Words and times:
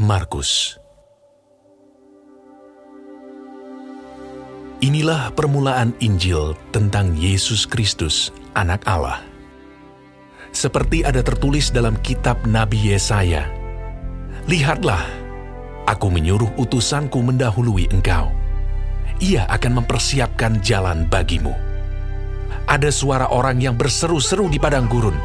Markus 0.00 0.80
Inilah 4.80 5.28
permulaan 5.36 5.92
Injil 6.00 6.56
tentang 6.72 7.12
Yesus 7.20 7.68
Kristus, 7.68 8.32
Anak 8.56 8.80
Allah. 8.88 9.20
Seperti 10.56 11.04
ada 11.04 11.20
tertulis 11.20 11.68
dalam 11.68 12.00
kitab 12.00 12.40
Nabi 12.48 12.96
Yesaya, 12.96 13.44
Lihatlah, 14.48 15.04
aku 15.84 16.08
menyuruh 16.08 16.48
utusanku 16.56 17.20
mendahului 17.20 17.92
engkau. 17.92 18.32
Ia 19.20 19.44
akan 19.52 19.84
mempersiapkan 19.84 20.64
jalan 20.64 21.04
bagimu. 21.12 21.52
Ada 22.64 22.88
suara 22.88 23.28
orang 23.28 23.60
yang 23.60 23.76
berseru-seru 23.76 24.48
di 24.48 24.56
padang 24.56 24.88
gurun. 24.88 25.20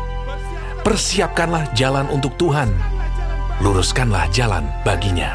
Persiapkanlah 0.83 1.71
jalan 1.71 2.11
untuk 2.11 2.35
Tuhan, 2.35 2.94
luruskanlah 3.63 4.27
jalan 4.35 4.67
baginya. 4.83 5.31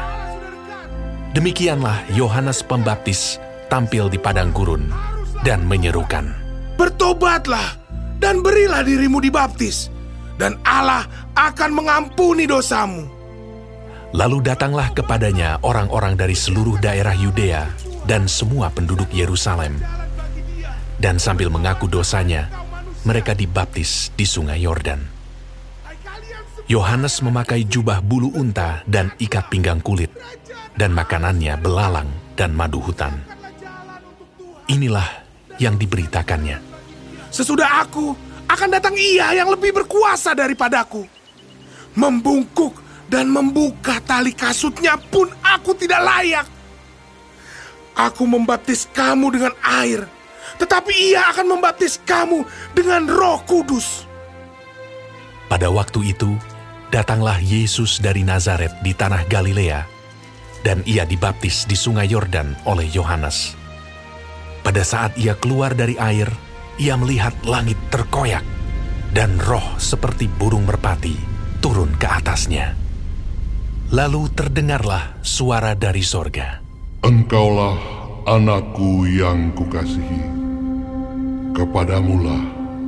Demikianlah 1.31 2.03
Yohanes 2.11 2.59
Pembaptis 2.59 3.39
tampil 3.71 4.11
di 4.11 4.19
padang 4.19 4.51
gurun 4.51 4.91
dan 5.47 5.63
menyerukan, 5.63 6.27
Bertobatlah 6.75 7.79
dan 8.19 8.43
berilah 8.43 8.83
dirimu 8.83 9.23
dibaptis, 9.23 9.87
dan 10.35 10.59
Allah 10.67 11.07
akan 11.39 11.71
mengampuni 11.71 12.45
dosamu. 12.45 13.07
Lalu 14.11 14.43
datanglah 14.43 14.91
kepadanya 14.91 15.63
orang-orang 15.63 16.19
dari 16.19 16.35
seluruh 16.35 16.75
daerah 16.83 17.15
Yudea 17.15 17.63
dan 18.03 18.27
semua 18.27 18.67
penduduk 18.67 19.07
Yerusalem. 19.15 19.79
Dan 20.99 21.15
sambil 21.15 21.47
mengaku 21.47 21.87
dosanya, 21.87 22.51
mereka 23.07 23.31
dibaptis 23.31 24.11
di 24.13 24.27
sungai 24.27 24.61
Yordan. 24.61 25.20
Yohanes 26.71 27.19
memakai 27.19 27.67
jubah 27.67 27.99
bulu 27.99 28.31
unta 28.31 28.79
dan 28.87 29.11
ikat 29.19 29.51
pinggang 29.51 29.83
kulit, 29.83 30.07
dan 30.79 30.95
makanannya 30.95 31.59
belalang 31.59 32.07
dan 32.39 32.55
madu 32.55 32.79
hutan. 32.79 33.11
Inilah 34.71 35.03
yang 35.59 35.75
diberitakannya. 35.75 36.63
Sesudah 37.27 37.83
aku, 37.83 38.15
akan 38.47 38.69
datang 38.71 38.95
ia 38.95 39.35
yang 39.35 39.51
lebih 39.51 39.83
berkuasa 39.83 40.31
daripadaku. 40.31 41.03
Membungkuk 41.99 42.79
dan 43.11 43.27
membuka 43.27 43.99
tali 44.07 44.31
kasutnya 44.31 44.95
pun 44.95 45.27
aku 45.43 45.75
tidak 45.75 45.99
layak. 45.99 46.47
Aku 47.99 48.23
membaptis 48.23 48.87
kamu 48.95 49.27
dengan 49.35 49.51
air, 49.59 50.07
tetapi 50.55 51.11
ia 51.11 51.35
akan 51.35 51.51
membaptis 51.51 51.99
kamu 52.07 52.47
dengan 52.71 53.11
roh 53.11 53.43
kudus. 53.43 54.07
Pada 55.51 55.67
waktu 55.67 56.15
itu, 56.15 56.31
datanglah 56.91 57.39
Yesus 57.39 58.03
dari 58.03 58.21
Nazaret 58.21 58.83
di 58.83 58.91
tanah 58.91 59.25
Galilea, 59.25 59.87
dan 60.61 60.83
ia 60.83 61.07
dibaptis 61.07 61.65
di 61.65 61.73
sungai 61.73 62.11
Yordan 62.11 62.53
oleh 62.67 62.85
Yohanes. 62.91 63.55
Pada 64.61 64.85
saat 64.85 65.17
ia 65.17 65.33
keluar 65.33 65.73
dari 65.73 65.97
air, 65.97 66.29
ia 66.77 66.93
melihat 66.99 67.33
langit 67.47 67.79
terkoyak, 67.89 68.45
dan 69.15 69.39
roh 69.41 69.79
seperti 69.81 70.29
burung 70.29 70.67
merpati 70.67 71.31
turun 71.61 71.93
ke 71.95 72.09
atasnya. 72.09 72.73
Lalu 73.93 74.33
terdengarlah 74.33 75.21
suara 75.21 75.77
dari 75.77 76.01
sorga. 76.01 76.57
Engkaulah 77.05 77.77
anakku 78.25 79.05
yang 79.05 79.53
kukasihi. 79.53 80.25
Kepadamulah 81.53 82.41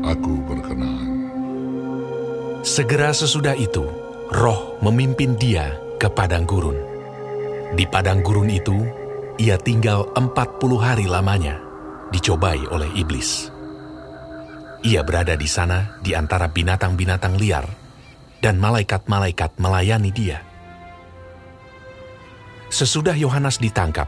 aku 0.08 0.34
berkenan. 0.48 1.03
Segera 2.64 3.12
sesudah 3.12 3.60
itu, 3.60 3.84
roh 4.32 4.80
memimpin 4.80 5.36
dia 5.36 5.76
ke 6.00 6.08
padang 6.08 6.48
gurun. 6.48 6.80
Di 7.76 7.84
padang 7.84 8.24
gurun 8.24 8.48
itu, 8.48 8.88
ia 9.36 9.60
tinggal 9.60 10.08
empat 10.16 10.64
puluh 10.64 10.80
hari 10.80 11.04
lamanya, 11.04 11.60
dicobai 12.16 12.64
oleh 12.72 12.88
iblis. 12.96 13.52
Ia 14.80 15.04
berada 15.04 15.36
di 15.36 15.44
sana 15.44 16.00
di 16.00 16.16
antara 16.16 16.48
binatang-binatang 16.48 17.36
liar, 17.36 17.68
dan 18.40 18.56
malaikat-malaikat 18.64 19.60
melayani 19.60 20.16
dia. 20.16 20.40
Sesudah 22.72 23.20
Yohanes 23.20 23.60
ditangkap, 23.60 24.08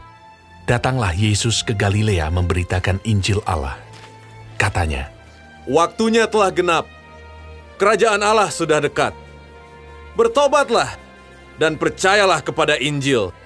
datanglah 0.64 1.12
Yesus 1.12 1.60
ke 1.60 1.76
Galilea 1.76 2.32
memberitakan 2.32 3.04
Injil 3.04 3.44
Allah. 3.44 3.76
Katanya, 4.56 5.12
Waktunya 5.68 6.24
telah 6.24 6.48
genap. 6.48 6.95
Kerajaan 7.76 8.24
Allah 8.24 8.48
sudah 8.48 8.80
dekat. 8.80 9.12
Bertobatlah 10.16 10.96
dan 11.60 11.76
percayalah 11.76 12.40
kepada 12.40 12.80
Injil. 12.80 13.36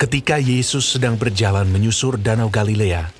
Ketika 0.00 0.40
Yesus 0.40 0.96
sedang 0.96 1.20
berjalan 1.20 1.68
menyusur 1.68 2.16
Danau 2.16 2.48
Galilea, 2.48 3.12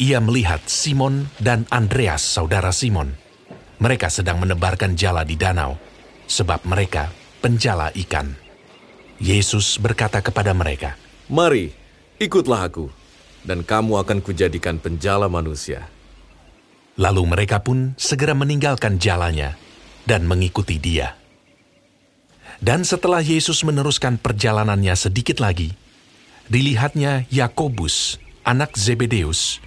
ia 0.00 0.16
melihat 0.16 0.64
Simon 0.64 1.28
dan 1.36 1.68
Andreas, 1.68 2.24
saudara 2.24 2.72
Simon. 2.72 3.12
Mereka 3.84 4.08
sedang 4.08 4.40
menebarkan 4.40 4.96
jala 4.96 5.28
di 5.28 5.36
danau, 5.36 5.76
sebab 6.24 6.64
mereka 6.64 7.12
penjala 7.44 7.92
ikan. 7.92 8.32
Yesus 9.20 9.76
berkata 9.76 10.24
kepada 10.24 10.56
mereka, 10.56 10.96
Mari, 11.28 11.68
ikutlah 12.16 12.64
aku, 12.64 12.88
dan 13.44 13.60
kamu 13.60 14.00
akan 14.00 14.24
kujadikan 14.24 14.80
penjala 14.80 15.28
manusia. 15.28 15.84
Lalu 17.00 17.22
mereka 17.24 17.64
pun 17.64 17.96
segera 17.96 18.36
meninggalkan 18.36 19.00
jalannya 19.00 19.56
dan 20.04 20.28
mengikuti 20.28 20.76
dia. 20.76 21.16
Dan 22.62 22.86
setelah 22.86 23.18
Yesus 23.18 23.66
meneruskan 23.66 24.22
perjalanannya 24.22 24.94
sedikit 24.94 25.42
lagi, 25.42 25.74
dilihatnya 26.46 27.26
Yakobus, 27.26 28.22
anak 28.46 28.78
Zebedeus, 28.78 29.58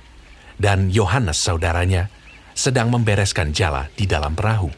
dan 0.56 0.88
Yohanes 0.88 1.36
saudaranya 1.36 2.08
sedang 2.56 2.88
membereskan 2.88 3.52
jala 3.52 3.92
di 4.00 4.08
dalam 4.08 4.32
perahu. 4.32 4.72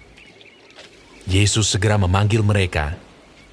Yesus 1.29 1.69
segera 1.69 2.01
memanggil 2.01 2.41
mereka, 2.41 2.97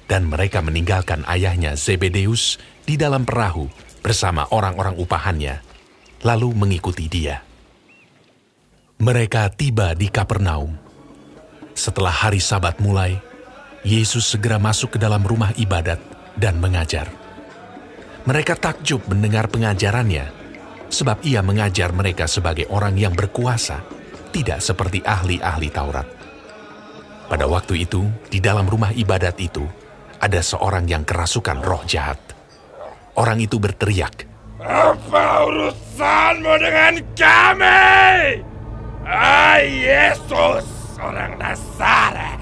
dan 0.09 0.25
mereka 0.25 0.65
meninggalkan 0.65 1.21
ayahnya 1.29 1.77
Zebedeus 1.77 2.57
di 2.89 2.97
dalam 2.97 3.21
perahu 3.21 3.69
bersama 4.01 4.49
orang-orang 4.49 4.97
upahannya, 4.97 5.61
lalu 6.25 6.57
mengikuti 6.57 7.05
dia. 7.05 7.44
Mereka 8.95 9.51
tiba 9.59 9.91
di 9.91 10.07
Kapernaum. 10.07 10.71
Setelah 11.75 12.15
hari 12.15 12.39
Sabat 12.39 12.79
mulai, 12.79 13.19
Yesus 13.83 14.23
segera 14.23 14.55
masuk 14.55 14.95
ke 14.95 14.99
dalam 15.03 15.19
rumah 15.19 15.51
ibadat 15.59 15.99
dan 16.39 16.55
mengajar. 16.63 17.11
Mereka 18.23 18.55
takjub 18.55 19.03
mendengar 19.11 19.51
pengajarannya, 19.51 20.31
sebab 20.87 21.19
ia 21.27 21.43
mengajar 21.43 21.91
mereka 21.91 22.23
sebagai 22.23 22.71
orang 22.71 22.95
yang 22.95 23.11
berkuasa, 23.11 23.83
tidak 24.31 24.63
seperti 24.63 25.03
ahli-ahli 25.03 25.67
Taurat. 25.75 26.07
Pada 27.27 27.51
waktu 27.51 27.83
itu, 27.83 28.07
di 28.31 28.39
dalam 28.39 28.63
rumah 28.63 28.95
ibadat 28.95 29.35
itu, 29.43 29.67
ada 30.23 30.39
seorang 30.39 30.87
yang 30.87 31.03
kerasukan 31.03 31.59
roh 31.59 31.83
jahat. 31.83 32.17
Orang 33.19 33.43
itu 33.43 33.59
berteriak, 33.59 34.23
Apa 34.63 35.51
urusanmu 35.51 36.53
dengan 36.63 36.93
kami? 37.11 38.54
Hai 39.05 39.69
Yesus, 39.69 40.65
orang 40.97 41.37
Nazaret. 41.37 42.41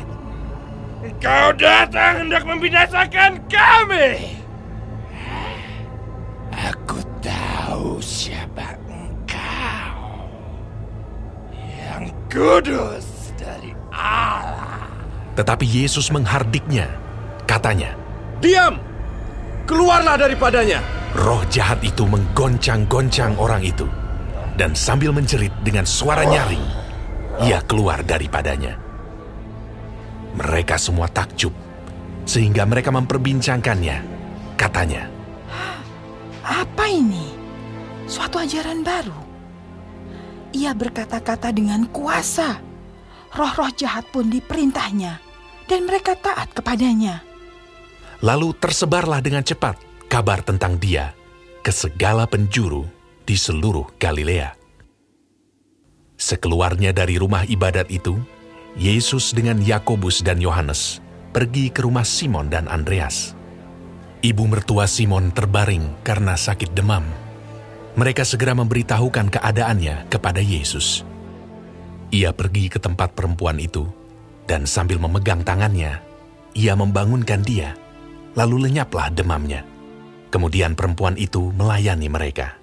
Kau 1.19 1.51
datang 1.59 2.23
hendak 2.23 2.47
membinasakan 2.47 3.35
kami. 3.51 4.39
Aku 6.55 7.03
tahu 7.19 7.99
siapa 7.99 8.79
engkau. 8.87 9.99
Yang 11.51 12.15
kudus 12.31 13.35
dari 13.35 13.75
Allah. 13.91 14.87
tetapi 15.35 15.67
Yesus 15.67 16.15
menghardiknya. 16.15 16.87
Katanya, 17.43 17.91
Diam! 18.39 18.79
Keluarlah 19.67 20.15
daripadanya! 20.15 20.79
roh 21.13 21.43
jahat 21.51 21.77
itu 21.85 22.07
menggoncang-goncang 22.07 23.37
orang 23.37 23.61
itu. 23.61 23.85
Dan 24.53 24.77
sambil 24.77 25.09
menjerit 25.09 25.49
dengan 25.65 25.81
suara 25.81 26.21
nyaring, 26.21 26.61
ia 27.41 27.57
keluar 27.65 28.05
daripadanya. 28.05 28.77
Mereka 30.37 30.77
semua 30.77 31.09
takjub, 31.09 31.53
sehingga 32.29 32.61
mereka 32.69 32.93
memperbincangkannya. 32.93 33.97
Katanya, 34.53 35.09
Apa 36.45 36.85
ini? 36.85 37.33
Suatu 38.05 38.37
ajaran 38.37 38.85
baru. 38.85 39.21
Ia 40.53 40.75
berkata-kata 40.77 41.49
dengan 41.49 41.89
kuasa. 41.89 42.61
Roh-roh 43.33 43.73
jahat 43.73 44.05
pun 44.13 44.29
diperintahnya, 44.29 45.17
dan 45.65 45.89
mereka 45.89 46.13
taat 46.13 46.53
kepadanya. 46.53 47.25
Lalu 48.21 48.53
tersebarlah 48.61 49.25
dengan 49.25 49.41
cepat 49.41 49.81
kabar 50.05 50.45
tentang 50.45 50.77
dia 50.77 51.17
ke 51.65 51.73
segala 51.73 52.29
penjuru 52.29 52.85
di 53.23 53.35
seluruh 53.39 53.95
Galilea. 53.99 54.55
Sekeluarnya 56.19 56.95
dari 56.95 57.19
rumah 57.19 57.43
ibadat 57.43 57.91
itu, 57.91 58.15
Yesus 58.79 59.35
dengan 59.35 59.59
Yakobus 59.59 60.23
dan 60.23 60.39
Yohanes 60.39 61.03
pergi 61.33 61.73
ke 61.73 61.83
rumah 61.83 62.05
Simon 62.05 62.47
dan 62.47 62.69
Andreas. 62.69 63.33
Ibu 64.23 64.47
mertua 64.47 64.87
Simon 64.87 65.35
terbaring 65.35 66.05
karena 66.05 66.37
sakit 66.39 66.71
demam. 66.71 67.03
Mereka 67.99 68.23
segera 68.23 68.55
memberitahukan 68.55 69.29
keadaannya 69.33 70.07
kepada 70.07 70.39
Yesus. 70.39 71.03
Ia 72.13 72.31
pergi 72.31 72.71
ke 72.71 72.79
tempat 72.79 73.17
perempuan 73.17 73.59
itu, 73.59 73.83
dan 74.47 74.63
sambil 74.63 75.01
memegang 75.01 75.43
tangannya, 75.43 75.99
ia 76.55 76.73
membangunkan 76.77 77.41
dia, 77.41 77.75
lalu 78.37 78.69
lenyaplah 78.69 79.09
demamnya. 79.11 79.65
Kemudian 80.29 80.73
perempuan 80.73 81.13
itu 81.17 81.53
melayani 81.53 82.09
mereka. 82.09 82.62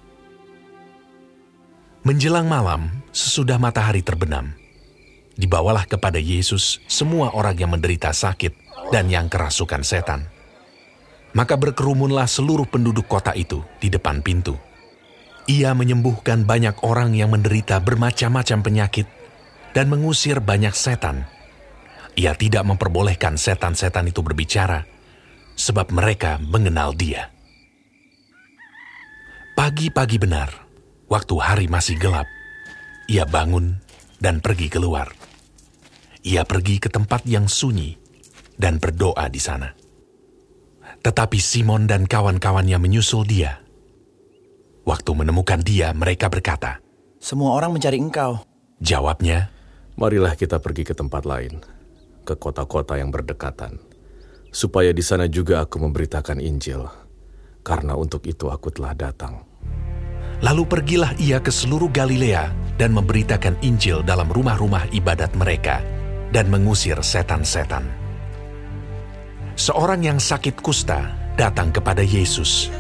Menjelang 2.01 2.49
malam, 2.49 2.89
sesudah 3.13 3.61
matahari 3.61 4.01
terbenam, 4.01 4.57
dibawalah 5.37 5.85
kepada 5.85 6.17
Yesus 6.17 6.81
semua 6.89 7.37
orang 7.37 7.53
yang 7.61 7.77
menderita 7.77 8.09
sakit 8.09 8.57
dan 8.89 9.13
yang 9.13 9.29
kerasukan 9.29 9.85
setan. 9.85 10.25
Maka 11.37 11.61
berkerumunlah 11.61 12.25
seluruh 12.25 12.65
penduduk 12.65 13.05
kota 13.05 13.37
itu 13.37 13.61
di 13.85 13.93
depan 13.93 14.25
pintu. 14.25 14.57
Ia 15.45 15.77
menyembuhkan 15.77 16.49
banyak 16.49 16.81
orang 16.89 17.13
yang 17.13 17.37
menderita 17.37 17.77
bermacam-macam 17.85 18.59
penyakit 18.65 19.05
dan 19.77 19.93
mengusir 19.93 20.41
banyak 20.41 20.73
setan. 20.73 21.29
Ia 22.17 22.33
tidak 22.33 22.65
memperbolehkan 22.65 23.37
setan-setan 23.37 24.09
itu 24.09 24.25
berbicara, 24.25 24.89
sebab 25.53 25.93
mereka 25.93 26.41
mengenal 26.41 26.97
dia. 26.97 27.29
Pagi-pagi 29.53 30.17
benar, 30.17 30.70
waktu 31.11 31.35
hari 31.43 31.67
masih 31.67 31.99
gelap, 31.99 32.31
ia 33.11 33.27
bangun 33.27 33.83
dan 34.23 34.39
pergi 34.39 34.71
keluar. 34.71 35.11
Ia 36.23 36.47
pergi 36.47 36.79
ke 36.79 36.87
tempat 36.87 37.27
yang 37.27 37.51
sunyi 37.51 37.99
dan 38.55 38.79
berdoa 38.79 39.27
di 39.27 39.43
sana. 39.43 39.75
Tetapi 41.01 41.41
Simon 41.41 41.91
dan 41.91 42.07
kawan-kawannya 42.07 42.79
menyusul 42.79 43.27
dia. 43.27 43.59
Waktu 44.85 45.11
menemukan 45.17 45.61
dia, 45.61 45.91
mereka 45.97 46.29
berkata, 46.29 46.79
Semua 47.21 47.57
orang 47.57 47.73
mencari 47.73 47.97
engkau. 48.01 48.45
Jawabnya, 48.81 49.53
Marilah 50.01 50.33
kita 50.33 50.63
pergi 50.63 50.89
ke 50.89 50.97
tempat 50.97 51.29
lain, 51.29 51.61
ke 52.25 52.33
kota-kota 52.33 52.97
yang 52.97 53.13
berdekatan, 53.13 53.77
supaya 54.49 54.97
di 54.97 55.05
sana 55.05 55.29
juga 55.29 55.61
aku 55.61 55.77
memberitakan 55.77 56.41
Injil, 56.41 56.89
karena 57.61 57.93
untuk 58.01 58.25
itu 58.25 58.49
aku 58.49 58.73
telah 58.73 58.97
datang. 58.97 59.50
Lalu 60.41 60.63
pergilah 60.65 61.13
ia 61.21 61.37
ke 61.37 61.53
seluruh 61.53 61.93
Galilea 61.93 62.49
dan 62.81 62.97
memberitakan 62.97 63.61
Injil 63.61 64.01
dalam 64.01 64.33
rumah-rumah 64.33 64.89
ibadat 64.89 65.37
mereka 65.37 65.85
dan 66.33 66.49
mengusir 66.49 66.97
setan-setan. 67.05 67.85
Seorang 69.53 70.01
yang 70.01 70.17
sakit 70.17 70.65
kusta 70.65 71.13
datang 71.37 71.69
kepada 71.69 72.01
Yesus 72.01 72.73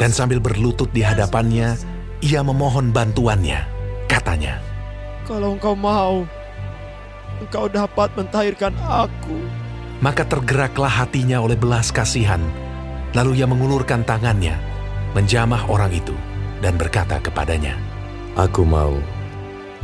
dan 0.00 0.08
sambil 0.08 0.40
berlutut 0.40 0.88
di 0.96 1.04
hadapannya, 1.04 1.76
ia 2.24 2.40
memohon 2.40 2.88
bantuannya. 2.88 3.60
Katanya, 4.08 4.56
Kalau 5.28 5.52
engkau 5.56 5.76
mau, 5.76 6.24
engkau 7.44 7.68
dapat 7.68 8.08
mentahirkan 8.16 8.72
aku. 8.80 9.36
maka 10.00 10.24
tergeraklah 10.24 10.90
hatinya 10.90 11.38
oleh 11.38 11.54
belas 11.54 11.92
kasihan. 11.92 12.40
Lalu 13.12 13.44
ia 13.44 13.46
mengulurkan 13.46 14.02
tangannya, 14.02 14.56
menjamah 15.12 15.68
orang 15.68 15.92
itu, 15.92 16.16
dan 16.62 16.78
berkata 16.78 17.18
kepadanya, 17.18 17.74
Aku 18.38 18.62
mau, 18.62 18.94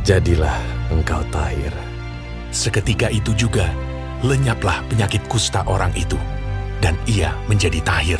jadilah 0.07 0.55
engkau 0.89 1.21
tahir. 1.29 1.69
Seketika 2.49 3.11
itu 3.13 3.35
juga 3.37 3.69
lenyaplah 4.25 4.81
penyakit 4.89 5.21
kusta 5.29 5.61
orang 5.67 5.93
itu, 5.93 6.17
dan 6.81 6.95
ia 7.05 7.35
menjadi 7.45 7.83
tahir. 7.83 8.17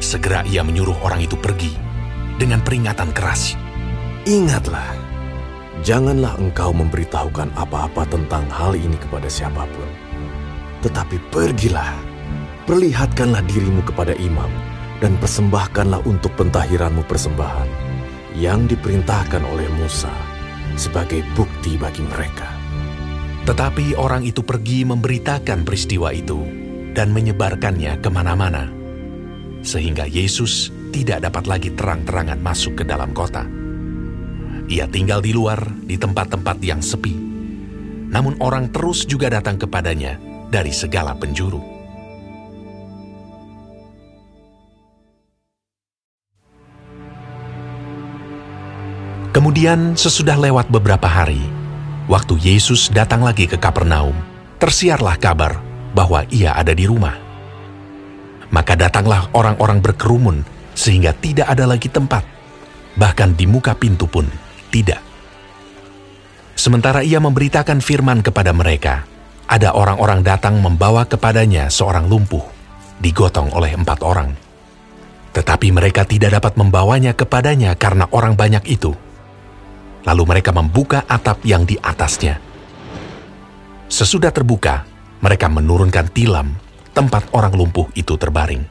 Segera 0.00 0.42
ia 0.48 0.64
menyuruh 0.66 0.96
orang 1.04 1.22
itu 1.22 1.38
pergi 1.38 1.76
dengan 2.40 2.60
peringatan 2.64 3.14
keras. 3.14 3.54
Ingatlah, 4.26 4.96
janganlah 5.86 6.34
engkau 6.40 6.74
memberitahukan 6.74 7.54
apa-apa 7.54 8.10
tentang 8.10 8.44
hal 8.50 8.74
ini 8.74 8.98
kepada 8.98 9.30
siapa 9.30 9.64
pun. 9.70 9.88
Tetapi 10.82 11.16
pergilah, 11.30 11.94
perlihatkanlah 12.66 13.40
dirimu 13.46 13.86
kepada 13.86 14.12
imam, 14.18 14.50
dan 15.00 15.20
persembahkanlah 15.20 16.04
untuk 16.08 16.32
pentahiranmu 16.36 17.04
persembahan 17.04 17.68
yang 18.36 18.68
diperintahkan 18.68 19.44
oleh 19.44 19.68
Musa 19.76 20.12
sebagai 20.76 21.24
bukti 21.32 21.80
bagi 21.80 22.04
mereka. 22.04 22.52
Tetapi 23.48 23.96
orang 23.96 24.26
itu 24.26 24.42
pergi 24.42 24.82
memberitakan 24.84 25.62
peristiwa 25.62 26.10
itu 26.12 26.42
dan 26.92 27.12
menyebarkannya 27.12 28.00
ke 28.02 28.08
mana-mana. 28.10 28.68
Sehingga 29.62 30.08
Yesus 30.08 30.72
tidak 30.90 31.28
dapat 31.28 31.44
lagi 31.46 31.70
terang-terangan 31.72 32.40
masuk 32.40 32.82
ke 32.82 32.84
dalam 32.84 33.12
kota. 33.12 33.46
Ia 34.66 34.90
tinggal 34.90 35.22
di 35.22 35.30
luar, 35.30 35.62
di 35.86 35.94
tempat-tempat 35.94 36.58
yang 36.64 36.82
sepi. 36.82 37.14
Namun 38.10 38.38
orang 38.42 38.74
terus 38.74 39.06
juga 39.06 39.30
datang 39.30 39.58
kepadanya 39.60 40.18
dari 40.50 40.74
segala 40.74 41.14
penjuru. 41.14 41.75
Kemudian 49.36 50.00
sesudah 50.00 50.40
lewat 50.40 50.72
beberapa 50.72 51.04
hari, 51.04 51.44
waktu 52.08 52.40
Yesus 52.40 52.88
datang 52.88 53.20
lagi 53.20 53.44
ke 53.44 53.60
Kapernaum, 53.60 54.16
tersiarlah 54.56 55.20
kabar 55.20 55.60
bahwa 55.92 56.24
ia 56.32 56.56
ada 56.56 56.72
di 56.72 56.88
rumah. 56.88 57.12
Maka 58.48 58.72
datanglah 58.80 59.28
orang-orang 59.36 59.84
berkerumun 59.84 60.40
sehingga 60.72 61.12
tidak 61.12 61.52
ada 61.52 61.68
lagi 61.68 61.92
tempat, 61.92 62.24
bahkan 62.96 63.36
di 63.36 63.44
muka 63.44 63.76
pintu 63.76 64.08
pun 64.08 64.24
tidak. 64.72 65.04
Sementara 66.56 67.04
ia 67.04 67.20
memberitakan 67.20 67.84
firman 67.84 68.24
kepada 68.24 68.56
mereka, 68.56 69.04
ada 69.44 69.76
orang-orang 69.76 70.24
datang 70.24 70.64
membawa 70.64 71.04
kepadanya 71.04 71.68
seorang 71.68 72.08
lumpuh, 72.08 72.40
digotong 73.04 73.52
oleh 73.52 73.76
empat 73.76 74.00
orang. 74.00 74.32
Tetapi 75.36 75.76
mereka 75.76 76.08
tidak 76.08 76.40
dapat 76.40 76.56
membawanya 76.56 77.12
kepadanya 77.12 77.76
karena 77.76 78.08
orang 78.16 78.32
banyak 78.32 78.64
itu. 78.72 78.96
Lalu 80.06 80.22
mereka 80.22 80.54
membuka 80.54 81.02
atap 81.04 81.42
yang 81.42 81.66
di 81.66 81.74
atasnya. 81.82 82.38
Sesudah 83.90 84.30
terbuka, 84.30 84.86
mereka 85.18 85.50
menurunkan 85.50 86.06
tilam 86.14 86.54
tempat 86.94 87.28
orang 87.34 87.52
lumpuh 87.52 87.90
itu 87.92 88.14
terbaring. 88.14 88.64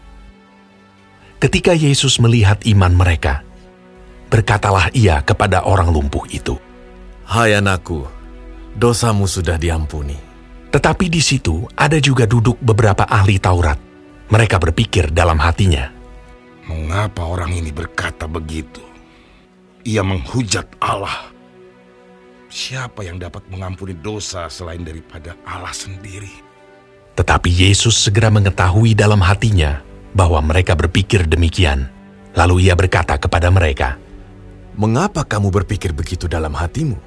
Ketika 1.37 1.75
Yesus 1.75 2.17
melihat 2.17 2.63
iman 2.65 2.95
mereka, 2.95 3.43
berkatalah 4.31 4.89
ia 4.95 5.21
kepada 5.21 5.67
orang 5.67 5.91
lumpuh 5.91 6.23
itu. 6.31 6.55
Hai 7.27 7.53
anakku, 7.59 8.07
dosamu 8.73 9.27
sudah 9.29 9.59
diampuni. 9.59 10.17
Tetapi 10.71 11.05
di 11.11 11.21
situ 11.21 11.67
ada 11.75 11.99
juga 11.99 12.25
duduk 12.25 12.57
beberapa 12.63 13.05
ahli 13.05 13.37
Taurat. 13.37 13.77
Mereka 14.25 14.57
berpikir 14.57 15.13
dalam 15.13 15.37
hatinya, 15.37 15.95
Mengapa 16.65 17.29
orang 17.29 17.53
ini 17.53 17.69
berkata 17.69 18.25
begitu? 18.25 18.81
Ia 19.85 20.01
menghujat 20.01 20.81
Allah. 20.81 21.29
Siapa 22.49 23.05
yang 23.05 23.21
dapat 23.21 23.45
mengampuni 23.53 23.93
dosa 23.93 24.49
selain 24.49 24.81
daripada 24.81 25.37
Allah 25.45 25.69
sendiri? 25.69 26.41
Tetapi 27.13 27.53
Yesus 27.53 27.93
segera 27.93 28.33
mengetahui 28.33 28.97
dalam 28.97 29.21
hatinya 29.21 29.85
bahwa 30.17 30.41
mereka 30.41 30.73
berpikir 30.73 31.29
demikian. 31.29 31.85
Lalu 32.33 32.65
ia 32.65 32.73
berkata 32.73 33.13
kepada 33.21 33.53
mereka, 33.53 34.01
Mengapa 34.73 35.21
kamu 35.21 35.53
berpikir 35.53 35.93
begitu 35.93 36.25
dalam 36.25 36.57
hatimu? 36.57 36.97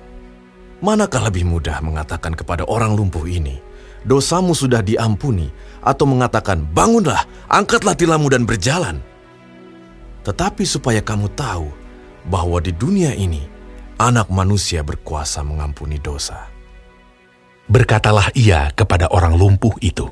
Manakah 0.78 1.26
lebih 1.26 1.50
mudah 1.50 1.82
mengatakan 1.82 2.38
kepada 2.38 2.62
orang 2.62 2.94
lumpuh 2.94 3.26
ini, 3.26 3.58
dosamu 4.06 4.54
sudah 4.54 4.86
diampuni, 4.86 5.50
atau 5.82 6.06
mengatakan, 6.06 6.62
bangunlah, 6.62 7.26
angkatlah 7.50 7.98
tilammu 7.98 8.30
dan 8.30 8.46
berjalan? 8.46 9.02
Tetapi 10.22 10.62
supaya 10.62 11.02
kamu 11.02 11.26
tahu 11.34 11.87
bahwa 12.28 12.60
di 12.60 12.76
dunia 12.76 13.16
ini, 13.16 13.42
anak 13.98 14.28
manusia 14.28 14.84
berkuasa 14.84 15.40
mengampuni 15.42 15.98
dosa. 15.98 16.46
Berkatalah 17.68 18.32
ia 18.36 18.72
kepada 18.72 19.10
orang 19.12 19.36
lumpuh 19.36 19.76
itu, 19.80 20.08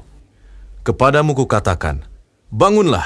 Kepadamu 0.87 1.35
kukatakan, 1.35 2.07
bangunlah, 2.47 3.03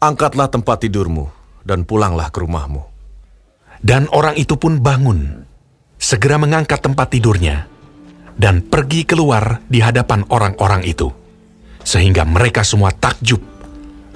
angkatlah 0.00 0.48
tempat 0.48 0.88
tidurmu, 0.88 1.28
dan 1.60 1.84
pulanglah 1.84 2.32
ke 2.32 2.40
rumahmu. 2.40 2.80
Dan 3.84 4.08
orang 4.08 4.40
itu 4.40 4.56
pun 4.56 4.80
bangun, 4.80 5.44
segera 6.00 6.40
mengangkat 6.40 6.80
tempat 6.80 7.12
tidurnya, 7.12 7.68
dan 8.40 8.64
pergi 8.64 9.04
keluar 9.04 9.60
di 9.68 9.84
hadapan 9.84 10.24
orang-orang 10.32 10.80
itu. 10.88 11.12
Sehingga 11.84 12.24
mereka 12.24 12.64
semua 12.64 12.88
takjub, 12.88 13.44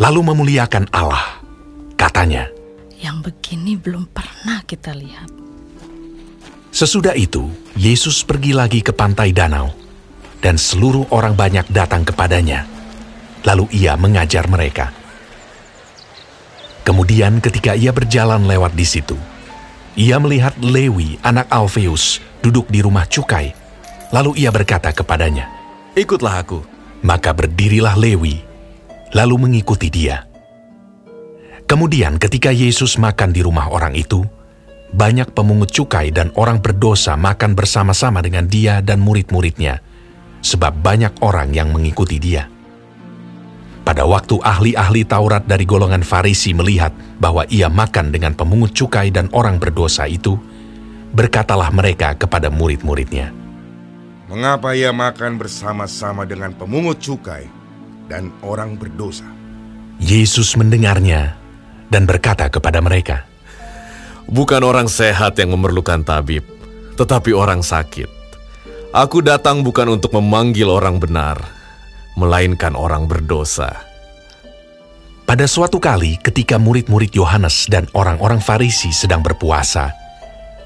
lalu 0.00 0.20
memuliakan 0.24 0.88
Allah. 0.88 1.44
Katanya, 1.92 2.48
Yang 2.98 3.30
begini 3.30 3.78
belum 3.78 4.10
pernah 4.10 4.62
kita 4.66 4.90
lihat. 4.94 5.30
sesudah 6.68 7.16
itu 7.16 7.48
Yesus 7.74 8.22
pergi 8.22 8.54
lagi 8.54 8.84
ke 8.84 8.92
pantai 8.94 9.32
danau. 9.34 9.70
dan 10.38 10.54
seluruh 10.54 11.02
orang 11.10 11.34
banyak 11.34 11.66
datang 11.74 12.06
kepadanya. 12.06 12.62
Lalu 13.42 13.66
ia 13.74 13.98
mengajar 13.98 14.46
mereka. 14.46 14.94
Kemudian 16.86 17.42
ketika 17.42 17.74
ia 17.74 17.90
berjalan 17.90 18.46
lewat 18.46 18.70
di 18.78 18.86
situ, 18.86 19.18
ia 19.98 20.14
melihat 20.22 20.54
Lewi, 20.62 21.18
anak 21.26 21.50
Alfeus, 21.50 22.22
duduk 22.38 22.70
di 22.70 22.78
rumah 22.78 23.02
cukai. 23.10 23.50
Lalu 24.14 24.46
ia 24.46 24.54
berkata 24.54 24.94
kepadanya, 24.94 25.50
Ikutlah 25.98 26.38
aku. 26.38 26.62
Maka 27.02 27.34
berdirilah 27.34 27.98
Lewi, 27.98 28.38
lalu 29.10 29.34
mengikuti 29.42 29.90
dia. 29.90 30.27
Kemudian 31.68 32.16
ketika 32.16 32.48
Yesus 32.48 32.96
makan 32.96 33.28
di 33.28 33.44
rumah 33.44 33.68
orang 33.68 33.92
itu, 33.92 34.24
banyak 34.88 35.36
pemungut 35.36 35.68
cukai 35.68 36.08
dan 36.08 36.32
orang 36.32 36.64
berdosa 36.64 37.12
makan 37.12 37.52
bersama-sama 37.52 38.24
dengan 38.24 38.48
dia 38.48 38.80
dan 38.80 39.04
murid-muridnya, 39.04 39.84
sebab 40.40 40.72
banyak 40.80 41.20
orang 41.20 41.52
yang 41.52 41.68
mengikuti 41.68 42.16
dia. 42.16 42.48
Pada 43.84 44.08
waktu 44.08 44.40
ahli-ahli 44.40 45.04
Taurat 45.04 45.44
dari 45.44 45.68
golongan 45.68 46.00
Farisi 46.00 46.56
melihat 46.56 46.92
bahwa 47.20 47.44
ia 47.52 47.68
makan 47.68 48.16
dengan 48.16 48.32
pemungut 48.32 48.72
cukai 48.72 49.12
dan 49.12 49.28
orang 49.36 49.60
berdosa 49.60 50.08
itu, 50.08 50.40
berkatalah 51.12 51.68
mereka 51.68 52.16
kepada 52.16 52.48
murid-muridnya, 52.48 53.28
Mengapa 54.28 54.76
ia 54.76 54.92
makan 54.92 55.40
bersama-sama 55.40 56.24
dengan 56.24 56.52
pemungut 56.52 57.00
cukai 57.00 57.48
dan 58.08 58.32
orang 58.44 58.76
berdosa? 58.76 59.24
Yesus 59.96 60.52
mendengarnya 60.52 61.37
dan 61.88 62.04
berkata 62.08 62.48
kepada 62.48 62.80
mereka, 62.80 63.24
Bukan 64.28 64.60
orang 64.60 64.92
sehat 64.92 65.40
yang 65.40 65.56
memerlukan 65.56 66.04
tabib, 66.04 66.44
tetapi 67.00 67.32
orang 67.32 67.64
sakit. 67.64 68.12
Aku 68.92 69.24
datang 69.24 69.64
bukan 69.64 69.96
untuk 69.96 70.12
memanggil 70.20 70.68
orang 70.68 71.00
benar, 71.00 71.40
melainkan 72.12 72.76
orang 72.76 73.08
berdosa. 73.08 73.72
Pada 75.24 75.44
suatu 75.44 75.76
kali 75.80 76.20
ketika 76.20 76.56
murid-murid 76.60 77.12
Yohanes 77.12 77.68
dan 77.72 77.88
orang-orang 77.96 78.40
Farisi 78.40 78.92
sedang 78.92 79.24
berpuasa, 79.24 79.92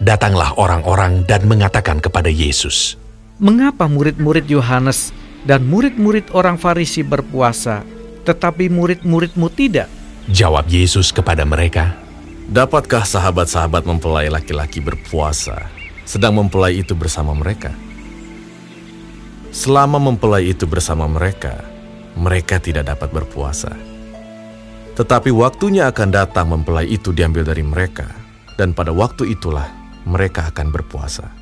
datanglah 0.02 0.54
orang-orang 0.58 1.22
dan 1.26 1.46
mengatakan 1.46 2.02
kepada 2.02 2.30
Yesus, 2.30 2.98
Mengapa 3.42 3.90
murid-murid 3.90 4.46
Yohanes 4.46 5.10
dan 5.42 5.66
murid-murid 5.66 6.30
orang 6.30 6.58
Farisi 6.58 7.02
berpuasa, 7.02 7.82
tetapi 8.22 8.70
murid-muridmu 8.70 9.50
tidak? 9.50 9.90
Jawab 10.30 10.70
Yesus 10.70 11.10
kepada 11.10 11.42
mereka, 11.42 12.02
Dapatkah 12.52 13.06
sahabat-sahabat 13.08 13.88
mempelai 13.88 14.28
laki-laki 14.28 14.82
berpuasa, 14.84 15.72
sedang 16.04 16.36
mempelai 16.36 16.84
itu 16.84 16.92
bersama 16.92 17.32
mereka? 17.32 17.72
Selama 19.48 19.96
mempelai 19.96 20.52
itu 20.52 20.68
bersama 20.68 21.08
mereka, 21.08 21.64
mereka 22.12 22.60
tidak 22.60 22.92
dapat 22.92 23.08
berpuasa. 23.08 23.72
Tetapi 24.92 25.32
waktunya 25.32 25.88
akan 25.88 26.12
datang 26.12 26.52
mempelai 26.52 26.92
itu 26.92 27.08
diambil 27.14 27.40
dari 27.40 27.64
mereka, 27.64 28.10
dan 28.60 28.76
pada 28.76 28.92
waktu 28.92 29.32
itulah 29.32 29.72
mereka 30.04 30.52
akan 30.52 30.68
berpuasa. 30.68 31.32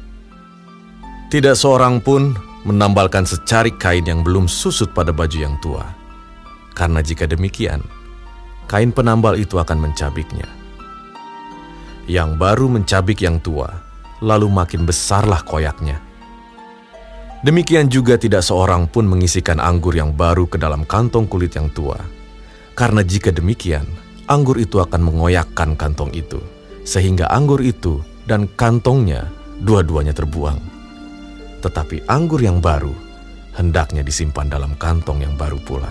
Tidak 1.27 1.59
seorang 1.59 1.99
pun 1.99 2.39
menambalkan 2.63 3.27
secari 3.27 3.75
kain 3.75 4.07
yang 4.07 4.23
belum 4.23 4.47
susut 4.47 4.95
pada 4.95 5.11
baju 5.11 5.39
yang 5.43 5.59
tua. 5.59 5.83
Karena 6.71 7.03
jika 7.03 7.27
demikian, 7.27 7.83
kain 8.71 8.95
penambal 8.95 9.35
itu 9.35 9.59
akan 9.59 9.91
mencabiknya. 9.91 10.47
Yang 12.07 12.31
baru 12.39 12.71
mencabik 12.71 13.19
yang 13.19 13.43
tua, 13.43 13.67
lalu 14.23 14.47
makin 14.47 14.87
besarlah 14.87 15.43
koyaknya. 15.43 15.99
Demikian 17.43 17.91
juga 17.91 18.15
tidak 18.15 18.47
seorang 18.47 18.87
pun 18.87 19.11
mengisikan 19.11 19.59
anggur 19.59 19.99
yang 19.99 20.15
baru 20.15 20.47
ke 20.47 20.55
dalam 20.55 20.87
kantong 20.87 21.27
kulit 21.27 21.59
yang 21.59 21.67
tua. 21.75 21.99
Karena 22.79 23.03
jika 23.03 23.35
demikian, 23.35 23.83
anggur 24.31 24.55
itu 24.63 24.79
akan 24.79 25.03
mengoyakkan 25.03 25.75
kantong 25.75 26.15
itu, 26.15 26.39
sehingga 26.87 27.27
anggur 27.27 27.59
itu 27.59 27.99
dan 28.31 28.47
kantongnya 28.55 29.27
dua-duanya 29.67 30.15
terbuang. 30.15 30.63
Tetapi 31.59 32.07
anggur 32.07 32.39
yang 32.39 32.63
baru 32.63 32.95
hendaknya 33.59 34.07
disimpan 34.07 34.47
dalam 34.47 34.79
kantong 34.79 35.27
yang 35.27 35.35
baru 35.35 35.59
pula. 35.59 35.91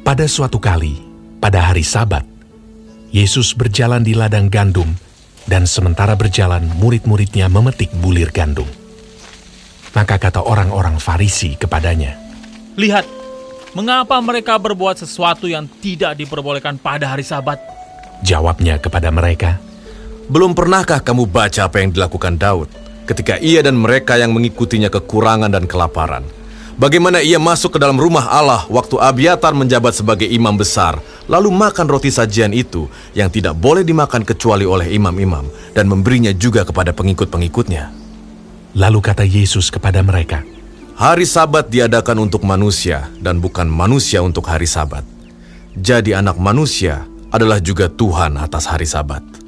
Pada 0.00 0.24
suatu 0.24 0.56
kali, 0.56 1.09
pada 1.40 1.72
hari 1.72 1.80
Sabat, 1.80 2.22
Yesus 3.10 3.56
berjalan 3.56 4.04
di 4.04 4.12
ladang 4.12 4.52
gandum, 4.52 4.92
dan 5.48 5.64
sementara 5.64 6.14
berjalan 6.14 6.62
murid-muridnya 6.78 7.48
memetik 7.48 7.90
bulir 7.98 8.28
gandum. 8.30 8.68
Maka 9.96 10.20
kata 10.20 10.44
orang-orang 10.46 11.00
Farisi 11.02 11.58
kepadanya, 11.58 12.14
Lihat, 12.78 13.02
mengapa 13.74 14.14
mereka 14.22 14.54
berbuat 14.60 15.02
sesuatu 15.02 15.50
yang 15.50 15.66
tidak 15.82 16.14
diperbolehkan 16.14 16.78
pada 16.78 17.10
hari 17.10 17.26
Sabat? 17.26 17.58
Jawabnya 18.22 18.78
kepada 18.78 19.10
mereka, 19.10 19.58
Belum 20.30 20.54
pernahkah 20.54 21.02
kamu 21.02 21.26
baca 21.26 21.66
apa 21.66 21.82
yang 21.82 21.90
dilakukan 21.90 22.38
Daud 22.38 22.70
ketika 23.10 23.42
ia 23.42 23.66
dan 23.66 23.74
mereka 23.74 24.14
yang 24.14 24.30
mengikutinya 24.30 24.86
kekurangan 24.86 25.50
dan 25.50 25.66
kelaparan? 25.66 26.22
Bagaimana 26.78 27.24
ia 27.24 27.40
masuk 27.42 27.74
ke 27.74 27.78
dalam 27.82 27.98
rumah 27.98 28.28
Allah 28.30 28.62
waktu 28.70 28.98
Abiatar 29.00 29.56
menjabat 29.56 29.96
sebagai 29.96 30.28
imam 30.28 30.54
besar, 30.54 31.02
lalu 31.26 31.50
makan 31.50 31.86
roti 31.90 32.12
sajian 32.12 32.54
itu 32.54 32.86
yang 33.16 33.32
tidak 33.32 33.58
boleh 33.58 33.82
dimakan 33.82 34.22
kecuali 34.22 34.62
oleh 34.62 34.92
imam-imam 34.94 35.48
dan 35.74 35.90
memberinya 35.90 36.30
juga 36.30 36.62
kepada 36.62 36.94
pengikut-pengikutnya. 36.94 37.90
Lalu 38.78 38.98
kata 39.02 39.26
Yesus 39.26 39.66
kepada 39.66 39.98
mereka, 40.04 40.46
Hari 41.00 41.24
Sabat 41.24 41.72
diadakan 41.72 42.28
untuk 42.28 42.44
manusia 42.44 43.08
dan 43.24 43.40
bukan 43.40 43.64
manusia 43.64 44.20
untuk 44.20 44.44
hari 44.44 44.68
Sabat. 44.68 45.00
Jadi 45.72 46.12
anak 46.12 46.36
manusia 46.36 47.08
adalah 47.32 47.56
juga 47.56 47.88
Tuhan 47.88 48.36
atas 48.36 48.68
hari 48.68 48.84
Sabat. 48.84 49.39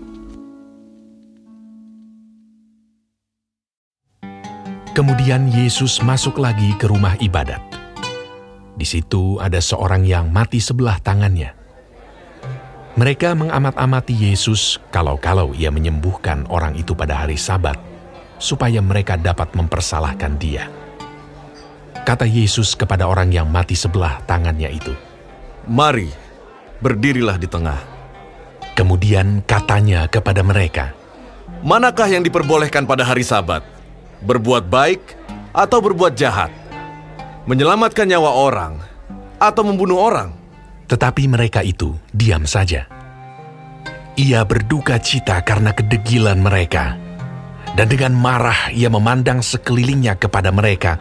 Kemudian 4.92 5.48
Yesus 5.48 6.04
masuk 6.04 6.36
lagi 6.36 6.76
ke 6.76 6.84
rumah 6.84 7.16
ibadat. 7.16 7.64
Di 8.76 8.84
situ 8.84 9.40
ada 9.40 9.56
seorang 9.56 10.04
yang 10.04 10.28
mati 10.28 10.60
sebelah 10.60 11.00
tangannya. 11.00 11.56
Mereka 13.00 13.32
mengamat-amati 13.32 14.12
Yesus 14.12 14.76
kalau-kalau 14.92 15.56
ia 15.56 15.72
menyembuhkan 15.72 16.44
orang 16.52 16.76
itu 16.76 16.92
pada 16.92 17.24
hari 17.24 17.40
Sabat, 17.40 17.80
supaya 18.36 18.84
mereka 18.84 19.16
dapat 19.16 19.56
mempersalahkan 19.56 20.36
dia. 20.36 20.68
Kata 22.04 22.28
Yesus 22.28 22.76
kepada 22.76 23.08
orang 23.08 23.32
yang 23.32 23.48
mati 23.48 23.72
sebelah 23.72 24.20
tangannya 24.28 24.76
itu, 24.76 24.92
Mari, 25.72 26.12
berdirilah 26.84 27.40
di 27.40 27.48
tengah. 27.48 27.80
Kemudian 28.76 29.40
katanya 29.48 30.04
kepada 30.04 30.44
mereka, 30.44 30.92
Manakah 31.64 32.12
yang 32.12 32.20
diperbolehkan 32.20 32.84
pada 32.84 33.08
hari 33.08 33.24
Sabat? 33.24 33.81
Berbuat 34.22 34.70
baik 34.70 35.02
atau 35.50 35.82
berbuat 35.82 36.14
jahat? 36.14 36.54
Menyelamatkan 37.50 38.06
nyawa 38.06 38.30
orang 38.38 38.74
atau 39.42 39.62
membunuh 39.66 39.98
orang? 39.98 40.30
Tetapi 40.86 41.26
mereka 41.26 41.66
itu 41.66 41.90
diam 42.14 42.46
saja. 42.46 42.86
Ia 44.14 44.46
berduka 44.46 45.02
cita 45.02 45.42
karena 45.42 45.74
kedegilan 45.74 46.38
mereka. 46.38 46.94
Dan 47.74 47.88
dengan 47.90 48.14
marah 48.14 48.70
ia 48.70 48.86
memandang 48.86 49.42
sekelilingnya 49.42 50.20
kepada 50.20 50.54
mereka. 50.54 51.00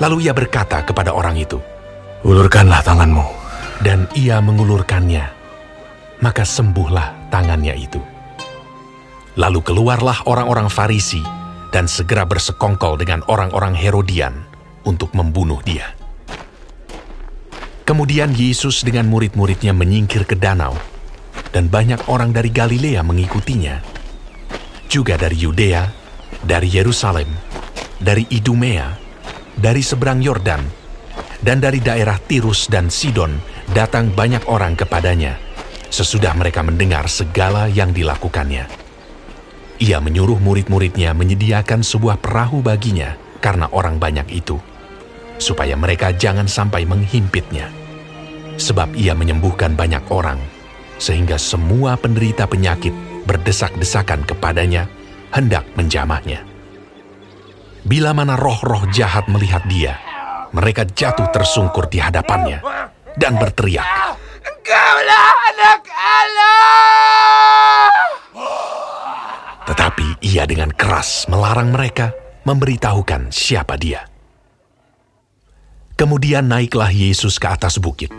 Lalu 0.00 0.30
ia 0.30 0.32
berkata 0.32 0.80
kepada 0.86 1.12
orang 1.12 1.36
itu, 1.36 1.58
Ulurkanlah 2.24 2.80
tanganmu. 2.80 3.26
Dan 3.84 4.08
ia 4.16 4.40
mengulurkannya. 4.40 5.28
Maka 6.24 6.48
sembuhlah 6.48 7.28
tangannya 7.28 7.76
itu. 7.76 8.00
Lalu 9.36 9.60
keluarlah 9.60 10.24
orang-orang 10.24 10.72
Farisi 10.72 11.20
dan 11.76 11.84
segera 11.92 12.24
bersekongkol 12.24 12.96
dengan 12.96 13.20
orang-orang 13.28 13.76
Herodian 13.76 14.48
untuk 14.88 15.12
membunuh 15.12 15.60
dia. 15.60 15.92
Kemudian 17.84 18.32
Yesus 18.32 18.80
dengan 18.80 19.04
murid-muridnya 19.12 19.76
menyingkir 19.76 20.24
ke 20.24 20.40
danau, 20.40 20.72
dan 21.52 21.68
banyak 21.68 22.00
orang 22.08 22.32
dari 22.32 22.48
Galilea 22.48 23.04
mengikutinya. 23.04 23.84
Juga 24.88 25.20
dari 25.20 25.36
Yudea, 25.36 25.84
dari 26.40 26.72
Yerusalem, 26.72 27.28
dari 28.00 28.24
Idumea, 28.32 28.96
dari 29.52 29.84
seberang 29.84 30.24
Yordan, 30.24 30.64
dan 31.44 31.60
dari 31.60 31.84
daerah 31.84 32.16
Tirus 32.16 32.72
dan 32.72 32.88
Sidon 32.88 33.36
datang 33.76 34.16
banyak 34.16 34.48
orang 34.48 34.80
kepadanya, 34.80 35.36
sesudah 35.92 36.32
mereka 36.40 36.64
mendengar 36.64 37.04
segala 37.12 37.68
yang 37.68 37.92
dilakukannya. 37.92 38.85
Ia 39.76 40.00
menyuruh 40.00 40.40
murid-muridnya 40.40 41.12
menyediakan 41.12 41.84
sebuah 41.84 42.16
perahu 42.16 42.64
baginya 42.64 43.12
karena 43.44 43.68
orang 43.76 44.00
banyak 44.00 44.24
itu, 44.32 44.56
supaya 45.36 45.76
mereka 45.76 46.16
jangan 46.16 46.48
sampai 46.48 46.88
menghimpitnya. 46.88 47.68
Sebab 48.56 48.96
ia 48.96 49.12
menyembuhkan 49.12 49.76
banyak 49.76 50.00
orang, 50.08 50.40
sehingga 50.96 51.36
semua 51.36 52.00
penderita 52.00 52.48
penyakit 52.48 52.96
berdesak-desakan 53.28 54.24
kepadanya, 54.24 54.88
hendak 55.28 55.68
menjamahnya. 55.76 56.40
Bila 57.84 58.16
mana 58.16 58.32
roh-roh 58.32 58.88
jahat 58.96 59.28
melihat 59.28 59.60
dia, 59.68 60.00
mereka 60.56 60.88
jatuh 60.88 61.28
tersungkur 61.28 61.92
di 61.92 62.00
hadapannya 62.00 62.64
dan 63.20 63.36
berteriak. 63.36 63.84
Engkaulah 64.40 65.30
anak 65.52 65.84
Allah! 65.92 67.85
Ia 70.36 70.44
dengan 70.44 70.68
keras 70.68 71.24
melarang 71.32 71.72
mereka 71.72 72.12
memberitahukan 72.44 73.32
siapa 73.32 73.80
dia. 73.80 74.04
Kemudian 75.96 76.44
naiklah 76.52 76.92
Yesus 76.92 77.40
ke 77.40 77.48
atas 77.48 77.80
bukit. 77.80 78.12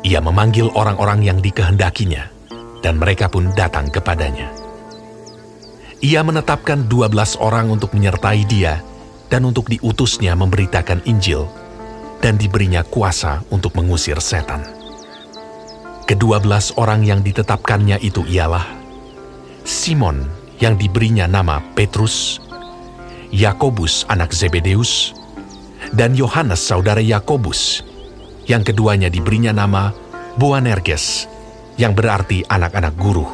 Ia 0.00 0.24
memanggil 0.24 0.72
orang-orang 0.72 1.20
yang 1.20 1.44
dikehendakinya, 1.44 2.32
dan 2.80 2.96
mereka 2.96 3.28
pun 3.28 3.52
datang 3.52 3.92
kepadanya. 3.92 4.48
Ia 6.00 6.24
menetapkan 6.24 6.88
dua 6.88 7.12
belas 7.12 7.36
orang 7.44 7.68
untuk 7.68 7.92
menyertai 7.92 8.48
dia 8.48 8.80
dan 9.28 9.44
untuk 9.44 9.68
diutusnya 9.68 10.32
memberitakan 10.32 11.04
Injil, 11.04 11.44
dan 12.24 12.40
diberinya 12.40 12.80
kuasa 12.80 13.44
untuk 13.52 13.76
mengusir 13.76 14.16
setan. 14.16 14.64
Kedua 16.08 16.40
belas 16.40 16.72
orang 16.80 17.04
yang 17.04 17.20
ditetapkannya 17.20 18.00
itu 18.00 18.24
ialah 18.32 18.64
Simon 19.60 20.45
yang 20.62 20.80
diberinya 20.80 21.28
nama 21.28 21.60
Petrus, 21.76 22.40
Yakobus 23.32 24.08
anak 24.08 24.32
Zebedeus, 24.32 25.12
dan 25.92 26.16
Yohanes 26.16 26.62
saudara 26.62 27.02
Yakobus, 27.02 27.84
yang 28.48 28.62
keduanya 28.64 29.12
diberinya 29.12 29.52
nama 29.52 29.92
Boanerges, 30.40 31.28
yang 31.76 31.92
berarti 31.92 32.44
anak-anak 32.48 32.94
guru. 32.96 33.26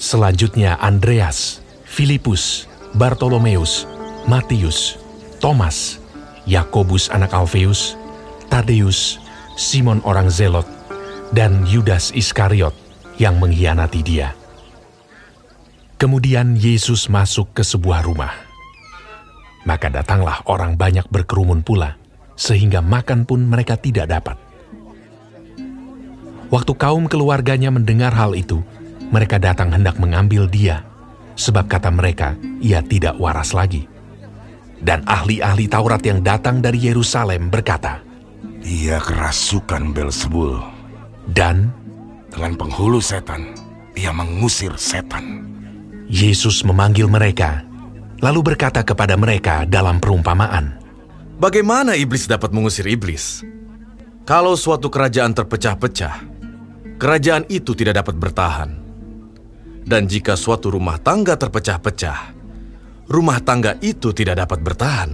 Selanjutnya 0.00 0.80
Andreas, 0.80 1.60
Filipus, 1.84 2.66
Bartolomeus, 2.96 3.86
Matius, 4.26 4.96
Thomas, 5.38 6.00
Yakobus 6.48 7.12
anak 7.12 7.36
Alfeus, 7.36 7.94
Tadeus, 8.48 9.20
Simon 9.54 10.02
orang 10.02 10.32
Zelot, 10.32 10.66
dan 11.30 11.62
Yudas 11.68 12.10
Iskariot 12.16 12.74
yang 13.20 13.38
mengkhianati 13.38 14.00
dia. 14.02 14.39
Kemudian 16.00 16.56
Yesus 16.56 17.12
masuk 17.12 17.52
ke 17.52 17.60
sebuah 17.60 18.00
rumah. 18.08 18.32
Maka 19.68 19.92
datanglah 19.92 20.40
orang 20.48 20.72
banyak 20.72 21.04
berkerumun 21.12 21.60
pula, 21.60 22.00
sehingga 22.40 22.80
makan 22.80 23.28
pun 23.28 23.44
mereka 23.44 23.76
tidak 23.76 24.08
dapat. 24.08 24.40
Waktu 26.48 26.72
kaum 26.80 27.04
keluarganya 27.04 27.68
mendengar 27.68 28.16
hal 28.16 28.32
itu, 28.32 28.64
mereka 29.12 29.36
datang 29.36 29.76
hendak 29.76 30.00
mengambil 30.00 30.48
dia, 30.48 30.88
sebab 31.36 31.68
kata 31.68 31.92
mereka, 31.92 32.32
ia 32.64 32.80
tidak 32.80 33.20
waras 33.20 33.52
lagi. 33.52 33.84
Dan 34.80 35.04
ahli-ahli 35.04 35.68
Taurat 35.68 36.00
yang 36.00 36.24
datang 36.24 36.64
dari 36.64 36.80
Yerusalem 36.80 37.52
berkata, 37.52 38.00
Dia 38.64 38.96
kerasukan 39.04 39.92
Belzebul. 39.92 40.64
Dan 41.28 41.68
dengan 42.32 42.56
penghulu 42.56 43.04
setan, 43.04 43.52
ia 43.92 44.16
mengusir 44.16 44.72
setan. 44.80 45.49
Yesus 46.10 46.66
memanggil 46.66 47.06
mereka, 47.06 47.62
lalu 48.18 48.42
berkata 48.42 48.82
kepada 48.82 49.14
mereka 49.14 49.62
dalam 49.62 50.02
perumpamaan, 50.02 50.74
Bagaimana 51.38 51.94
iblis 51.94 52.26
dapat 52.26 52.50
mengusir 52.50 52.82
iblis? 52.90 53.46
Kalau 54.26 54.58
suatu 54.58 54.90
kerajaan 54.90 55.30
terpecah-pecah, 55.38 56.14
kerajaan 56.98 57.46
itu 57.46 57.78
tidak 57.78 58.02
dapat 58.02 58.18
bertahan. 58.18 58.70
Dan 59.86 60.10
jika 60.10 60.34
suatu 60.34 60.74
rumah 60.74 60.98
tangga 60.98 61.38
terpecah-pecah, 61.38 62.34
rumah 63.06 63.38
tangga 63.38 63.78
itu 63.78 64.10
tidak 64.10 64.42
dapat 64.42 64.58
bertahan. 64.66 65.10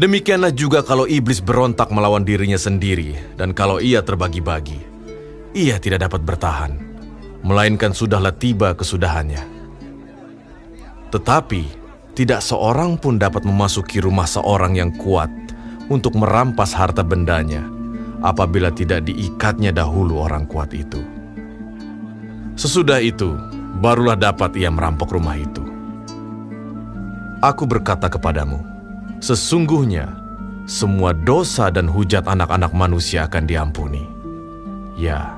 Demikianlah 0.00 0.56
juga 0.56 0.80
kalau 0.88 1.04
iblis 1.04 1.44
berontak 1.44 1.92
melawan 1.92 2.24
dirinya 2.24 2.56
sendiri, 2.56 3.36
dan 3.36 3.52
kalau 3.52 3.76
ia 3.76 4.00
terbagi-bagi, 4.00 4.80
ia 5.52 5.76
tidak 5.76 6.08
dapat 6.08 6.24
bertahan, 6.24 6.72
melainkan 7.44 7.92
sudahlah 7.92 8.32
tiba 8.32 8.72
kesudahannya. 8.72 9.55
Tetapi 11.14 11.62
tidak 12.16 12.40
seorang 12.40 12.96
pun 12.96 13.20
dapat 13.20 13.44
memasuki 13.44 14.00
rumah 14.00 14.24
seorang 14.24 14.74
yang 14.74 14.90
kuat 14.96 15.28
untuk 15.86 16.18
merampas 16.18 16.74
harta 16.74 17.04
bendanya 17.04 17.62
apabila 18.24 18.72
tidak 18.72 19.06
diikatnya 19.06 19.70
dahulu 19.70 20.24
orang 20.24 20.48
kuat 20.48 20.72
itu. 20.72 20.98
Sesudah 22.56 22.98
itu, 23.04 23.36
barulah 23.84 24.16
dapat 24.16 24.56
ia 24.56 24.72
merampok 24.72 25.12
rumah 25.12 25.36
itu. 25.36 25.60
Aku 27.44 27.68
berkata 27.68 28.08
kepadamu, 28.08 28.64
sesungguhnya 29.20 30.08
semua 30.64 31.12
dosa 31.12 31.68
dan 31.70 31.86
hujat 31.86 32.24
anak-anak 32.26 32.72
manusia 32.72 33.28
akan 33.28 33.44
diampuni. 33.44 34.02
Ya, 34.96 35.36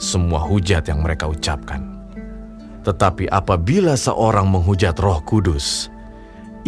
semua 0.00 0.40
hujat 0.42 0.88
yang 0.88 1.04
mereka 1.04 1.28
ucapkan. 1.28 1.93
Tetapi 2.84 3.32
apabila 3.32 3.96
seorang 3.96 4.44
menghujat 4.52 5.00
Roh 5.00 5.24
Kudus, 5.24 5.88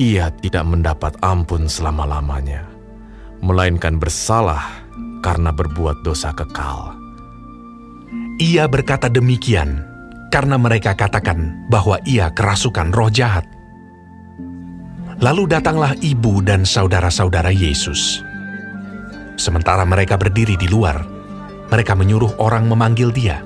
ia 0.00 0.32
tidak 0.40 0.64
mendapat 0.64 1.12
ampun 1.20 1.68
selama-lamanya, 1.68 2.64
melainkan 3.44 4.00
bersalah 4.00 4.64
karena 5.20 5.52
berbuat 5.52 6.00
dosa 6.00 6.32
kekal. 6.32 6.96
Ia 8.40 8.68
berkata 8.68 9.08
demikian 9.08 9.80
karena 10.28 10.60
mereka 10.60 10.92
katakan 10.92 11.68
bahwa 11.72 11.96
ia 12.04 12.28
kerasukan 12.32 12.92
roh 12.92 13.08
jahat. 13.08 13.48
Lalu 15.16 15.48
datanglah 15.48 15.96
ibu 16.04 16.44
dan 16.44 16.68
saudara-saudara 16.68 17.48
Yesus. 17.48 18.20
Sementara 19.40 19.88
mereka 19.88 20.20
berdiri 20.20 20.60
di 20.60 20.68
luar, 20.68 21.00
mereka 21.72 21.96
menyuruh 21.96 22.36
orang 22.36 22.68
memanggil 22.68 23.08
dia. 23.12 23.40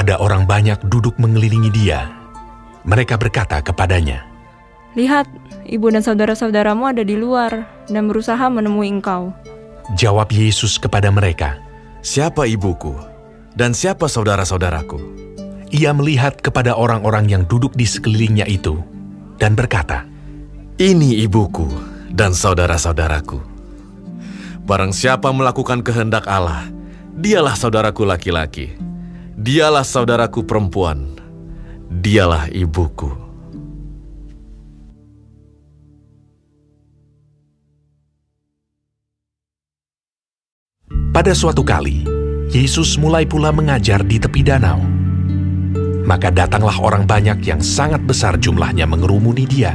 Ada 0.00 0.16
orang 0.16 0.48
banyak 0.48 0.88
duduk 0.88 1.20
mengelilingi 1.20 1.68
dia. 1.68 2.08
Mereka 2.88 3.20
berkata 3.20 3.60
kepadanya, 3.60 4.24
Lihat, 4.96 5.28
ibu 5.68 5.92
dan 5.92 6.00
saudara-saudaramu 6.00 6.88
ada 6.88 7.04
di 7.04 7.20
luar 7.20 7.68
dan 7.84 8.08
berusaha 8.08 8.48
menemui 8.48 8.88
engkau. 8.88 9.36
Jawab 10.00 10.32
Yesus 10.32 10.80
kepada 10.80 11.12
mereka, 11.12 11.60
Siapa 12.00 12.48
ibuku 12.48 12.96
dan 13.52 13.76
siapa 13.76 14.08
saudara-saudaraku? 14.08 14.96
Ia 15.68 15.92
melihat 15.92 16.40
kepada 16.40 16.80
orang-orang 16.80 17.28
yang 17.28 17.44
duduk 17.44 17.76
di 17.76 17.84
sekelilingnya 17.84 18.48
itu 18.48 18.80
dan 19.36 19.52
berkata, 19.52 20.08
Ini 20.80 21.28
ibuku 21.28 21.68
dan 22.08 22.32
saudara-saudaraku. 22.32 23.36
Barang 24.64 24.96
siapa 24.96 25.28
melakukan 25.28 25.84
kehendak 25.84 26.24
Allah, 26.24 26.72
dialah 27.20 27.52
saudaraku 27.52 28.08
laki-laki, 28.08 28.80
dialah 29.40 29.88
saudaraku 29.88 30.44
perempuan, 30.44 31.16
dialah 31.88 32.52
ibuku. 32.52 33.08
Pada 41.10 41.32
suatu 41.32 41.64
kali, 41.64 42.04
Yesus 42.52 43.00
mulai 43.00 43.24
pula 43.24 43.48
mengajar 43.48 44.04
di 44.04 44.20
tepi 44.20 44.44
danau. 44.44 44.84
Maka 46.04 46.28
datanglah 46.28 46.76
orang 46.76 47.08
banyak 47.08 47.40
yang 47.40 47.64
sangat 47.64 48.04
besar 48.04 48.36
jumlahnya 48.36 48.84
mengerumuni 48.84 49.48
dia. 49.48 49.72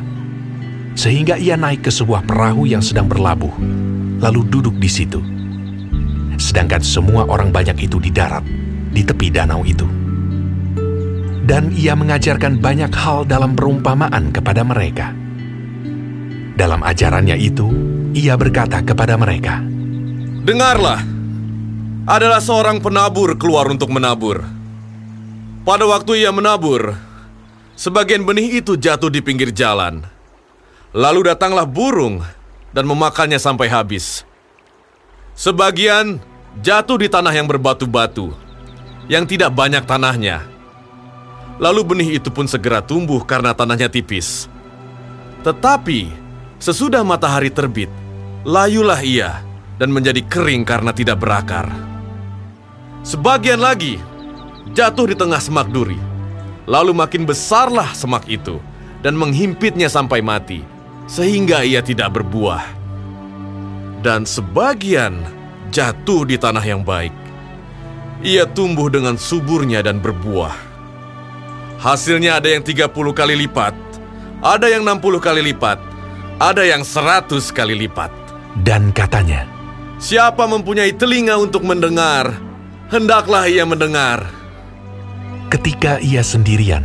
Sehingga 0.94 1.42
ia 1.42 1.58
naik 1.58 1.90
ke 1.90 1.92
sebuah 1.92 2.24
perahu 2.30 2.70
yang 2.70 2.86
sedang 2.86 3.10
berlabuh, 3.10 3.52
lalu 4.22 4.46
duduk 4.46 4.78
di 4.78 4.90
situ. 4.90 5.20
Sedangkan 6.38 6.86
semua 6.86 7.26
orang 7.28 7.52
banyak 7.52 7.88
itu 7.88 8.00
di 8.00 8.12
darat, 8.12 8.44
di 8.96 9.04
tepi 9.04 9.28
danau 9.28 9.68
itu. 9.68 9.84
Dan 11.44 11.76
ia 11.76 11.94
mengajarkan 11.94 12.64
banyak 12.64 12.90
hal 12.96 13.28
dalam 13.28 13.54
perumpamaan 13.54 14.32
kepada 14.32 14.64
mereka. 14.64 15.12
Dalam 16.56 16.80
ajarannya 16.82 17.36
itu, 17.36 17.68
ia 18.16 18.40
berkata 18.40 18.80
kepada 18.80 19.20
mereka, 19.20 19.60
Dengarlah, 20.48 21.04
adalah 22.08 22.40
seorang 22.40 22.80
penabur 22.80 23.36
keluar 23.36 23.68
untuk 23.68 23.92
menabur. 23.92 24.42
Pada 25.68 25.84
waktu 25.90 26.24
ia 26.24 26.32
menabur, 26.32 26.96
sebagian 27.76 28.24
benih 28.24 28.64
itu 28.64 28.78
jatuh 28.80 29.12
di 29.12 29.20
pinggir 29.20 29.52
jalan. 29.52 30.06
Lalu 30.96 31.36
datanglah 31.36 31.68
burung 31.68 32.24
dan 32.72 32.86
memakannya 32.88 33.42
sampai 33.42 33.68
habis. 33.68 34.24
Sebagian 35.36 36.24
jatuh 36.64 36.96
di 37.02 37.12
tanah 37.12 37.34
yang 37.36 37.50
berbatu-batu, 37.50 38.45
yang 39.06 39.30
tidak 39.30 39.54
banyak 39.54 39.86
tanahnya. 39.86 40.46
Lalu 41.62 41.82
benih 41.88 42.10
itu 42.20 42.28
pun 42.34 42.50
segera 42.50 42.84
tumbuh 42.84 43.24
karena 43.24 43.56
tanahnya 43.56 43.88
tipis. 43.88 44.52
Tetapi 45.46 46.12
sesudah 46.60 47.06
matahari 47.06 47.54
terbit, 47.54 47.88
layulah 48.44 49.00
ia 49.00 49.40
dan 49.80 49.94
menjadi 49.94 50.20
kering 50.26 50.68
karena 50.68 50.92
tidak 50.92 51.22
berakar. 51.22 51.70
Sebagian 53.06 53.62
lagi 53.62 54.02
jatuh 54.74 55.14
di 55.14 55.16
tengah 55.16 55.40
semak 55.40 55.70
duri. 55.70 55.98
Lalu 56.66 56.98
makin 56.98 57.30
besarlah 57.30 57.94
semak 57.94 58.26
itu 58.26 58.58
dan 59.06 59.14
menghimpitnya 59.14 59.86
sampai 59.86 60.26
mati, 60.26 60.66
sehingga 61.06 61.62
ia 61.62 61.86
tidak 61.86 62.18
berbuah. 62.18 62.66
Dan 64.02 64.26
sebagian 64.26 65.22
jatuh 65.70 66.26
di 66.26 66.42
tanah 66.42 66.66
yang 66.66 66.82
baik. 66.82 67.14
Ia 68.26 68.50
tumbuh 68.50 68.90
dengan 68.90 69.22
suburnya 69.22 69.86
dan 69.86 70.02
berbuah. 70.02 70.58
Hasilnya 71.78 72.42
ada 72.42 72.50
yang 72.50 72.66
30 72.66 72.90
kali 73.14 73.38
lipat, 73.46 73.78
ada 74.42 74.66
yang 74.66 74.82
60 74.82 75.22
kali 75.22 75.54
lipat, 75.54 75.78
ada 76.42 76.66
yang 76.66 76.82
100 76.82 77.30
kali 77.54 77.78
lipat. 77.86 78.10
Dan 78.66 78.90
katanya, 78.90 79.46
Siapa 80.02 80.50
mempunyai 80.50 80.90
telinga 80.98 81.38
untuk 81.38 81.62
mendengar, 81.62 82.34
hendaklah 82.90 83.46
ia 83.46 83.62
mendengar. 83.62 84.26
Ketika 85.54 86.02
ia 86.02 86.26
sendirian, 86.26 86.82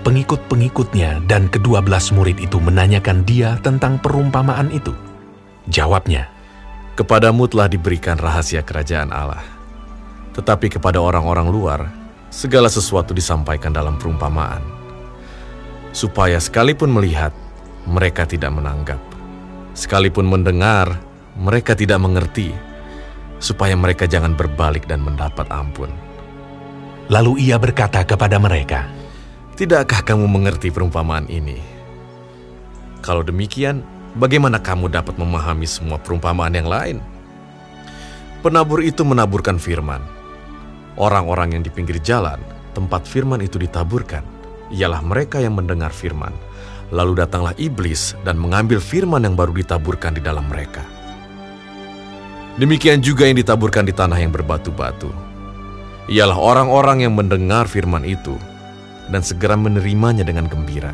pengikut-pengikutnya 0.00 1.28
dan 1.28 1.52
kedua 1.52 1.84
belas 1.84 2.08
murid 2.08 2.40
itu 2.40 2.56
menanyakan 2.56 3.20
dia 3.28 3.60
tentang 3.60 4.00
perumpamaan 4.00 4.72
itu. 4.72 4.96
Jawabnya, 5.68 6.32
Kepadamu 6.96 7.48
telah 7.48 7.68
diberikan 7.68 8.16
rahasia 8.16 8.64
kerajaan 8.64 9.08
Allah. 9.08 9.59
Tetapi 10.36 10.70
kepada 10.70 11.02
orang-orang 11.02 11.48
luar, 11.50 11.80
segala 12.30 12.70
sesuatu 12.70 13.10
disampaikan 13.10 13.74
dalam 13.74 13.98
perumpamaan. 13.98 14.62
Supaya 15.90 16.38
sekalipun 16.38 16.94
melihat, 16.94 17.34
mereka 17.82 18.22
tidak 18.22 18.54
menanggap. 18.54 19.02
Sekalipun 19.74 20.30
mendengar, 20.30 21.02
mereka 21.34 21.74
tidak 21.74 21.98
mengerti. 21.98 22.54
Supaya 23.42 23.74
mereka 23.74 24.06
jangan 24.06 24.38
berbalik 24.38 24.86
dan 24.86 25.02
mendapat 25.02 25.50
ampun. 25.50 25.90
Lalu 27.10 27.50
ia 27.50 27.58
berkata 27.58 28.06
kepada 28.06 28.38
mereka, 28.38 28.86
Tidakkah 29.58 30.06
kamu 30.06 30.24
mengerti 30.24 30.72
perumpamaan 30.72 31.26
ini? 31.28 31.58
Kalau 33.04 33.20
demikian, 33.20 33.84
bagaimana 34.16 34.56
kamu 34.56 34.88
dapat 34.88 35.20
memahami 35.20 35.68
semua 35.68 36.00
perumpamaan 36.00 36.54
yang 36.54 36.68
lain? 36.70 36.96
Penabur 38.40 38.80
itu 38.80 39.04
menaburkan 39.04 39.60
firman. 39.60 40.19
Orang-orang 41.00 41.56
yang 41.56 41.62
di 41.64 41.72
pinggir 41.72 41.96
jalan, 42.04 42.36
tempat 42.76 43.08
firman 43.08 43.40
itu 43.40 43.56
ditaburkan, 43.56 44.20
ialah 44.68 45.00
mereka 45.00 45.40
yang 45.40 45.56
mendengar 45.56 45.88
firman. 45.96 46.36
Lalu 46.92 47.24
datanglah 47.24 47.56
iblis 47.56 48.12
dan 48.20 48.36
mengambil 48.36 48.84
firman 48.84 49.24
yang 49.24 49.32
baru 49.32 49.56
ditaburkan 49.56 50.12
di 50.12 50.20
dalam 50.20 50.44
mereka. 50.52 50.84
Demikian 52.60 53.00
juga 53.00 53.24
yang 53.24 53.40
ditaburkan 53.40 53.88
di 53.88 53.96
tanah 53.96 54.20
yang 54.20 54.28
berbatu-batu. 54.28 55.08
Ialah 56.12 56.36
orang-orang 56.36 57.08
yang 57.08 57.16
mendengar 57.16 57.64
firman 57.64 58.04
itu 58.04 58.36
dan 59.08 59.24
segera 59.24 59.56
menerimanya 59.56 60.20
dengan 60.20 60.52
gembira. 60.52 60.92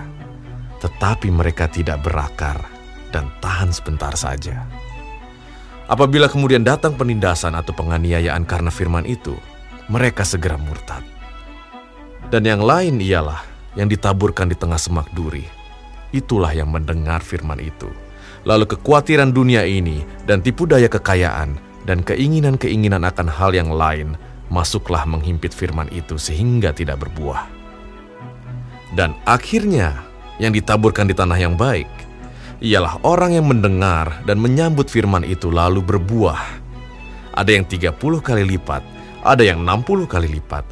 Tetapi 0.79 1.35
mereka 1.35 1.66
tidak 1.66 2.07
berakar 2.07 2.62
dan 3.11 3.27
tahan 3.42 3.75
sebentar 3.75 4.14
saja. 4.14 4.62
Apabila 5.90 6.31
kemudian 6.31 6.62
datang 6.62 6.95
penindasan 6.95 7.59
atau 7.59 7.75
penganiayaan 7.75 8.47
karena 8.47 8.71
firman 8.71 9.09
itu, 9.09 9.35
mereka 9.87 10.27
segera 10.27 10.59
murtad. 10.59 11.03
Dan 12.27 12.42
yang 12.42 12.62
lain 12.62 12.99
ialah 12.99 13.42
yang 13.79 13.87
ditaburkan 13.87 14.51
di 14.51 14.57
tengah 14.59 14.81
semak 14.81 15.07
duri. 15.14 15.46
Itulah 16.11 16.51
yang 16.51 16.72
mendengar 16.75 17.22
firman 17.22 17.62
itu. 17.62 17.87
Lalu 18.46 18.66
kekhawatiran 18.66 19.31
dunia 19.31 19.66
ini 19.66 20.03
dan 20.27 20.42
tipu 20.42 20.66
daya 20.66 20.87
kekayaan 20.87 21.59
dan 21.87 22.03
keinginan-keinginan 22.03 23.03
akan 23.07 23.27
hal 23.31 23.55
yang 23.55 23.70
lain 23.70 24.18
masuklah 24.51 25.03
menghimpit 25.07 25.51
firman 25.51 25.90
itu 25.90 26.18
sehingga 26.18 26.70
tidak 26.75 27.03
berbuah. 27.03 27.46
Dan 28.94 29.14
akhirnya 29.27 30.07
yang 30.38 30.55
ditaburkan 30.55 31.11
di 31.11 31.14
tanah 31.14 31.38
yang 31.38 31.55
baik 31.59 31.90
ialah 32.62 33.03
orang 33.05 33.37
yang 33.37 33.46
mendengar 33.46 34.25
dan 34.25 34.40
menyambut 34.40 34.88
firman 34.88 35.27
itu 35.27 35.53
lalu 35.53 35.83
berbuah. 35.85 36.64
Ada 37.37 37.51
yang 37.53 37.68
30 37.68 37.92
kali 38.25 38.42
lipat, 38.57 38.81
ada 39.27 39.43
yang 39.43 39.67
60 39.67 40.07
kali 40.07 40.31
lipat, 40.39 40.62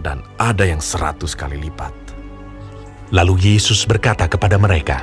dan 0.00 0.22
ada 0.38 0.62
yang 0.62 0.78
100 0.78 1.26
kali 1.34 1.58
lipat. 1.58 1.90
Lalu 3.10 3.54
Yesus 3.54 3.86
berkata 3.86 4.30
kepada 4.30 4.54
mereka, 4.58 5.02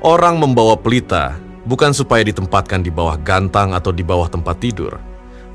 Orang 0.00 0.40
membawa 0.40 0.80
pelita 0.80 1.36
bukan 1.68 1.92
supaya 1.92 2.24
ditempatkan 2.24 2.80
di 2.80 2.88
bawah 2.88 3.20
gantang 3.20 3.76
atau 3.76 3.92
di 3.92 4.00
bawah 4.00 4.32
tempat 4.32 4.56
tidur, 4.56 4.96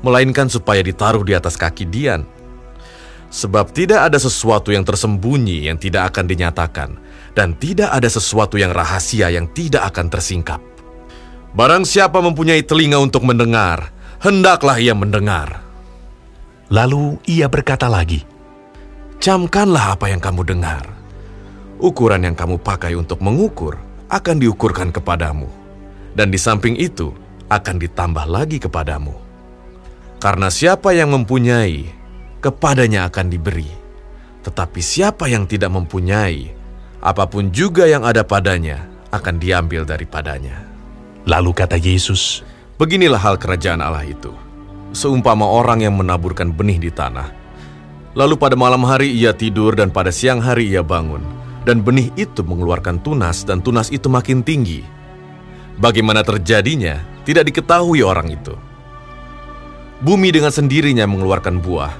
melainkan 0.06 0.46
supaya 0.46 0.86
ditaruh 0.86 1.26
di 1.26 1.34
atas 1.34 1.58
kaki 1.58 1.82
Dian. 1.90 2.22
Sebab 3.26 3.74
tidak 3.74 4.06
ada 4.06 4.22
sesuatu 4.22 4.70
yang 4.70 4.86
tersembunyi 4.86 5.66
yang 5.66 5.82
tidak 5.82 6.14
akan 6.14 6.30
dinyatakan, 6.30 6.90
dan 7.34 7.58
tidak 7.58 7.90
ada 7.90 8.06
sesuatu 8.06 8.54
yang 8.54 8.70
rahasia 8.70 9.34
yang 9.34 9.50
tidak 9.50 9.82
akan 9.90 10.06
tersingkap. 10.06 10.62
Barang 11.52 11.82
siapa 11.82 12.22
mempunyai 12.22 12.62
telinga 12.62 13.02
untuk 13.02 13.26
mendengar, 13.26 13.90
hendaklah 14.22 14.78
ia 14.78 14.94
mendengar. 14.94 15.65
Lalu 16.66 17.22
ia 17.30 17.46
berkata 17.46 17.86
lagi, 17.86 18.26
Camkanlah 19.22 19.96
apa 19.96 20.10
yang 20.10 20.18
kamu 20.18 20.42
dengar. 20.42 20.84
Ukuran 21.78 22.26
yang 22.26 22.34
kamu 22.34 22.58
pakai 22.58 22.98
untuk 22.98 23.22
mengukur 23.22 23.78
akan 24.10 24.36
diukurkan 24.38 24.90
kepadamu, 24.90 25.46
dan 26.14 26.30
di 26.30 26.38
samping 26.38 26.74
itu 26.74 27.14
akan 27.46 27.76
ditambah 27.78 28.26
lagi 28.26 28.58
kepadamu. 28.58 29.14
Karena 30.18 30.50
siapa 30.50 30.90
yang 30.96 31.12
mempunyai, 31.12 31.86
kepadanya 32.42 33.06
akan 33.10 33.26
diberi. 33.30 33.68
Tetapi 34.42 34.80
siapa 34.80 35.26
yang 35.26 35.44
tidak 35.46 35.74
mempunyai, 35.74 36.50
apa 37.02 37.26
pun 37.26 37.50
juga 37.50 37.86
yang 37.86 38.02
ada 38.06 38.22
padanya 38.22 38.86
akan 39.10 39.38
diambil 39.38 39.86
daripadanya. 39.86 40.66
Lalu 41.26 41.50
kata 41.54 41.78
Yesus, 41.78 42.42
Beginilah 42.76 43.16
hal 43.16 43.40
kerajaan 43.40 43.80
Allah 43.80 44.04
itu. 44.04 44.45
Seumpama 44.96 45.44
orang 45.44 45.84
yang 45.84 45.92
menaburkan 45.92 46.48
benih 46.48 46.80
di 46.80 46.88
tanah. 46.88 47.28
Lalu 48.16 48.40
pada 48.40 48.56
malam 48.56 48.80
hari 48.88 49.12
ia 49.12 49.36
tidur 49.36 49.76
dan 49.76 49.92
pada 49.92 50.08
siang 50.08 50.40
hari 50.40 50.72
ia 50.72 50.80
bangun. 50.80 51.20
Dan 51.68 51.84
benih 51.84 52.08
itu 52.16 52.40
mengeluarkan 52.40 53.04
tunas 53.04 53.44
dan 53.44 53.60
tunas 53.60 53.92
itu 53.92 54.08
makin 54.08 54.40
tinggi. 54.40 54.80
Bagaimana 55.76 56.24
terjadinya 56.24 57.04
tidak 57.28 57.52
diketahui 57.52 58.00
orang 58.00 58.40
itu. 58.40 58.56
Bumi 60.00 60.32
dengan 60.32 60.48
sendirinya 60.48 61.04
mengeluarkan 61.04 61.60
buah. 61.60 61.92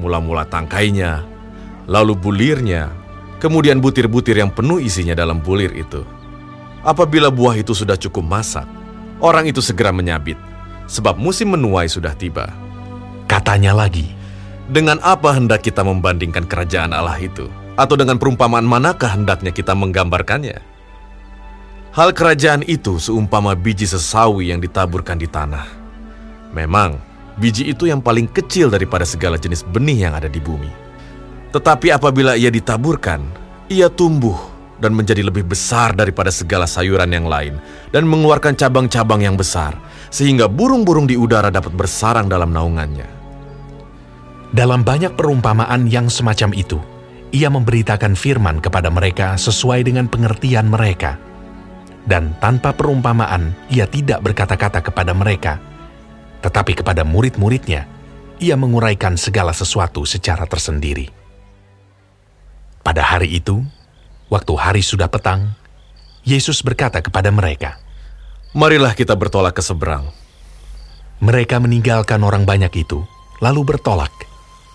Mula-mula 0.00 0.48
tangkainya, 0.48 1.20
lalu 1.92 2.16
bulirnya, 2.16 2.88
kemudian 3.36 3.84
butir-butir 3.84 4.40
yang 4.40 4.48
penuh 4.48 4.80
isinya 4.80 5.12
dalam 5.12 5.44
bulir 5.44 5.76
itu. 5.76 6.08
Apabila 6.80 7.28
buah 7.28 7.60
itu 7.60 7.76
sudah 7.76 8.00
cukup 8.00 8.24
masak, 8.24 8.64
orang 9.20 9.44
itu 9.44 9.60
segera 9.60 9.92
menyabit, 9.92 10.40
sebab 10.90 11.14
musim 11.14 11.54
menuai 11.54 11.86
sudah 11.86 12.18
tiba. 12.18 12.50
Katanya 13.30 13.70
lagi, 13.70 14.18
Dengan 14.70 15.02
apa 15.02 15.34
hendak 15.34 15.66
kita 15.66 15.82
membandingkan 15.82 16.46
kerajaan 16.46 16.94
Allah 16.94 17.18
itu? 17.18 17.50
Atau 17.74 17.98
dengan 17.98 18.22
perumpamaan 18.22 18.62
manakah 18.62 19.18
hendaknya 19.18 19.50
kita 19.50 19.74
menggambarkannya? 19.74 20.62
Hal 21.90 22.14
kerajaan 22.14 22.62
itu 22.62 23.02
seumpama 23.02 23.58
biji 23.58 23.90
sesawi 23.90 24.54
yang 24.54 24.62
ditaburkan 24.62 25.18
di 25.18 25.26
tanah. 25.26 25.66
Memang, 26.54 27.02
biji 27.34 27.66
itu 27.66 27.90
yang 27.90 27.98
paling 27.98 28.30
kecil 28.30 28.70
daripada 28.70 29.02
segala 29.02 29.34
jenis 29.34 29.66
benih 29.66 30.06
yang 30.06 30.14
ada 30.14 30.30
di 30.30 30.38
bumi. 30.38 30.70
Tetapi 31.50 31.90
apabila 31.90 32.38
ia 32.38 32.54
ditaburkan, 32.54 33.26
ia 33.66 33.90
tumbuh 33.90 34.38
dan 34.80 34.96
menjadi 34.96 35.20
lebih 35.22 35.44
besar 35.46 35.92
daripada 35.92 36.32
segala 36.32 36.64
sayuran 36.64 37.12
yang 37.12 37.28
lain 37.28 37.60
dan 37.92 38.08
mengeluarkan 38.08 38.56
cabang-cabang 38.56 39.22
yang 39.22 39.36
besar, 39.36 39.76
sehingga 40.08 40.48
burung-burung 40.48 41.06
di 41.06 41.14
udara 41.14 41.52
dapat 41.52 41.70
bersarang 41.76 42.26
dalam 42.26 42.50
naungannya. 42.50 43.20
dalam 44.50 44.82
banyak 44.82 45.14
perumpamaan 45.14 45.86
yang 45.86 46.10
semacam 46.10 46.50
itu, 46.58 46.82
ia 47.30 47.46
memberitakan 47.46 48.18
firman 48.18 48.58
kepada 48.58 48.90
mereka 48.90 49.38
sesuai 49.38 49.86
dengan 49.86 50.10
pengertian 50.10 50.66
mereka. 50.66 51.14
Dan 52.02 52.34
tanpa 52.42 52.74
perumpamaan, 52.74 53.54
ia 53.70 53.86
tidak 53.86 54.26
berkata-kata 54.26 54.82
kepada 54.82 55.14
mereka, 55.14 55.62
tetapi 56.42 56.82
kepada 56.82 57.06
murid-muridnya, 57.06 57.86
ia 58.40 58.56
menguraikan 58.56 59.14
segala 59.14 59.52
sesuatu 59.54 60.02
secara 60.08 60.48
tersendiri. 60.48 61.12
Pada 62.80 63.04
hari 63.04 63.38
itu, 63.38 63.60
waktu 64.30 64.54
hari 64.54 64.80
sudah 64.80 65.10
petang, 65.10 65.52
Yesus 66.22 66.62
berkata 66.62 67.02
kepada 67.02 67.28
mereka, 67.34 67.82
Marilah 68.50 68.94
kita 68.94 69.14
bertolak 69.14 69.58
ke 69.58 69.62
seberang. 69.62 70.10
Mereka 71.20 71.60
meninggalkan 71.60 72.22
orang 72.24 72.48
banyak 72.48 72.82
itu, 72.82 73.04
lalu 73.38 73.62
bertolak, 73.62 74.10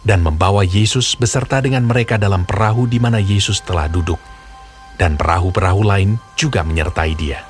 dan 0.05 0.21
membawa 0.21 0.61
Yesus 0.61 1.17
beserta 1.17 1.59
dengan 1.59 1.83
mereka 1.83 2.15
dalam 2.21 2.45
perahu 2.45 2.85
di 2.85 3.01
mana 3.01 3.17
Yesus 3.17 3.59
telah 3.65 3.89
duduk, 3.89 4.21
dan 4.95 5.17
perahu-perahu 5.17 5.81
lain 5.81 6.15
juga 6.37 6.61
menyertai 6.61 7.13
dia. 7.17 7.41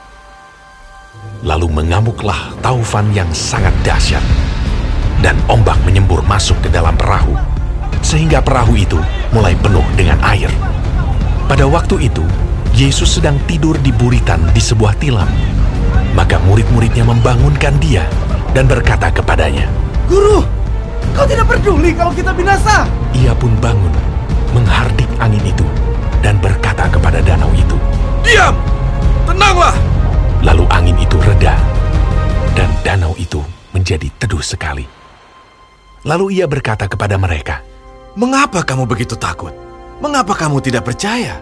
Lalu 1.45 1.83
mengamuklah 1.83 2.55
taufan 2.63 3.11
yang 3.11 3.29
sangat 3.35 3.75
dahsyat, 3.85 4.23
dan 5.21 5.37
ombak 5.45 5.77
menyembur 5.85 6.25
masuk 6.25 6.57
ke 6.65 6.69
dalam 6.73 6.95
perahu, 6.97 7.35
sehingga 8.01 8.41
perahu 8.41 8.73
itu 8.79 8.97
mulai 9.29 9.53
penuh 9.59 9.85
dengan 9.93 10.17
air. 10.25 10.49
Pada 11.45 11.69
waktu 11.69 12.10
itu, 12.10 12.25
Yesus 12.73 13.21
sedang 13.21 13.38
tidur 13.45 13.77
di 13.77 13.93
buritan 13.93 14.41
di 14.49 14.58
sebuah 14.58 14.97
tilam. 14.97 15.29
Maka 16.17 16.41
murid-muridnya 16.41 17.05
membangunkan 17.05 17.77
dia 17.77 18.01
dan 18.58 18.65
berkata 18.65 19.13
kepadanya, 19.13 19.69
Guru, 20.10 20.41
kau 21.13 21.25
tidak 21.29 21.45
peduli 21.45 21.93
kalau 21.93 22.10
kita 22.17 22.34
binasa. 22.34 22.89
Ia 23.13 23.38
pun 23.38 23.53
bangun, 23.62 23.93
menghardik 24.58 25.08
angin 25.21 25.45
itu, 25.45 25.67
dan 26.25 26.41
berkata 26.41 26.89
kepada 26.89 27.21
danau 27.21 27.53
itu, 27.53 27.77
Diam! 28.25 28.58
Tenanglah! 29.29 29.77
Lalu 30.41 30.65
angin 30.73 30.97
itu 30.97 31.21
reda, 31.21 31.53
dan 32.58 32.73
danau 32.81 33.13
itu 33.21 33.45
menjadi 33.69 34.10
teduh 34.17 34.41
sekali. 34.41 34.89
Lalu 36.10 36.41
ia 36.41 36.49
berkata 36.49 36.89
kepada 36.89 37.21
mereka, 37.21 37.62
Mengapa 38.15 38.63
kamu 38.63 38.88
begitu 38.88 39.13
takut? 39.19 39.51
Mengapa 40.03 40.36
kamu 40.36 40.60
tidak 40.60 40.91
percaya? 40.91 41.39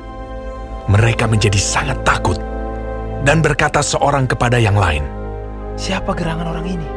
Mereka 0.86 1.26
menjadi 1.26 1.58
sangat 1.58 2.06
takut 2.06 2.38
dan 3.26 3.42
berkata 3.42 3.82
seorang 3.82 4.30
kepada 4.30 4.62
yang 4.62 4.78
lain, 4.78 5.02
Siapa 5.74 6.13
gerangan 6.13 6.54
orang 6.54 6.68
ini? 6.70 6.89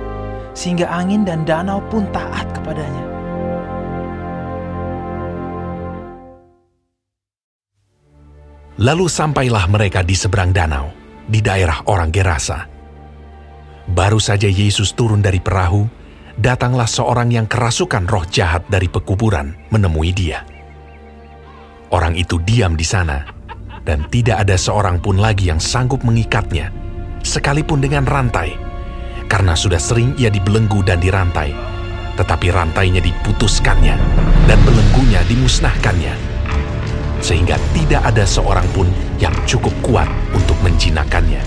Sehingga 0.52 0.92
angin 0.92 1.24
dan 1.24 1.48
danau 1.48 1.80
pun 1.88 2.04
taat 2.12 2.44
kepadanya. 2.52 3.04
Lalu 8.76 9.08
sampailah 9.08 9.64
mereka 9.72 10.04
di 10.04 10.12
seberang 10.12 10.52
danau, 10.52 10.92
di 11.24 11.40
daerah 11.40 11.80
orang 11.88 12.12
Gerasa. 12.12 12.68
Baru 13.88 14.20
saja 14.20 14.44
Yesus 14.44 14.92
turun 14.92 15.24
dari 15.24 15.40
perahu, 15.40 15.88
datanglah 16.36 16.84
seorang 16.84 17.32
yang 17.32 17.48
kerasukan 17.48 18.04
roh 18.04 18.28
jahat 18.28 18.68
dari 18.68 18.92
pekuburan 18.92 19.56
menemui 19.72 20.12
dia. 20.12 20.55
Orang 21.90 22.18
itu 22.18 22.42
diam 22.42 22.74
di 22.74 22.82
sana, 22.82 23.22
dan 23.86 24.06
tidak 24.10 24.42
ada 24.42 24.58
seorang 24.58 24.98
pun 24.98 25.22
lagi 25.22 25.50
yang 25.50 25.62
sanggup 25.62 26.02
mengikatnya, 26.02 26.74
sekalipun 27.22 27.78
dengan 27.78 28.02
rantai, 28.02 28.58
karena 29.30 29.54
sudah 29.54 29.78
sering 29.78 30.14
ia 30.18 30.30
dibelenggu 30.30 30.82
dan 30.82 30.98
dirantai, 30.98 31.54
tetapi 32.18 32.50
rantainya 32.50 32.98
diputuskannya, 32.98 33.94
dan 34.50 34.58
belenggunya 34.66 35.22
dimusnahkannya 35.30 36.36
sehingga 37.26 37.56
tidak 37.72 38.06
ada 38.06 38.24
seorang 38.28 38.66
pun 38.70 38.88
yang 39.18 39.32
cukup 39.48 39.72
kuat 39.82 40.08
untuk 40.30 40.54
menjinakkannya. 40.62 41.40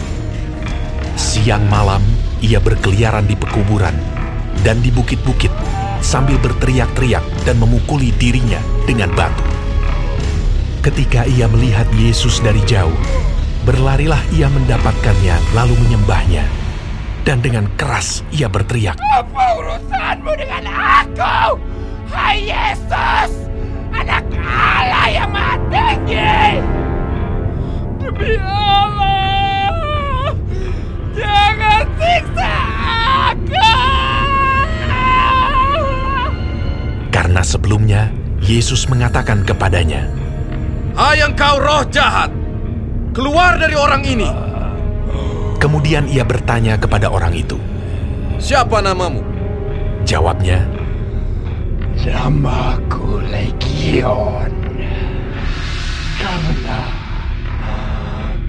Siang 1.16 1.68
malam 1.72 2.04
ia 2.44 2.60
berkeliaran 2.60 3.28
di 3.28 3.36
pekuburan 3.36 3.96
dan 4.64 4.80
di 4.84 4.92
bukit-bukit 4.92 5.52
sambil 6.00 6.40
berteriak-teriak 6.40 7.24
dan 7.44 7.60
memukuli 7.60 8.12
dirinya 8.16 8.60
dengan 8.88 9.12
batu. 9.16 9.59
Ketika 10.90 11.22
ia 11.30 11.46
melihat 11.46 11.86
Yesus 12.02 12.42
dari 12.42 12.58
jauh, 12.66 12.98
berlarilah 13.62 14.18
ia 14.34 14.50
mendapatkannya 14.50 15.38
lalu 15.54 15.78
menyembahnya. 15.86 16.42
Dan 17.22 17.46
dengan 17.46 17.70
keras 17.78 18.26
ia 18.34 18.50
berteriak, 18.50 18.98
Apa 18.98 19.54
urusanmu 19.62 20.34
dengan 20.34 20.66
aku? 20.66 21.62
Hai 22.10 22.42
Yesus, 22.42 23.46
anak 23.94 24.26
Allah 24.34 25.06
yang 25.14 25.30
maha 25.30 25.62
tinggi. 25.70 26.58
Demi 28.02 28.34
Allah, 28.42 30.34
jangan 31.14 31.86
siksa 32.02 32.56
aku. 33.30 33.70
Karena 37.14 37.46
sebelumnya 37.46 38.10
Yesus 38.42 38.90
mengatakan 38.90 39.46
kepadanya, 39.46 40.10
Hai 41.00 41.24
engkau 41.24 41.64
roh 41.64 41.88
jahat, 41.88 42.28
keluar 43.16 43.56
dari 43.56 43.72
orang 43.72 44.04
ini. 44.04 44.28
Kemudian 45.56 46.12
ia 46.12 46.28
bertanya 46.28 46.76
kepada 46.76 47.08
orang 47.08 47.32
itu, 47.40 47.56
Siapa 48.36 48.84
namamu? 48.84 49.24
Jawabnya, 50.04 50.68
Namaku 52.04 53.24
Legion. 53.32 54.52
Karena 56.20 56.80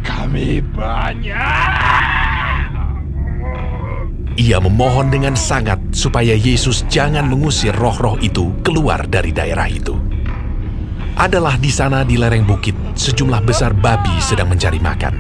kami 0.03 0.59
banyak. 0.75 1.39
Ia 4.35 4.59
memohon 4.59 5.07
dengan 5.15 5.39
sangat 5.39 5.79
supaya 5.95 6.35
Yesus 6.35 6.83
jangan 6.91 7.31
mengusir 7.31 7.79
roh-roh 7.79 8.19
itu 8.19 8.51
keluar 8.67 9.07
dari 9.07 9.31
daerah 9.31 9.71
itu. 9.71 10.10
Adalah 11.21 11.61
di 11.61 11.69
sana 11.69 12.01
di 12.01 12.17
lereng 12.17 12.49
bukit 12.49 12.73
sejumlah 12.97 13.45
besar 13.45 13.77
babi 13.77 14.17
sedang 14.25 14.49
mencari 14.49 14.81
makan. 14.81 15.13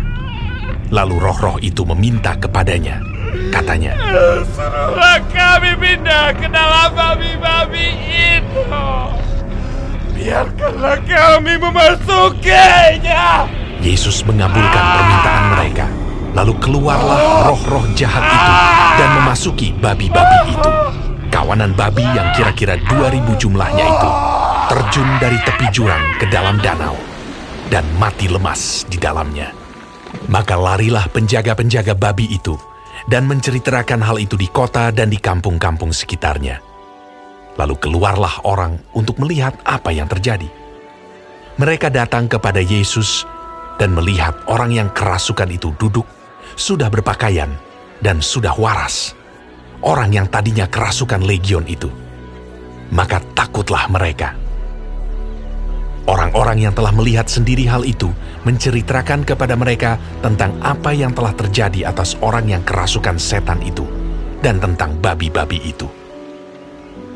Lalu 0.88 1.20
roh-roh 1.20 1.60
itu 1.60 1.84
meminta 1.92 2.40
kepadanya. 2.40 3.04
Katanya, 3.52 4.00
Suruhlah 4.48 5.20
kami 5.28 5.76
pindah 5.76 6.32
ke 6.40 6.48
dalam 6.48 6.96
babi-babi 6.96 8.00
itu. 8.16 8.64
Biarkanlah 10.16 11.04
kami 11.04 11.60
memasukinya. 11.60 13.44
Yesus 13.84 14.24
mengabulkan 14.24 14.84
permintaan 14.96 15.44
mereka. 15.52 15.86
Lalu 16.32 16.56
keluarlah 16.64 17.44
roh-roh 17.44 17.84
jahat 17.92 18.24
itu 18.24 18.52
dan 18.96 19.08
memasuki 19.20 19.68
babi-babi 19.76 20.48
itu. 20.48 20.70
Kawanan 21.28 21.76
babi 21.76 22.08
yang 22.16 22.32
kira-kira 22.32 22.80
2000 22.88 23.36
jumlahnya 23.36 23.84
itu 23.84 24.39
terjun 24.70 25.18
dari 25.18 25.35
tepi 25.42 25.66
jurang 25.74 26.14
ke 26.22 26.30
dalam 26.30 26.54
danau 26.62 26.94
dan 27.74 27.83
mati 27.98 28.30
lemas 28.30 28.87
di 28.87 29.02
dalamnya. 29.02 29.50
Maka 30.30 30.54
larilah 30.54 31.11
penjaga-penjaga 31.11 31.98
babi 31.98 32.30
itu 32.30 32.54
dan 33.11 33.26
menceritakan 33.26 33.98
hal 33.98 34.22
itu 34.22 34.38
di 34.38 34.46
kota 34.46 34.94
dan 34.94 35.11
di 35.11 35.18
kampung-kampung 35.18 35.90
sekitarnya. 35.90 36.62
Lalu 37.59 37.83
keluarlah 37.83 38.46
orang 38.46 38.78
untuk 38.94 39.18
melihat 39.18 39.59
apa 39.66 39.90
yang 39.90 40.06
terjadi. 40.06 40.46
Mereka 41.59 41.90
datang 41.90 42.30
kepada 42.30 42.62
Yesus 42.62 43.26
dan 43.74 43.90
melihat 43.90 44.38
orang 44.46 44.70
yang 44.70 44.88
kerasukan 44.94 45.50
itu 45.50 45.74
duduk, 45.83 46.06
sudah 46.54 46.87
berpakaian, 46.87 47.50
dan 47.98 48.22
sudah 48.22 48.54
waras. 48.54 49.18
Orang 49.83 50.14
yang 50.14 50.30
tadinya 50.30 50.70
kerasukan 50.70 51.26
legion 51.26 51.66
itu. 51.66 51.90
Maka 52.94 53.18
takutlah 53.35 53.90
mereka. 53.90 54.39
Orang-orang 56.08 56.64
yang 56.64 56.72
telah 56.72 56.92
melihat 56.96 57.28
sendiri 57.28 57.68
hal 57.68 57.84
itu 57.84 58.08
menceritakan 58.48 59.24
kepada 59.24 59.52
mereka 59.52 60.00
tentang 60.24 60.56
apa 60.64 60.96
yang 60.96 61.12
telah 61.12 61.36
terjadi 61.36 61.92
atas 61.92 62.16
orang 62.24 62.48
yang 62.48 62.62
kerasukan 62.64 63.20
setan 63.20 63.60
itu 63.60 63.84
dan 64.40 64.56
tentang 64.56 64.96
babi-babi 64.96 65.60
itu. 65.60 65.86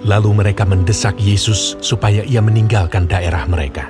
Lalu 0.05 0.45
mereka 0.45 0.69
mendesak 0.69 1.17
Yesus 1.17 1.81
supaya 1.81 2.21
ia 2.29 2.45
meninggalkan 2.45 3.09
daerah 3.09 3.49
mereka. 3.49 3.89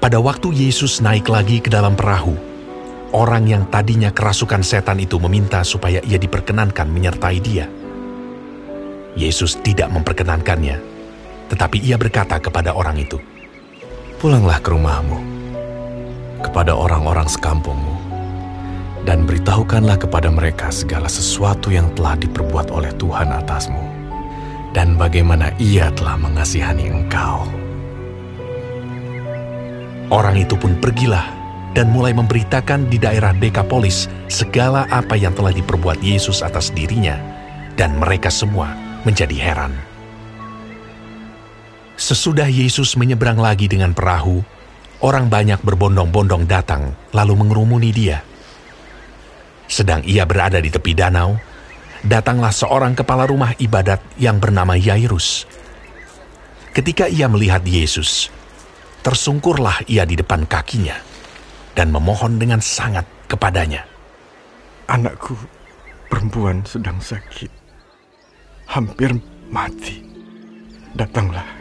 Pada 0.00 0.22
waktu 0.22 0.54
Yesus 0.54 1.02
naik 1.02 1.26
lagi 1.28 1.58
ke 1.58 1.68
dalam 1.68 1.98
perahu, 1.98 2.32
orang 3.10 3.50
yang 3.50 3.66
tadinya 3.68 4.14
kerasukan 4.14 4.62
setan 4.62 5.02
itu 5.02 5.18
meminta 5.18 5.60
supaya 5.66 5.98
ia 6.06 6.16
diperkenankan 6.16 6.86
menyertai 6.88 7.38
dia. 7.42 7.66
Yesus 9.18 9.58
tidak 9.60 9.90
memperkenankannya, 9.90 10.78
tetapi 11.50 11.82
ia 11.82 11.98
berkata 11.98 12.38
kepada 12.38 12.72
orang 12.72 13.02
itu, 13.02 13.18
Pulanglah 14.22 14.60
ke 14.62 14.70
rumahmu, 14.70 15.18
kepada 16.46 16.76
orang-orang 16.76 17.26
sekampungmu, 17.26 17.96
dan 19.08 19.24
beritahukanlah 19.24 19.96
kepada 19.96 20.28
mereka 20.28 20.68
segala 20.68 21.08
sesuatu 21.08 21.72
yang 21.72 21.88
telah 21.96 22.14
diperbuat 22.20 22.70
oleh 22.70 22.92
Tuhan 23.00 23.32
atasmu, 23.32 23.80
dan 24.76 24.94
bagaimana 24.94 25.50
ia 25.58 25.88
telah 25.96 26.20
mengasihani 26.20 26.92
engkau. 26.92 27.48
Orang 30.12 30.36
itu 30.36 30.54
pun 30.58 30.76
pergilah 30.78 31.26
dan 31.72 31.88
mulai 31.88 32.10
memberitakan 32.10 32.90
di 32.90 32.98
daerah 32.98 33.30
Dekapolis 33.30 34.10
segala 34.26 34.84
apa 34.90 35.14
yang 35.14 35.32
telah 35.32 35.54
diperbuat 35.54 36.02
Yesus 36.04 36.44
atas 36.44 36.68
dirinya, 36.70 37.16
dan 37.74 37.96
mereka 37.96 38.28
semua 38.28 38.74
menjadi 39.08 39.34
heran. 39.38 39.89
Sesudah 42.00 42.48
Yesus 42.48 42.96
menyeberang 42.96 43.36
lagi 43.36 43.68
dengan 43.68 43.92
perahu, 43.92 44.40
orang 45.04 45.28
banyak 45.28 45.60
berbondong-bondong 45.60 46.48
datang 46.48 46.96
lalu 47.12 47.36
mengerumuni 47.36 47.92
dia. 47.92 48.24
Sedang 49.68 50.00
ia 50.08 50.24
berada 50.24 50.64
di 50.64 50.72
tepi 50.72 50.96
danau, 50.96 51.36
datanglah 52.00 52.56
seorang 52.56 52.96
kepala 52.96 53.28
rumah 53.28 53.52
ibadat 53.60 54.00
yang 54.16 54.40
bernama 54.40 54.80
Yairus. 54.80 55.44
Ketika 56.72 57.04
ia 57.04 57.28
melihat 57.28 57.60
Yesus, 57.68 58.32
tersungkurlah 59.04 59.84
ia 59.84 60.08
di 60.08 60.16
depan 60.16 60.48
kakinya 60.48 60.96
dan 61.76 61.92
memohon 61.92 62.40
dengan 62.40 62.64
sangat 62.64 63.04
kepadanya. 63.28 63.84
Anakku 64.88 65.36
perempuan 66.08 66.64
sedang 66.64 66.96
sakit, 66.96 67.52
hampir 68.72 69.12
mati. 69.52 70.00
Datanglah 70.90 71.59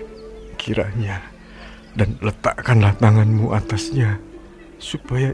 kiranya 0.69 1.17
dan 1.97 2.13
letakkanlah 2.21 2.93
tanganmu 3.01 3.49
atasnya, 3.57 4.21
supaya 4.77 5.33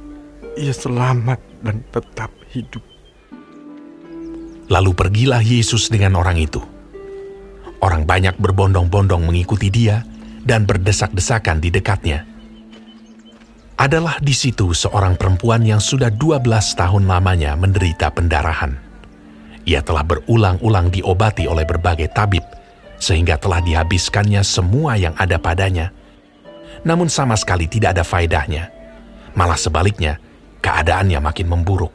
ia 0.55 0.71
selamat 0.71 1.43
dan 1.59 1.83
tetap 1.91 2.31
hidup. 2.55 2.79
Lalu 4.71 4.95
pergilah 4.95 5.43
Yesus 5.43 5.91
dengan 5.91 6.15
orang 6.15 6.39
itu. 6.39 6.63
Orang 7.83 8.07
banyak 8.07 8.39
berbondong-bondong 8.39 9.27
mengikuti 9.27 9.67
dia 9.67 10.01
dan 10.41 10.63
berdesak-desakan 10.63 11.59
di 11.59 11.69
dekatnya. 11.69 12.23
Adalah 13.75 14.17
di 14.23 14.31
situ 14.31 14.71
seorang 14.71 15.19
perempuan 15.19 15.67
yang 15.67 15.83
sudah 15.83 16.07
12 16.07 16.47
tahun 16.79 17.03
lamanya 17.05 17.59
menderita 17.59 18.07
pendarahan. 18.09 18.79
Ia 19.67 19.83
telah 19.83 20.01
berulang-ulang 20.01 20.89
diobati 20.89 21.45
oleh 21.45 21.67
berbagai 21.67 22.09
tabib, 22.15 22.45
sehingga 23.05 23.37
telah 23.37 23.61
dihabiskannya 23.61 24.41
semua 24.41 24.97
yang 24.97 25.13
ada 25.21 25.37
padanya. 25.37 25.93
Namun 26.81 27.05
sama 27.05 27.37
sekali 27.37 27.69
tidak 27.69 27.93
ada 27.93 28.01
faedahnya. 28.01 28.73
Malah 29.37 29.61
sebaliknya, 29.61 30.17
keadaannya 30.65 31.21
makin 31.21 31.45
memburuk. 31.45 31.93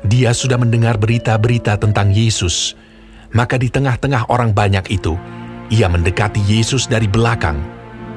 Dia 0.00 0.32
sudah 0.32 0.56
mendengar 0.56 0.96
berita-berita 0.96 1.76
tentang 1.76 2.08
Yesus, 2.08 2.72
maka 3.36 3.60
di 3.60 3.68
tengah-tengah 3.68 4.32
orang 4.32 4.56
banyak 4.56 4.88
itu, 4.88 5.12
ia 5.68 5.92
mendekati 5.92 6.40
Yesus 6.40 6.88
dari 6.88 7.04
belakang 7.10 7.60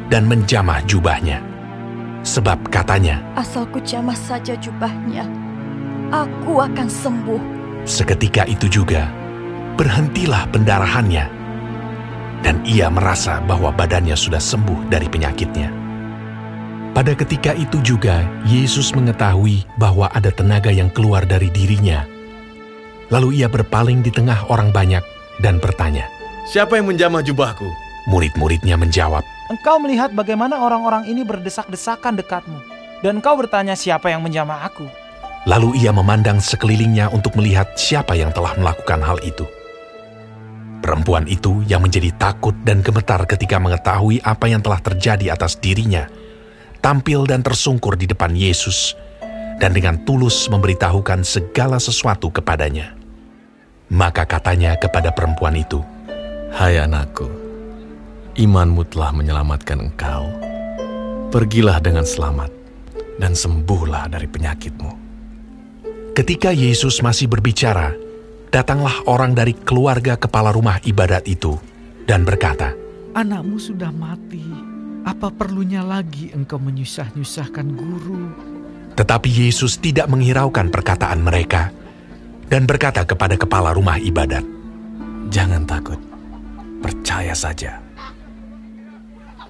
dan 0.07 0.29
menjamah 0.31 0.85
jubahnya. 0.87 1.43
Sebab 2.23 2.71
katanya, 2.71 3.19
Asal 3.35 3.67
ku 3.67 3.79
jamah 3.83 4.15
saja 4.15 4.55
jubahnya, 4.59 5.27
aku 6.11 6.63
akan 6.63 6.87
sembuh. 6.87 7.43
seketika 7.87 8.43
itu 8.45 8.67
juga, 8.69 9.09
berhentilah 9.79 10.45
pendarahannya, 10.51 11.38
dan 12.45 12.63
ia 12.67 12.87
merasa 12.87 13.43
bahwa 13.43 13.71
badannya 13.73 14.15
sudah 14.15 14.39
sembuh 14.39 14.87
dari 14.91 15.07
penyakitnya. 15.07 15.69
Pada 16.95 17.13
ketika 17.15 17.53
itu 17.55 17.79
juga, 17.85 18.25
Yesus 18.49 18.91
mengetahui 18.91 19.63
bahwa 19.77 20.09
ada 20.11 20.33
tenaga 20.33 20.73
yang 20.73 20.89
keluar 20.89 21.23
dari 21.23 21.47
dirinya. 21.53 22.03
Lalu 23.13 23.41
ia 23.41 23.47
berpaling 23.47 24.01
di 24.01 24.11
tengah 24.11 24.49
orang 24.51 24.73
banyak 24.73 25.01
dan 25.39 25.61
bertanya, 25.61 26.05
Siapa 26.49 26.81
yang 26.81 26.89
menjamah 26.89 27.21
jubahku? 27.21 27.69
Murid-muridnya 28.09 28.73
menjawab, 28.73 29.21
Engkau 29.49 29.81
melihat 29.81 30.13
bagaimana 30.13 30.61
orang-orang 30.61 31.09
ini 31.09 31.25
berdesak-desakan 31.25 32.21
dekatmu. 32.21 32.61
Dan 33.01 33.17
engkau 33.17 33.33
bertanya 33.33 33.73
siapa 33.73 34.13
yang 34.13 34.21
menjamah 34.21 34.61
aku. 34.61 34.85
Lalu 35.49 35.81
ia 35.81 35.89
memandang 35.89 36.37
sekelilingnya 36.37 37.09
untuk 37.09 37.33
melihat 37.33 37.73
siapa 37.73 38.13
yang 38.13 38.29
telah 38.29 38.53
melakukan 38.61 39.01
hal 39.01 39.17
itu. 39.25 39.49
Perempuan 40.89 41.29
itu 41.29 41.61
yang 41.69 41.85
menjadi 41.85 42.09
takut 42.17 42.57
dan 42.65 42.81
gemetar 42.81 43.21
ketika 43.29 43.61
mengetahui 43.61 44.25
apa 44.25 44.49
yang 44.49 44.57
telah 44.57 44.81
terjadi 44.81 45.37
atas 45.37 45.61
dirinya, 45.61 46.09
tampil 46.81 47.29
dan 47.29 47.45
tersungkur 47.45 47.93
di 47.93 48.09
depan 48.09 48.33
Yesus, 48.33 48.97
dan 49.61 49.77
dengan 49.77 50.01
tulus 50.01 50.49
memberitahukan 50.49 51.21
segala 51.21 51.77
sesuatu 51.77 52.33
kepadanya. 52.33 52.97
Maka 53.93 54.25
katanya 54.25 54.81
kepada 54.81 55.13
perempuan 55.13 55.61
itu, 55.61 55.77
Hai 56.49 56.81
anakku, 56.81 57.29
imanmu 58.33 58.81
telah 58.89 59.13
menyelamatkan 59.13 59.93
engkau. 59.93 60.25
Pergilah 61.29 61.77
dengan 61.85 62.01
selamat 62.01 62.49
dan 63.21 63.37
sembuhlah 63.37 64.09
dari 64.09 64.25
penyakitmu. 64.25 64.91
Ketika 66.17 66.49
Yesus 66.49 67.05
masih 67.05 67.29
berbicara, 67.29 67.93
datanglah 68.49 69.05
orang 69.05 69.37
dari 69.37 69.53
keluarga 69.53 70.17
kepala 70.17 70.49
rumah 70.49 70.81
ibadat 70.81 71.25
itu 71.29 71.57
dan 72.05 72.25
berkata, 72.25 72.73
Anakmu 73.13 73.57
sudah 73.57 73.93
mati. 73.93 74.41
Apa 75.05 75.31
perlunya 75.33 75.81
lagi 75.81 76.29
engkau 76.35 76.59
menyusah-nyusahkan 76.61 77.67
guru? 77.73 78.29
Tetapi 78.93 79.29
Yesus 79.31 79.79
tidak 79.79 80.11
menghiraukan 80.11 80.67
perkataan 80.69 81.23
mereka 81.23 81.71
dan 82.51 82.67
berkata 82.67 83.07
kepada 83.07 83.39
kepala 83.39 83.71
rumah 83.71 83.95
ibadat, 83.97 84.43
Jangan 85.29 85.63
takut, 85.63 85.97
percaya 86.83 87.31
saja. 87.37 87.79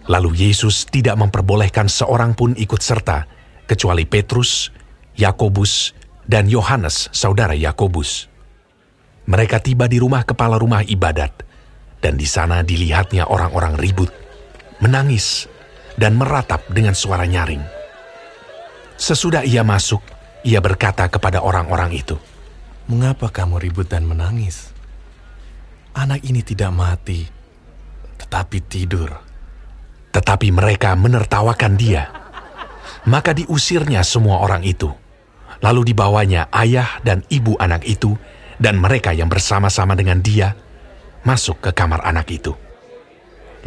Lalu 0.10 0.50
Yesus 0.50 0.90
tidak 0.90 1.16
memperbolehkan 1.18 1.88
seorang 1.88 2.34
pun 2.34 2.58
ikut 2.58 2.82
serta, 2.82 3.30
kecuali 3.70 4.04
Petrus, 4.10 4.74
Yakobus, 5.14 5.94
dan 6.26 6.50
Yohanes, 6.50 7.14
saudara 7.14 7.54
Yakobus. 7.54 8.30
Mereka 9.30 9.62
tiba 9.62 9.86
di 9.86 10.02
rumah 10.02 10.26
kepala 10.26 10.58
rumah 10.58 10.82
ibadat, 10.82 11.46
dan 12.02 12.18
di 12.18 12.26
sana 12.26 12.66
dilihatnya 12.66 13.30
orang-orang 13.30 13.78
ribut, 13.78 14.10
menangis, 14.82 15.46
dan 16.02 16.18
meratap 16.18 16.66
dengan 16.74 16.98
suara 16.98 17.30
nyaring. 17.30 17.62
Sesudah 18.98 19.46
ia 19.46 19.62
masuk, 19.62 20.02
ia 20.42 20.58
berkata 20.58 21.06
kepada 21.14 21.46
orang-orang 21.46 21.94
itu, 21.94 22.18
Mengapa 22.90 23.30
kamu 23.30 23.62
ribut 23.62 23.86
dan 23.86 24.10
menangis? 24.10 24.74
Anak 25.94 26.26
ini 26.26 26.42
tidak 26.42 26.74
mati, 26.74 27.22
tetapi 28.18 28.58
tidur. 28.66 29.14
Tetapi 30.10 30.50
mereka 30.50 30.98
menertawakan 30.98 31.78
dia. 31.78 32.10
Maka 33.06 33.38
diusirnya 33.38 34.02
semua 34.02 34.42
orang 34.42 34.66
itu. 34.66 34.90
Lalu 35.62 35.94
dibawanya 35.94 36.50
ayah 36.50 36.98
dan 37.06 37.22
ibu 37.30 37.54
anak 37.62 37.86
itu 37.86 38.18
dan 38.60 38.76
mereka 38.78 39.16
yang 39.16 39.32
bersama-sama 39.32 39.96
dengan 39.96 40.20
dia 40.20 40.52
masuk 41.24 41.64
ke 41.64 41.72
kamar 41.72 42.04
anak 42.04 42.28
itu. 42.30 42.52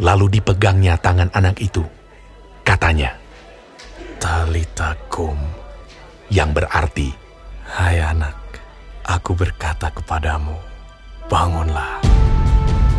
Lalu 0.01 0.39
dipegangnya 0.39 0.97
tangan 0.97 1.29
anak 1.33 1.61
itu. 1.61 1.85
Katanya, 2.63 3.13
Talita 4.17 4.95
kum, 5.11 5.35
yang 6.31 6.55
berarti, 6.55 7.11
Hai 7.67 7.99
anak, 7.99 8.37
aku 9.05 9.35
berkata 9.35 9.89
kepadamu, 9.91 10.55
bangunlah. 11.27 11.99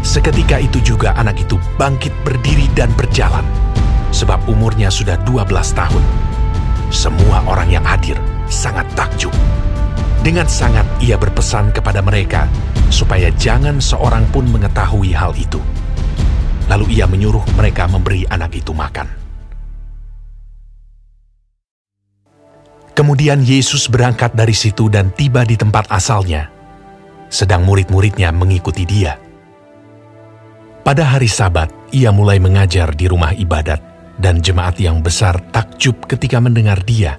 Seketika 0.04 0.61
itu 0.61 0.78
juga 0.85 1.16
anak 1.16 1.40
itu 1.40 1.57
bangkit 1.80 2.12
berdiri 2.22 2.68
dan 2.76 2.92
berjalan, 2.92 3.46
sebab 4.12 4.37
umurnya 4.46 4.92
sudah 4.92 5.16
12 5.24 5.48
tahun. 5.72 6.04
Semua 6.92 7.42
orang 7.48 7.72
yang 7.72 7.83
hadir 7.83 8.20
sangat 8.46 8.87
takjub. 8.94 9.33
Dengan 10.24 10.48
sangat 10.48 10.88
ia 11.04 11.20
berpesan 11.20 11.68
kepada 11.76 12.00
mereka 12.00 12.48
supaya 12.88 13.28
jangan 13.37 13.76
seorang 13.76 14.24
pun 14.32 14.48
mengetahui 14.48 15.12
hal 15.12 15.37
itu. 15.37 15.60
Lalu 16.64 16.96
ia 16.96 17.04
menyuruh 17.04 17.44
mereka 17.60 17.84
memberi 17.84 18.24
anak 18.32 18.56
itu 18.56 18.72
makan. 18.72 19.04
Kemudian 22.96 23.44
Yesus 23.44 23.84
berangkat 23.92 24.32
dari 24.32 24.56
situ 24.56 24.88
dan 24.88 25.12
tiba 25.12 25.44
di 25.44 25.60
tempat 25.60 25.92
asalnya, 25.92 26.48
sedang 27.28 27.68
murid-muridnya 27.68 28.32
mengikuti 28.32 28.88
dia. 28.88 29.20
Pada 30.80 31.04
hari 31.04 31.28
Sabat, 31.28 31.68
ia 31.92 32.14
mulai 32.14 32.40
mengajar 32.40 32.96
di 32.96 33.11
rumah 33.12 33.36
ibadat, 33.36 33.82
dan 34.16 34.40
jemaat 34.40 34.80
yang 34.80 35.05
besar 35.05 35.36
takjub 35.53 36.07
ketika 36.09 36.38
mendengar 36.38 36.80
dia, 36.86 37.18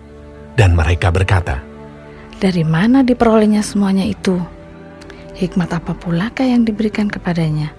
dan 0.55 0.73
mereka 0.73 1.11
berkata, 1.11 1.74
Dari 2.45 2.61
mana 2.61 3.01
diperolehnya 3.01 3.65
semuanya 3.65 4.05
itu? 4.05 4.37
Hikmat 5.33 5.81
apa 5.81 5.97
pulakah 5.97 6.45
yang 6.45 6.61
diberikan 6.61 7.09
kepadanya? 7.09 7.73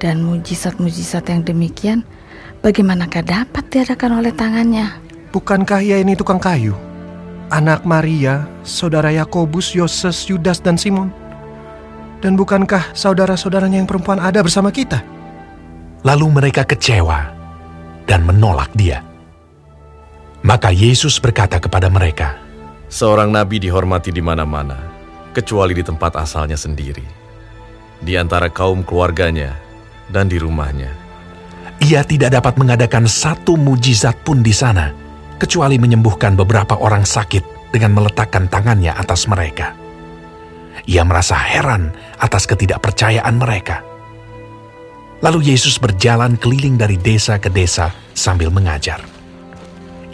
Dan 0.00 0.24
mujizat-mujizat 0.24 1.28
yang 1.28 1.44
demikian, 1.44 2.00
bagaimanakah 2.64 3.20
dapat 3.20 3.68
diadakan 3.68 4.24
oleh 4.24 4.32
tangannya? 4.32 4.88
Bukankah 5.36 5.84
ia 5.84 6.00
ini 6.00 6.16
tukang 6.16 6.40
kayu? 6.40 6.72
Anak 7.52 7.84
Maria, 7.84 8.48
saudara 8.64 9.12
Yakobus, 9.12 9.76
Yoses, 9.76 10.24
Yudas, 10.32 10.64
dan 10.64 10.80
Simon? 10.80 11.12
Dan 12.24 12.40
bukankah 12.40 12.96
saudara-saudaranya 12.96 13.84
yang 13.84 13.88
perempuan 13.88 14.16
ada 14.16 14.40
bersama 14.40 14.72
kita? 14.72 15.04
Lalu 16.08 16.40
mereka 16.40 16.64
kecewa 16.64 17.36
dan 18.08 18.24
menolak 18.24 18.72
dia. 18.72 19.04
Maka 20.40 20.72
Yesus 20.72 21.20
berkata 21.20 21.60
kepada 21.60 21.92
mereka, 21.92 22.45
Seorang 22.96 23.28
nabi 23.28 23.60
dihormati 23.60 24.08
di 24.08 24.24
mana-mana, 24.24 24.80
kecuali 25.36 25.76
di 25.76 25.84
tempat 25.84 26.16
asalnya 26.16 26.56
sendiri, 26.56 27.04
di 28.00 28.16
antara 28.16 28.48
kaum 28.48 28.80
keluarganya 28.80 29.52
dan 30.08 30.32
di 30.32 30.40
rumahnya. 30.40 30.96
Ia 31.84 32.00
tidak 32.08 32.32
dapat 32.32 32.56
mengadakan 32.56 33.04
satu 33.04 33.60
mujizat 33.60 34.16
pun 34.24 34.40
di 34.40 34.48
sana, 34.48 34.96
kecuali 35.36 35.76
menyembuhkan 35.76 36.40
beberapa 36.40 36.80
orang 36.80 37.04
sakit 37.04 37.68
dengan 37.68 38.00
meletakkan 38.00 38.48
tangannya 38.48 38.96
atas 38.96 39.28
mereka. 39.28 39.76
Ia 40.88 41.04
merasa 41.04 41.36
heran 41.36 41.92
atas 42.16 42.48
ketidakpercayaan 42.48 43.36
mereka. 43.36 43.84
Lalu 45.20 45.52
Yesus 45.52 45.76
berjalan 45.76 46.40
keliling 46.40 46.80
dari 46.80 46.96
desa 46.96 47.36
ke 47.36 47.52
desa 47.52 47.92
sambil 48.16 48.48
mengajar. 48.48 49.04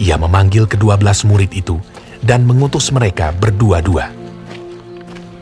Ia 0.03 0.19
memanggil 0.19 0.67
kedua 0.67 0.99
belas 0.99 1.23
murid 1.23 1.55
itu 1.55 1.79
dan 2.23 2.47
mengutus 2.47 2.95
mereka 2.95 3.35
berdua-dua. 3.35 4.09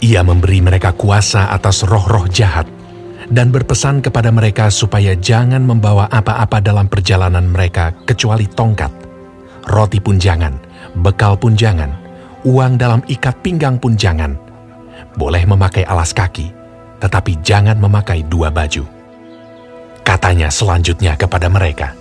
Ia 0.00 0.24
memberi 0.24 0.64
mereka 0.64 0.96
kuasa 0.96 1.52
atas 1.52 1.84
roh-roh 1.84 2.24
jahat 2.32 2.64
dan 3.30 3.52
berpesan 3.52 4.00
kepada 4.00 4.32
mereka 4.32 4.72
supaya 4.72 5.14
jangan 5.14 5.62
membawa 5.62 6.08
apa-apa 6.08 6.58
dalam 6.58 6.88
perjalanan 6.88 7.46
mereka 7.46 7.94
kecuali 8.08 8.48
tongkat. 8.48 8.90
Roti 9.70 10.00
pun 10.00 10.16
jangan, 10.16 10.56
bekal 10.98 11.36
pun 11.36 11.54
jangan, 11.54 11.94
uang 12.42 12.80
dalam 12.80 13.04
ikat 13.06 13.38
pinggang 13.44 13.76
pun 13.76 13.94
jangan. 13.94 14.34
Boleh 15.14 15.44
memakai 15.44 15.84
alas 15.84 16.10
kaki, 16.16 16.48
tetapi 16.98 17.38
jangan 17.44 17.76
memakai 17.76 18.24
dua 18.24 18.48
baju. 18.48 18.82
Katanya 20.00 20.50
selanjutnya 20.50 21.14
kepada 21.14 21.46
mereka, 21.46 21.94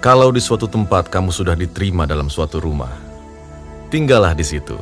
Kalau 0.00 0.32
di 0.32 0.40
suatu 0.40 0.64
tempat 0.64 1.12
kamu 1.12 1.28
sudah 1.28 1.52
diterima 1.52 2.08
dalam 2.08 2.32
suatu 2.32 2.56
rumah, 2.56 3.09
tinggallah 3.90 4.32
di 4.32 4.46
situ 4.46 4.78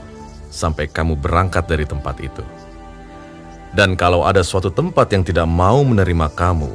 sampai 0.53 0.87
kamu 0.87 1.17
berangkat 1.17 1.65
dari 1.65 1.89
tempat 1.89 2.21
itu. 2.21 2.45
Dan 3.73 3.97
kalau 3.97 4.25
ada 4.25 4.41
suatu 4.45 4.69
tempat 4.73 5.13
yang 5.13 5.25
tidak 5.25 5.49
mau 5.49 5.81
menerima 5.85 6.29
kamu, 6.33 6.73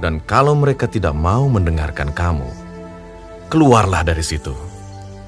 dan 0.00 0.20
kalau 0.24 0.52
mereka 0.52 0.84
tidak 0.84 1.16
mau 1.16 1.48
mendengarkan 1.48 2.12
kamu, 2.12 2.48
keluarlah 3.48 4.04
dari 4.04 4.20
situ 4.20 4.52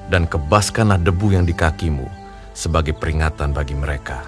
dan 0.09 0.25
kebaskanlah 0.25 0.97
debu 1.01 1.37
yang 1.37 1.45
di 1.45 1.53
kakimu 1.53 2.05
sebagai 2.53 2.97
peringatan 2.97 3.53
bagi 3.53 3.77
mereka. 3.77 4.25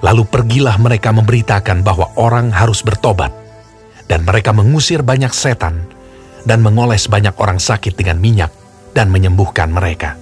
Lalu 0.00 0.24
pergilah 0.24 0.80
mereka 0.80 1.12
memberitakan 1.12 1.84
bahwa 1.84 2.08
orang 2.16 2.48
harus 2.54 2.80
bertobat, 2.80 3.30
dan 4.10 4.26
mereka 4.26 4.50
mengusir 4.50 5.06
banyak 5.06 5.30
setan 5.30 5.86
dan 6.42 6.64
mengoles 6.64 7.06
banyak 7.06 7.36
orang 7.38 7.60
sakit 7.60 7.94
dengan 7.94 8.18
minyak 8.18 8.50
dan 8.96 9.12
menyembuhkan 9.12 9.70
mereka. 9.70 10.19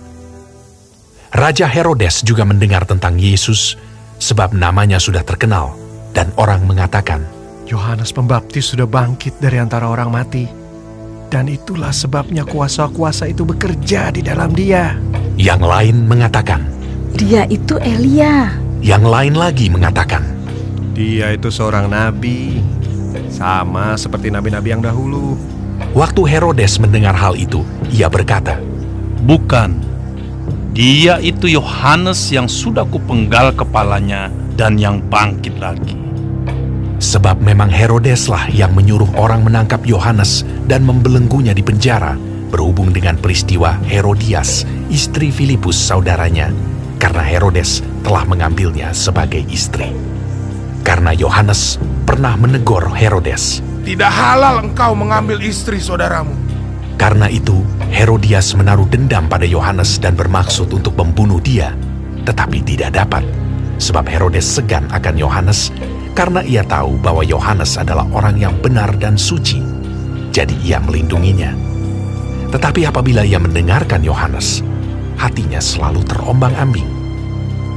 Raja 1.28 1.68
Herodes 1.68 2.24
juga 2.24 2.48
mendengar 2.48 2.88
tentang 2.88 3.20
Yesus 3.20 3.76
sebab 4.16 4.56
namanya 4.56 4.96
sudah 4.96 5.20
terkenal 5.20 5.76
dan 6.16 6.32
orang 6.40 6.64
mengatakan, 6.64 7.20
Yohanes 7.68 8.16
Pembaptis 8.16 8.72
sudah 8.72 8.88
bangkit 8.88 9.36
dari 9.36 9.60
antara 9.60 9.92
orang 9.92 10.08
mati. 10.08 10.48
Dan 11.28 11.44
itulah 11.52 11.92
sebabnya 11.92 12.40
kuasa-kuasa 12.48 13.28
itu 13.28 13.44
bekerja 13.44 14.08
di 14.08 14.24
dalam 14.24 14.56
dia. 14.56 14.96
Yang 15.36 15.62
lain 15.68 15.96
mengatakan, 16.08 16.64
Dia 17.12 17.44
itu 17.52 17.76
Elia. 17.84 18.56
Yang 18.80 19.04
lain 19.04 19.34
lagi 19.36 19.68
mengatakan, 19.68 20.24
Dia 20.96 21.36
itu 21.36 21.52
seorang 21.52 21.92
nabi, 21.92 22.64
sama 23.28 24.00
seperti 24.00 24.32
nabi-nabi 24.32 24.72
yang 24.72 24.80
dahulu. 24.80 25.36
Waktu 25.92 26.24
Herodes 26.24 26.80
mendengar 26.80 27.12
hal 27.12 27.36
itu, 27.36 27.60
ia 27.92 28.08
berkata, 28.08 28.56
Bukan, 29.28 29.87
dia 30.72 31.16
itu 31.18 31.48
Yohanes 31.48 32.28
yang 32.28 32.44
sudah 32.44 32.84
kupenggal 32.84 33.56
kepalanya 33.56 34.28
dan 34.54 34.76
yang 34.76 35.00
bangkit 35.00 35.56
lagi. 35.56 35.96
Sebab 36.98 37.38
memang 37.38 37.70
Herodeslah 37.70 38.50
yang 38.50 38.74
menyuruh 38.74 39.08
orang 39.14 39.46
menangkap 39.46 39.86
Yohanes 39.86 40.42
dan 40.66 40.82
membelenggunya 40.82 41.54
di 41.54 41.62
penjara 41.62 42.18
berhubung 42.48 42.90
dengan 42.90 43.14
peristiwa 43.20 43.76
Herodias, 43.86 44.64
istri 44.88 45.28
Filipus 45.28 45.76
saudaranya, 45.76 46.50
karena 46.96 47.22
Herodes 47.22 47.84
telah 48.02 48.24
mengambilnya 48.24 48.90
sebagai 48.96 49.44
istri. 49.52 49.92
Karena 50.82 51.12
Yohanes 51.12 51.76
pernah 52.08 52.34
menegur 52.34 52.88
Herodes. 52.96 53.60
Tidak 53.84 54.08
halal 54.08 54.64
engkau 54.64 54.96
mengambil 54.96 55.38
istri 55.44 55.78
saudaramu. 55.78 56.47
Karena 56.98 57.30
itu, 57.30 57.62
Herodias 57.94 58.58
menaruh 58.58 58.90
dendam 58.90 59.30
pada 59.30 59.46
Yohanes 59.46 60.02
dan 60.02 60.18
bermaksud 60.18 60.68
untuk 60.74 60.98
membunuh 60.98 61.38
dia, 61.38 61.70
tetapi 62.26 62.60
tidak 62.66 62.98
dapat, 62.98 63.22
sebab 63.78 64.04
Herodes 64.10 64.44
segan 64.44 64.90
akan 64.90 65.14
Yohanes 65.14 65.70
karena 66.18 66.42
ia 66.42 66.66
tahu 66.66 66.98
bahwa 66.98 67.22
Yohanes 67.22 67.78
adalah 67.78 68.02
orang 68.10 68.42
yang 68.42 68.58
benar 68.58 68.90
dan 68.98 69.14
suci. 69.14 69.62
Jadi 70.34 70.58
ia 70.66 70.82
melindunginya. 70.82 71.54
Tetapi 72.50 72.90
apabila 72.90 73.22
ia 73.22 73.38
mendengarkan 73.38 74.02
Yohanes, 74.02 74.66
hatinya 75.14 75.62
selalu 75.62 76.02
terombang-ambing. 76.02 76.90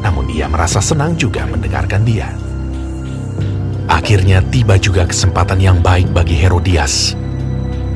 Namun 0.02 0.26
ia 0.34 0.50
merasa 0.50 0.82
senang 0.82 1.14
juga 1.14 1.46
mendengarkan 1.46 2.02
dia. 2.02 2.34
Akhirnya 3.86 4.42
tiba 4.50 4.82
juga 4.82 5.06
kesempatan 5.06 5.62
yang 5.62 5.78
baik 5.78 6.10
bagi 6.10 6.34
Herodias. 6.34 7.14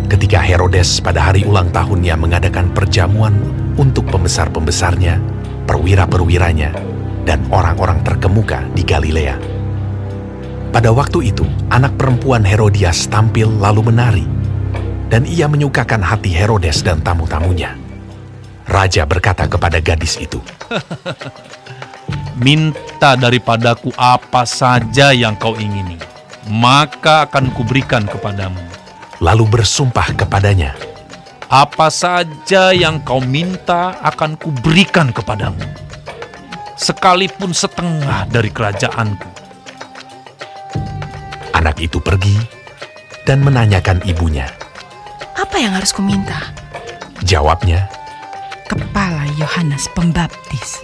Ketika 0.05 0.37
Herodes 0.37 1.01
pada 1.01 1.17
hari 1.17 1.41
ulang 1.49 1.73
tahunnya 1.73 2.13
mengadakan 2.13 2.69
perjamuan 2.77 3.33
untuk 3.73 4.05
pembesar-pembesarnya, 4.13 5.17
perwira-perwiranya, 5.65 6.77
dan 7.25 7.41
orang-orang 7.49 8.05
terkemuka 8.05 8.61
di 8.77 8.85
Galilea. 8.85 9.33
Pada 10.69 10.93
waktu 10.93 11.33
itu, 11.33 11.41
anak 11.73 11.97
perempuan 11.97 12.45
Herodias 12.45 13.09
tampil 13.09 13.49
lalu 13.49 13.89
menari, 13.89 14.25
dan 15.09 15.25
ia 15.25 15.49
menyukakan 15.49 16.05
hati 16.05 16.29
Herodes 16.29 16.85
dan 16.85 17.01
tamu-tamunya. 17.01 17.73
Raja 18.69 19.09
berkata 19.09 19.49
kepada 19.49 19.81
gadis 19.81 20.21
itu, 20.21 20.37
Minta 22.37 23.17
daripadaku 23.17 23.89
apa 23.97 24.45
saja 24.45 25.15
yang 25.17 25.33
kau 25.33 25.57
ingini, 25.57 25.97
maka 26.45 27.25
akan 27.25 27.49
kuberikan 27.57 28.05
kepadamu. 28.05 28.84
Lalu 29.23 29.59
bersumpah 29.59 30.11
kepadanya, 30.15 30.75
Apa 31.47 31.87
saja 31.93 32.73
yang 32.75 32.99
kau 33.05 33.21
minta 33.21 33.95
akan 34.01 34.35
kuberikan 34.35 35.13
kepadamu, 35.13 35.61
sekalipun 36.75 37.55
setengah 37.55 38.27
dari 38.27 38.49
kerajaanku. 38.51 39.29
Anak 41.55 41.79
itu 41.79 42.01
pergi 42.03 42.35
dan 43.23 43.45
menanyakan 43.45 44.03
ibunya. 44.03 44.51
Apa 45.39 45.55
yang 45.61 45.77
harus 45.77 45.95
kuminta? 45.95 46.51
Jawabnya, 47.23 47.87
Kepala 48.67 49.23
Yohanes 49.39 49.87
Pembaptis. 49.95 50.83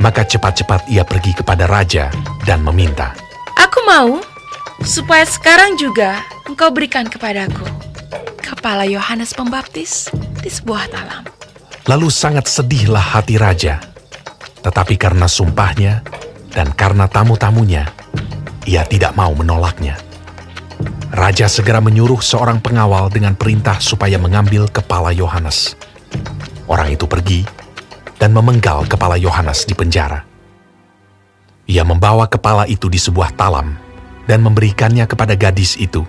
maka 0.00 0.24
cepat-cepat 0.24 0.88
ia 0.88 1.04
pergi 1.04 1.36
kepada 1.36 1.68
raja 1.68 2.08
dan 2.48 2.64
meminta. 2.64 3.12
Aku 3.58 3.84
mau 3.84 4.22
supaya 4.84 5.28
sekarang 5.28 5.76
juga 5.76 6.24
engkau 6.48 6.72
berikan 6.72 7.04
kepadaku 7.04 7.64
kepala 8.40 8.88
Yohanes 8.88 9.36
Pembaptis 9.36 10.08
di 10.40 10.50
sebuah 10.50 10.88
talam. 10.92 11.22
Lalu 11.88 12.08
sangat 12.12 12.48
sedihlah 12.48 13.00
hati 13.16 13.40
raja. 13.40 13.80
Tetapi 14.60 15.00
karena 15.00 15.24
sumpahnya 15.24 16.04
dan 16.52 16.68
karena 16.76 17.08
tamu-tamunya, 17.08 17.88
ia 18.68 18.84
tidak 18.84 19.16
mau 19.16 19.32
menolaknya. 19.32 19.96
Raja 21.10 21.48
segera 21.48 21.80
menyuruh 21.80 22.20
seorang 22.20 22.60
pengawal 22.60 23.08
dengan 23.08 23.32
perintah 23.32 23.80
supaya 23.80 24.20
mengambil 24.20 24.68
kepala 24.68 25.10
Yohanes. 25.10 25.74
Orang 26.68 26.92
itu 26.92 27.08
pergi 27.08 27.42
dan 28.20 28.36
memenggal 28.36 28.84
kepala 28.84 29.16
Yohanes 29.16 29.64
di 29.64 29.72
penjara. 29.72 30.22
Ia 31.66 31.82
membawa 31.82 32.28
kepala 32.28 32.68
itu 32.68 32.86
di 32.92 33.00
sebuah 33.00 33.34
talam 33.34 33.89
dan 34.30 34.46
memberikannya 34.46 35.10
kepada 35.10 35.34
gadis 35.34 35.74
itu, 35.74 36.06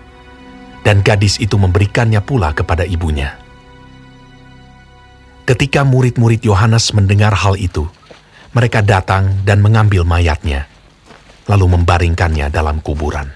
dan 0.86 1.02
gadis 1.02 1.42
itu 1.42 1.58
memberikannya 1.58 2.22
pula 2.22 2.54
kepada 2.54 2.86
ibunya. 2.86 3.34
Ketika 5.50 5.82
murid-murid 5.82 6.46
Yohanes 6.46 6.94
mendengar 6.94 7.34
hal 7.34 7.58
itu, 7.58 7.90
mereka 8.54 8.86
datang 8.86 9.42
dan 9.42 9.66
mengambil 9.66 10.06
mayatnya, 10.06 10.70
lalu 11.50 11.74
membaringkannya 11.74 12.54
dalam 12.54 12.78
kuburan. 12.86 13.34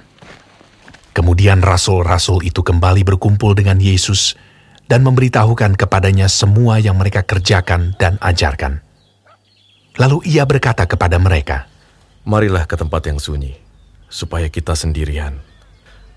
Kemudian 1.18 1.66
rasul-rasul 1.66 2.46
itu 2.46 2.62
kembali 2.62 3.02
berkumpul 3.02 3.58
dengan 3.58 3.82
Yesus 3.82 4.38
dan 4.86 5.02
memberitahukan 5.02 5.74
kepadanya 5.82 6.30
semua 6.30 6.78
yang 6.78 6.94
mereka 7.02 7.26
kerjakan 7.26 7.98
dan 7.98 8.22
ajarkan. 8.22 8.86
Lalu 9.98 10.30
ia 10.30 10.46
berkata 10.46 10.86
kepada 10.86 11.18
mereka, 11.18 11.66
Marilah 12.28 12.70
ke 12.70 12.76
tempat 12.78 13.02
yang 13.08 13.18
sunyi, 13.18 13.65
supaya 14.16 14.48
kita 14.48 14.72
sendirian, 14.80 15.44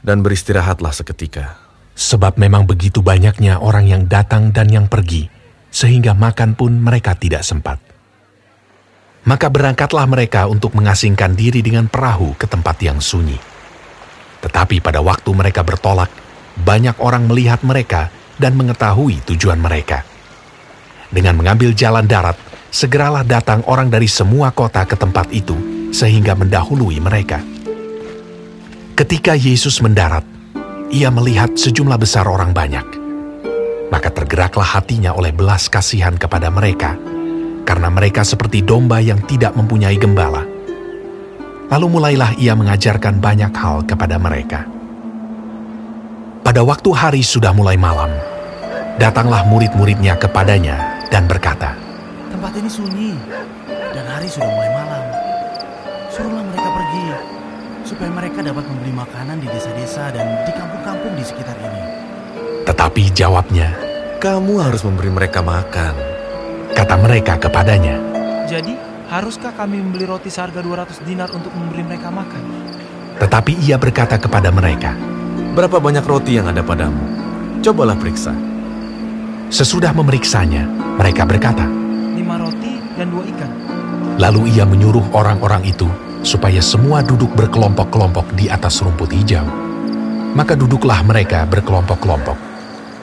dan 0.07 0.22
beristirahatlah 0.22 0.94
seketika. 0.94 1.59
Sebab 1.99 2.38
memang 2.38 2.62
begitu 2.62 3.03
banyaknya 3.03 3.59
orang 3.59 3.90
yang 3.90 4.07
datang 4.07 4.55
dan 4.55 4.70
yang 4.70 4.86
pergi, 4.86 5.26
sehingga 5.74 6.14
makan 6.14 6.55
pun 6.55 6.78
mereka 6.78 7.18
tidak 7.18 7.42
sempat. 7.42 7.82
Maka 9.26 9.51
berangkatlah 9.51 10.07
mereka 10.07 10.46
untuk 10.46 10.78
mengasingkan 10.78 11.34
diri 11.34 11.59
dengan 11.59 11.90
perahu 11.90 12.38
ke 12.38 12.46
tempat 12.46 12.78
yang 12.86 13.03
sunyi. 13.03 13.34
Tetapi 14.46 14.78
pada 14.78 15.03
waktu 15.03 15.34
mereka 15.34 15.66
bertolak, 15.66 16.07
banyak 16.55 16.94
orang 17.03 17.26
melihat 17.26 17.66
mereka 17.66 18.14
dan 18.38 18.55
mengetahui 18.55 19.18
tujuan 19.34 19.59
mereka. 19.59 20.07
Dengan 21.11 21.34
mengambil 21.34 21.74
jalan 21.74 22.07
darat, 22.07 22.38
segeralah 22.70 23.26
datang 23.26 23.66
orang 23.66 23.90
dari 23.90 24.07
semua 24.07 24.55
kota 24.55 24.86
ke 24.86 24.94
tempat 24.94 25.34
itu, 25.34 25.90
sehingga 25.90 26.38
mendahului 26.38 27.03
mereka. 27.03 27.57
Ketika 28.99 29.38
Yesus 29.38 29.78
mendarat, 29.78 30.26
ia 30.90 31.07
melihat 31.14 31.55
sejumlah 31.55 32.03
besar 32.03 32.26
orang 32.26 32.51
banyak. 32.51 32.82
Maka 33.94 34.11
tergeraklah 34.11 34.74
hatinya 34.74 35.14
oleh 35.14 35.30
belas 35.30 35.70
kasihan 35.70 36.18
kepada 36.18 36.51
mereka, 36.51 36.99
karena 37.62 37.94
mereka 37.94 38.26
seperti 38.26 38.59
domba 38.59 38.99
yang 38.99 39.22
tidak 39.22 39.55
mempunyai 39.55 39.94
gembala. 39.94 40.42
Lalu 41.70 41.86
mulailah 41.94 42.42
ia 42.42 42.59
mengajarkan 42.59 43.22
banyak 43.22 43.55
hal 43.55 43.86
kepada 43.86 44.18
mereka. 44.18 44.66
Pada 46.42 46.66
waktu 46.66 46.90
hari 46.90 47.22
sudah 47.22 47.55
mulai 47.55 47.78
malam, 47.78 48.11
datanglah 48.99 49.46
murid-muridnya 49.46 50.18
kepadanya 50.18 51.07
dan 51.07 51.30
berkata, 51.30 51.78
Tempat 52.34 52.51
ini 52.51 52.66
sunyi 52.66 53.14
dan 53.94 54.11
hari 54.11 54.26
sudah 54.26 54.51
mulai 54.51 54.68
malam. 54.74 54.77
Supaya 57.89 58.12
mereka 58.12 58.45
dapat 58.45 58.68
membeli 58.68 58.93
makanan 58.93 59.41
di 59.41 59.49
desa-desa 59.49 60.12
dan 60.12 60.45
di 60.45 60.53
kampung-kampung 60.53 61.16
di 61.16 61.24
sekitar 61.24 61.57
ini. 61.57 61.82
Tetapi 62.68 63.03
jawabnya, 63.16 63.72
Kamu 64.20 64.61
harus 64.61 64.84
memberi 64.84 65.09
mereka 65.09 65.41
makan. 65.41 65.97
kata 66.76 66.95
mereka 67.01 67.41
kepadanya, 67.41 67.97
Jadi, 68.45 68.76
haruskah 69.09 69.57
kami 69.57 69.80
membeli 69.80 70.05
roti 70.05 70.28
seharga 70.28 70.61
200 70.61 71.01
dinar 71.09 71.32
untuk 71.32 71.51
memberi 71.57 71.80
mereka 71.80 72.12
makan? 72.12 72.76
tetapi 73.18 73.59
ia 73.66 73.74
berkata 73.80 74.20
kepada 74.20 74.53
mereka, 74.53 74.93
Berapa 75.57 75.80
banyak 75.80 76.05
roti 76.05 76.39
yang 76.39 76.47
ada 76.47 76.62
padamu? 76.62 77.01
Cobalah 77.64 77.99
periksa. 77.99 78.30
Sesudah 79.49 79.91
memeriksanya, 79.97 80.68
mereka 81.01 81.24
berkata, 81.24 81.64
Lima 82.14 82.36
roti 82.36 82.78
dan 82.95 83.09
dua 83.11 83.24
ikan. 83.32 83.51
Lalu 84.20 84.55
ia 84.55 84.62
menyuruh 84.68 85.09
orang-orang 85.14 85.66
itu 85.66 85.89
supaya 86.28 86.60
semua 86.60 87.00
duduk 87.00 87.32
berkelompok-kelompok 87.32 88.36
di 88.36 88.52
atas 88.52 88.84
rumput 88.84 89.08
hijau. 89.16 89.48
Maka 90.36 90.52
duduklah 90.52 91.00
mereka 91.00 91.48
berkelompok-kelompok. 91.48 92.36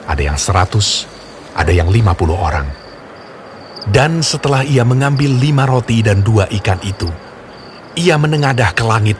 Ada 0.06 0.30
yang 0.30 0.38
seratus, 0.38 1.10
ada 1.58 1.74
yang 1.74 1.90
lima 1.90 2.14
puluh 2.14 2.38
orang. 2.38 2.70
Dan 3.90 4.22
setelah 4.22 4.62
ia 4.62 4.86
mengambil 4.86 5.34
lima 5.34 5.66
roti 5.66 6.06
dan 6.06 6.22
dua 6.22 6.46
ikan 6.62 6.78
itu, 6.86 7.10
ia 7.98 8.14
menengadah 8.14 8.70
ke 8.70 8.86
langit 8.86 9.18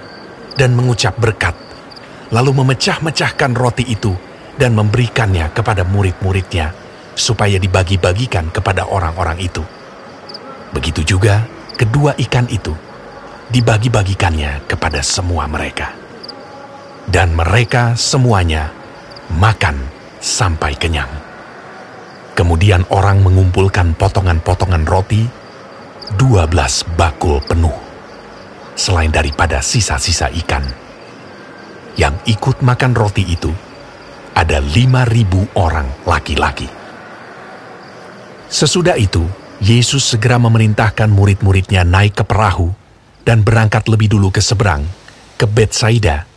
dan 0.54 0.78
mengucap 0.78 1.18
berkat, 1.18 1.58
lalu 2.30 2.62
memecah-mecahkan 2.62 3.58
roti 3.58 3.90
itu 3.90 4.14
dan 4.54 4.78
memberikannya 4.78 5.50
kepada 5.50 5.82
murid-muridnya, 5.82 6.70
supaya 7.18 7.58
dibagi-bagikan 7.58 8.54
kepada 8.54 8.86
orang-orang 8.86 9.42
itu. 9.42 9.66
Begitu 10.70 11.18
juga 11.18 11.42
kedua 11.74 12.14
ikan 12.22 12.46
itu 12.46 12.85
dibagi-bagikannya 13.50 14.66
kepada 14.66 15.00
semua 15.06 15.46
mereka. 15.46 15.94
Dan 17.06 17.38
mereka 17.38 17.94
semuanya 17.94 18.74
makan 19.30 19.78
sampai 20.18 20.74
kenyang. 20.74 21.10
Kemudian 22.34 22.84
orang 22.92 23.22
mengumpulkan 23.22 23.94
potongan-potongan 23.96 24.84
roti, 24.84 25.24
12 26.18 26.98
bakul 26.98 27.40
penuh, 27.46 27.72
selain 28.74 29.08
daripada 29.08 29.62
sisa-sisa 29.62 30.28
ikan. 30.44 30.66
Yang 31.96 32.14
ikut 32.28 32.60
makan 32.60 32.92
roti 32.92 33.24
itu 33.24 33.48
ada 34.36 34.60
5.000 34.60 35.56
orang 35.56 35.88
laki-laki. 36.04 36.68
Sesudah 38.52 39.00
itu, 39.00 39.24
Yesus 39.64 40.04
segera 40.04 40.36
memerintahkan 40.36 41.08
murid-muridnya 41.08 41.88
naik 41.88 42.20
ke 42.20 42.24
perahu 42.28 42.85
dan 43.26 43.42
berangkat 43.42 43.90
lebih 43.90 44.06
dulu 44.06 44.30
ke 44.30 44.38
seberang, 44.38 44.86
ke 45.34 45.50
Betsaida. 45.50 46.30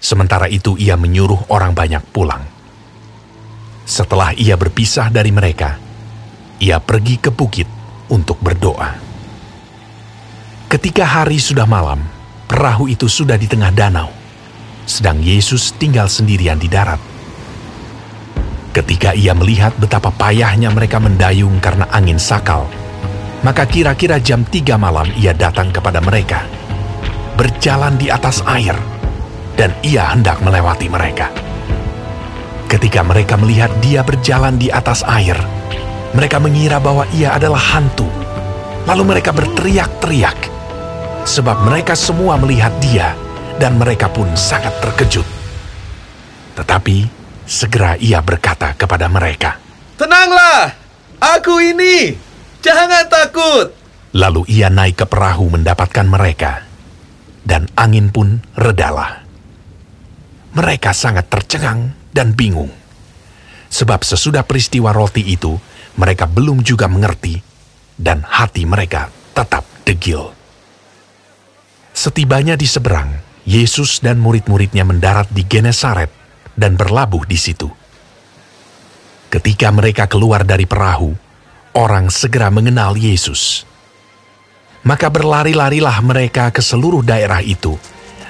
Sementara 0.00 0.48
itu 0.48 0.80
ia 0.80 0.96
menyuruh 0.96 1.52
orang 1.52 1.76
banyak 1.76 2.00
pulang. 2.08 2.40
Setelah 3.84 4.32
ia 4.34 4.56
berpisah 4.56 5.12
dari 5.12 5.28
mereka, 5.28 5.76
ia 6.56 6.80
pergi 6.80 7.20
ke 7.20 7.28
bukit 7.28 7.68
untuk 8.08 8.40
berdoa. 8.40 8.96
Ketika 10.72 11.04
hari 11.04 11.36
sudah 11.36 11.68
malam, 11.68 12.00
perahu 12.48 12.88
itu 12.88 13.04
sudah 13.04 13.36
di 13.36 13.44
tengah 13.44 13.68
danau, 13.68 14.08
sedang 14.88 15.20
Yesus 15.20 15.76
tinggal 15.76 16.08
sendirian 16.08 16.56
di 16.56 16.66
darat. 16.66 16.98
Ketika 18.72 19.12
ia 19.12 19.36
melihat 19.36 19.76
betapa 19.76 20.08
payahnya 20.08 20.72
mereka 20.72 20.96
mendayung 20.96 21.60
karena 21.60 21.84
angin 21.92 22.16
sakal, 22.16 22.64
maka 23.42 23.66
kira-kira 23.66 24.22
jam 24.22 24.46
tiga 24.46 24.78
malam 24.78 25.06
ia 25.18 25.34
datang 25.34 25.74
kepada 25.74 25.98
mereka, 25.98 26.46
berjalan 27.34 27.98
di 27.98 28.06
atas 28.06 28.38
air, 28.46 28.74
dan 29.58 29.74
ia 29.82 30.14
hendak 30.14 30.38
melewati 30.46 30.86
mereka. 30.86 31.30
Ketika 32.70 33.04
mereka 33.04 33.36
melihat 33.36 33.68
dia 33.82 34.00
berjalan 34.00 34.56
di 34.56 34.70
atas 34.72 35.04
air, 35.04 35.36
mereka 36.14 36.40
mengira 36.40 36.78
bahwa 36.78 37.04
ia 37.12 37.36
adalah 37.36 37.60
hantu. 37.60 38.08
Lalu 38.88 39.14
mereka 39.14 39.30
berteriak-teriak, 39.30 40.38
sebab 41.26 41.66
mereka 41.66 41.94
semua 41.94 42.38
melihat 42.38 42.72
dia, 42.80 43.14
dan 43.58 43.78
mereka 43.78 44.10
pun 44.10 44.26
sangat 44.34 44.72
terkejut. 44.82 45.26
Tetapi 46.58 46.96
segera 47.46 47.94
ia 47.98 48.18
berkata 48.24 48.74
kepada 48.74 49.06
mereka, 49.06 49.58
Tenanglah, 49.98 50.74
aku 51.20 51.62
ini. 51.62 52.31
Jangan 52.62 53.10
takut. 53.10 53.74
Lalu 54.14 54.46
ia 54.46 54.70
naik 54.70 55.02
ke 55.02 55.06
perahu 55.10 55.50
mendapatkan 55.50 56.06
mereka, 56.06 56.62
dan 57.42 57.66
angin 57.74 58.14
pun 58.14 58.38
redalah. 58.54 59.26
Mereka 60.54 60.94
sangat 60.94 61.26
tercengang 61.32 61.96
dan 62.14 62.36
bingung, 62.36 62.70
sebab 63.72 64.04
sesudah 64.04 64.44
peristiwa 64.44 64.92
roti 64.92 65.24
itu, 65.26 65.56
mereka 65.96 66.28
belum 66.28 66.60
juga 66.60 66.86
mengerti, 66.86 67.40
dan 67.96 68.22
hati 68.22 68.68
mereka 68.68 69.08
tetap 69.32 69.64
degil. 69.82 70.30
Setibanya 71.96 72.54
di 72.54 72.68
seberang, 72.68 73.16
Yesus 73.48 73.98
dan 74.04 74.20
murid-muridnya 74.20 74.86
mendarat 74.86 75.26
di 75.32 75.42
Genesaret 75.48 76.12
dan 76.54 76.76
berlabuh 76.76 77.24
di 77.26 77.40
situ. 77.40 77.66
Ketika 79.32 79.72
mereka 79.72 80.04
keluar 80.04 80.44
dari 80.44 80.68
perahu, 80.68 81.31
orang 81.72 82.12
segera 82.12 82.52
mengenal 82.52 82.96
Yesus. 82.96 83.64
Maka 84.84 85.08
berlari-larilah 85.08 86.02
mereka 86.04 86.52
ke 86.52 86.60
seluruh 86.60 87.00
daerah 87.00 87.40
itu 87.40 87.78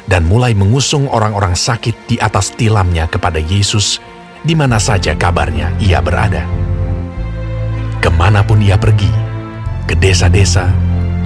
dan 0.07 0.27
mulai 0.27 0.53
mengusung 0.55 1.09
orang-orang 1.11 1.57
sakit 1.57 1.97
di 2.07 2.17
atas 2.21 2.53
tilamnya 2.55 3.09
kepada 3.09 3.41
Yesus 3.41 3.99
di 4.43 4.55
mana 4.55 4.77
saja 4.79 5.17
kabarnya 5.17 5.75
ia 5.83 5.99
berada. 5.99 6.45
Ke 8.03 8.11
mana 8.11 8.43
pun 8.43 8.59
ia 8.59 8.75
pergi, 8.75 9.11
ke 9.87 9.95
desa-desa, 9.95 10.67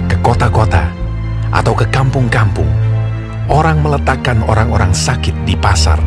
ke 0.05 0.15
kota-kota, 0.21 0.87
atau 1.49 1.73
ke 1.73 1.89
kampung-kampung, 1.89 2.69
orang 3.49 3.81
meletakkan 3.81 4.45
orang-orang 4.45 4.93
sakit 4.93 5.33
di 5.43 5.57
pasar 5.57 5.97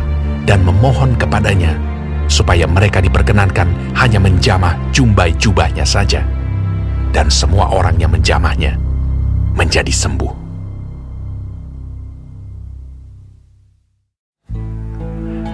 dan 0.47 0.63
memohon 0.63 1.13
kepadanya 1.19 1.90
supaya 2.31 2.63
mereka 2.63 3.03
diperkenankan 3.03 3.67
hanya 3.99 4.23
menjamah 4.23 4.79
jumbai 4.95 5.35
jubahnya 5.35 5.83
saja. 5.83 6.23
Dan 7.11 7.27
semua 7.27 7.75
orang 7.75 7.99
yang 7.99 8.15
menjamahnya 8.15 8.79
menjadi 9.51 9.91
sembuh. 9.91 10.39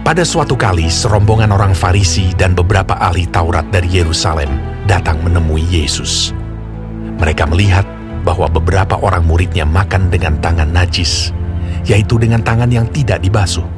Pada 0.08 0.24
suatu 0.24 0.56
kali, 0.56 0.88
serombongan 0.88 1.52
orang 1.52 1.76
Farisi 1.76 2.32
dan 2.32 2.56
beberapa 2.56 2.96
ahli 2.96 3.28
Taurat 3.28 3.68
dari 3.68 3.92
Yerusalem 3.92 4.48
datang 4.88 5.20
menemui 5.20 5.68
Yesus. 5.68 6.32
Mereka 7.20 7.44
melihat 7.52 7.84
bahwa 8.24 8.48
beberapa 8.48 8.96
orang 9.04 9.28
muridnya 9.28 9.68
makan 9.68 10.08
dengan 10.08 10.40
tangan 10.40 10.72
najis, 10.72 11.36
yaitu 11.84 12.16
dengan 12.16 12.40
tangan 12.40 12.72
yang 12.72 12.88
tidak 12.88 13.20
dibasuh. 13.20 13.77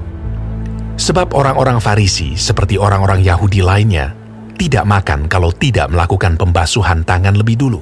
Sebab 1.00 1.32
orang-orang 1.32 1.80
Farisi, 1.80 2.36
seperti 2.36 2.76
orang-orang 2.76 3.24
Yahudi 3.24 3.64
lainnya, 3.64 4.12
tidak 4.60 4.84
makan 4.84 5.32
kalau 5.32 5.56
tidak 5.56 5.88
melakukan 5.88 6.36
pembasuhan 6.36 7.08
tangan 7.08 7.39
lebih 7.39 7.56
dulu, 7.56 7.80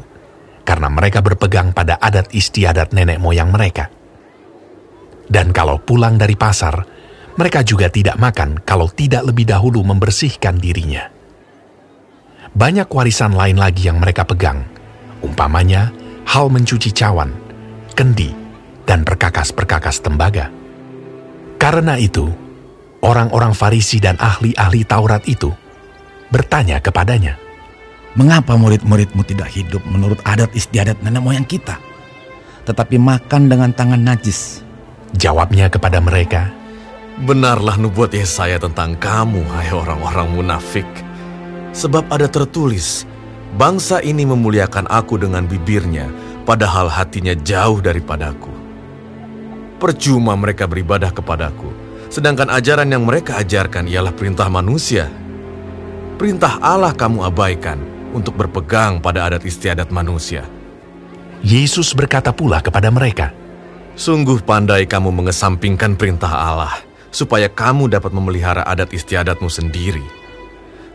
karena 0.61 0.86
mereka 0.86 1.26
berpegang 1.26 1.74
pada 1.74 1.97
adat 1.97 2.30
istiadat 2.30 2.93
nenek 2.93 3.18
moyang 3.18 3.49
mereka. 3.49 3.89
Dan 5.26 5.49
kalau 5.49 5.82
pulang 5.82 6.22
dari 6.22 6.38
pasar, 6.38 6.86
mereka 7.41 7.65
juga 7.65 7.89
tidak 7.89 8.22
makan 8.22 8.61
kalau 8.61 8.86
tidak 8.86 9.26
lebih 9.26 9.49
dahulu 9.49 9.82
membersihkan 9.82 10.61
dirinya. 10.61 11.09
Banyak 12.53 12.86
warisan 12.86 13.34
lain 13.34 13.57
lagi 13.57 13.89
yang 13.89 13.97
mereka 13.97 14.30
pegang, 14.30 14.61
umpamanya 15.26 15.89
hal 16.30 16.53
mencuci 16.53 16.93
cawan, 16.93 17.34
kendi, 17.97 18.30
dan 18.86 19.01
perkakas-perkakas 19.01 20.05
tembaga. 20.05 20.53
Karena 21.57 21.97
itu, 21.97 22.47
orang-orang 23.08 23.55
Farisi 23.55 24.03
dan 24.03 24.20
ahli-ahli 24.20 24.84
Taurat 24.84 25.24
itu 25.26 25.49
bertanya 26.28 26.84
kepadanya, 26.84 27.39
Mengapa 28.18 28.58
murid-muridmu 28.58 29.22
tidak 29.30 29.53
hidup 29.53 29.86
menurut 29.86 30.18
adat 30.26 30.49
istiadat 30.58 30.97
nenek 31.05 31.22
moyang 31.22 31.45
kita? 31.45 31.78
Tetapi 32.66 32.97
makan 32.97 33.45
dengan 33.45 33.70
tangan 33.70 34.01
najis. 34.01 34.66
Jawabnya 35.14 35.70
kepada 35.70 36.01
mereka, 36.01 36.49
Benarlah 37.18 37.78
nubuat 37.78 38.14
Yesaya 38.14 38.58
tentang 38.58 38.97
kamu, 38.97 39.45
hai 39.53 39.70
orang-orang 39.70 40.34
munafik. 40.34 40.86
Sebab 41.78 42.10
ada 42.10 42.26
tertulis, 42.26 43.05
bangsa 43.53 44.01
ini 44.01 44.26
memuliakan 44.26 44.89
aku 44.89 45.22
dengan 45.22 45.45
bibirnya, 45.45 46.10
padahal 46.45 46.89
hatinya 46.89 47.38
jauh 47.38 47.82
daripadaku. 47.82 48.53
Percuma 49.78 50.34
mereka 50.34 50.66
beribadah 50.66 51.14
kepadaku, 51.14 51.70
sedangkan 52.08 52.51
ajaran 52.51 52.89
yang 52.91 53.03
mereka 53.03 53.39
ajarkan 53.39 53.88
ialah 53.88 54.12
perintah 54.16 54.47
manusia. 54.47 55.08
Perintah 56.18 56.58
Allah 56.60 56.91
kamu 56.97 57.24
abaikan 57.30 57.78
untuk 58.16 58.34
berpegang 58.34 58.97
pada 58.97 59.30
adat 59.30 59.45
istiadat 59.45 59.93
manusia. 59.93 60.47
Yesus 61.45 61.93
berkata 61.93 62.34
pula 62.34 62.64
kepada 62.64 62.89
mereka, 62.89 63.30
Sungguh 63.97 64.41
pandai 64.45 64.86
kamu 64.86 65.10
mengesampingkan 65.10 65.97
perintah 65.97 66.30
Allah, 66.30 66.74
supaya 67.10 67.49
kamu 67.49 67.89
dapat 67.89 68.14
memelihara 68.14 68.62
adat 68.66 68.93
istiadatmu 68.93 69.49
sendiri. 69.49 70.05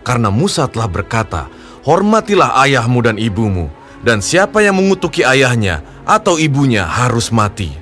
Karena 0.06 0.30
Musa 0.30 0.66
telah 0.70 0.90
berkata, 0.90 1.50
Hormatilah 1.82 2.62
ayahmu 2.62 3.02
dan 3.02 3.18
ibumu, 3.18 3.70
dan 4.06 4.22
siapa 4.22 4.62
yang 4.62 4.78
mengutuki 4.78 5.22
ayahnya 5.22 5.82
atau 6.06 6.38
ibunya 6.38 6.86
harus 6.86 7.30
mati. 7.30 7.74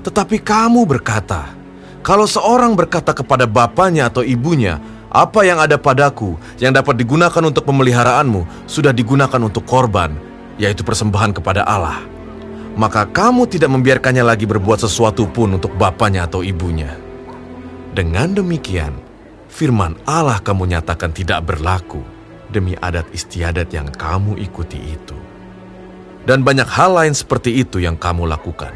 Tetapi 0.00 0.40
kamu 0.40 0.88
berkata, 0.88 1.59
kalau 2.00 2.24
seorang 2.24 2.72
berkata 2.72 3.12
kepada 3.12 3.44
bapaknya 3.44 4.08
atau 4.08 4.24
ibunya, 4.24 4.80
apa 5.12 5.44
yang 5.44 5.60
ada 5.60 5.76
padaku 5.76 6.40
yang 6.56 6.72
dapat 6.72 6.96
digunakan 6.96 7.42
untuk 7.44 7.68
pemeliharaanmu 7.68 8.64
sudah 8.64 8.94
digunakan 8.94 9.36
untuk 9.42 9.68
korban, 9.68 10.16
yaitu 10.56 10.80
persembahan 10.80 11.36
kepada 11.36 11.66
Allah. 11.68 12.00
Maka 12.78 13.04
kamu 13.04 13.50
tidak 13.50 13.68
membiarkannya 13.68 14.24
lagi 14.24 14.48
berbuat 14.48 14.80
sesuatu 14.80 15.28
pun 15.28 15.60
untuk 15.60 15.76
bapaknya 15.76 16.24
atau 16.24 16.40
ibunya. 16.40 16.96
Dengan 17.92 18.32
demikian, 18.32 18.96
firman 19.50 19.98
Allah 20.08 20.40
kamu 20.40 20.72
nyatakan 20.72 21.12
tidak 21.12 21.44
berlaku 21.44 22.00
demi 22.48 22.78
adat 22.80 23.10
istiadat 23.12 23.68
yang 23.76 23.92
kamu 23.92 24.40
ikuti 24.40 24.78
itu. 24.78 25.18
Dan 26.24 26.46
banyak 26.46 26.70
hal 26.70 26.96
lain 26.96 27.12
seperti 27.12 27.60
itu 27.60 27.82
yang 27.82 27.98
kamu 27.98 28.24
lakukan. 28.24 28.72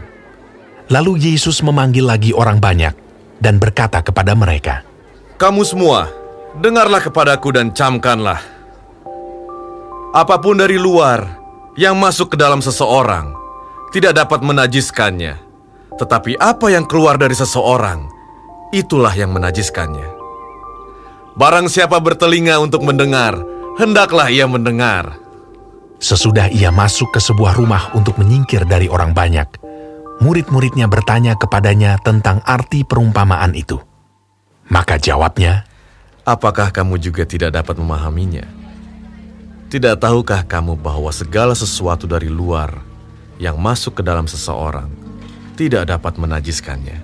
Lalu 0.92 1.32
Yesus 1.32 1.64
memanggil 1.64 2.04
lagi 2.04 2.34
orang 2.36 2.60
banyak 2.60 3.03
dan 3.38 3.58
berkata 3.58 4.02
kepada 4.02 4.34
mereka, 4.36 4.84
Kamu 5.38 5.62
semua, 5.66 6.10
dengarlah 6.58 7.02
kepadaku 7.02 7.54
dan 7.54 7.74
camkanlah. 7.74 8.42
Apa 10.14 10.38
pun 10.38 10.62
dari 10.62 10.78
luar 10.78 11.42
yang 11.74 11.98
masuk 11.98 12.34
ke 12.34 12.36
dalam 12.38 12.62
seseorang 12.62 13.34
tidak 13.90 14.14
dapat 14.14 14.42
menajiskannya. 14.42 15.38
Tetapi 15.94 16.38
apa 16.42 16.66
yang 16.74 16.86
keluar 16.90 17.14
dari 17.14 17.34
seseorang, 17.38 18.10
itulah 18.74 19.14
yang 19.14 19.30
menajiskannya. 19.30 20.10
Barang 21.38 21.70
siapa 21.70 21.98
bertelinga 22.02 22.58
untuk 22.58 22.82
mendengar, 22.82 23.38
hendaklah 23.78 24.30
ia 24.30 24.46
mendengar. 24.50 25.18
Sesudah 26.02 26.50
ia 26.50 26.74
masuk 26.74 27.14
ke 27.14 27.22
sebuah 27.22 27.54
rumah 27.54 27.94
untuk 27.94 28.18
menyingkir 28.18 28.66
dari 28.66 28.90
orang 28.90 29.14
banyak, 29.14 29.46
murid-muridnya 30.24 30.88
bertanya 30.88 31.36
kepadanya 31.36 32.00
tentang 32.00 32.40
arti 32.48 32.80
perumpamaan 32.88 33.52
itu. 33.52 33.76
Maka 34.72 34.96
jawabnya, 34.96 35.68
Apakah 36.24 36.72
kamu 36.72 36.96
juga 36.96 37.28
tidak 37.28 37.52
dapat 37.52 37.76
memahaminya? 37.76 38.48
Tidak 39.68 40.00
tahukah 40.00 40.40
kamu 40.48 40.80
bahwa 40.80 41.12
segala 41.12 41.52
sesuatu 41.52 42.08
dari 42.08 42.32
luar 42.32 42.80
yang 43.36 43.60
masuk 43.60 44.00
ke 44.00 44.02
dalam 44.02 44.24
seseorang 44.24 44.88
tidak 45.52 45.84
dapat 45.84 46.16
menajiskannya? 46.16 46.96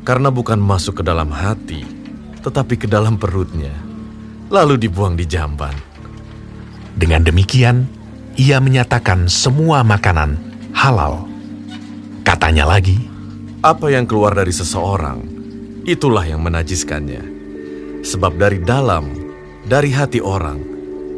Karena 0.00 0.32
bukan 0.32 0.56
masuk 0.56 1.04
ke 1.04 1.04
dalam 1.04 1.28
hati, 1.28 1.84
tetapi 2.40 2.80
ke 2.80 2.88
dalam 2.88 3.20
perutnya, 3.20 3.76
lalu 4.48 4.80
dibuang 4.80 5.12
di 5.12 5.28
jamban. 5.28 5.76
Dengan 6.96 7.20
demikian, 7.20 7.84
ia 8.40 8.64
menyatakan 8.64 9.28
semua 9.28 9.84
makanan 9.84 10.40
halal. 10.72 11.28
Katanya 12.26 12.66
lagi, 12.66 12.98
Apa 13.62 13.86
yang 13.90 14.06
keluar 14.06 14.34
dari 14.34 14.50
seseorang, 14.50 15.22
itulah 15.86 16.22
yang 16.26 16.42
menajiskannya. 16.42 17.22
Sebab 18.02 18.34
dari 18.34 18.62
dalam, 18.62 19.10
dari 19.62 19.90
hati 19.94 20.18
orang, 20.22 20.58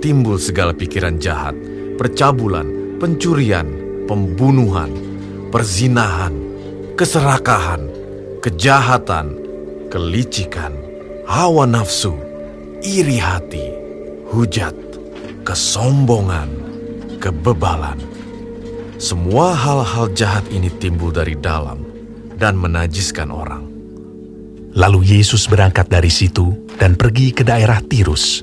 timbul 0.04 0.36
segala 0.36 0.72
pikiran 0.72 1.16
jahat, 1.16 1.52
percabulan, 1.96 2.96
pencurian, 3.00 3.68
pembunuhan, 4.08 4.88
perzinahan, 5.48 6.32
keserakahan, 6.96 7.88
kejahatan, 8.44 9.36
kelicikan, 9.92 10.72
hawa 11.24 11.68
nafsu, 11.68 12.16
iri 12.84 13.16
hati, 13.16 13.64
hujat, 14.28 14.76
kesombongan, 15.44 16.48
kebebalan. 17.20 18.17
Semua 18.98 19.54
hal-hal 19.54 20.10
jahat 20.10 20.50
ini 20.50 20.66
timbul 20.74 21.14
dari 21.14 21.38
dalam 21.38 21.86
dan 22.34 22.58
menajiskan 22.58 23.30
orang. 23.30 23.62
Lalu 24.74 25.14
Yesus 25.14 25.46
berangkat 25.46 25.86
dari 25.86 26.10
situ 26.10 26.66
dan 26.82 26.98
pergi 26.98 27.30
ke 27.30 27.46
daerah 27.46 27.78
Tirus. 27.78 28.42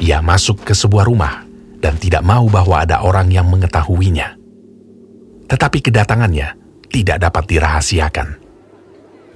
Ia 0.00 0.24
masuk 0.24 0.64
ke 0.64 0.72
sebuah 0.72 1.04
rumah 1.04 1.44
dan 1.84 2.00
tidak 2.00 2.24
mau 2.24 2.48
bahwa 2.48 2.80
ada 2.80 3.04
orang 3.04 3.28
yang 3.28 3.44
mengetahuinya. 3.52 4.40
Tetapi 5.52 5.84
kedatangannya 5.84 6.48
tidak 6.88 7.28
dapat 7.28 7.44
dirahasiakan. 7.44 8.28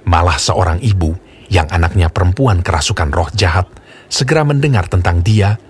Malah 0.09 0.41
seorang 0.41 0.81
ibu 0.81 1.13
yang 1.53 1.69
anaknya 1.69 2.09
perempuan 2.09 2.65
kerasukan 2.65 3.13
roh 3.13 3.29
jahat 3.37 3.69
segera 4.09 4.41
mendengar 4.41 4.89
tentang 4.89 5.21
dia, 5.21 5.61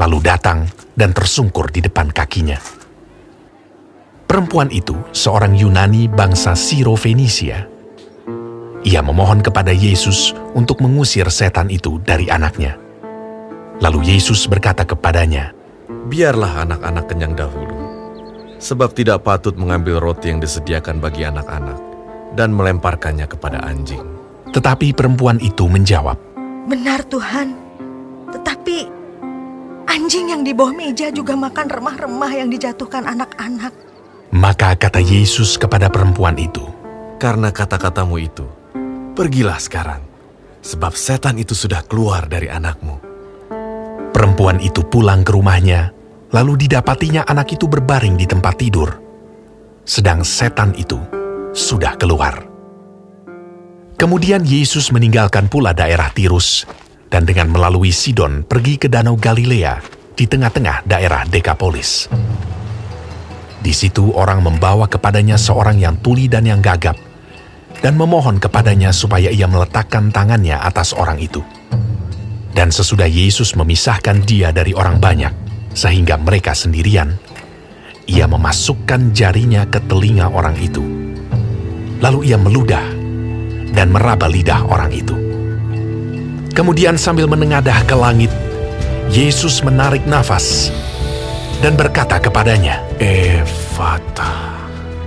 lalu 0.00 0.24
datang 0.24 0.64
dan 0.96 1.12
tersungkur 1.12 1.68
di 1.68 1.84
depan 1.84 2.08
kakinya. 2.08 2.79
Perempuan 4.30 4.70
itu 4.70 4.94
seorang 5.10 5.58
Yunani 5.58 6.06
bangsa 6.06 6.54
Siro-Fenisia. 6.54 7.66
Ia 8.86 9.02
memohon 9.02 9.42
kepada 9.42 9.74
Yesus 9.74 10.30
untuk 10.54 10.78
mengusir 10.78 11.26
setan 11.34 11.66
itu 11.66 11.98
dari 12.06 12.30
anaknya. 12.30 12.78
Lalu 13.82 14.14
Yesus 14.14 14.46
berkata 14.46 14.86
kepadanya, 14.86 15.50
Biarlah 16.06 16.62
anak-anak 16.62 17.10
kenyang 17.10 17.34
dahulu, 17.34 17.74
sebab 18.62 18.94
tidak 18.94 19.26
patut 19.26 19.58
mengambil 19.58 19.98
roti 19.98 20.30
yang 20.30 20.38
disediakan 20.38 21.02
bagi 21.02 21.26
anak-anak 21.26 21.82
dan 22.38 22.54
melemparkannya 22.54 23.26
kepada 23.26 23.58
anjing. 23.66 24.06
Tetapi 24.54 24.94
perempuan 24.94 25.42
itu 25.42 25.66
menjawab, 25.66 26.14
Benar 26.70 27.02
Tuhan, 27.10 27.58
tetapi 28.30 28.86
anjing 29.90 30.30
yang 30.30 30.46
di 30.46 30.54
bawah 30.54 30.70
meja 30.70 31.10
juga 31.10 31.34
makan 31.34 31.66
remah-remah 31.66 32.30
yang 32.30 32.46
dijatuhkan 32.46 33.10
anak-anak. 33.10 33.89
Maka 34.30 34.78
kata 34.78 35.02
Yesus 35.02 35.58
kepada 35.58 35.90
perempuan 35.90 36.38
itu, 36.38 36.62
Karena 37.20 37.52
kata-katamu 37.52 38.16
itu, 38.16 38.46
pergilah 39.12 39.60
sekarang, 39.60 40.00
sebab 40.64 40.96
setan 40.96 41.36
itu 41.36 41.52
sudah 41.52 41.84
keluar 41.84 42.24
dari 42.30 42.48
anakmu. 42.48 42.96
Perempuan 44.14 44.56
itu 44.62 44.80
pulang 44.88 45.20
ke 45.20 45.36
rumahnya, 45.36 45.92
lalu 46.32 46.64
didapatinya 46.64 47.28
anak 47.28 47.58
itu 47.58 47.68
berbaring 47.68 48.16
di 48.16 48.24
tempat 48.24 48.54
tidur. 48.56 48.88
Sedang 49.84 50.24
setan 50.24 50.72
itu 50.78 50.96
sudah 51.52 51.98
keluar. 52.00 52.46
Kemudian 54.00 54.46
Yesus 54.46 54.94
meninggalkan 54.94 55.52
pula 55.52 55.76
daerah 55.76 56.08
Tirus 56.08 56.64
dan 57.12 57.28
dengan 57.28 57.52
melalui 57.52 57.92
Sidon 57.92 58.48
pergi 58.48 58.80
ke 58.80 58.88
Danau 58.88 59.18
Galilea 59.18 59.82
di 60.16 60.24
tengah-tengah 60.24 60.88
daerah 60.88 61.28
Dekapolis. 61.28 62.08
Di 63.60 63.76
situ 63.76 64.16
orang 64.16 64.40
membawa 64.40 64.88
kepadanya 64.88 65.36
seorang 65.36 65.76
yang 65.76 66.00
tuli 66.00 66.26
dan 66.32 66.48
yang 66.48 66.64
gagap 66.64 66.96
dan 67.80 67.96
memohon 67.96 68.36
kepadanya 68.40 68.92
supaya 68.92 69.32
ia 69.32 69.48
meletakkan 69.48 70.12
tangannya 70.12 70.56
atas 70.56 70.92
orang 70.92 71.16
itu. 71.20 71.40
Dan 72.52 72.68
sesudah 72.68 73.08
Yesus 73.08 73.56
memisahkan 73.56 74.26
dia 74.26 74.52
dari 74.52 74.76
orang 74.76 75.00
banyak, 75.00 75.32
sehingga 75.72 76.20
mereka 76.20 76.52
sendirian, 76.52 77.16
ia 78.04 78.28
memasukkan 78.28 79.16
jarinya 79.16 79.64
ke 79.64 79.80
telinga 79.86 80.28
orang 80.28 80.58
itu. 80.60 80.82
Lalu 82.02 82.32
ia 82.32 82.38
meludah 82.40 82.84
dan 83.70 83.92
meraba 83.94 84.26
lidah 84.26 84.66
orang 84.66 84.90
itu. 84.92 85.14
Kemudian 86.50 86.98
sambil 86.98 87.30
menengadah 87.30 87.86
ke 87.86 87.94
langit, 87.94 88.32
Yesus 89.14 89.62
menarik 89.62 90.02
nafas 90.04 90.74
dan 91.60 91.76
berkata 91.76 92.16
kepadanya, 92.16 92.80
Evata. 92.96 94.56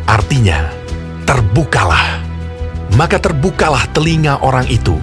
Artinya, 0.06 0.70
terbukalah. 1.26 2.22
Maka 2.93 3.18
terbukalah 3.18 3.89
telinga 3.89 4.38
orang 4.45 4.70
itu, 4.70 5.01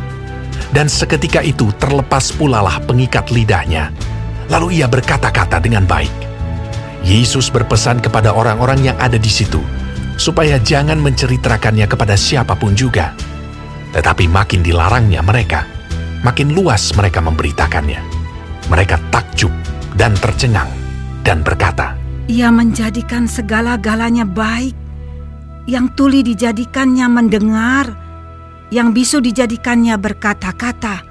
dan 0.71 0.87
seketika 0.87 1.43
itu 1.43 1.75
terlepas 1.83 2.31
pulalah 2.31 2.79
pengikat 2.87 3.35
lidahnya. 3.35 3.91
Lalu 4.47 4.79
ia 4.79 4.87
berkata-kata 4.87 5.59
dengan 5.59 5.83
baik. 5.91 6.11
Yesus 7.03 7.51
berpesan 7.51 7.99
kepada 7.99 8.31
orang-orang 8.31 8.87
yang 8.87 8.97
ada 9.03 9.19
di 9.19 9.27
situ, 9.27 9.59
supaya 10.15 10.63
jangan 10.63 11.03
menceritakannya 11.03 11.91
kepada 11.91 12.15
siapa 12.15 12.55
pun 12.55 12.79
juga. 12.79 13.11
Tetapi 13.91 14.31
makin 14.31 14.63
dilarangnya 14.63 15.19
mereka, 15.27 15.67
makin 16.23 16.55
luas 16.55 16.95
mereka 16.95 17.19
memberitakannya. 17.19 17.99
Mereka 18.71 19.11
takjub 19.11 19.51
dan 19.99 20.15
tercengang 20.15 20.80
dan 21.27 21.45
berkata, 21.45 21.97
Ia 22.31 22.49
menjadikan 22.55 23.27
segala-galanya 23.27 24.23
baik 24.23 24.75
yang 25.69 25.93
tuli 25.95 26.25
dijadikannya 26.25 27.07
mendengar, 27.07 27.87
yang 28.75 28.91
bisu 28.91 29.23
dijadikannya 29.23 29.95
berkata-kata. 29.99 31.07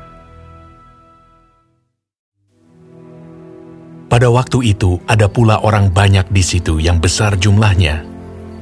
Pada 4.10 4.28
waktu 4.34 4.74
itu 4.74 4.98
ada 5.06 5.30
pula 5.30 5.62
orang 5.62 5.94
banyak 5.94 6.28
di 6.34 6.42
situ 6.42 6.82
yang 6.82 6.98
besar 6.98 7.38
jumlahnya, 7.38 8.02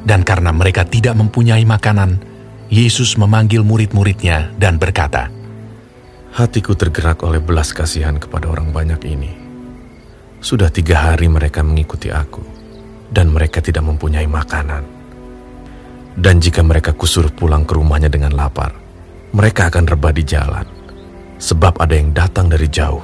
dan 0.04 0.28
karena 0.28 0.52
mereka 0.52 0.84
tidak 0.84 1.16
mempunyai 1.16 1.64
makanan, 1.64 2.20
Yesus 2.68 3.16
memanggil 3.16 3.64
murid-muridnya 3.64 4.52
dan 4.60 4.76
berkata, 4.76 5.32
Hatiku 6.36 6.76
tergerak 6.76 7.24
oleh 7.24 7.42
belas 7.42 7.72
kasihan 7.72 8.20
kepada 8.20 8.52
orang 8.52 8.76
banyak 8.76 9.02
ini. 9.08 9.47
Sudah 10.48 10.72
tiga 10.72 11.12
hari 11.12 11.28
mereka 11.28 11.60
mengikuti 11.60 12.08
aku, 12.08 12.40
dan 13.12 13.28
mereka 13.36 13.60
tidak 13.60 13.84
mempunyai 13.84 14.32
makanan. 14.32 14.80
Dan 16.16 16.40
jika 16.40 16.64
mereka 16.64 16.96
kusuruh 16.96 17.36
pulang 17.36 17.68
ke 17.68 17.76
rumahnya 17.76 18.08
dengan 18.08 18.32
lapar, 18.32 18.72
mereka 19.36 19.68
akan 19.68 19.84
rebah 19.84 20.16
di 20.16 20.24
jalan, 20.24 20.64
sebab 21.36 21.84
ada 21.84 22.00
yang 22.00 22.16
datang 22.16 22.48
dari 22.48 22.64
jauh. 22.72 23.04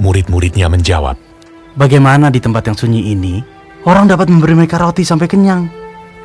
Murid-muridnya 0.00 0.72
menjawab, 0.72 1.20
Bagaimana 1.76 2.32
di 2.32 2.40
tempat 2.40 2.72
yang 2.72 2.80
sunyi 2.80 3.12
ini, 3.12 3.44
orang 3.84 4.08
dapat 4.08 4.32
memberi 4.32 4.56
mereka 4.56 4.80
roti 4.80 5.04
sampai 5.04 5.28
kenyang? 5.28 5.68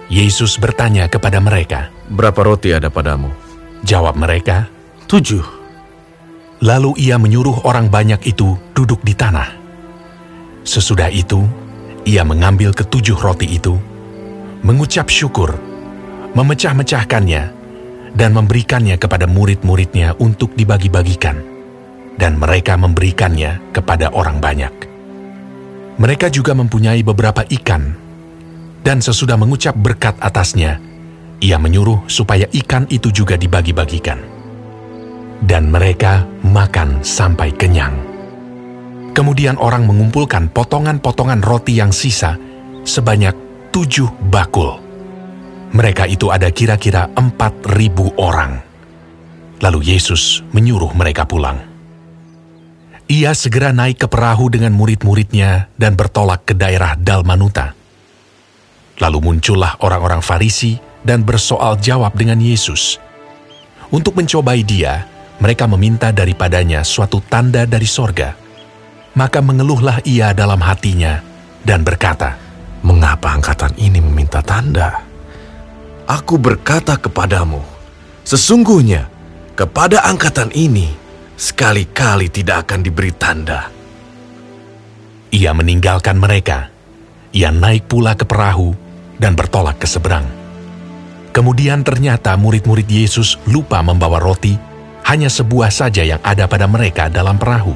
Yesus 0.07 0.55
bertanya 0.55 1.11
kepada 1.11 1.43
mereka, 1.43 1.91
Berapa 2.07 2.47
roti 2.47 2.71
ada 2.71 2.87
padamu? 2.87 3.27
Jawab 3.83 4.15
mereka, 4.15 4.71
Tujuh. 5.11 5.43
Lalu 6.63 6.95
ia 6.95 7.19
menyuruh 7.19 7.67
orang 7.67 7.91
banyak 7.91 8.23
itu 8.23 8.55
duduk 8.71 9.03
di 9.03 9.11
tanah. 9.11 9.64
Sesudah 10.65 11.13
itu, 11.13 11.45
ia 12.09 12.25
mengambil 12.25 12.73
ketujuh 12.73 13.13
roti 13.21 13.45
itu, 13.53 13.77
mengucap 14.65 15.05
syukur, 15.13 15.53
memecah-mecahkannya, 16.33 17.43
dan 18.17 18.33
memberikannya 18.33 18.97
kepada 18.97 19.29
murid-muridnya 19.29 20.17
untuk 20.17 20.57
dibagi-bagikan. 20.57 21.37
Dan 22.17 22.41
mereka 22.41 22.79
memberikannya 22.81 23.75
kepada 23.75 24.09
orang 24.09 24.41
banyak. 24.41 24.73
Mereka 26.01 26.33
juga 26.33 26.57
mempunyai 26.57 27.05
beberapa 27.05 27.45
ikan, 27.45 27.93
dan 28.81 29.05
sesudah 29.05 29.37
mengucap 29.37 29.77
berkat 29.77 30.17
atasnya, 30.17 30.81
ia 31.45 31.61
menyuruh 31.61 32.09
supaya 32.09 32.49
ikan 32.49 32.89
itu 32.89 33.13
juga 33.13 33.37
dibagi-bagikan. 33.37 34.17
Dan 35.45 35.69
mereka 35.69 36.25
makan 36.41 37.05
sampai 37.05 37.53
kenyang. 37.53 38.14
Kemudian 39.15 39.55
orang 39.55 39.87
mengumpulkan 39.87 40.51
potongan-potongan 40.51 41.39
roti 41.39 41.79
yang 41.79 41.95
sisa 41.95 42.35
sebanyak 42.83 43.31
tujuh 43.71 44.11
bakul. 44.27 44.75
Mereka 45.71 46.03
itu 46.11 46.35
ada 46.35 46.51
kira-kira 46.51 47.07
empat 47.15 47.63
ribu 47.79 48.11
orang. 48.19 48.59
Lalu 49.63 49.95
Yesus 49.95 50.43
menyuruh 50.51 50.91
mereka 50.91 51.23
pulang. 51.23 51.63
Ia 53.07 53.31
segera 53.31 53.71
naik 53.71 54.03
ke 54.03 54.07
perahu 54.11 54.51
dengan 54.51 54.75
murid-muridnya 54.75 55.71
dan 55.79 55.95
bertolak 55.95 56.43
ke 56.43 56.51
daerah 56.51 56.99
Dalmanuta. 56.99 57.71
Lalu 58.99 59.31
muncullah 59.31 59.79
orang-orang 59.79 60.19
Farisi 60.19 60.75
dan 61.07 61.23
bersoal 61.23 61.79
jawab 61.79 62.19
dengan 62.19 62.43
Yesus. 62.43 62.99
Untuk 63.95 64.19
mencobai 64.19 64.59
dia, 64.65 65.07
mereka 65.39 65.71
meminta 65.71 66.11
daripadanya 66.11 66.83
suatu 66.83 67.23
tanda 67.23 67.63
dari 67.63 67.87
sorga. 67.87 68.44
Maka 69.15 69.39
mengeluhlah 69.39 70.03
ia 70.03 70.35
dalam 70.35 70.59
hatinya 70.59 71.23
dan 71.63 71.87
berkata, 71.87 72.35
Mengapa 72.85 73.33
angkatan 73.33 73.73
ini 73.81 73.97
meminta 73.97 74.45
tanda? 74.45 75.01
Aku 76.05 76.37
berkata 76.37 76.93
kepadamu, 77.01 77.57
sesungguhnya 78.21 79.09
kepada 79.57 80.05
angkatan 80.05 80.53
ini 80.53 80.93
sekali-kali 81.33 82.29
tidak 82.29 82.69
akan 82.69 82.85
diberi 82.85 83.09
tanda. 83.15 83.73
Ia 85.33 85.51
meninggalkan 85.57 86.19
mereka. 86.19 86.69
Ia 87.33 87.49
naik 87.49 87.89
pula 87.89 88.13
ke 88.13 88.23
perahu 88.23 88.77
dan 89.17 89.33
bertolak 89.33 89.81
ke 89.81 89.87
seberang. 89.89 90.29
Kemudian 91.33 91.83
ternyata 91.83 92.37
murid-murid 92.39 92.87
Yesus 92.87 93.35
lupa 93.49 93.81
membawa 93.81 94.21
roti, 94.21 94.55
hanya 95.03 95.27
sebuah 95.27 95.67
saja 95.67 96.05
yang 96.05 96.21
ada 96.23 96.47
pada 96.47 96.69
mereka 96.69 97.11
dalam 97.11 97.35
perahu. 97.35 97.75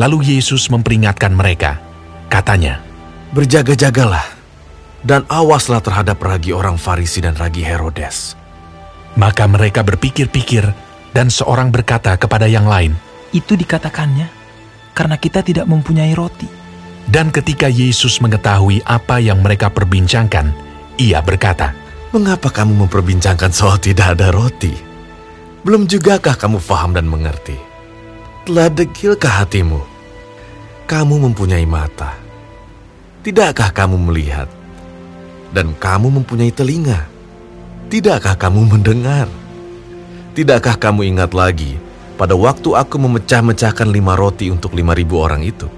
Lalu 0.00 0.36
Yesus 0.36 0.72
memperingatkan 0.72 1.32
mereka. 1.36 1.80
Katanya, 2.32 2.80
Berjaga-jagalah 3.32 4.28
dan 5.00 5.24
awaslah 5.32 5.80
terhadap 5.80 6.20
ragi 6.20 6.52
orang 6.52 6.76
Farisi 6.76 7.24
dan 7.24 7.32
ragi 7.32 7.64
Herodes. 7.64 8.36
Maka 9.16 9.48
mereka 9.48 9.80
berpikir-pikir 9.80 10.68
dan 11.16 11.32
seorang 11.32 11.72
berkata 11.72 12.12
kepada 12.20 12.44
yang 12.44 12.68
lain, 12.68 12.92
Itu 13.32 13.56
dikatakannya 13.56 14.28
karena 14.92 15.16
kita 15.16 15.40
tidak 15.40 15.64
mempunyai 15.64 16.12
roti. 16.12 16.44
Dan 17.08 17.32
ketika 17.32 17.72
Yesus 17.72 18.20
mengetahui 18.20 18.84
apa 18.84 19.16
yang 19.16 19.40
mereka 19.40 19.72
perbincangkan, 19.72 20.52
ia 21.00 21.24
berkata, 21.24 21.72
Mengapa 22.12 22.52
kamu 22.52 22.84
memperbincangkan 22.84 23.48
soal 23.48 23.80
tidak 23.80 24.20
ada 24.20 24.28
roti? 24.28 24.76
Belum 25.64 25.88
jugakah 25.88 26.36
kamu 26.36 26.60
faham 26.60 26.92
dan 26.92 27.08
mengerti? 27.08 27.71
Telah 28.42 28.66
dekilkah 28.66 29.46
hatimu? 29.46 29.78
Kamu 30.90 31.14
mempunyai 31.30 31.62
mata. 31.62 32.18
Tidakkah 33.22 33.70
kamu 33.70 33.94
melihat? 34.10 34.50
Dan 35.54 35.78
kamu 35.78 36.10
mempunyai 36.18 36.50
telinga. 36.50 37.06
Tidakkah 37.86 38.34
kamu 38.34 38.66
mendengar? 38.66 39.30
Tidakkah 40.34 40.74
kamu 40.74 41.14
ingat 41.14 41.30
lagi 41.38 41.78
pada 42.18 42.34
waktu 42.34 42.74
aku 42.74 42.98
memecah-mecahkan 42.98 43.86
lima 43.86 44.18
roti 44.18 44.50
untuk 44.50 44.74
lima 44.74 44.90
ribu 44.90 45.22
orang 45.22 45.46
itu? 45.46 45.70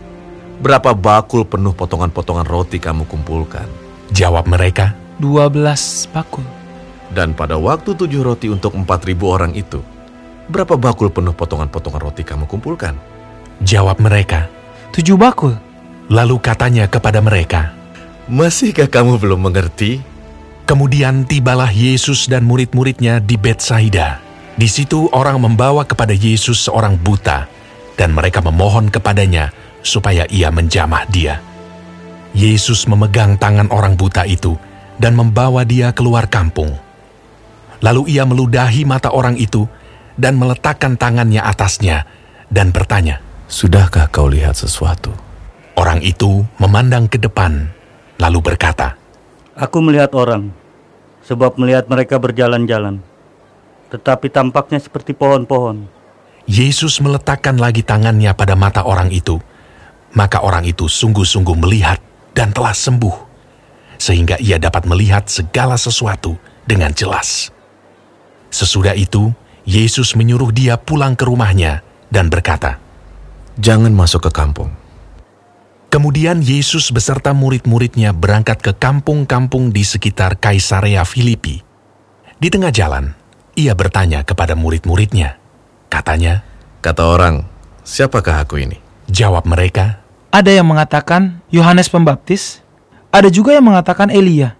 Berapa 0.65 0.97
bakul 0.97 1.45
penuh 1.45 1.77
potongan-potongan 1.77 2.49
roti 2.49 2.81
kamu 2.81 3.05
kumpulkan? 3.05 3.69
Jawab 4.09 4.49
mereka, 4.49 4.97
Dua 5.21 5.53
belas 5.53 6.09
bakul. 6.11 6.49
Dan 7.13 7.37
pada 7.37 7.61
waktu 7.61 7.93
tujuh 7.93 8.25
roti 8.25 8.49
untuk 8.49 8.73
empat 8.73 9.05
ribu 9.05 9.31
orang 9.31 9.53
itu, 9.53 9.85
berapa 10.49 10.77
bakul 10.77 11.09
penuh 11.09 11.33
potongan-potongan 11.37 12.01
roti 12.01 12.23
kamu 12.27 12.45
kumpulkan? 12.49 12.97
Jawab 13.63 14.03
mereka, 14.03 14.51
Tujuh 14.95 15.19
bakul. 15.19 15.59
Lalu 16.07 16.39
katanya 16.39 16.87
kepada 16.87 17.19
mereka, 17.19 17.75
Masihkah 18.31 18.87
kamu 18.87 19.19
belum 19.19 19.51
mengerti? 19.51 19.99
Kemudian 20.71 21.27
tibalah 21.27 21.69
Yesus 21.69 22.31
dan 22.31 22.47
murid-muridnya 22.47 23.19
di 23.19 23.35
Betsaida. 23.35 24.23
Di 24.55 24.71
situ 24.71 25.11
orang 25.11 25.43
membawa 25.43 25.83
kepada 25.83 26.15
Yesus 26.15 26.63
seorang 26.71 26.95
buta, 26.95 27.51
dan 27.99 28.15
mereka 28.15 28.39
memohon 28.39 28.87
kepadanya 28.87 29.51
supaya 29.83 30.31
ia 30.31 30.55
menjamah 30.55 31.11
dia. 31.11 31.43
Yesus 32.31 32.87
memegang 32.87 33.35
tangan 33.35 33.67
orang 33.75 33.99
buta 33.99 34.23
itu 34.31 34.55
dan 34.95 35.19
membawa 35.19 35.67
dia 35.67 35.91
keluar 35.91 36.31
kampung. 36.31 36.71
Lalu 37.83 38.15
ia 38.15 38.23
meludahi 38.23 38.87
mata 38.87 39.11
orang 39.11 39.35
itu 39.37 39.67
dan 40.15 40.39
meletakkan 40.39 40.95
tangannya 40.95 41.43
atasnya 41.43 42.07
dan 42.51 42.71
bertanya, 42.71 43.21
Sudahkah 43.45 44.09
kau 44.09 44.27
lihat 44.27 44.57
sesuatu? 44.57 45.13
Orang 45.75 46.01
itu 46.01 46.47
memandang 46.57 47.11
ke 47.11 47.21
depan, 47.21 47.69
lalu 48.17 48.39
berkata, 48.41 48.97
Aku 49.55 49.79
melihat 49.85 50.11
orang, 50.17 50.51
sebab 51.27 51.59
melihat 51.61 51.87
mereka 51.87 52.19
berjalan-jalan, 52.19 52.99
tetapi 53.91 54.31
tampaknya 54.31 54.81
seperti 54.83 55.15
pohon-pohon. 55.15 55.87
Yesus 56.45 56.99
meletakkan 57.01 57.57
lagi 57.57 57.81
tangannya 57.87 58.35
pada 58.35 58.59
mata 58.59 58.83
orang 58.85 59.13
itu, 59.15 59.39
maka 60.15 60.43
orang 60.43 60.67
itu 60.67 60.87
sungguh-sungguh 60.87 61.57
melihat 61.59 61.99
dan 62.35 62.51
telah 62.51 62.75
sembuh, 62.75 63.17
sehingga 63.97 64.39
ia 64.43 64.59
dapat 64.59 64.85
melihat 64.87 65.27
segala 65.27 65.79
sesuatu 65.79 66.35
dengan 66.67 66.91
jelas. 66.93 67.51
Sesudah 68.51 68.95
itu, 68.95 69.35
Yesus 69.65 70.13
menyuruh 70.13 70.53
dia 70.53 70.77
pulang 70.77 71.17
ke 71.17 71.25
rumahnya 71.25 71.81
dan 72.13 72.29
berkata, 72.29 72.79
Jangan 73.57 73.95
masuk 73.95 74.29
ke 74.29 74.31
kampung. 74.35 74.73
Kemudian 75.89 76.43
Yesus 76.43 76.91
beserta 76.91 77.31
murid-muridnya 77.31 78.11
berangkat 78.11 78.59
ke 78.59 78.75
kampung-kampung 78.75 79.71
di 79.71 79.87
sekitar 79.87 80.43
Kaisarea 80.43 81.07
Filipi. 81.07 81.63
Di 82.35 82.51
tengah 82.51 82.75
jalan, 82.75 83.15
ia 83.55 83.79
bertanya 83.79 84.27
kepada 84.27 84.59
murid-muridnya. 84.59 85.39
Katanya, 85.87 86.43
Kata 86.83 87.07
orang, 87.07 87.47
siapakah 87.87 88.43
aku 88.43 88.59
ini? 88.59 88.77
Jawab 89.07 89.47
mereka, 89.47 90.03
Ada 90.35 90.51
yang 90.51 90.67
mengatakan 90.67 91.41
Yohanes 91.55 91.87
Pembaptis, 91.87 92.59
ada 93.15 93.31
juga 93.31 93.55
yang 93.55 93.63
mengatakan 93.63 94.11
Elia, 94.11 94.59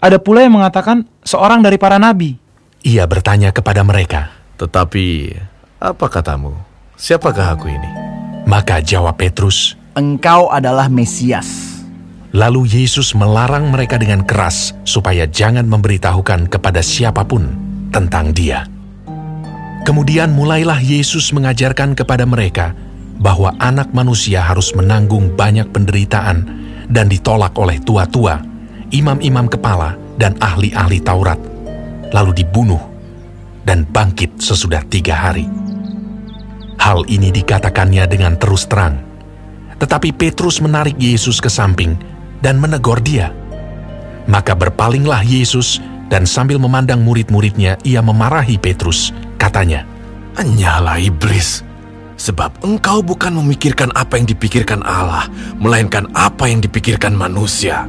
ada 0.00 0.16
pula 0.16 0.40
yang 0.40 0.56
mengatakan 0.56 1.04
seorang 1.20 1.60
dari 1.60 1.76
para 1.76 2.00
nabi. 2.00 2.40
Ia 2.80 3.04
bertanya 3.04 3.52
kepada 3.52 3.84
mereka, 3.84 4.32
Tetapi, 4.60 5.32
apa 5.80 6.06
katamu? 6.12 6.52
Siapakah 6.92 7.56
aku 7.56 7.72
ini? 7.72 7.90
Maka 8.44 8.84
jawab 8.84 9.16
Petrus, 9.16 9.72
Engkau 9.96 10.52
adalah 10.52 10.92
Mesias. 10.92 11.80
Lalu 12.36 12.68
Yesus 12.68 13.16
melarang 13.16 13.72
mereka 13.72 13.96
dengan 13.96 14.20
keras 14.20 14.76
supaya 14.84 15.24
jangan 15.24 15.64
memberitahukan 15.64 16.52
kepada 16.52 16.84
siapa 16.84 17.24
pun 17.24 17.48
tentang 17.88 18.36
Dia. 18.36 18.68
Kemudian 19.88 20.36
mulailah 20.36 20.76
Yesus 20.84 21.32
mengajarkan 21.32 21.96
kepada 21.96 22.28
mereka 22.28 22.76
bahwa 23.16 23.56
Anak 23.64 23.96
Manusia 23.96 24.44
harus 24.44 24.76
menanggung 24.76 25.32
banyak 25.40 25.72
penderitaan 25.72 26.44
dan 26.92 27.08
ditolak 27.08 27.56
oleh 27.56 27.80
tua-tua, 27.80 28.44
imam-imam 28.92 29.48
kepala, 29.48 29.96
dan 30.20 30.36
ahli-ahli 30.36 31.00
Taurat, 31.00 31.40
lalu 32.12 32.44
dibunuh 32.44 32.90
dan 33.64 33.84
bangkit 33.88 34.40
sesudah 34.40 34.84
tiga 34.88 35.16
hari. 35.16 35.48
Hal 36.80 37.04
ini 37.12 37.28
dikatakannya 37.28 38.08
dengan 38.08 38.40
terus 38.40 38.64
terang, 38.64 39.00
tetapi 39.76 40.16
Petrus 40.16 40.64
menarik 40.64 40.96
Yesus 40.96 41.40
ke 41.40 41.52
samping 41.52 41.96
dan 42.40 42.56
menegur 42.56 43.00
dia. 43.04 43.32
Maka 44.28 44.56
berpalinglah 44.56 45.20
Yesus 45.24 45.80
dan 46.08 46.24
sambil 46.24 46.56
memandang 46.56 47.00
murid-muridnya 47.04 47.76
ia 47.84 48.00
memarahi 48.00 48.56
Petrus, 48.56 49.12
katanya, 49.36 49.84
Nyala 50.40 50.96
iblis, 50.96 51.60
sebab 52.16 52.64
engkau 52.64 53.04
bukan 53.04 53.36
memikirkan 53.44 53.92
apa 53.92 54.16
yang 54.16 54.24
dipikirkan 54.24 54.80
Allah, 54.84 55.28
melainkan 55.60 56.08
apa 56.16 56.48
yang 56.48 56.64
dipikirkan 56.64 57.12
manusia. 57.12 57.84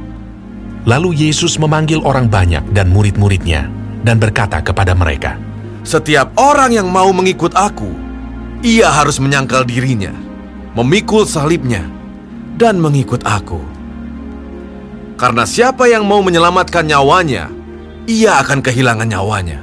Lalu 0.84 1.28
Yesus 1.28 1.56
memanggil 1.56 2.04
orang 2.04 2.28
banyak 2.28 2.60
dan 2.76 2.92
murid-muridnya 2.92 3.72
dan 4.04 4.20
berkata 4.20 4.60
kepada 4.60 4.92
mereka, 4.92 5.40
Setiap 5.82 6.30
orang 6.38 6.70
yang 6.70 6.86
mau 6.86 7.10
mengikut 7.10 7.58
aku, 7.58 7.90
ia 8.62 8.86
harus 8.86 9.18
menyangkal 9.18 9.66
dirinya, 9.66 10.14
memikul 10.78 11.26
salibnya, 11.26 11.82
dan 12.54 12.78
mengikut 12.78 13.26
aku. 13.26 13.58
Karena 15.18 15.42
siapa 15.42 15.90
yang 15.90 16.06
mau 16.06 16.22
menyelamatkan 16.22 16.86
nyawanya, 16.86 17.50
ia 18.06 18.38
akan 18.38 18.62
kehilangan 18.62 19.10
nyawanya. 19.10 19.60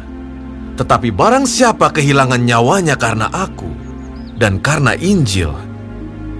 Tetapi 0.75 1.11
barang 1.11 1.43
siapa 1.43 1.91
kehilangan 1.91 2.39
nyawanya 2.39 2.95
karena 2.95 3.27
aku 3.27 3.67
dan 4.39 4.63
karena 4.63 4.95
Injil, 4.95 5.51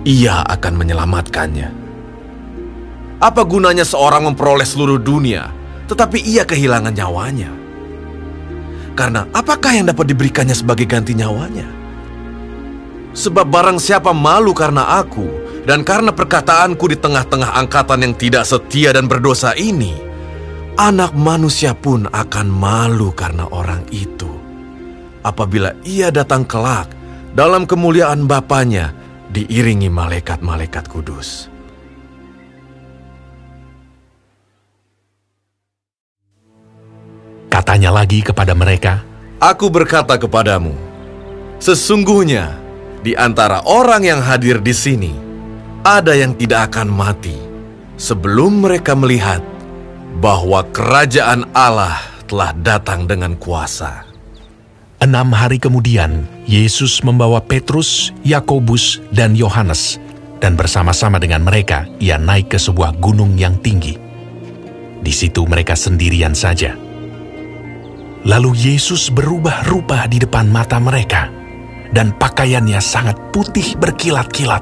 ia 0.08 0.44
akan 0.48 0.74
menyelamatkannya. 0.80 1.70
Apa 3.20 3.44
gunanya 3.44 3.84
seorang 3.84 4.32
memperoleh 4.32 4.64
seluruh 4.64 4.96
dunia, 4.96 5.52
tetapi 5.92 6.24
ia 6.24 6.48
kehilangan 6.48 6.96
nyawanya? 6.96 7.59
Karena 9.00 9.24
apakah 9.32 9.72
yang 9.72 9.88
dapat 9.88 10.12
diberikannya 10.12 10.52
sebagai 10.52 10.84
ganti 10.84 11.16
nyawanya? 11.16 11.64
Sebab 13.16 13.47
barang 13.47 13.80
siapa 13.80 14.12
malu 14.12 14.52
karena 14.52 15.00
aku 15.00 15.24
dan 15.64 15.88
karena 15.88 16.12
perkataanku 16.12 16.84
di 16.91 17.00
tengah-tengah 17.00 17.56
angkatan 17.56 18.04
yang 18.04 18.12
tidak 18.20 18.43
setia 18.43 18.91
dan 18.91 19.08
berdosa 19.08 19.56
ini, 19.56 19.95
anak 20.76 21.16
manusia 21.16 21.72
pun 21.72 22.12
akan 22.12 22.52
malu 22.52 23.16
karena 23.16 23.47
orang 23.47 23.88
itu. 23.95 24.28
Apabila 25.24 25.72
ia 25.88 26.12
datang 26.12 26.43
kelak 26.43 26.91
dalam 27.32 27.64
kemuliaan 27.64 28.28
Bapaknya 28.28 28.91
diiringi 29.32 29.88
malaikat-malaikat 29.88 30.91
kudus. 30.91 31.47
Katanya 37.60 37.91
lagi 37.91 38.24
kepada 38.24 38.55
mereka, 38.55 39.03
Aku 39.36 39.68
berkata 39.68 40.16
kepadamu, 40.16 40.72
sesungguhnya 41.60 42.55
di 43.03 43.20
antara 43.20 43.60
orang 43.68 44.07
yang 44.07 44.24
hadir 44.24 44.64
di 44.64 44.72
sini, 44.72 45.12
ada 45.84 46.16
yang 46.16 46.39
tidak 46.39 46.72
akan 46.72 46.88
mati 46.88 47.36
sebelum 47.99 48.64
mereka 48.64 48.95
melihat 48.95 49.43
bahwa 50.24 50.64
kerajaan 50.72 51.51
Allah 51.51 51.99
telah 52.32 52.55
datang 52.55 53.03
dengan 53.12 53.36
kuasa. 53.36 54.07
Enam 55.03 55.36
hari 55.36 55.60
kemudian, 55.60 56.32
Yesus 56.47 57.03
membawa 57.03 57.43
Petrus, 57.43 58.16
Yakobus, 58.24 59.03
dan 59.12 59.36
Yohanes, 59.36 59.99
dan 60.39 60.55
bersama-sama 60.55 61.20
dengan 61.20 61.43
mereka 61.43 61.91
ia 61.99 62.16
naik 62.16 62.55
ke 62.55 62.60
sebuah 62.60 62.95
gunung 63.03 63.36
yang 63.36 63.60
tinggi. 63.60 63.99
Di 65.03 65.12
situ 65.12 65.43
mereka 65.43 65.76
sendirian 65.76 66.32
saja. 66.32 66.88
Lalu 68.28 68.76
Yesus 68.76 69.07
berubah 69.07 69.63
rupa 69.72 70.03
di 70.03 70.20
depan 70.20 70.51
mata 70.51 70.76
mereka, 70.76 71.32
dan 71.95 72.11
pakaiannya 72.11 72.84
sangat 72.84 73.15
putih 73.32 73.80
berkilat-kilat. 73.80 74.59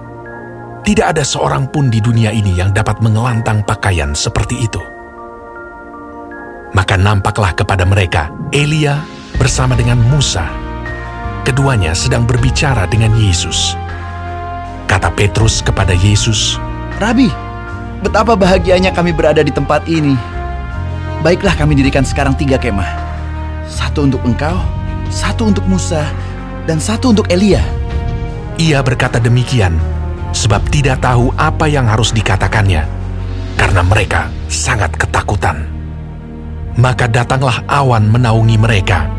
Tidak 0.86 1.02
ada 1.02 1.26
seorang 1.26 1.66
pun 1.74 1.90
di 1.90 1.98
dunia 1.98 2.30
ini 2.30 2.54
yang 2.54 2.70
dapat 2.70 3.02
mengelantang 3.02 3.66
pakaian 3.66 4.14
seperti 4.14 4.62
itu. 4.62 4.80
Maka 6.78 7.02
nampaklah 7.02 7.58
kepada 7.58 7.82
mereka 7.82 8.30
Elia 8.54 9.02
bersama 9.42 9.74
dengan 9.74 10.00
Musa. 10.06 10.46
Keduanya 11.42 11.98
sedang 11.98 12.30
berbicara 12.30 12.86
dengan 12.86 13.18
Yesus. 13.18 13.74
Kata 14.86 15.10
Petrus 15.18 15.66
kepada 15.66 15.98
Yesus, 15.98 16.62
Rabi, 17.02 17.34
betapa 18.06 18.38
bahagianya 18.38 18.94
kami 18.94 19.18
berada 19.18 19.42
di 19.42 19.50
tempat 19.50 19.90
ini. 19.90 20.14
Baiklah 21.26 21.58
kami 21.58 21.74
dirikan 21.74 22.06
sekarang 22.06 22.38
tiga 22.38 22.62
kemah. 22.62 23.17
Satu 23.68 24.08
untuk 24.08 24.24
engkau, 24.24 24.58
satu 25.12 25.52
untuk 25.52 25.68
Musa, 25.68 26.08
dan 26.68 26.80
satu 26.80 27.12
untuk 27.12 27.28
Elia. 27.28 27.64
Ia 28.58 28.80
berkata 28.82 29.20
demikian, 29.20 29.76
sebab 30.32 30.64
tidak 30.72 31.04
tahu 31.04 31.36
apa 31.36 31.68
yang 31.70 31.86
harus 31.86 32.16
dikatakannya, 32.16 32.88
karena 33.60 33.82
mereka 33.84 34.32
sangat 34.48 34.96
ketakutan. 34.96 35.68
Maka 36.80 37.12
datanglah 37.12 37.62
awan 37.68 38.08
menaungi 38.08 38.58
mereka, 38.58 39.10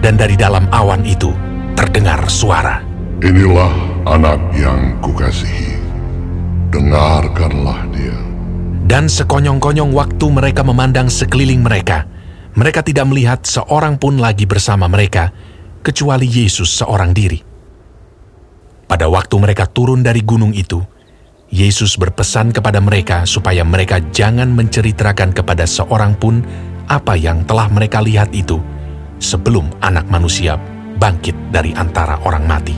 dan 0.00 0.14
dari 0.14 0.38
dalam 0.38 0.70
awan 0.70 1.02
itu 1.02 1.34
terdengar 1.74 2.22
suara. 2.30 2.80
Inilah 3.20 3.72
anak 4.06 4.40
yang 4.54 4.96
kukasihi. 5.00 5.76
Dengarkanlah 6.68 7.88
dia. 7.96 8.18
Dan 8.86 9.08
sekonyong-konyong 9.08 9.90
waktu 9.96 10.26
mereka 10.28 10.62
memandang 10.62 11.08
sekeliling 11.08 11.64
mereka, 11.64 12.04
mereka 12.56 12.80
tidak 12.80 13.04
melihat 13.04 13.44
seorang 13.44 14.00
pun 14.00 14.16
lagi 14.16 14.48
bersama 14.48 14.88
mereka, 14.88 15.28
kecuali 15.84 16.24
Yesus 16.24 16.72
seorang 16.80 17.12
diri. 17.12 17.38
Pada 18.88 19.12
waktu 19.12 19.36
mereka 19.36 19.68
turun 19.68 20.00
dari 20.00 20.24
gunung 20.24 20.56
itu, 20.56 20.80
Yesus 21.52 22.00
berpesan 22.00 22.56
kepada 22.56 22.80
mereka 22.80 23.28
supaya 23.28 23.60
mereka 23.62 24.00
jangan 24.10 24.50
menceritakan 24.56 25.36
kepada 25.36 25.68
seorang 25.68 26.16
pun 26.16 26.40
apa 26.88 27.14
yang 27.14 27.44
telah 27.44 27.68
mereka 27.68 28.00
lihat 28.00 28.32
itu 28.32 28.58
sebelum 29.20 29.68
anak 29.84 30.08
manusia 30.08 30.56
bangkit 30.96 31.36
dari 31.52 31.76
antara 31.76 32.18
orang 32.24 32.48
mati. 32.48 32.76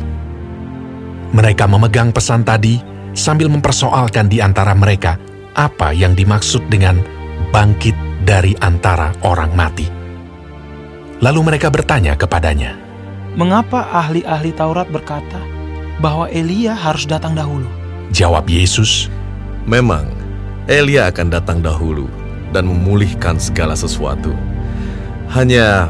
Mereka 1.32 1.64
memegang 1.70 2.10
pesan 2.10 2.42
tadi 2.42 2.80
sambil 3.14 3.46
mempersoalkan 3.46 4.26
di 4.26 4.42
antara 4.42 4.74
mereka 4.74 5.20
apa 5.54 5.94
yang 5.94 6.18
dimaksud 6.18 6.66
dengan 6.66 6.98
bangkit 7.52 8.07
dari 8.28 8.52
antara 8.60 9.16
orang 9.24 9.56
mati. 9.56 9.88
Lalu 11.24 11.40
mereka 11.48 11.72
bertanya 11.72 12.12
kepadanya, 12.12 12.76
Mengapa 13.40 13.88
ahli-ahli 13.88 14.52
Taurat 14.52 14.84
berkata 14.92 15.40
bahwa 15.96 16.28
Elia 16.28 16.76
harus 16.76 17.08
datang 17.08 17.32
dahulu? 17.32 17.64
Jawab 18.12 18.52
Yesus, 18.52 19.08
Memang, 19.64 20.12
Elia 20.68 21.08
akan 21.08 21.28
datang 21.32 21.64
dahulu 21.64 22.04
dan 22.52 22.68
memulihkan 22.68 23.40
segala 23.40 23.72
sesuatu. 23.72 24.36
Hanya, 25.32 25.88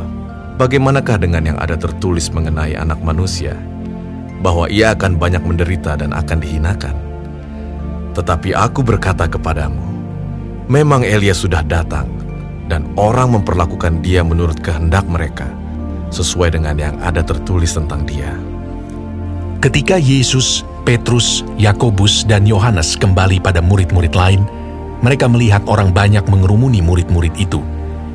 bagaimanakah 0.59 1.18
dengan 1.18 1.43
yang 1.43 1.59
ada 1.59 1.74
tertulis 1.74 2.30
mengenai 2.30 2.78
anak 2.78 3.03
manusia? 3.03 3.59
Bahwa 4.43 4.70
ia 4.70 4.95
akan 4.95 5.18
banyak 5.18 5.43
menderita 5.43 5.99
dan 5.99 6.14
akan 6.14 6.39
dihinakan. 6.39 6.95
Tetapi 8.14 8.55
aku 8.55 8.82
berkata 8.82 9.26
kepadamu, 9.26 9.82
memang 10.66 11.07
Elia 11.07 11.34
sudah 11.34 11.62
datang, 11.62 12.28
dan 12.69 12.85
orang 13.01 13.41
memperlakukan 13.41 14.05
dia 14.05 14.21
menurut 14.21 14.61
kehendak 14.61 15.09
mereka, 15.09 15.49
sesuai 16.12 16.55
dengan 16.55 16.77
yang 16.77 16.97
ada 17.01 17.25
tertulis 17.25 17.75
tentang 17.75 18.05
dia. 18.05 18.37
Ketika 19.59 19.99
Yesus, 19.99 20.62
Petrus, 20.87 21.43
Yakobus, 21.59 22.23
dan 22.29 22.47
Yohanes 22.47 22.95
kembali 22.95 23.43
pada 23.43 23.59
murid-murid 23.59 24.14
lain, 24.14 24.47
mereka 25.03 25.27
melihat 25.27 25.66
orang 25.66 25.91
banyak 25.91 26.23
mengerumuni 26.31 26.79
murid-murid 26.79 27.35
itu, 27.35 27.59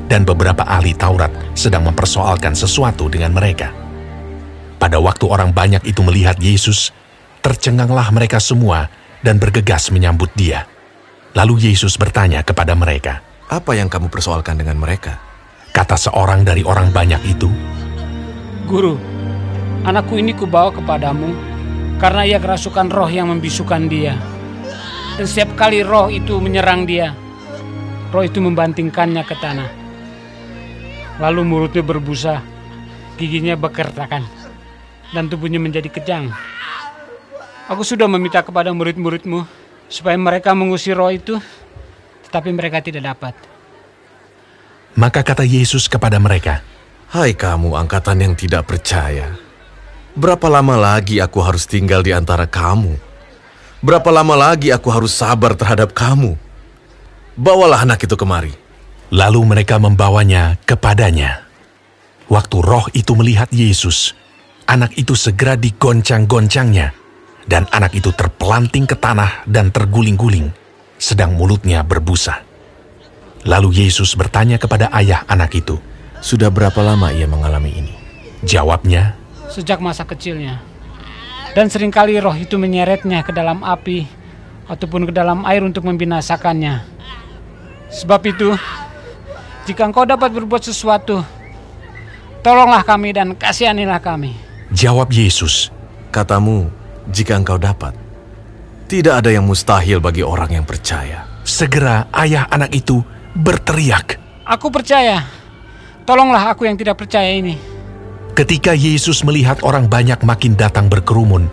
dan 0.08 0.24
beberapa 0.24 0.64
ahli 0.64 0.96
Taurat 0.96 1.34
sedang 1.52 1.84
mempersoalkan 1.84 2.56
sesuatu 2.56 3.12
dengan 3.12 3.36
mereka. 3.36 3.74
Pada 4.80 5.00
waktu 5.00 5.24
orang 5.28 5.52
banyak 5.52 5.84
itu 5.84 6.00
melihat 6.04 6.36
Yesus, 6.40 6.92
tercenganglah 7.44 8.08
mereka 8.08 8.40
semua 8.40 8.88
dan 9.24 9.40
bergegas 9.40 9.88
menyambut 9.92 10.32
dia. 10.36 10.68
Lalu 11.32 11.72
Yesus 11.72 11.96
bertanya 11.96 12.44
kepada 12.44 12.76
mereka, 12.76 13.24
Apa 13.54 13.78
yang 13.78 13.86
kamu 13.86 14.10
persoalkan 14.10 14.58
dengan 14.58 14.74
mereka? 14.82 15.14
Kata 15.70 15.94
seorang 15.94 16.42
dari 16.42 16.66
orang 16.66 16.90
banyak 16.90 17.22
itu, 17.22 17.46
Guru, 18.66 18.98
anakku 19.86 20.18
ini 20.18 20.34
kubawa 20.34 20.74
kepadamu 20.74 21.30
karena 22.02 22.26
ia 22.26 22.42
kerasukan 22.42 22.90
roh 22.90 23.06
yang 23.06 23.30
membisukan 23.30 23.86
dia. 23.86 24.18
Dan 25.14 25.30
setiap 25.30 25.54
kali 25.54 25.86
roh 25.86 26.10
itu 26.10 26.42
menyerang 26.42 26.82
dia, 26.82 27.14
roh 28.10 28.26
itu 28.26 28.42
membantingkannya 28.42 29.22
ke 29.22 29.38
tanah. 29.38 29.70
Lalu 31.22 31.46
mulutnya 31.46 31.86
berbusa, 31.86 32.42
giginya 33.14 33.54
bekertakan, 33.54 34.26
dan 35.14 35.30
tubuhnya 35.30 35.62
menjadi 35.62 35.94
kejang. 35.94 36.34
Aku 37.70 37.86
sudah 37.86 38.10
meminta 38.10 38.42
kepada 38.42 38.74
murid-muridmu 38.74 39.46
supaya 39.86 40.18
mereka 40.18 40.58
mengusir 40.58 40.98
roh 40.98 41.14
itu, 41.14 41.38
tetapi 42.34 42.50
mereka 42.50 42.82
tidak 42.82 43.14
dapat. 43.14 43.30
Maka 44.98 45.22
kata 45.22 45.46
Yesus 45.46 45.86
kepada 45.86 46.18
mereka, 46.18 46.66
Hai 47.14 47.30
kamu 47.30 47.78
angkatan 47.78 48.26
yang 48.26 48.34
tidak 48.34 48.66
percaya, 48.66 49.38
berapa 50.18 50.50
lama 50.50 50.74
lagi 50.74 51.22
aku 51.22 51.38
harus 51.38 51.62
tinggal 51.62 52.02
di 52.02 52.10
antara 52.10 52.50
kamu? 52.50 52.98
Berapa 53.78 54.10
lama 54.10 54.34
lagi 54.34 54.74
aku 54.74 54.90
harus 54.90 55.14
sabar 55.14 55.54
terhadap 55.54 55.94
kamu? 55.94 56.34
Bawalah 57.38 57.86
anak 57.86 58.02
itu 58.02 58.18
kemari. 58.18 58.50
Lalu 59.14 59.54
mereka 59.54 59.78
membawanya 59.78 60.58
kepadanya. 60.66 61.46
Waktu 62.26 62.56
roh 62.58 62.90
itu 62.98 63.14
melihat 63.14 63.46
Yesus, 63.54 64.10
anak 64.66 64.90
itu 64.98 65.14
segera 65.14 65.54
digoncang-goncangnya, 65.54 66.90
dan 67.46 67.70
anak 67.70 67.94
itu 67.94 68.10
terpelanting 68.10 68.90
ke 68.90 68.98
tanah 68.98 69.46
dan 69.46 69.70
terguling-guling, 69.70 70.63
sedang 71.04 71.36
mulutnya 71.36 71.84
berbusa. 71.84 72.40
Lalu 73.44 73.84
Yesus 73.84 74.16
bertanya 74.16 74.56
kepada 74.56 74.88
ayah 74.96 75.20
anak 75.28 75.52
itu, 75.52 75.76
Sudah 76.24 76.48
berapa 76.48 76.80
lama 76.80 77.12
ia 77.12 77.28
mengalami 77.28 77.76
ini? 77.76 77.92
Jawabnya, 78.40 79.12
Sejak 79.52 79.84
masa 79.84 80.08
kecilnya. 80.08 80.64
Dan 81.52 81.68
sering 81.68 81.92
kali 81.92 82.16
roh 82.16 82.32
itu 82.32 82.56
menyeretnya 82.56 83.20
ke 83.20 83.36
dalam 83.36 83.60
api 83.60 84.08
ataupun 84.64 85.04
ke 85.04 85.12
dalam 85.12 85.44
air 85.44 85.60
untuk 85.60 85.84
membinasakannya. 85.84 86.80
Sebab 87.92 88.20
itu, 88.24 88.56
jika 89.68 89.84
engkau 89.84 90.08
dapat 90.08 90.32
berbuat 90.32 90.64
sesuatu, 90.64 91.20
tolonglah 92.40 92.80
kami 92.80 93.12
dan 93.12 93.36
kasihanilah 93.36 94.00
kami. 94.00 94.32
Jawab 94.72 95.12
Yesus, 95.12 95.68
Katamu, 96.08 96.72
jika 97.12 97.36
engkau 97.36 97.60
dapat, 97.60 97.92
tidak 98.94 99.26
ada 99.26 99.34
yang 99.34 99.42
mustahil 99.42 99.98
bagi 99.98 100.22
orang 100.22 100.54
yang 100.54 100.62
percaya. 100.62 101.26
Segera 101.42 102.06
ayah 102.14 102.46
anak 102.46 102.70
itu 102.70 103.02
berteriak. 103.34 104.22
Aku 104.46 104.70
percaya. 104.70 105.18
Tolonglah 106.06 106.54
aku 106.54 106.70
yang 106.70 106.78
tidak 106.78 107.02
percaya 107.02 107.34
ini. 107.34 107.58
Ketika 108.38 108.70
Yesus 108.70 109.26
melihat 109.26 109.66
orang 109.66 109.90
banyak 109.90 110.22
makin 110.22 110.54
datang 110.54 110.86
berkerumun, 110.86 111.50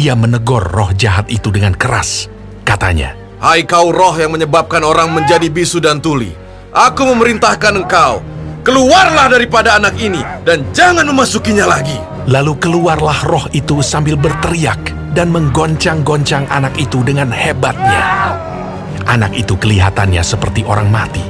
ia 0.00 0.16
menegur 0.16 0.64
roh 0.64 0.88
jahat 0.96 1.28
itu 1.28 1.52
dengan 1.52 1.76
keras. 1.76 2.32
Katanya, 2.64 3.12
Hai 3.36 3.68
kau 3.68 3.92
roh 3.92 4.16
yang 4.16 4.32
menyebabkan 4.32 4.80
orang 4.80 5.12
menjadi 5.12 5.52
bisu 5.52 5.84
dan 5.84 6.00
tuli. 6.00 6.32
Aku 6.72 7.04
memerintahkan 7.04 7.84
engkau, 7.84 8.24
keluarlah 8.64 9.28
daripada 9.28 9.76
anak 9.76 9.92
ini 10.00 10.24
dan 10.48 10.64
jangan 10.72 11.04
memasukinya 11.04 11.68
lagi. 11.68 12.00
Lalu 12.32 12.56
keluarlah 12.56 13.28
roh 13.28 13.44
itu 13.52 13.84
sambil 13.84 14.16
berteriak 14.16 15.07
dan 15.18 15.34
menggoncang-goncang 15.34 16.46
anak 16.46 16.78
itu 16.78 17.02
dengan 17.02 17.34
hebatnya. 17.34 18.38
Anak 19.10 19.34
itu 19.34 19.58
kelihatannya 19.58 20.22
seperti 20.22 20.62
orang 20.62 20.86
mati, 20.94 21.26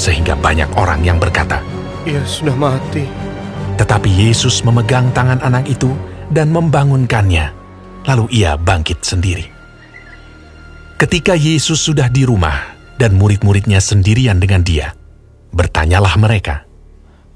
sehingga 0.00 0.32
banyak 0.32 0.72
orang 0.80 1.04
yang 1.04 1.20
berkata, 1.20 1.60
Ia 2.08 2.24
sudah 2.24 2.56
mati. 2.56 3.04
Tetapi 3.76 4.08
Yesus 4.08 4.64
memegang 4.64 5.12
tangan 5.12 5.44
anak 5.44 5.68
itu 5.68 5.92
dan 6.32 6.48
membangunkannya, 6.56 7.52
lalu 8.08 8.32
ia 8.32 8.56
bangkit 8.56 9.04
sendiri. 9.04 9.44
Ketika 10.96 11.36
Yesus 11.36 11.84
sudah 11.84 12.08
di 12.08 12.24
rumah 12.24 12.72
dan 12.96 13.12
murid-muridnya 13.20 13.84
sendirian 13.84 14.40
dengan 14.40 14.64
dia, 14.64 14.96
bertanyalah 15.52 16.16
mereka. 16.16 16.64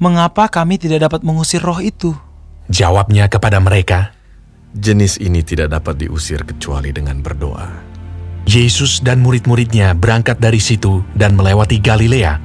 Mengapa 0.00 0.48
kami 0.48 0.80
tidak 0.80 1.04
dapat 1.04 1.20
mengusir 1.20 1.60
roh 1.60 1.84
itu? 1.84 2.16
Jawabnya 2.72 3.28
kepada 3.28 3.60
mereka, 3.60 4.15
Jenis 4.74 5.22
ini 5.22 5.46
tidak 5.46 5.70
dapat 5.70 5.94
diusir 6.02 6.42
kecuali 6.42 6.90
dengan 6.90 7.22
berdoa. 7.22 7.70
Yesus 8.46 9.02
dan 9.02 9.22
murid-muridnya 9.22 9.94
berangkat 9.94 10.38
dari 10.38 10.62
situ 10.62 11.02
dan 11.14 11.34
melewati 11.34 11.82
Galilea. 11.82 12.38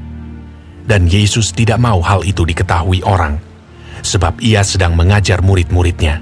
Dan 0.86 1.06
Yesus 1.06 1.54
tidak 1.54 1.78
mau 1.78 2.02
hal 2.02 2.26
itu 2.26 2.42
diketahui 2.42 3.06
orang, 3.06 3.38
sebab 4.02 4.42
ia 4.42 4.66
sedang 4.66 4.98
mengajar 4.98 5.46
murid-muridnya. 5.46 6.22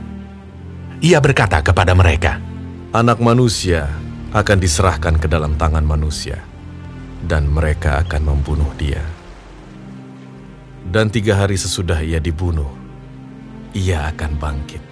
Ia 0.99 1.23
berkata 1.23 1.63
kepada 1.63 1.95
mereka, 1.95 2.43
Anak 2.91 3.23
manusia 3.23 3.87
akan 4.35 4.57
diserahkan 4.59 5.15
ke 5.15 5.31
dalam 5.31 5.55
tangan 5.55 5.85
manusia, 5.87 6.43
dan 7.23 7.47
mereka 7.47 8.03
akan 8.03 8.35
membunuh 8.35 8.67
dia. 8.75 8.99
Dan 10.89 11.07
tiga 11.07 11.39
hari 11.39 11.55
sesudah 11.55 12.01
ia 12.03 12.19
dibunuh, 12.19 12.67
ia 13.71 14.09
akan 14.09 14.35
bangkit. 14.41 14.88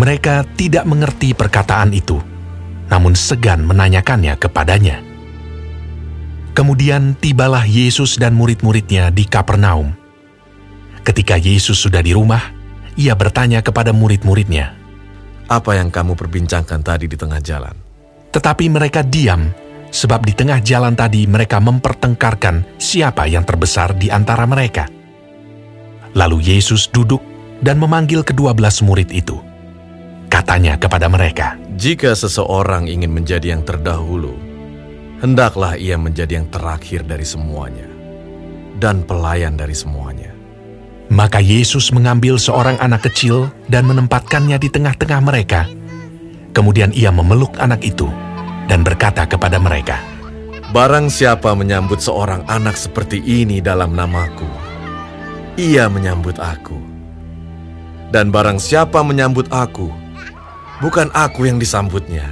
Mereka 0.00 0.56
tidak 0.56 0.88
mengerti 0.88 1.36
perkataan 1.36 1.92
itu, 1.92 2.16
namun 2.88 3.12
segan 3.12 3.68
menanyakannya 3.68 4.32
kepadanya. 4.40 5.04
Kemudian 6.56 7.20
tibalah 7.20 7.68
Yesus 7.68 8.16
dan 8.16 8.32
murid-muridnya 8.32 9.12
di 9.12 9.28
Kapernaum. 9.28 9.92
Ketika 11.04 11.36
Yesus 11.36 11.76
sudah 11.76 12.00
di 12.00 12.16
rumah, 12.16 12.40
ia 12.96 13.12
bertanya 13.12 13.60
kepada 13.60 13.92
murid-muridnya, 13.92 14.72
Apa 15.52 15.76
yang 15.76 15.92
kamu 15.92 16.16
perbincangkan 16.16 16.80
tadi 16.80 17.04
di 17.04 17.20
tengah 17.20 17.42
jalan? 17.44 17.76
Tetapi 18.32 18.72
mereka 18.72 19.04
diam, 19.04 19.52
sebab 19.92 20.24
di 20.24 20.32
tengah 20.32 20.64
jalan 20.64 20.96
tadi 20.96 21.28
mereka 21.28 21.60
mempertengkarkan 21.60 22.80
siapa 22.80 23.28
yang 23.28 23.44
terbesar 23.44 23.92
di 24.00 24.08
antara 24.08 24.48
mereka. 24.48 24.88
Lalu 26.16 26.56
Yesus 26.56 26.88
duduk 26.88 27.20
dan 27.60 27.76
memanggil 27.76 28.24
kedua 28.24 28.56
belas 28.56 28.80
murid 28.80 29.12
itu. 29.12 29.49
Katanya 30.40 30.80
kepada 30.80 31.04
mereka, 31.04 31.60
Jika 31.76 32.16
seseorang 32.16 32.88
ingin 32.88 33.12
menjadi 33.12 33.52
yang 33.52 33.60
terdahulu, 33.60 34.32
hendaklah 35.20 35.76
ia 35.76 36.00
menjadi 36.00 36.40
yang 36.40 36.48
terakhir 36.48 37.04
dari 37.04 37.28
semuanya, 37.28 37.84
dan 38.80 39.04
pelayan 39.04 39.52
dari 39.60 39.76
semuanya. 39.76 40.32
Maka 41.12 41.44
Yesus 41.44 41.92
mengambil 41.92 42.40
seorang 42.40 42.80
anak 42.80 43.04
kecil 43.04 43.52
dan 43.68 43.84
menempatkannya 43.84 44.56
di 44.56 44.72
tengah-tengah 44.72 45.20
mereka. 45.20 45.68
Kemudian 46.56 46.96
ia 46.96 47.12
memeluk 47.12 47.60
anak 47.60 47.84
itu 47.84 48.08
dan 48.64 48.80
berkata 48.80 49.28
kepada 49.28 49.60
mereka, 49.60 50.00
Barang 50.72 51.12
siapa 51.12 51.52
menyambut 51.52 52.00
seorang 52.00 52.48
anak 52.48 52.80
seperti 52.80 53.20
ini 53.20 53.60
dalam 53.60 53.92
namaku, 53.92 54.48
ia 55.60 55.84
menyambut 55.92 56.40
aku. 56.40 56.80
Dan 58.08 58.32
barang 58.32 58.56
siapa 58.56 59.04
menyambut 59.04 59.52
aku, 59.52 59.99
bukan 60.80 61.12
aku 61.12 61.46
yang 61.46 61.60
disambutnya, 61.60 62.26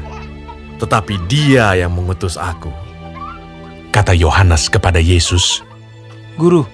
tetapi 0.82 1.16
dia 1.30 1.76
yang 1.76 1.94
mengutus 1.94 2.34
aku. 2.34 2.72
Kata 3.94 4.12
Yohanes 4.12 4.68
kepada 4.68 5.00
Yesus, 5.00 5.64
Guru, 6.36 6.64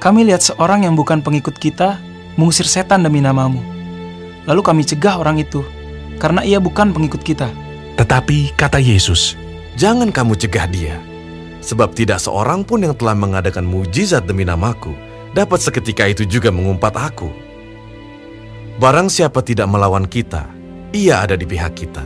kami 0.00 0.24
lihat 0.28 0.40
seorang 0.40 0.88
yang 0.88 0.96
bukan 0.96 1.20
pengikut 1.20 1.56
kita 1.56 2.00
mengusir 2.36 2.64
setan 2.64 3.04
demi 3.04 3.20
namamu. 3.20 3.60
Lalu 4.48 4.60
kami 4.64 4.82
cegah 4.84 5.20
orang 5.20 5.40
itu, 5.40 5.60
karena 6.16 6.40
ia 6.44 6.56
bukan 6.56 6.96
pengikut 6.96 7.20
kita. 7.20 7.48
Tetapi 8.00 8.56
kata 8.56 8.80
Yesus, 8.80 9.36
Jangan 9.80 10.12
kamu 10.12 10.36
cegah 10.36 10.66
dia, 10.68 11.00
sebab 11.64 11.96
tidak 11.96 12.20
seorang 12.20 12.66
pun 12.66 12.84
yang 12.84 12.92
telah 12.92 13.16
mengadakan 13.16 13.64
mujizat 13.64 14.26
demi 14.28 14.44
namaku 14.44 14.92
dapat 15.32 15.56
seketika 15.56 16.04
itu 16.04 16.28
juga 16.28 16.50
mengumpat 16.50 16.92
aku. 16.98 17.32
Barang 18.76 19.08
siapa 19.08 19.40
tidak 19.40 19.72
melawan 19.72 20.04
kita, 20.04 20.48
ia 20.90 21.22
ada 21.22 21.38
di 21.38 21.46
pihak 21.46 21.72
kita. 21.78 22.04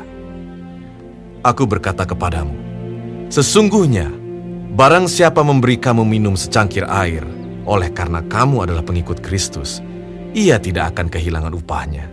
Aku 1.45 1.69
berkata 1.69 2.09
kepadamu, 2.09 2.57
sesungguhnya 3.29 4.09
barang 4.77 5.09
siapa 5.09 5.45
memberi 5.45 5.77
kamu 5.77 6.05
minum 6.05 6.37
secangkir 6.37 6.89
air, 6.89 7.25
oleh 7.65 7.89
karena 7.93 8.21
kamu 8.25 8.69
adalah 8.69 8.85
pengikut 8.85 9.21
Kristus, 9.25 9.81
ia 10.37 10.61
tidak 10.61 10.97
akan 10.97 11.09
kehilangan 11.13 11.53
upahnya. 11.53 12.09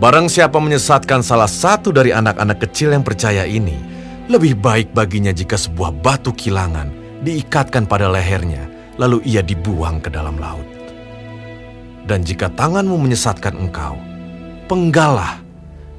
Barang 0.00 0.26
siapa 0.26 0.58
menyesatkan 0.58 1.22
salah 1.22 1.48
satu 1.48 1.94
dari 1.94 2.10
anak-anak 2.10 2.58
kecil 2.68 2.90
yang 2.92 3.06
percaya 3.06 3.46
ini, 3.46 3.76
lebih 4.26 4.58
baik 4.58 4.90
baginya 4.96 5.30
jika 5.30 5.54
sebuah 5.54 5.94
batu 6.02 6.32
kilangan 6.34 6.90
diikatkan 7.22 7.86
pada 7.86 8.10
lehernya, 8.10 8.66
lalu 8.98 9.22
ia 9.24 9.40
dibuang 9.40 10.02
ke 10.02 10.10
dalam 10.10 10.36
laut. 10.40 10.66
Dan 12.02 12.26
jika 12.26 12.50
tanganmu 12.50 12.98
menyesatkan 12.98 13.54
engkau, 13.54 13.94
penggalah, 14.72 15.44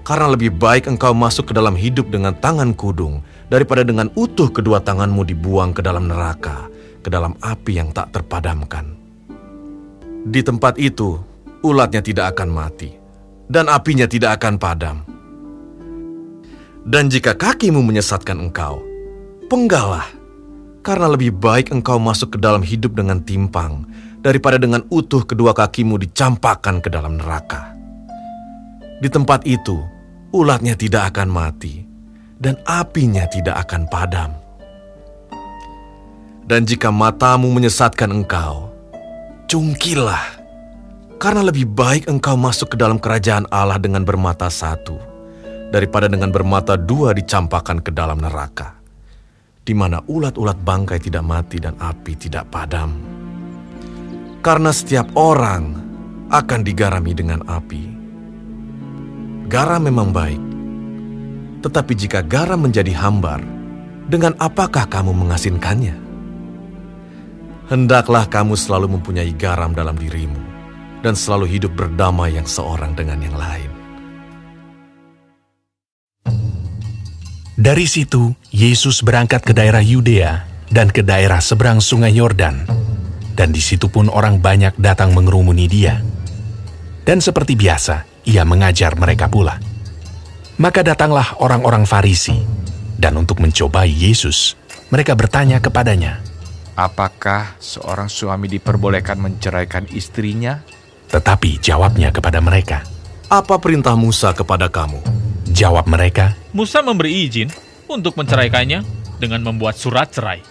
karena 0.02 0.34
lebih 0.34 0.50
baik 0.58 0.90
engkau 0.90 1.14
masuk 1.14 1.46
ke 1.46 1.54
dalam 1.54 1.78
hidup 1.78 2.10
dengan 2.10 2.34
tangan 2.34 2.74
kudung 2.74 3.22
daripada 3.46 3.86
dengan 3.86 4.10
utuh 4.18 4.50
kedua 4.50 4.82
tanganmu 4.82 5.22
dibuang 5.30 5.78
ke 5.78 5.86
dalam 5.86 6.10
neraka, 6.10 6.74
ke 7.06 7.10
dalam 7.14 7.38
api 7.38 7.78
yang 7.78 7.94
tak 7.94 8.10
terpadamkan. 8.10 8.98
Di 10.26 10.42
tempat 10.42 10.82
itu, 10.82 11.22
ulatnya 11.62 12.02
tidak 12.02 12.34
akan 12.34 12.50
mati, 12.50 12.90
dan 13.46 13.70
apinya 13.70 14.10
tidak 14.10 14.42
akan 14.42 14.58
padam. 14.58 15.06
Dan 16.82 17.14
jika 17.14 17.38
kakimu 17.38 17.78
menyesatkan 17.86 18.42
engkau, 18.42 18.82
penggalah, 19.54 20.10
karena 20.82 21.14
lebih 21.14 21.30
baik 21.30 21.70
engkau 21.70 22.02
masuk 22.02 22.34
ke 22.34 22.38
dalam 22.42 22.66
hidup 22.66 22.98
dengan 22.98 23.22
timpang 23.22 23.86
daripada 24.26 24.58
dengan 24.58 24.82
utuh 24.90 25.22
kedua 25.22 25.54
kakimu 25.54 26.02
dicampakkan 26.02 26.82
ke 26.82 26.90
dalam 26.90 27.22
neraka. 27.22 27.73
Di 29.04 29.12
tempat 29.12 29.44
itu, 29.44 29.84
ulatnya 30.32 30.80
tidak 30.80 31.12
akan 31.12 31.28
mati, 31.28 31.84
dan 32.40 32.56
apinya 32.64 33.28
tidak 33.28 33.68
akan 33.68 33.84
padam. 33.92 34.32
Dan 36.48 36.64
jika 36.64 36.88
matamu 36.88 37.52
menyesatkan 37.52 38.16
engkau, 38.16 38.72
cungkilah, 39.52 40.24
karena 41.20 41.44
lebih 41.44 41.68
baik 41.68 42.08
engkau 42.08 42.40
masuk 42.40 42.76
ke 42.76 42.78
dalam 42.80 42.96
kerajaan 42.96 43.44
Allah 43.52 43.76
dengan 43.76 44.08
bermata 44.08 44.48
satu, 44.48 44.96
daripada 45.68 46.08
dengan 46.08 46.32
bermata 46.32 46.80
dua 46.80 47.12
dicampakkan 47.12 47.84
ke 47.84 47.92
dalam 47.92 48.24
neraka, 48.24 48.80
di 49.68 49.76
mana 49.76 50.00
ulat-ulat 50.08 50.64
bangkai 50.64 51.04
tidak 51.04 51.28
mati 51.28 51.60
dan 51.60 51.76
api 51.76 52.16
tidak 52.16 52.48
padam. 52.48 52.96
Karena 54.40 54.72
setiap 54.72 55.12
orang 55.20 55.76
akan 56.32 56.60
digarami 56.64 57.12
dengan 57.12 57.44
api. 57.52 57.93
Garam 59.48 59.84
memang 59.84 60.16
baik, 60.16 60.42
tetapi 61.64 61.94
jika 61.96 62.20
garam 62.24 62.64
menjadi 62.64 62.92
hambar, 62.96 63.44
dengan 64.08 64.36
apakah 64.40 64.88
kamu 64.88 65.16
mengasinkannya? 65.16 65.96
Hendaklah 67.72 68.28
kamu 68.28 68.60
selalu 68.60 69.00
mempunyai 69.00 69.32
garam 69.36 69.72
dalam 69.72 69.96
dirimu, 69.96 70.40
dan 71.00 71.16
selalu 71.16 71.48
hidup 71.48 71.72
berdamai 71.76 72.36
yang 72.36 72.48
seorang 72.48 72.96
dengan 72.96 73.20
yang 73.24 73.36
lain. 73.36 73.72
Dari 77.54 77.88
situ, 77.88 78.36
Yesus 78.52 79.00
berangkat 79.06 79.46
ke 79.46 79.54
daerah 79.56 79.80
Yudea 79.80 80.44
dan 80.74 80.90
ke 80.90 81.00
daerah 81.06 81.40
seberang 81.40 81.80
sungai 81.80 82.12
Yordan. 82.12 82.66
Dan 83.34 83.50
di 83.50 83.62
situ 83.62 83.90
pun 83.90 84.10
orang 84.10 84.42
banyak 84.42 84.78
datang 84.78 85.14
mengerumuni 85.14 85.66
dia. 85.70 86.02
Dan 87.06 87.22
seperti 87.22 87.58
biasa, 87.58 88.13
ia 88.24 88.44
mengajar 88.48 88.96
mereka 88.96 89.28
pula. 89.28 89.60
Maka 90.60 90.86
datanglah 90.86 91.36
orang-orang 91.42 91.84
Farisi, 91.84 92.38
dan 93.00 93.20
untuk 93.20 93.44
mencobai 93.44 93.90
Yesus, 93.90 94.56
mereka 94.94 95.18
bertanya 95.18 95.60
kepadanya, 95.60 96.24
Apakah 96.74 97.54
seorang 97.62 98.10
suami 98.10 98.50
diperbolehkan 98.50 99.22
menceraikan 99.22 99.86
istrinya? 99.94 100.66
Tetapi 101.10 101.62
jawabnya 101.62 102.10
kepada 102.10 102.42
mereka, 102.42 102.82
Apa 103.30 103.62
perintah 103.62 103.94
Musa 103.94 104.34
kepada 104.34 104.70
kamu? 104.70 104.98
Jawab 105.54 105.86
mereka, 105.86 106.34
Musa 106.50 106.82
memberi 106.82 107.30
izin 107.30 107.54
untuk 107.86 108.18
menceraikannya 108.18 108.82
dengan 109.22 109.46
membuat 109.46 109.78
surat 109.78 110.10
cerai. 110.10 110.42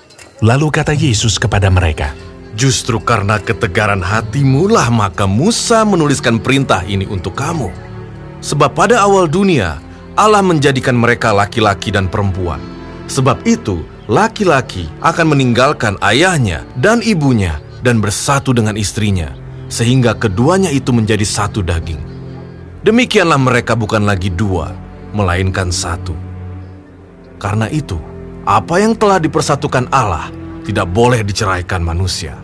Lalu 0.43 0.67
kata 0.71 0.95
Yesus 0.95 1.39
kepada 1.43 1.71
mereka, 1.71 2.15
Justru 2.53 3.01
karena 3.01 3.41
ketegaran 3.41 4.05
hatimu 4.05 4.69
lah 4.69 4.93
maka 4.93 5.25
Musa 5.25 5.89
menuliskan 5.89 6.37
perintah 6.37 6.85
ini 6.85 7.09
untuk 7.09 7.33
kamu. 7.33 7.73
Sebab 8.45 8.77
pada 8.77 9.01
awal 9.01 9.25
dunia, 9.25 9.81
Allah 10.13 10.45
menjadikan 10.45 10.93
mereka 10.93 11.33
laki-laki 11.33 11.89
dan 11.89 12.13
perempuan. 12.13 12.61
Sebab 13.09 13.49
itu, 13.49 13.81
laki-laki 14.05 14.85
akan 15.01 15.33
meninggalkan 15.33 15.97
ayahnya 16.05 16.69
dan 16.77 17.01
ibunya 17.01 17.57
dan 17.81 18.05
bersatu 18.05 18.53
dengan 18.53 18.77
istrinya, 18.77 19.33
sehingga 19.73 20.13
keduanya 20.13 20.69
itu 20.69 20.93
menjadi 20.93 21.25
satu 21.25 21.65
daging. 21.65 22.01
Demikianlah 22.85 23.41
mereka 23.41 23.73
bukan 23.73 24.05
lagi 24.05 24.29
dua, 24.29 24.77
melainkan 25.17 25.73
satu. 25.73 26.13
Karena 27.41 27.71
itu, 27.73 27.97
apa 28.45 28.83
yang 28.83 28.93
telah 28.99 29.23
dipersatukan 29.23 29.89
Allah 29.95 30.42
tidak 30.63 30.87
boleh 30.91 31.27
diceraikan 31.27 31.83
manusia. 31.83 32.39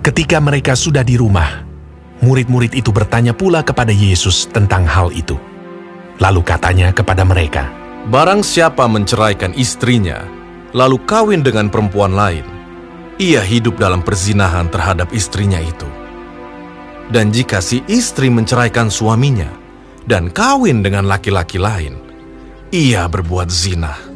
Ketika 0.00 0.40
mereka 0.40 0.72
sudah 0.72 1.04
di 1.04 1.20
rumah, 1.20 1.64
murid-murid 2.24 2.72
itu 2.72 2.88
bertanya 2.88 3.36
pula 3.36 3.60
kepada 3.60 3.92
Yesus 3.92 4.48
tentang 4.48 4.88
hal 4.88 5.12
itu. 5.12 5.36
Lalu 6.18 6.40
katanya 6.42 6.90
kepada 6.90 7.22
mereka, 7.22 7.68
Barang 8.08 8.40
siapa 8.40 8.88
menceraikan 8.88 9.52
istrinya, 9.52 10.24
lalu 10.72 10.96
kawin 11.04 11.44
dengan 11.44 11.68
perempuan 11.68 12.16
lain, 12.16 12.46
ia 13.20 13.44
hidup 13.44 13.76
dalam 13.76 14.00
perzinahan 14.00 14.72
terhadap 14.72 15.12
istrinya 15.12 15.60
itu. 15.60 15.84
Dan 17.12 17.28
jika 17.28 17.60
si 17.60 17.84
istri 17.84 18.32
menceraikan 18.32 18.88
suaminya 18.88 19.52
dan 20.08 20.32
kawin 20.32 20.80
dengan 20.80 21.04
laki-laki 21.04 21.60
lain, 21.60 22.00
ia 22.72 23.04
berbuat 23.04 23.52
zina. 23.52 24.07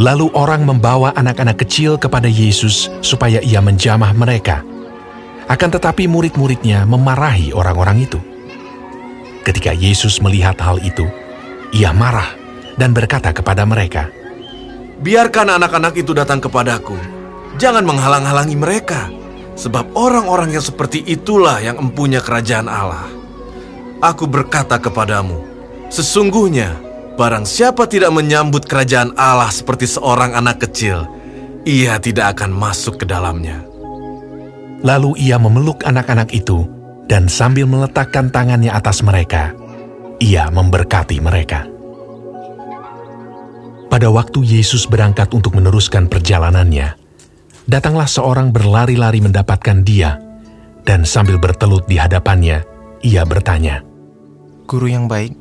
Lalu 0.00 0.32
orang 0.32 0.64
membawa 0.64 1.12
anak-anak 1.12 1.60
kecil 1.60 2.00
kepada 2.00 2.24
Yesus 2.24 2.88
supaya 3.04 3.44
ia 3.44 3.60
menjamah 3.60 4.16
mereka. 4.16 4.64
Akan 5.44 5.68
tetapi 5.68 6.08
murid-muridnya 6.08 6.88
memarahi 6.88 7.52
orang-orang 7.52 8.08
itu. 8.08 8.16
Ketika 9.44 9.76
Yesus 9.76 10.24
melihat 10.24 10.56
hal 10.56 10.80
itu, 10.80 11.04
ia 11.76 11.92
marah 11.92 12.32
dan 12.80 12.96
berkata 12.96 13.28
kepada 13.36 13.68
mereka, 13.68 14.08
Biarkan 15.04 15.60
anak-anak 15.60 15.92
itu 16.00 16.16
datang 16.16 16.40
kepadaku. 16.40 16.96
Jangan 17.60 17.84
menghalang-halangi 17.84 18.56
mereka, 18.56 19.12
sebab 19.52 19.92
orang-orang 19.92 20.56
yang 20.56 20.64
seperti 20.64 21.04
itulah 21.04 21.60
yang 21.60 21.76
empunya 21.76 22.24
kerajaan 22.24 22.72
Allah. 22.72 23.04
Aku 24.00 24.24
berkata 24.24 24.80
kepadamu, 24.80 25.44
sesungguhnya 25.92 26.72
barang 27.20 27.44
siapa 27.44 27.84
tidak 27.84 28.16
menyambut 28.16 28.64
kerajaan 28.64 29.12
Allah 29.20 29.52
seperti 29.52 29.84
seorang 29.84 30.32
anak 30.32 30.64
kecil, 30.64 31.04
ia 31.68 32.00
tidak 32.00 32.40
akan 32.40 32.48
masuk 32.48 32.96
ke 32.96 33.04
dalamnya. 33.04 33.60
Lalu 34.80 35.20
ia 35.20 35.36
memeluk 35.36 35.84
anak-anak 35.84 36.32
itu, 36.32 36.64
dan 37.04 37.28
sambil 37.28 37.68
meletakkan 37.68 38.32
tangannya 38.32 38.72
atas 38.72 39.04
mereka, 39.04 39.52
ia 40.16 40.48
memberkati 40.48 41.20
mereka. 41.20 41.68
Pada 43.92 44.08
waktu 44.08 44.40
Yesus 44.40 44.88
berangkat 44.88 45.28
untuk 45.36 45.52
meneruskan 45.60 46.08
perjalanannya, 46.08 46.96
datanglah 47.68 48.08
seorang 48.08 48.48
berlari-lari 48.48 49.20
mendapatkan 49.20 49.84
dia, 49.84 50.16
dan 50.88 51.04
sambil 51.04 51.36
bertelut 51.36 51.84
di 51.84 52.00
hadapannya, 52.00 52.64
ia 53.04 53.28
bertanya, 53.28 53.84
Guru 54.64 54.86
yang 54.88 55.10
baik, 55.10 55.39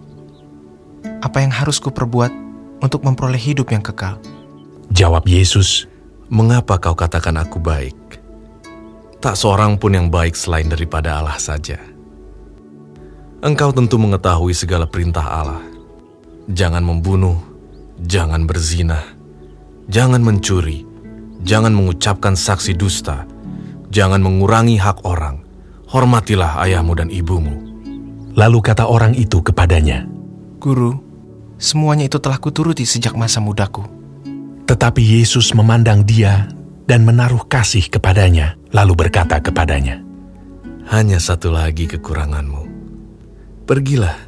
apa 1.19 1.43
yang 1.43 1.51
harus 1.53 1.79
kuperbuat 1.79 2.31
untuk 2.83 3.03
memperoleh 3.03 3.39
hidup 3.39 3.71
yang 3.71 3.83
kekal? 3.83 4.19
Jawab 4.89 5.29
Yesus, 5.29 5.89
Mengapa 6.29 6.77
kau 6.77 6.93
katakan 6.93 7.41
aku 7.41 7.57
baik? 7.57 7.97
Tak 9.17 9.33
seorang 9.33 9.81
pun 9.81 9.97
yang 9.97 10.13
baik 10.13 10.37
selain 10.37 10.69
daripada 10.69 11.17
Allah 11.17 11.41
saja. 11.41 11.81
Engkau 13.41 13.73
tentu 13.73 13.97
mengetahui 13.97 14.53
segala 14.53 14.85
perintah 14.85 15.25
Allah. 15.25 15.65
Jangan 16.53 16.85
membunuh, 16.85 17.33
jangan 18.05 18.45
berzina, 18.45 19.01
jangan 19.89 20.21
mencuri, 20.21 20.85
jangan 21.41 21.73
mengucapkan 21.73 22.37
saksi 22.37 22.77
dusta, 22.77 23.25
jangan 23.89 24.21
mengurangi 24.21 24.77
hak 24.77 25.01
orang, 25.09 25.41
hormatilah 25.89 26.61
ayahmu 26.61 26.93
dan 26.93 27.09
ibumu. 27.09 27.57
Lalu 28.37 28.61
kata 28.61 28.85
orang 28.85 29.17
itu 29.17 29.41
kepadanya, 29.41 30.05
Guru, 30.59 30.99
semuanya 31.55 32.11
itu 32.11 32.19
telah 32.19 32.35
kuturuti 32.35 32.83
sejak 32.83 33.15
masa 33.15 33.39
mudaku. 33.39 33.87
Tetapi 34.67 34.99
Yesus 34.99 35.55
memandang 35.55 36.03
dia 36.03 36.51
dan 36.83 37.07
menaruh 37.07 37.47
kasih 37.47 37.87
kepadanya, 37.87 38.59
lalu 38.75 39.07
berkata 39.07 39.39
kepadanya, 39.39 40.03
Hanya 40.91 41.15
satu 41.15 41.55
lagi 41.55 41.87
kekuranganmu. 41.87 42.67
Pergilah, 43.63 44.19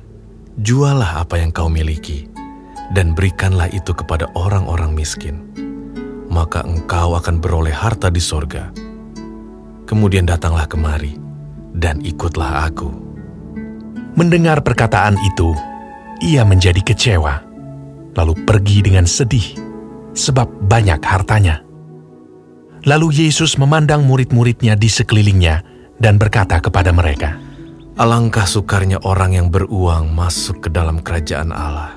jualah 0.56 1.20
apa 1.20 1.36
yang 1.36 1.52
kau 1.52 1.68
miliki, 1.68 2.32
dan 2.95 3.12
berikanlah 3.12 3.68
itu 3.68 3.91
kepada 3.91 4.32
orang-orang 4.32 4.95
miskin. 4.95 5.44
Maka 6.32 6.64
engkau 6.64 7.20
akan 7.20 7.44
beroleh 7.44 7.76
harta 7.76 8.08
di 8.08 8.24
sorga. 8.24 8.72
Kemudian 9.84 10.24
datanglah 10.24 10.64
kemari, 10.64 11.20
dan 11.76 11.99
ikutlah 11.99 12.72
aku. 12.72 12.88
Mendengar 14.16 14.64
perkataan 14.64 15.20
itu, 15.36 15.52
ia 16.22 16.45
menjadi 16.45 16.80
kecewa, 16.85 17.41
lalu 18.14 18.34
pergi 18.45 18.85
dengan 18.85 19.10
sedih, 19.10 19.57
sebab 20.14 20.48
banyak 20.69 21.02
hartanya. 21.02 21.65
Lalu 22.85 23.26
Yesus 23.26 23.57
memandang 23.57 24.06
murid-muridnya 24.06 24.77
di 24.77 24.89
sekelilingnya 24.89 25.65
dan 25.98 26.22
berkata 26.22 26.61
kepada 26.61 26.93
mereka, 26.93 27.38
Alangkah 27.99 28.48
sukarnya 28.48 29.03
orang 29.03 29.38
yang 29.38 29.48
beruang 29.52 30.10
masuk 30.15 30.65
ke 30.65 30.69
dalam 30.72 31.03
kerajaan 31.03 31.53
Allah. 31.53 31.93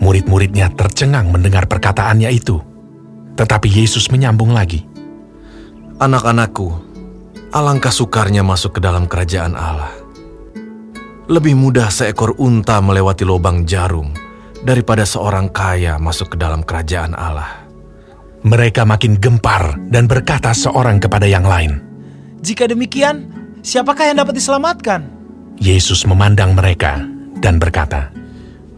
Murid-muridnya 0.00 0.72
tercengang 0.76 1.32
mendengar 1.32 1.64
perkataannya 1.64 2.28
itu. 2.32 2.60
Tetapi 3.38 3.68
Yesus 3.70 4.12
menyambung 4.12 4.52
lagi, 4.52 4.84
Anak-anakku, 6.00 6.68
alangkah 7.52 7.92
sukarnya 7.92 8.40
masuk 8.40 8.76
ke 8.76 8.80
dalam 8.80 9.04
kerajaan 9.04 9.52
Allah. 9.52 9.99
Lebih 11.30 11.54
mudah 11.54 11.94
seekor 11.94 12.34
unta 12.42 12.82
melewati 12.82 13.22
lubang 13.22 13.62
jarum 13.62 14.10
daripada 14.66 15.06
seorang 15.06 15.46
kaya 15.54 15.94
masuk 15.94 16.34
ke 16.34 16.36
dalam 16.42 16.66
kerajaan 16.66 17.14
Allah. 17.14 17.70
Mereka 18.42 18.82
makin 18.82 19.14
gempar 19.14 19.78
dan 19.94 20.10
berkata 20.10 20.50
seorang 20.50 20.98
kepada 20.98 21.30
yang 21.30 21.46
lain. 21.46 21.78
Jika 22.42 22.66
demikian, 22.66 23.30
siapakah 23.62 24.10
yang 24.10 24.18
dapat 24.26 24.42
diselamatkan? 24.42 25.06
Yesus 25.62 26.02
memandang 26.02 26.50
mereka 26.50 26.98
dan 27.38 27.62
berkata, 27.62 28.10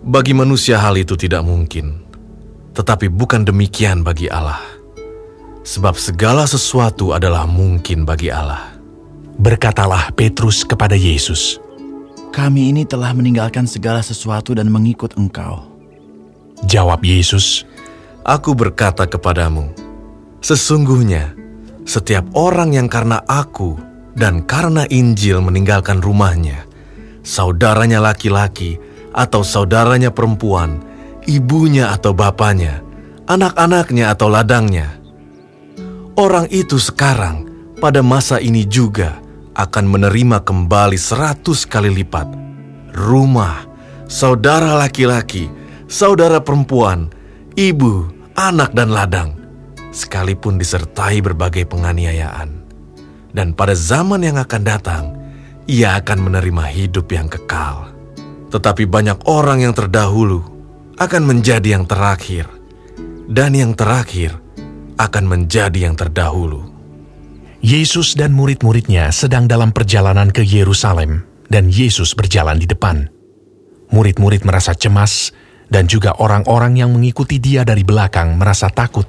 Bagi 0.05 0.37
manusia 0.37 0.77
hal 0.77 1.01
itu 1.01 1.17
tidak 1.17 1.49
mungkin, 1.49 2.05
tetapi 2.77 3.09
bukan 3.09 3.49
demikian 3.49 4.05
bagi 4.05 4.29
Allah. 4.29 4.61
Sebab 5.65 5.97
segala 5.97 6.45
sesuatu 6.45 7.17
adalah 7.17 7.49
mungkin 7.49 8.05
bagi 8.05 8.29
Allah. 8.29 8.77
Berkatalah 9.41 10.13
Petrus 10.13 10.69
kepada 10.69 10.93
Yesus, 10.93 11.57
Kami 12.33 12.73
ini 12.73 12.89
telah 12.89 13.13
meninggalkan 13.13 13.69
segala 13.69 14.01
sesuatu 14.01 14.57
dan 14.57 14.73
mengikut 14.73 15.21
engkau. 15.21 15.69
Jawab 16.65 17.05
Yesus, 17.05 17.69
Aku 18.23 18.55
berkata 18.55 19.03
kepadamu, 19.05 19.75
sesungguhnya 20.39 21.35
setiap 21.83 22.23
orang 22.39 22.71
yang 22.71 22.87
karena 22.87 23.19
aku 23.27 23.75
dan 24.15 24.47
karena 24.47 24.87
Injil 24.87 25.43
meninggalkan 25.43 25.99
rumahnya, 25.99 26.63
saudaranya 27.27 27.99
laki-laki 27.99 28.79
atau 29.11 29.43
saudaranya 29.43 30.15
perempuan, 30.15 30.87
ibunya 31.27 31.91
atau 31.91 32.15
bapaknya, 32.15 32.79
anak-anaknya 33.27 34.15
atau 34.15 34.31
ladangnya, 34.31 35.03
orang 36.15 36.47
itu 36.55 36.79
sekarang 36.79 37.51
pada 37.83 38.07
masa 38.07 38.39
ini 38.39 38.63
juga 38.63 39.19
akan 39.53 39.85
menerima 39.85 40.45
kembali 40.45 40.97
seratus 40.97 41.69
kali 41.69 41.93
lipat 41.93 42.43
rumah, 42.93 43.65
saudara 44.07 44.77
laki-laki, 44.77 45.49
saudara 45.89 46.39
perempuan, 46.45 47.09
ibu, 47.57 48.09
anak 48.37 48.77
dan 48.77 48.93
ladang, 48.93 49.31
sekalipun 49.91 50.61
disertai 50.61 51.25
berbagai 51.25 51.65
penganiayaan. 51.67 52.61
Dan 53.33 53.57
pada 53.57 53.73
zaman 53.73 54.21
yang 54.21 54.37
akan 54.37 54.63
datang, 54.63 55.05
ia 55.65 55.97
akan 55.97 56.29
menerima 56.29 56.65
hidup 56.69 57.09
yang 57.09 57.33
kekal. 57.33 57.89
Tetapi 58.53 58.85
banyak 58.85 59.25
orang 59.25 59.65
yang 59.65 59.73
terdahulu 59.73 60.45
akan 61.01 61.23
menjadi 61.25 61.81
yang 61.81 61.89
terakhir, 61.89 62.45
dan 63.25 63.57
yang 63.57 63.73
terakhir 63.73 64.37
akan 65.01 65.25
menjadi 65.25 65.89
yang 65.89 65.97
terdahulu. 65.97 66.72
Yesus 67.63 68.19
dan 68.19 68.35
murid-muridnya 68.35 69.15
sedang 69.15 69.47
dalam 69.47 69.71
perjalanan 69.71 70.35
ke 70.35 70.43
Yerusalem, 70.43 71.23
dan 71.47 71.71
Yesus 71.71 72.11
berjalan 72.11 72.59
di 72.59 72.67
depan. 72.67 73.07
Murid-murid 73.95 74.43
merasa 74.43 74.75
cemas, 74.75 75.31
dan 75.71 75.87
juga 75.87 76.19
orang-orang 76.19 76.83
yang 76.83 76.91
mengikuti 76.91 77.39
dia 77.39 77.63
dari 77.63 77.87
belakang 77.87 78.35
merasa 78.35 78.67
takut. 78.67 79.07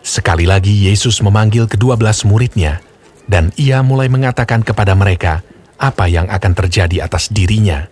Sekali 0.00 0.48
lagi 0.48 0.88
Yesus 0.88 1.20
memanggil 1.20 1.68
kedua 1.68 2.00
belas 2.00 2.24
muridnya, 2.24 2.80
dan 3.28 3.52
ia 3.60 3.84
mulai 3.84 4.08
mengatakan 4.08 4.64
kepada 4.64 4.96
mereka 4.96 5.44
apa 5.76 6.08
yang 6.08 6.24
akan 6.24 6.52
terjadi 6.56 7.04
atas 7.04 7.28
dirinya. 7.28 7.84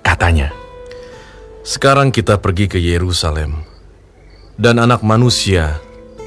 Katanya, 0.00 0.48
Sekarang 1.60 2.08
kita 2.08 2.40
pergi 2.40 2.72
ke 2.72 2.80
Yerusalem, 2.80 3.68
dan 4.56 4.80
anak 4.80 5.04
manusia 5.04 5.76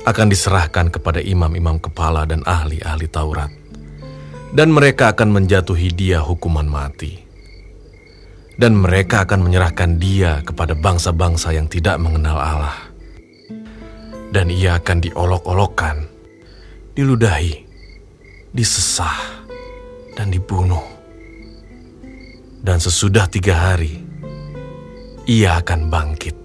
akan 0.03 0.27
diserahkan 0.27 0.91
kepada 0.91 1.23
imam-imam 1.23 1.79
kepala 1.79 2.27
dan 2.27 2.43
ahli-ahli 2.43 3.07
Taurat, 3.07 3.51
dan 4.51 4.71
mereka 4.71 5.15
akan 5.15 5.31
menjatuhi 5.31 5.91
dia 5.95 6.19
hukuman 6.23 6.67
mati 6.67 7.23
dan 8.57 8.77
mereka 8.77 9.25
akan 9.25 9.49
menyerahkan 9.49 9.97
dia 9.97 10.45
kepada 10.45 10.77
bangsa-bangsa 10.77 11.53
yang 11.57 11.65
tidak 11.65 11.97
mengenal 11.97 12.37
Allah. 12.37 12.77
Dan 14.33 14.49
ia 14.49 14.81
akan 14.81 14.97
diolok-olokkan, 14.97 16.09
diludahi, 16.97 17.53
disesah, 18.49 19.45
dan 20.17 20.33
dibunuh. 20.33 20.81
Dan 22.63 22.81
sesudah 22.81 23.29
tiga 23.29 23.73
hari, 23.73 24.01
ia 25.29 25.61
akan 25.61 25.89
bangkit. 25.89 26.42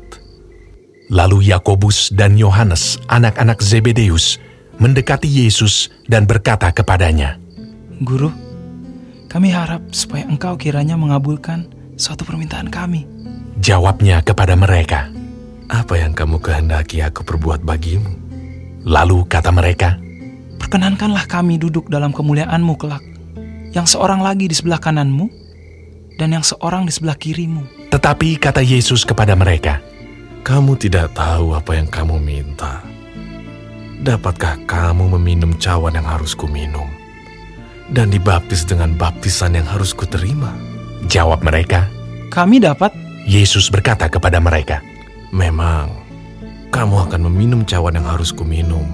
Lalu 1.08 1.48
Yakobus 1.48 2.12
dan 2.12 2.36
Yohanes, 2.36 3.00
anak-anak 3.08 3.64
Zebedeus, 3.64 4.36
mendekati 4.76 5.24
Yesus 5.24 5.88
dan 6.04 6.28
berkata 6.28 6.68
kepadanya, 6.68 7.40
Guru, 8.04 8.28
kami 9.32 9.48
harap 9.48 9.88
supaya 9.88 10.28
engkau 10.28 10.60
kiranya 10.60 11.00
mengabulkan 11.00 11.64
suatu 11.96 12.28
permintaan 12.28 12.68
kami. 12.68 13.08
Jawabnya 13.56 14.20
kepada 14.20 14.52
mereka, 14.52 15.08
Apa 15.72 15.96
yang 15.96 16.12
kamu 16.12 16.44
kehendaki 16.44 17.00
aku 17.00 17.24
perbuat 17.24 17.64
bagimu? 17.64 18.12
Lalu 18.84 19.24
kata 19.32 19.48
mereka, 19.48 19.96
Perkenankanlah 20.60 21.24
kami 21.24 21.56
duduk 21.56 21.88
dalam 21.88 22.12
kemuliaanmu 22.12 22.74
kelak, 22.76 23.04
yang 23.72 23.88
seorang 23.88 24.20
lagi 24.20 24.44
di 24.44 24.52
sebelah 24.52 24.76
kananmu, 24.76 25.24
dan 26.20 26.36
yang 26.36 26.44
seorang 26.44 26.84
di 26.84 26.92
sebelah 26.92 27.16
kirimu. 27.16 27.88
Tetapi 27.88 28.36
kata 28.36 28.60
Yesus 28.60 29.08
kepada 29.08 29.32
mereka, 29.32 29.80
Kamu 30.46 30.78
tidak 30.80 31.14
tahu 31.14 31.54
apa 31.54 31.76
yang 31.76 31.88
kamu 31.90 32.16
minta. 32.22 32.82
Dapatkah 33.98 34.62
kamu 34.64 35.18
meminum 35.18 35.58
cawan 35.58 35.98
yang 35.98 36.06
harus 36.06 36.32
kuminum? 36.32 36.86
Dan 37.88 38.12
dibaptis 38.12 38.68
dengan 38.68 38.94
baptisan 38.94 39.56
yang 39.56 39.66
harus 39.66 39.96
kuterima? 39.96 40.54
Jawab 41.08 41.40
mereka, 41.40 41.88
Kami 42.28 42.60
dapat. 42.60 42.92
Yesus 43.24 43.72
berkata 43.72 44.08
kepada 44.12 44.36
mereka, 44.40 44.84
Memang, 45.32 45.92
kamu 46.68 47.08
akan 47.08 47.20
meminum 47.32 47.64
cawan 47.64 47.96
yang 47.96 48.04
harus 48.04 48.28
kuminum 48.32 48.84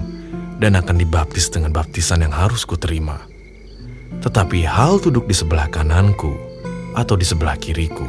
dan 0.59 0.79
akan 0.79 0.95
dibaptis 0.95 1.51
dengan 1.51 1.75
baptisan 1.75 2.23
yang 2.23 2.31
harus 2.31 2.63
kuterima. 2.63 3.19
Tetapi 4.23 4.63
hal 4.63 5.03
duduk 5.03 5.27
di 5.27 5.35
sebelah 5.35 5.67
kananku 5.67 6.31
atau 6.95 7.15
di 7.19 7.27
sebelah 7.27 7.59
kiriku, 7.59 8.07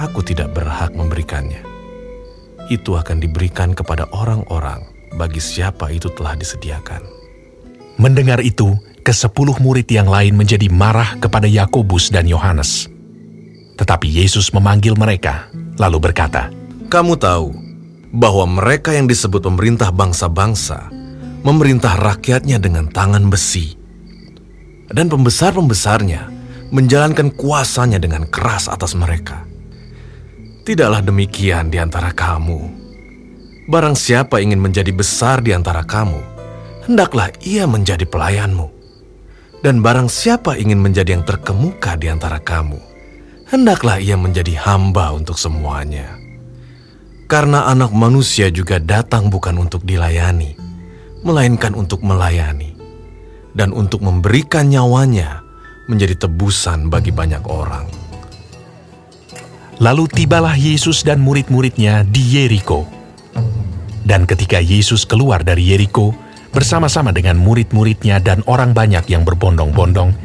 aku 0.00 0.24
tidak 0.24 0.56
berhak 0.56 0.96
memberikannya. 0.96 1.65
Itu 2.66 2.98
akan 2.98 3.22
diberikan 3.22 3.72
kepada 3.72 4.10
orang-orang 4.10 4.82
bagi 5.14 5.38
siapa 5.38 5.90
itu 5.94 6.10
telah 6.12 6.34
disediakan. 6.34 7.02
Mendengar 7.96 8.42
itu, 8.42 8.76
kesepuluh 9.06 9.56
murid 9.62 9.86
yang 9.88 10.10
lain 10.10 10.34
menjadi 10.34 10.66
marah 10.68 11.14
kepada 11.22 11.46
Yakobus 11.46 12.10
dan 12.10 12.26
Yohanes. 12.26 12.90
Tetapi 13.78 14.08
Yesus 14.10 14.50
memanggil 14.50 14.98
mereka, 14.98 15.48
lalu 15.78 16.10
berkata, 16.10 16.50
Kamu 16.90 17.14
tahu 17.16 17.54
bahwa 18.10 18.44
mereka 18.48 18.90
yang 18.92 19.06
disebut 19.06 19.46
pemerintah 19.46 19.94
bangsa-bangsa 19.94 20.90
memerintah 21.46 21.94
rakyatnya 21.94 22.58
dengan 22.58 22.90
tangan 22.90 23.30
besi. 23.30 23.78
Dan 24.90 25.06
pembesar-pembesarnya 25.06 26.30
menjalankan 26.74 27.30
kuasanya 27.34 28.02
dengan 28.02 28.26
keras 28.26 28.66
atas 28.66 28.98
mereka. 28.98 29.46
Tidaklah 30.66 30.98
demikian 30.98 31.70
di 31.70 31.78
antara 31.78 32.10
kamu. 32.10 32.58
Barang 33.70 33.94
siapa 33.94 34.42
ingin 34.42 34.58
menjadi 34.58 34.90
besar 34.90 35.38
di 35.38 35.54
antara 35.54 35.86
kamu, 35.86 36.18
hendaklah 36.90 37.30
ia 37.46 37.70
menjadi 37.70 38.02
pelayanmu. 38.02 38.66
Dan 39.62 39.78
barang 39.78 40.10
siapa 40.10 40.58
ingin 40.58 40.82
menjadi 40.82 41.14
yang 41.14 41.22
terkemuka 41.22 41.94
di 41.94 42.10
antara 42.10 42.42
kamu, 42.42 42.82
hendaklah 43.46 44.02
ia 44.02 44.18
menjadi 44.18 44.58
hamba 44.58 45.14
untuk 45.14 45.38
semuanya. 45.38 46.18
Karena 47.30 47.70
anak 47.70 47.94
manusia 47.94 48.50
juga 48.50 48.82
datang 48.82 49.30
bukan 49.30 49.62
untuk 49.62 49.86
dilayani, 49.86 50.58
melainkan 51.22 51.78
untuk 51.78 52.02
melayani, 52.02 52.74
dan 53.54 53.70
untuk 53.70 54.02
memberikan 54.02 54.66
nyawanya 54.66 55.46
menjadi 55.86 56.26
tebusan 56.26 56.90
bagi 56.90 57.14
banyak 57.14 57.46
orang. 57.46 58.05
Lalu 59.76 60.08
tibalah 60.08 60.56
Yesus 60.56 61.04
dan 61.04 61.20
murid-muridnya 61.20 62.00
di 62.08 62.24
Yeriko. 62.24 62.88
Dan 64.06 64.24
ketika 64.24 64.56
Yesus 64.56 65.04
keluar 65.04 65.44
dari 65.44 65.68
Yeriko, 65.68 66.16
bersama-sama 66.48 67.12
dengan 67.12 67.36
murid-muridnya 67.36 68.16
dan 68.24 68.40
orang 68.48 68.72
banyak 68.72 69.04
yang 69.12 69.28
berbondong-bondong, 69.28 70.16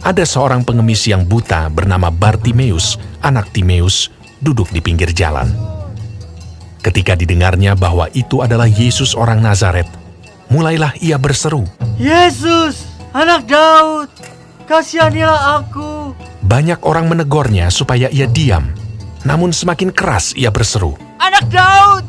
ada 0.00 0.24
seorang 0.24 0.64
pengemis 0.64 1.04
yang 1.04 1.28
buta 1.28 1.68
bernama 1.68 2.08
Bartimeus, 2.08 2.96
anak 3.20 3.52
Timeus, 3.52 4.08
duduk 4.40 4.72
di 4.72 4.80
pinggir 4.80 5.12
jalan. 5.12 5.52
Ketika 6.80 7.12
didengarnya 7.12 7.76
bahwa 7.76 8.08
itu 8.16 8.40
adalah 8.40 8.68
Yesus 8.68 9.12
orang 9.12 9.44
Nazaret, 9.44 9.88
mulailah 10.48 10.96
ia 11.04 11.20
berseru. 11.20 11.68
Yesus, 12.00 12.88
anak 13.12 13.44
Daud, 13.48 14.08
kasihanilah 14.64 15.60
aku. 15.60 16.16
Banyak 16.44 16.84
orang 16.84 17.08
menegurnya 17.08 17.72
supaya 17.72 18.12
ia 18.12 18.28
diam, 18.28 18.68
namun 19.24 19.50
semakin 19.50 19.90
keras 19.90 20.36
ia 20.36 20.52
berseru. 20.52 20.94
Anak 21.16 21.48
Daud, 21.48 22.04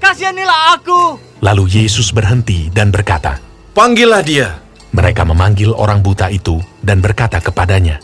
kasihanilah 0.00 0.80
aku. 0.80 1.20
Lalu 1.44 1.84
Yesus 1.84 2.10
berhenti 2.10 2.72
dan 2.72 2.88
berkata, 2.88 3.40
Panggillah 3.76 4.24
dia. 4.24 4.60
Mereka 4.90 5.22
memanggil 5.22 5.70
orang 5.70 6.02
buta 6.02 6.26
itu 6.34 6.58
dan 6.82 6.98
berkata 6.98 7.38
kepadanya, 7.38 8.02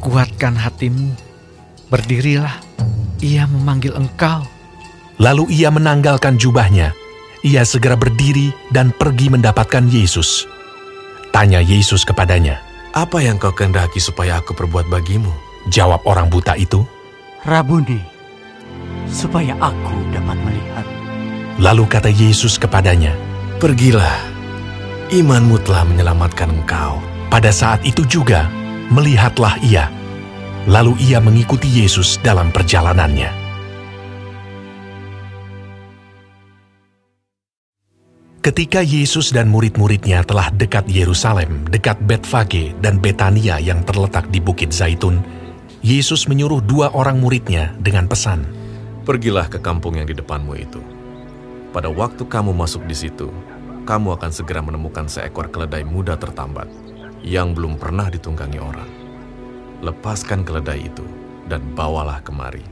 Kuatkan 0.00 0.56
hatimu, 0.56 1.12
berdirilah, 1.92 2.56
ia 3.20 3.44
memanggil 3.44 3.92
engkau. 3.92 4.42
Lalu 5.20 5.52
ia 5.52 5.68
menanggalkan 5.68 6.40
jubahnya. 6.40 6.96
Ia 7.42 7.66
segera 7.66 7.98
berdiri 7.98 8.54
dan 8.70 8.94
pergi 8.94 9.28
mendapatkan 9.28 9.84
Yesus. 9.90 10.46
Tanya 11.34 11.58
Yesus 11.58 12.06
kepadanya, 12.06 12.62
Apa 12.94 13.20
yang 13.20 13.36
kau 13.36 13.52
kehendaki 13.52 13.98
supaya 13.98 14.40
aku 14.40 14.54
perbuat 14.56 14.88
bagimu? 14.88 15.30
Jawab 15.70 16.02
orang 16.08 16.26
buta 16.32 16.58
itu, 16.58 16.82
Rabuni, 17.42 17.98
supaya 19.10 19.58
aku 19.58 19.98
dapat 20.14 20.38
melihat. 20.46 20.86
Lalu 21.58 21.90
kata 21.90 22.06
Yesus 22.06 22.54
kepadanya, 22.54 23.18
Pergilah, 23.58 24.14
imanmu 25.10 25.58
telah 25.66 25.82
menyelamatkan 25.82 26.54
engkau. 26.54 27.02
Pada 27.34 27.50
saat 27.50 27.82
itu 27.82 28.06
juga, 28.06 28.46
melihatlah 28.94 29.58
ia. 29.58 29.90
Lalu 30.70 30.94
ia 31.02 31.18
mengikuti 31.18 31.66
Yesus 31.66 32.22
dalam 32.22 32.54
perjalanannya. 32.54 33.34
Ketika 38.38 38.86
Yesus 38.86 39.34
dan 39.34 39.50
murid-muridnya 39.50 40.22
telah 40.22 40.46
dekat 40.54 40.86
Yerusalem, 40.86 41.66
dekat 41.66 41.98
Betfage 42.06 42.70
dan 42.78 43.02
Betania 43.02 43.58
yang 43.58 43.82
terletak 43.82 44.30
di 44.30 44.38
Bukit 44.38 44.70
Zaitun, 44.70 45.41
Yesus 45.82 46.30
menyuruh 46.30 46.62
dua 46.62 46.94
orang 46.94 47.18
muridnya 47.18 47.74
dengan 47.82 48.06
pesan, 48.06 48.46
Pergilah 49.02 49.50
ke 49.50 49.58
kampung 49.58 49.98
yang 49.98 50.06
di 50.06 50.14
depanmu 50.14 50.54
itu. 50.54 50.78
Pada 51.74 51.90
waktu 51.90 52.22
kamu 52.22 52.54
masuk 52.54 52.86
di 52.86 52.94
situ, 52.94 53.34
kamu 53.82 54.14
akan 54.14 54.30
segera 54.30 54.62
menemukan 54.62 55.10
seekor 55.10 55.50
keledai 55.50 55.82
muda 55.82 56.14
tertambat 56.14 56.70
yang 57.26 57.50
belum 57.50 57.82
pernah 57.82 58.06
ditunggangi 58.06 58.62
orang. 58.62 58.86
Lepaskan 59.82 60.46
keledai 60.46 60.86
itu 60.86 61.02
dan 61.50 61.66
bawalah 61.74 62.22
kemari. 62.22 62.62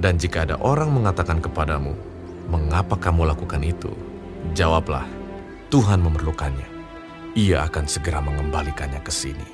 Dan 0.00 0.16
jika 0.16 0.48
ada 0.48 0.56
orang 0.64 0.88
mengatakan 0.96 1.44
kepadamu, 1.44 1.92
"Mengapa 2.48 2.96
kamu 2.96 3.36
lakukan 3.36 3.60
itu?" 3.60 3.92
Jawablah, 4.56 5.04
"Tuhan 5.68 6.00
memerlukannya. 6.00 6.72
Ia 7.36 7.68
akan 7.68 7.84
segera 7.84 8.24
mengembalikannya 8.24 9.04
ke 9.04 9.12
sini." 9.12 9.44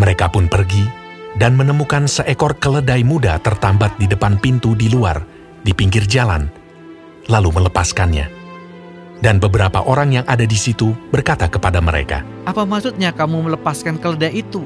Mereka 0.00 0.32
pun 0.32 0.48
pergi 0.48 1.03
dan 1.34 1.58
menemukan 1.58 2.06
seekor 2.06 2.54
keledai 2.62 3.02
muda 3.02 3.38
tertambat 3.42 3.98
di 3.98 4.06
depan 4.06 4.38
pintu 4.38 4.78
di 4.78 4.86
luar, 4.90 5.22
di 5.66 5.74
pinggir 5.74 6.06
jalan, 6.06 6.46
lalu 7.26 7.50
melepaskannya. 7.50 8.30
Dan 9.22 9.40
beberapa 9.40 9.80
orang 9.86 10.20
yang 10.20 10.26
ada 10.28 10.44
di 10.44 10.58
situ 10.58 10.92
berkata 11.08 11.48
kepada 11.48 11.80
mereka, 11.80 12.20
Apa 12.44 12.68
maksudnya 12.68 13.14
kamu 13.14 13.50
melepaskan 13.50 13.96
keledai 13.96 14.44
itu? 14.44 14.62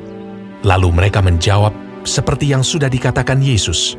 Lalu 0.67 0.89
mereka 0.91 1.23
menjawab 1.23 1.71
seperti 2.03 2.51
yang 2.51 2.67
sudah 2.67 2.91
dikatakan 2.91 3.39
Yesus. 3.39 3.95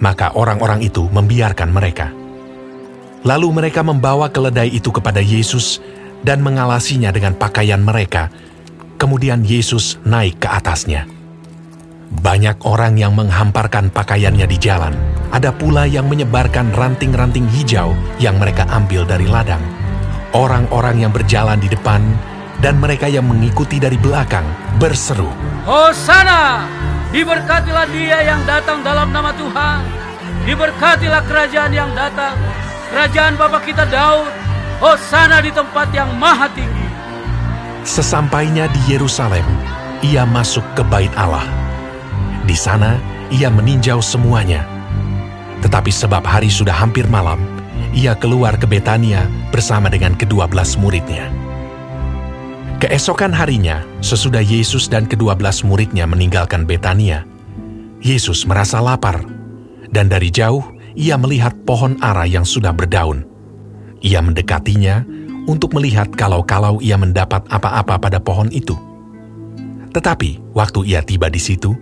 Maka 0.00 0.34
orang-orang 0.34 0.82
itu 0.82 1.06
membiarkan 1.12 1.70
mereka. 1.70 2.10
Lalu 3.22 3.54
mereka 3.54 3.86
membawa 3.86 4.26
keledai 4.32 4.72
itu 4.72 4.90
kepada 4.90 5.22
Yesus 5.22 5.78
dan 6.26 6.42
mengalasinya 6.42 7.14
dengan 7.14 7.38
pakaian 7.38 7.78
mereka. 7.78 8.32
Kemudian 8.98 9.46
Yesus 9.46 10.02
naik 10.02 10.42
ke 10.42 10.48
atasnya. 10.50 11.21
Banyak 12.20 12.68
orang 12.68 13.00
yang 13.00 13.16
menghamparkan 13.16 13.88
pakaiannya 13.88 14.44
di 14.44 14.60
jalan. 14.60 14.92
Ada 15.32 15.48
pula 15.56 15.88
yang 15.88 16.12
menyebarkan 16.12 16.76
ranting-ranting 16.76 17.48
hijau 17.48 17.96
yang 18.20 18.36
mereka 18.36 18.68
ambil 18.68 19.08
dari 19.08 19.24
ladang. 19.24 19.64
Orang-orang 20.36 21.00
yang 21.00 21.12
berjalan 21.12 21.56
di 21.56 21.72
depan 21.72 22.04
dan 22.60 22.76
mereka 22.76 23.08
yang 23.08 23.24
mengikuti 23.24 23.80
dari 23.80 23.96
belakang 23.96 24.44
berseru, 24.76 25.28
Hosana! 25.64 26.68
Diberkatilah 27.12 27.86
dia 27.92 28.24
yang 28.24 28.40
datang 28.48 28.80
dalam 28.80 29.12
nama 29.12 29.32
Tuhan. 29.36 29.84
Diberkatilah 30.48 31.22
kerajaan 31.28 31.72
yang 31.76 31.92
datang. 31.92 32.32
Kerajaan 32.88 33.36
Bapa 33.36 33.60
kita 33.60 33.84
Daud. 33.88 34.32
Hosana 34.80 35.44
di 35.44 35.52
tempat 35.52 35.92
yang 35.92 36.08
maha 36.16 36.48
tinggi. 36.56 36.88
Sesampainya 37.84 38.66
di 38.72 38.96
Yerusalem, 38.96 39.44
ia 40.00 40.24
masuk 40.24 40.64
ke 40.72 40.82
bait 40.88 41.12
Allah. 41.14 41.61
Di 42.42 42.58
sana, 42.58 42.98
ia 43.30 43.48
meninjau 43.48 44.02
semuanya. 44.02 44.66
Tetapi 45.62 45.94
sebab 45.94 46.26
hari 46.26 46.50
sudah 46.50 46.74
hampir 46.74 47.06
malam, 47.06 47.38
ia 47.94 48.18
keluar 48.18 48.58
ke 48.58 48.66
Betania 48.66 49.30
bersama 49.54 49.86
dengan 49.86 50.18
kedua 50.18 50.50
belas 50.50 50.74
muridnya. 50.74 51.30
Keesokan 52.82 53.30
harinya, 53.30 53.86
sesudah 54.02 54.42
Yesus 54.42 54.90
dan 54.90 55.06
kedua 55.06 55.38
belas 55.38 55.62
muridnya 55.62 56.02
meninggalkan 56.02 56.66
Betania, 56.66 57.22
Yesus 58.02 58.42
merasa 58.42 58.82
lapar, 58.82 59.22
dan 59.94 60.10
dari 60.10 60.34
jauh 60.34 60.66
ia 60.98 61.14
melihat 61.14 61.54
pohon 61.62 61.94
ara 62.02 62.26
yang 62.26 62.42
sudah 62.42 62.74
berdaun. 62.74 63.22
Ia 64.02 64.18
mendekatinya 64.18 65.06
untuk 65.46 65.78
melihat 65.78 66.10
kalau-kalau 66.10 66.82
ia 66.82 66.98
mendapat 66.98 67.46
apa-apa 67.46 68.02
pada 68.02 68.18
pohon 68.18 68.50
itu. 68.50 68.74
Tetapi 69.94 70.50
waktu 70.50 70.80
ia 70.90 71.06
tiba 71.06 71.30
di 71.30 71.38
situ, 71.38 71.78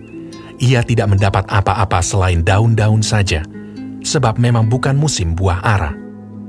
ia 0.61 0.85
tidak 0.85 1.17
mendapat 1.17 1.49
apa-apa 1.49 1.99
selain 2.05 2.45
daun-daun 2.45 3.01
saja, 3.01 3.41
sebab 4.05 4.37
memang 4.37 4.69
bukan 4.69 4.93
musim 4.93 5.33
buah 5.33 5.59
ara. 5.65 5.91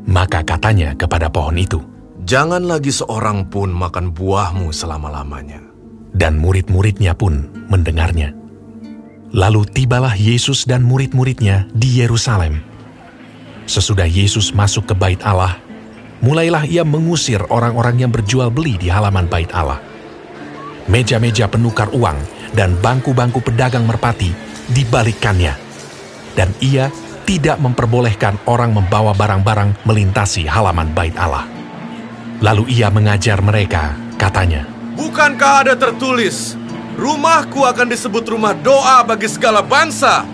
Maka 0.05 0.45
katanya 0.45 0.93
kepada 0.93 1.33
pohon 1.33 1.57
itu, 1.57 1.81
Jangan 2.23 2.63
lagi 2.63 2.95
seorang 2.95 3.51
pun 3.51 3.75
makan 3.75 4.15
buahmu 4.15 4.71
selama-lamanya. 4.71 5.73
dan 6.13 6.37
murid-muridnya 6.37 7.17
pun 7.17 7.49
mendengarnya. 7.73 8.37
Lalu 9.33 9.65
tibalah 9.65 10.13
Yesus 10.13 10.69
dan 10.69 10.85
murid-muridnya 10.85 11.65
di 11.73 12.05
Yerusalem. 12.05 12.61
Sesudah 13.65 14.05
Yesus 14.05 14.53
masuk 14.53 14.93
ke 14.93 14.95
bait 14.95 15.17
Allah, 15.25 15.57
mulailah 16.21 16.69
ia 16.69 16.85
mengusir 16.85 17.41
orang-orang 17.49 18.05
yang 18.05 18.13
berjual 18.13 18.53
beli 18.53 18.77
di 18.77 18.93
halaman 18.93 19.25
bait 19.25 19.49
Allah. 19.57 19.81
Meja-meja 20.85 21.49
penukar 21.49 21.89
uang 21.97 22.21
dan 22.53 22.77
bangku-bangku 22.79 23.41
pedagang 23.41 23.85
merpati 23.85 24.33
dibalikkannya. 24.73 25.57
Dan 26.33 26.53
ia 26.65 26.89
tidak 27.29 27.61
memperbolehkan 27.61 28.41
orang 28.49 28.73
membawa 28.73 29.13
barang-barang 29.13 29.85
melintasi 29.85 30.49
halaman 30.49 30.91
bait 30.93 31.15
Allah. 31.17 31.45
Lalu 32.43 32.75
ia 32.75 32.91
mengajar 32.91 33.39
mereka, 33.39 33.95
katanya, 34.19 34.67
Bukankah 34.99 35.65
ada 35.65 35.75
tertulis, 35.79 36.59
rumahku 36.99 37.65
akan 37.65 37.89
disebut 37.89 38.25
rumah 38.29 38.53
doa 38.53 39.01
bagi 39.07 39.31
segala 39.31 39.63
bangsa? 39.63 40.27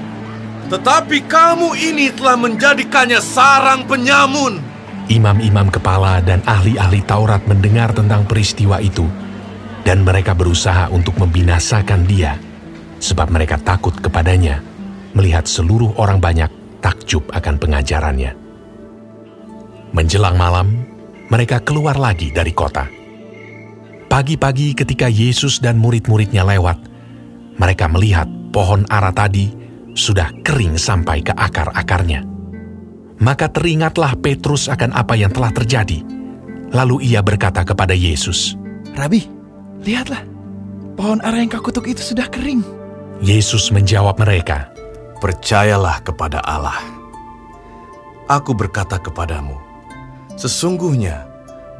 Tetapi 0.69 1.25
kamu 1.25 1.77
ini 1.77 2.13
telah 2.13 2.37
menjadikannya 2.37 3.21
sarang 3.21 3.85
penyamun. 3.89 4.61
Imam-imam 5.09 5.73
kepala 5.73 6.21
dan 6.21 6.45
ahli-ahli 6.45 7.01
Taurat 7.05 7.41
mendengar 7.49 7.97
tentang 7.97 8.29
peristiwa 8.29 8.77
itu, 8.77 9.09
dan 9.89 10.05
mereka 10.05 10.37
berusaha 10.37 10.93
untuk 10.93 11.17
membinasakan 11.17 12.05
dia, 12.05 12.37
sebab 13.01 13.33
mereka 13.33 13.57
takut 13.57 13.97
kepadanya, 13.97 14.61
melihat 15.17 15.49
seluruh 15.49 15.97
orang 15.97 16.21
banyak 16.21 16.53
takjub 16.85 17.25
akan 17.33 17.57
pengajarannya. 17.57 18.37
Menjelang 19.97 20.37
malam, 20.37 20.85
mereka 21.33 21.65
keluar 21.65 21.97
lagi 21.97 22.29
dari 22.29 22.53
kota. 22.53 22.85
Pagi-pagi 24.13 24.77
ketika 24.77 25.09
Yesus 25.09 25.57
dan 25.57 25.81
murid-muridnya 25.81 26.45
lewat, 26.45 26.77
mereka 27.57 27.89
melihat 27.89 28.29
pohon 28.53 28.85
ara 28.93 29.09
tadi 29.09 29.49
sudah 29.97 30.37
kering 30.45 30.77
sampai 30.77 31.25
ke 31.25 31.33
akar-akarnya. 31.33 32.29
Maka 33.25 33.49
teringatlah 33.49 34.21
Petrus 34.21 34.69
akan 34.69 34.93
apa 34.93 35.17
yang 35.17 35.33
telah 35.33 35.49
terjadi. 35.49 36.05
Lalu 36.77 37.09
ia 37.09 37.25
berkata 37.25 37.65
kepada 37.65 37.97
Yesus, 37.97 38.53
Rabi, 38.93 39.38
lihatlah, 39.83 40.23
pohon 40.99 41.23
ara 41.23 41.39
yang 41.39 41.51
kau 41.51 41.63
kutuk 41.63 41.91
itu 41.91 42.15
sudah 42.15 42.27
kering. 42.31 42.63
Yesus 43.19 43.75
menjawab 43.75 44.19
mereka, 44.19 44.71
Percayalah 45.19 45.99
kepada 46.07 46.39
Allah. 46.47 46.79
Aku 48.31 48.55
berkata 48.55 49.03
kepadamu, 49.03 49.59
sesungguhnya 50.39 51.27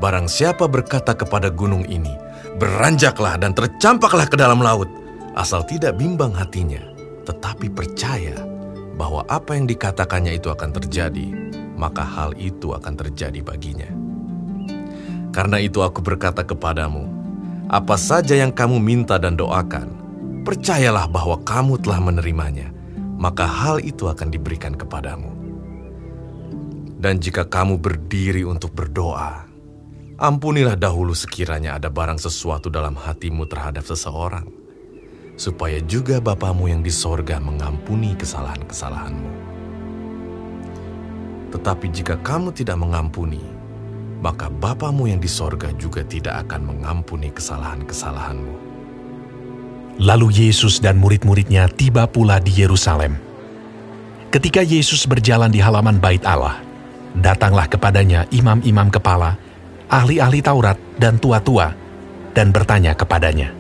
barang 0.03 0.27
siapa 0.27 0.67
berkata 0.67 1.15
kepada 1.15 1.47
gunung 1.47 1.87
ini, 1.87 2.11
beranjaklah 2.59 3.39
dan 3.39 3.55
tercampaklah 3.55 4.27
ke 4.27 4.35
dalam 4.35 4.59
laut, 4.59 4.91
asal 5.39 5.63
tidak 5.63 5.95
bimbang 5.95 6.35
hatinya, 6.35 6.83
tetapi 7.31 7.71
percaya 7.71 8.35
bahwa 8.99 9.23
apa 9.31 9.55
yang 9.55 9.71
dikatakannya 9.71 10.35
itu 10.35 10.51
akan 10.51 10.75
terjadi, 10.75 11.31
maka 11.79 12.03
hal 12.03 12.35
itu 12.35 12.75
akan 12.75 12.99
terjadi 12.99 13.39
baginya. 13.39 13.87
Karena 15.31 15.63
itu 15.63 15.79
aku 15.87 16.03
berkata 16.03 16.43
kepadamu, 16.43 17.07
apa 17.69 18.01
saja 18.01 18.33
yang 18.33 18.49
kamu 18.49 18.81
minta 18.81 19.21
dan 19.21 19.37
doakan, 19.37 19.93
percayalah 20.41 21.05
bahwa 21.05 21.37
kamu 21.45 21.77
telah 21.85 22.01
menerimanya, 22.01 22.73
maka 23.21 23.45
hal 23.45 23.85
itu 23.85 24.09
akan 24.09 24.33
diberikan 24.33 24.73
kepadamu. 24.73 25.29
Dan 26.97 27.21
jika 27.21 27.45
kamu 27.45 27.77
berdiri 27.77 28.49
untuk 28.49 28.73
berdoa, 28.73 29.45
ampunilah 30.17 30.81
dahulu 30.81 31.13
sekiranya 31.13 31.77
ada 31.77 31.93
barang 31.93 32.17
sesuatu 32.17 32.73
dalam 32.73 32.97
hatimu 32.97 33.45
terhadap 33.45 33.85
seseorang, 33.85 34.49
supaya 35.37 35.77
juga 35.85 36.25
Bapamu 36.25 36.73
yang 36.73 36.81
di 36.81 36.91
sorga 36.91 37.37
mengampuni 37.37 38.17
kesalahan-kesalahanmu. 38.17 39.31
Tetapi 41.53 41.87
jika 41.93 42.17
kamu 42.25 42.49
tidak 42.57 42.81
mengampuni, 42.81 43.58
maka 44.19 44.51
Bapamu 44.51 45.07
yang 45.07 45.23
di 45.23 45.31
sorga 45.31 45.71
juga 45.79 46.03
tidak 46.03 46.47
akan 46.47 46.75
mengampuni 46.75 47.31
kesalahan-kesalahanmu. 47.31 48.55
Lalu 49.99 50.47
Yesus 50.47 50.79
dan 50.79 50.99
murid-muridnya 50.99 51.67
tiba 51.71 52.07
pula 52.07 52.39
di 52.39 52.55
Yerusalem. 52.55 53.19
Ketika 54.31 54.63
Yesus 54.63 55.09
berjalan 55.11 55.51
di 55.51 55.59
halaman 55.59 55.99
bait 55.99 56.23
Allah, 56.23 56.63
datanglah 57.19 57.67
kepadanya 57.67 58.29
imam-imam 58.31 58.93
kepala, 58.95 59.35
ahli-ahli 59.91 60.39
Taurat 60.39 60.79
dan 61.01 61.19
tua-tua, 61.19 61.75
dan 62.37 62.55
bertanya 62.55 62.95
kepadanya, 62.95 63.51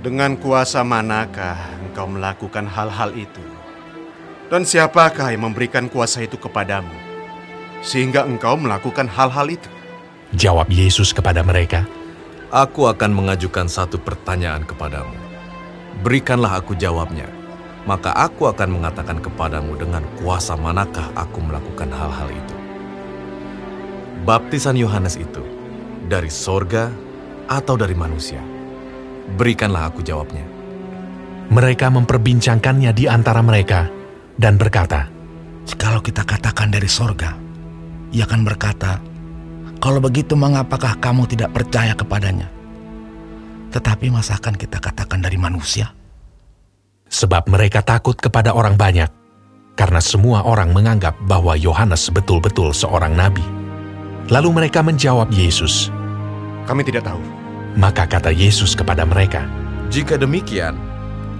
Dengan 0.00 0.38
kuasa 0.38 0.86
manakah 0.86 1.58
engkau 1.82 2.06
melakukan 2.06 2.64
hal-hal 2.70 3.10
itu? 3.12 3.42
Dan 4.46 4.62
siapakah 4.62 5.34
yang 5.34 5.50
memberikan 5.50 5.90
kuasa 5.90 6.22
itu 6.22 6.38
kepadamu? 6.38 6.94
Sehingga 7.82 8.22
engkau 8.22 8.54
melakukan 8.54 9.10
hal-hal 9.10 9.50
itu? 9.50 9.75
Jawab 10.34 10.66
Yesus 10.74 11.14
kepada 11.14 11.46
mereka, 11.46 11.86
Aku 12.50 12.86
akan 12.86 13.10
mengajukan 13.10 13.66
satu 13.66 13.98
pertanyaan 13.98 14.62
kepadamu. 14.62 15.14
Berikanlah 16.02 16.62
aku 16.62 16.78
jawabnya, 16.78 17.26
maka 17.86 18.14
aku 18.14 18.46
akan 18.50 18.78
mengatakan 18.78 19.18
kepadamu 19.18 19.74
dengan 19.78 20.02
kuasa 20.18 20.54
manakah 20.54 21.10
aku 21.18 21.42
melakukan 21.42 21.90
hal-hal 21.90 22.30
itu. 22.30 22.56
Baptisan 24.26 24.78
Yohanes 24.78 25.18
itu 25.18 25.42
dari 26.06 26.30
sorga 26.30 26.90
atau 27.46 27.74
dari 27.78 27.94
manusia? 27.94 28.42
Berikanlah 29.38 29.90
aku 29.90 30.02
jawabnya. 30.02 30.46
Mereka 31.50 31.90
memperbincangkannya 31.90 32.90
di 32.90 33.06
antara 33.06 33.42
mereka 33.42 33.86
dan 34.34 34.58
berkata, 34.58 35.06
Jikalau 35.66 35.98
kita 35.98 36.22
katakan 36.22 36.70
dari 36.70 36.86
sorga, 36.86 37.34
ia 38.14 38.22
akan 38.22 38.46
berkata, 38.46 39.15
kalau 39.76 40.00
begitu 40.00 40.32
mengapakah 40.34 40.96
kamu 40.98 41.28
tidak 41.28 41.52
percaya 41.52 41.92
kepadanya? 41.92 42.48
Tetapi 43.70 44.08
masakan 44.08 44.56
kita 44.56 44.80
katakan 44.80 45.20
dari 45.20 45.36
manusia? 45.36 45.92
Sebab 47.06 47.46
mereka 47.46 47.84
takut 47.84 48.18
kepada 48.18 48.50
orang 48.56 48.74
banyak, 48.74 49.06
karena 49.76 50.00
semua 50.00 50.42
orang 50.42 50.72
menganggap 50.72 51.14
bahwa 51.28 51.54
Yohanes 51.54 52.08
betul-betul 52.10 52.72
seorang 52.72 53.14
nabi. 53.14 53.44
Lalu 54.32 54.64
mereka 54.64 54.82
menjawab 54.82 55.30
Yesus, 55.30 55.92
Kami 56.66 56.82
tidak 56.82 57.06
tahu. 57.06 57.22
Maka 57.78 58.08
kata 58.10 58.34
Yesus 58.34 58.74
kepada 58.74 59.06
mereka, 59.06 59.46
Jika 59.86 60.18
demikian, 60.18 60.74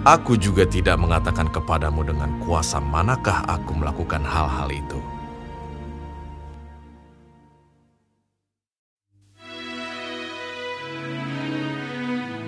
aku 0.06 0.38
juga 0.38 0.62
tidak 0.62 0.94
mengatakan 1.02 1.50
kepadamu 1.50 2.06
dengan 2.06 2.30
kuasa 2.46 2.78
manakah 2.78 3.42
aku 3.50 3.74
melakukan 3.74 4.22
hal-hal 4.22 4.70
itu. 4.70 5.02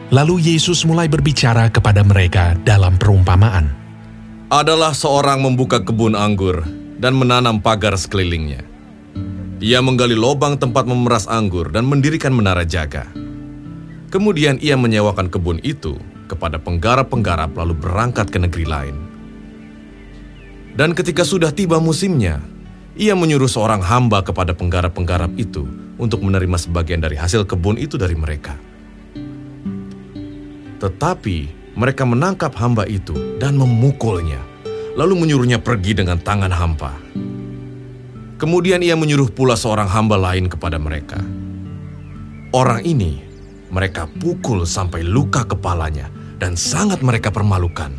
Lalu 0.08 0.56
Yesus 0.56 0.88
mulai 0.88 1.04
berbicara 1.04 1.68
kepada 1.68 2.00
mereka 2.00 2.56
dalam 2.64 2.96
perumpamaan. 2.96 3.68
Adalah 4.48 4.96
seorang 4.96 5.44
membuka 5.44 5.84
kebun 5.84 6.16
anggur 6.16 6.64
dan 6.96 7.12
menanam 7.12 7.60
pagar 7.60 7.92
sekelilingnya. 7.92 8.64
Ia 9.60 9.84
menggali 9.84 10.16
lubang 10.16 10.56
tempat 10.56 10.88
memeras 10.88 11.28
anggur 11.28 11.68
dan 11.68 11.84
mendirikan 11.84 12.32
menara 12.32 12.64
jaga. 12.64 13.04
Kemudian 14.08 14.56
ia 14.64 14.80
menyewakan 14.80 15.28
kebun 15.28 15.60
itu 15.60 16.00
kepada 16.24 16.56
penggarap-penggarap 16.56 17.52
lalu 17.52 17.76
berangkat 17.76 18.32
ke 18.32 18.40
negeri 18.40 18.64
lain. 18.64 18.96
Dan 20.72 20.96
ketika 20.96 21.20
sudah 21.20 21.52
tiba 21.52 21.84
musimnya, 21.84 22.40
ia 22.96 23.12
menyuruh 23.12 23.50
seorang 23.50 23.84
hamba 23.84 24.24
kepada 24.24 24.56
penggarap-penggarap 24.56 25.36
itu 25.36 25.68
untuk 26.00 26.24
menerima 26.24 26.56
sebagian 26.56 27.04
dari 27.04 27.20
hasil 27.20 27.44
kebun 27.44 27.76
itu 27.76 28.00
dari 28.00 28.16
mereka. 28.16 28.67
Tetapi 30.78 31.36
mereka 31.74 32.06
menangkap 32.06 32.54
hamba 32.58 32.86
itu 32.86 33.38
dan 33.42 33.58
memukulnya, 33.58 34.38
lalu 34.94 35.26
menyuruhnya 35.26 35.58
pergi 35.58 35.94
dengan 35.94 36.18
tangan 36.22 36.54
hampa. 36.54 36.94
Kemudian 38.38 38.82
ia 38.86 38.94
menyuruh 38.94 39.34
pula 39.34 39.58
seorang 39.58 39.90
hamba 39.90 40.14
lain 40.14 40.46
kepada 40.46 40.78
mereka. 40.78 41.18
Orang 42.54 42.86
ini 42.86 43.18
mereka 43.74 44.06
pukul 44.06 44.62
sampai 44.62 45.02
luka 45.02 45.42
kepalanya 45.42 46.06
dan 46.38 46.54
sangat 46.54 47.02
mereka 47.02 47.34
permalukan. 47.34 47.90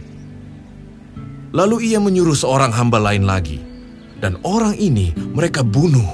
Lalu 1.52 1.92
ia 1.92 2.00
menyuruh 2.00 2.38
seorang 2.38 2.72
hamba 2.72 3.04
lain 3.04 3.28
lagi, 3.28 3.60
dan 4.24 4.40
orang 4.48 4.80
ini 4.80 5.12
mereka 5.36 5.60
bunuh. 5.60 6.08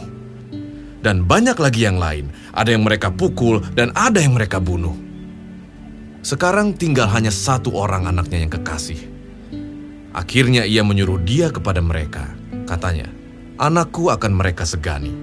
Dan 1.06 1.30
banyak 1.30 1.62
lagi 1.62 1.86
yang 1.86 2.02
lain, 2.02 2.34
ada 2.50 2.74
yang 2.74 2.82
mereka 2.82 3.14
pukul 3.14 3.62
dan 3.78 3.94
ada 3.94 4.18
yang 4.18 4.34
mereka 4.34 4.58
bunuh. 4.58 5.05
Sekarang 6.26 6.74
tinggal 6.74 7.06
hanya 7.14 7.30
satu 7.30 7.78
orang 7.78 8.10
anaknya 8.10 8.42
yang 8.42 8.50
kekasih. 8.50 8.98
Akhirnya 10.10 10.66
ia 10.66 10.82
menyuruh 10.82 11.22
dia 11.22 11.54
kepada 11.54 11.86
mereka. 11.86 12.34
Katanya, 12.66 13.14
anakku 13.62 14.10
akan 14.10 14.34
mereka 14.34 14.66
segani. 14.66 15.14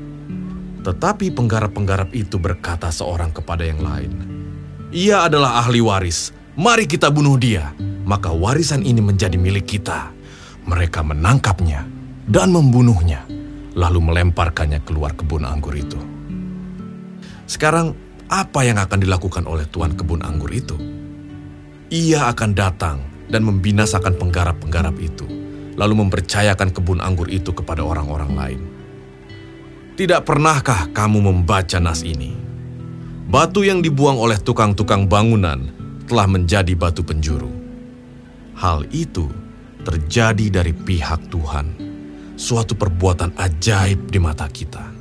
Tetapi 0.86 1.34
penggarap-penggarap 1.34 2.14
itu 2.14 2.38
berkata 2.38 2.86
seorang 2.94 3.34
kepada 3.34 3.66
yang 3.66 3.82
lain, 3.82 4.14
Ia 4.94 5.26
adalah 5.26 5.58
ahli 5.66 5.82
waris, 5.82 6.30
mari 6.54 6.86
kita 6.86 7.10
bunuh 7.10 7.34
dia, 7.34 7.74
maka 8.06 8.30
warisan 8.30 8.86
ini 8.86 9.02
menjadi 9.02 9.34
milik 9.34 9.74
kita. 9.74 10.14
Mereka 10.70 11.02
menangkapnya 11.02 11.82
dan 12.30 12.54
membunuhnya, 12.54 13.26
lalu 13.74 13.98
melemparkannya 14.06 14.78
keluar 14.86 15.18
kebun 15.18 15.50
anggur 15.50 15.74
itu. 15.74 15.98
Sekarang, 17.50 17.98
apa 18.32 18.64
yang 18.64 18.80
akan 18.80 18.96
dilakukan 19.04 19.44
oleh 19.44 19.68
tuan 19.68 19.92
kebun 19.92 20.24
anggur 20.24 20.48
itu? 20.48 20.72
Ia 21.92 22.32
akan 22.32 22.50
datang 22.56 23.04
dan 23.28 23.44
membinasakan 23.44 24.16
penggarap-penggarap 24.16 24.96
itu, 24.96 25.28
lalu 25.76 26.00
mempercayakan 26.00 26.72
kebun 26.72 27.04
anggur 27.04 27.28
itu 27.28 27.52
kepada 27.52 27.84
orang-orang 27.84 28.32
lain. 28.32 28.60
Tidak 29.92 30.24
pernahkah 30.24 30.88
kamu 30.96 31.28
membaca 31.28 31.76
nas 31.76 32.00
ini? 32.00 32.32
Batu 33.28 33.68
yang 33.68 33.84
dibuang 33.84 34.16
oleh 34.16 34.40
tukang-tukang 34.40 35.04
bangunan 35.04 35.68
telah 36.08 36.24
menjadi 36.24 36.72
batu 36.72 37.04
penjuru. 37.04 37.52
Hal 38.56 38.88
itu 38.96 39.28
terjadi 39.84 40.48
dari 40.48 40.72
pihak 40.72 41.28
Tuhan, 41.28 41.76
suatu 42.40 42.72
perbuatan 42.72 43.36
ajaib 43.36 44.08
di 44.08 44.16
mata 44.16 44.48
kita. 44.48 44.91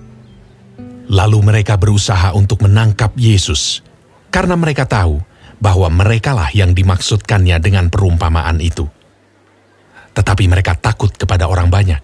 Lalu 1.11 1.43
mereka 1.43 1.75
berusaha 1.75 2.31
untuk 2.31 2.63
menangkap 2.63 3.11
Yesus, 3.19 3.83
karena 4.31 4.55
mereka 4.55 4.87
tahu 4.87 5.19
bahwa 5.59 5.91
merekalah 5.91 6.47
yang 6.55 6.71
dimaksudkannya 6.71 7.59
dengan 7.59 7.91
perumpamaan 7.91 8.63
itu. 8.63 8.87
Tetapi 10.15 10.47
mereka 10.47 10.79
takut 10.79 11.11
kepada 11.11 11.51
orang 11.51 11.67
banyak, 11.67 11.99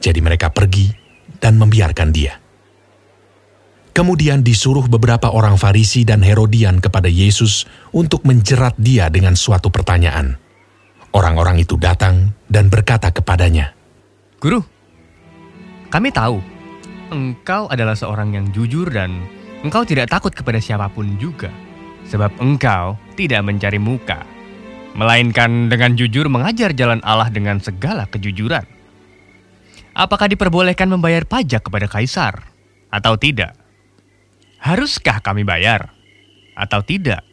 jadi 0.00 0.18
mereka 0.24 0.48
pergi 0.48 0.88
dan 1.36 1.60
membiarkan 1.60 2.08
dia. 2.16 2.40
Kemudian 3.92 4.44
disuruh 4.44 4.88
beberapa 4.88 5.32
orang 5.32 5.56
Farisi 5.56 6.04
dan 6.04 6.20
Herodian 6.20 6.80
kepada 6.84 7.08
Yesus 7.08 7.64
untuk 7.96 8.24
menjerat 8.28 8.76
dia 8.76 9.08
dengan 9.08 9.36
suatu 9.36 9.72
pertanyaan. 9.72 10.36
Orang-orang 11.12 11.60
itu 11.60 11.80
datang 11.80 12.36
dan 12.44 12.68
berkata 12.68 13.08
kepadanya, 13.08 13.72
Guru, 14.36 14.60
kami 15.88 16.12
tahu 16.12 16.55
engkau 17.10 17.70
adalah 17.70 17.94
seorang 17.94 18.34
yang 18.34 18.46
jujur 18.50 18.90
dan 18.90 19.26
engkau 19.62 19.82
tidak 19.86 20.10
takut 20.10 20.32
kepada 20.34 20.58
siapa 20.58 20.90
pun 20.90 21.18
juga. 21.20 21.50
Sebab 22.06 22.38
engkau 22.38 22.94
tidak 23.18 23.42
mencari 23.42 23.82
muka, 23.82 24.22
melainkan 24.94 25.66
dengan 25.66 25.98
jujur 25.98 26.30
mengajar 26.30 26.70
jalan 26.70 27.02
Allah 27.02 27.26
dengan 27.28 27.58
segala 27.58 28.06
kejujuran. 28.06 28.62
Apakah 29.96 30.30
diperbolehkan 30.30 30.86
membayar 30.86 31.26
pajak 31.26 31.66
kepada 31.66 31.90
kaisar 31.90 32.46
atau 32.94 33.18
tidak? 33.18 33.58
Haruskah 34.62 35.18
kami 35.18 35.42
bayar 35.42 35.90
atau 36.54 36.84
tidak? 36.84 37.26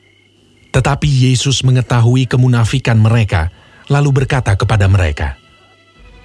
Tetapi 0.74 1.06
Yesus 1.06 1.62
mengetahui 1.62 2.26
kemunafikan 2.26 2.98
mereka, 2.98 3.54
lalu 3.94 4.26
berkata 4.26 4.58
kepada 4.58 4.90
mereka, 4.90 5.38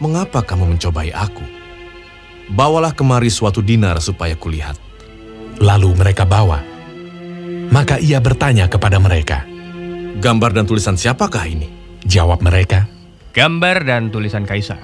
Mengapa 0.00 0.46
kamu 0.46 0.78
mencobai 0.78 1.10
aku? 1.12 1.67
Bawalah 2.48 2.96
kemari 2.96 3.28
suatu 3.28 3.60
dinar 3.60 4.00
supaya 4.00 4.32
kulihat. 4.32 4.80
Lalu 5.60 5.92
mereka 5.92 6.24
bawa. 6.24 6.64
Maka 7.68 8.00
ia 8.00 8.16
bertanya 8.24 8.64
kepada 8.72 8.96
mereka, 8.96 9.44
Gambar 10.18 10.56
dan 10.56 10.64
tulisan 10.64 10.96
siapakah 10.96 11.44
ini? 11.44 11.68
Jawab 12.08 12.40
mereka, 12.40 12.88
Gambar 13.36 13.84
dan 13.84 14.08
tulisan 14.08 14.48
kaisar. 14.48 14.80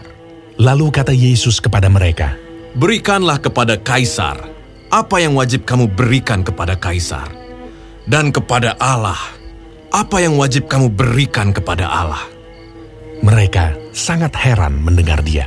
Lalu 0.60 0.92
kata 0.92 1.16
Yesus 1.16 1.58
kepada 1.64 1.88
mereka, 1.88 2.36
Berikanlah 2.74 3.38
kepada 3.38 3.78
kaisar 3.78 4.50
apa 4.90 5.16
yang 5.22 5.38
wajib 5.38 5.62
kamu 5.62 5.90
berikan 5.94 6.42
kepada 6.42 6.74
kaisar, 6.74 7.30
dan 8.04 8.34
kepada 8.34 8.74
Allah 8.82 9.18
apa 9.94 10.18
yang 10.18 10.34
wajib 10.34 10.66
kamu 10.66 10.90
berikan 10.90 11.54
kepada 11.54 11.86
Allah. 11.86 12.26
Mereka 13.22 13.94
sangat 13.94 14.34
heran 14.34 14.74
mendengar 14.82 15.22
dia. 15.22 15.46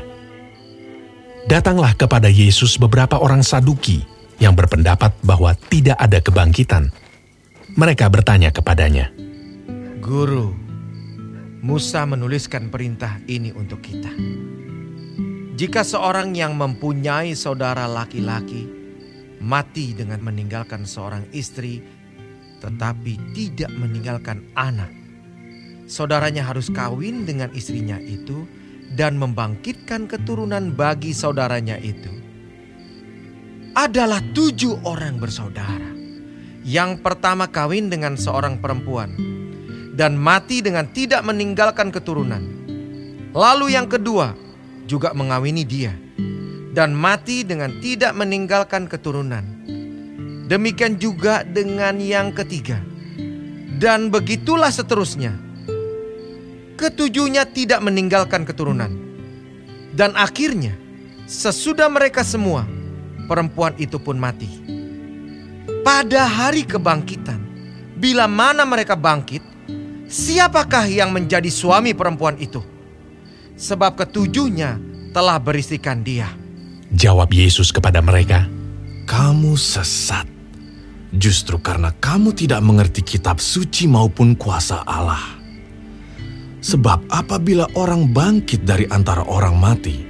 Datanglah 1.48 1.96
kepada 1.96 2.28
Yesus 2.28 2.76
beberapa 2.76 3.24
orang 3.24 3.40
Saduki 3.40 4.04
yang 4.36 4.52
berpendapat 4.52 5.16
bahwa 5.24 5.56
tidak 5.72 5.96
ada 5.96 6.20
kebangkitan. 6.20 6.92
Mereka 7.72 8.12
bertanya 8.12 8.52
kepadanya, 8.52 9.16
Guru, 10.04 10.52
Musa 11.64 12.04
menuliskan 12.04 12.68
perintah 12.68 13.24
ini 13.32 13.56
untuk 13.56 13.80
kita. 13.80 14.12
Jika 15.56 15.88
seorang 15.88 16.36
yang 16.36 16.52
mempunyai 16.60 17.32
saudara 17.32 17.88
laki-laki 17.88 18.68
mati 19.40 19.96
dengan 19.96 20.20
meninggalkan 20.20 20.84
seorang 20.84 21.32
istri, 21.32 21.80
tetapi 22.60 23.16
tidak 23.32 23.72
meninggalkan 23.72 24.44
anak, 24.52 24.92
saudaranya 25.88 26.44
harus 26.44 26.68
kawin 26.68 27.24
dengan 27.24 27.48
istrinya 27.56 27.96
itu 28.04 28.44
dan 28.98 29.22
membangkitkan 29.22 30.10
keturunan 30.10 30.74
bagi 30.74 31.14
saudaranya 31.14 31.78
itu. 31.78 32.10
Adalah 33.78 34.26
tujuh 34.34 34.82
orang 34.90 35.22
bersaudara. 35.22 35.94
Yang 36.66 37.06
pertama 37.06 37.46
kawin 37.48 37.94
dengan 37.94 38.18
seorang 38.18 38.58
perempuan 38.58 39.14
dan 39.94 40.18
mati 40.18 40.66
dengan 40.66 40.90
tidak 40.90 41.22
meninggalkan 41.24 41.94
keturunan. 41.94 42.42
Lalu 43.38 43.78
yang 43.78 43.86
kedua 43.86 44.34
juga 44.90 45.14
mengawini 45.14 45.64
dia 45.64 45.94
dan 46.74 46.92
mati 46.92 47.46
dengan 47.46 47.70
tidak 47.80 48.18
meninggalkan 48.18 48.90
keturunan. 48.90 49.46
Demikian 50.50 50.98
juga 50.98 51.46
dengan 51.46 52.02
yang 52.02 52.34
ketiga. 52.34 52.82
Dan 53.78 54.10
begitulah 54.10 54.74
seterusnya. 54.74 55.47
Ketujuhnya 56.78 57.50
tidak 57.50 57.82
meninggalkan 57.82 58.46
keturunan. 58.46 58.94
Dan 59.98 60.14
akhirnya, 60.14 60.78
sesudah 61.26 61.90
mereka 61.90 62.22
semua, 62.22 62.70
perempuan 63.26 63.74
itu 63.82 63.98
pun 63.98 64.14
mati. 64.22 64.46
Pada 65.82 66.30
hari 66.30 66.62
kebangkitan, 66.62 67.42
bila 67.98 68.30
mana 68.30 68.62
mereka 68.62 68.94
bangkit, 68.94 69.42
siapakah 70.06 70.86
yang 70.86 71.10
menjadi 71.10 71.50
suami 71.50 71.98
perempuan 71.98 72.38
itu? 72.38 72.62
Sebab 73.58 73.98
ketujuhnya 73.98 74.78
telah 75.18 75.42
berisikan 75.42 76.06
dia. 76.06 76.30
Jawab 76.94 77.34
Yesus 77.34 77.74
kepada 77.74 78.06
mereka, 78.06 78.46
Kamu 79.10 79.58
sesat. 79.58 80.30
Justru 81.16 81.58
karena 81.58 81.96
kamu 81.96 82.36
tidak 82.36 82.60
mengerti 82.60 83.00
kitab 83.02 83.40
suci 83.40 83.88
maupun 83.88 84.36
kuasa 84.36 84.84
Allah. 84.84 85.37
Sebab 86.68 87.08
apabila 87.08 87.64
orang 87.80 88.12
bangkit 88.12 88.68
dari 88.68 88.84
antara 88.92 89.24
orang 89.24 89.56
mati, 89.56 90.04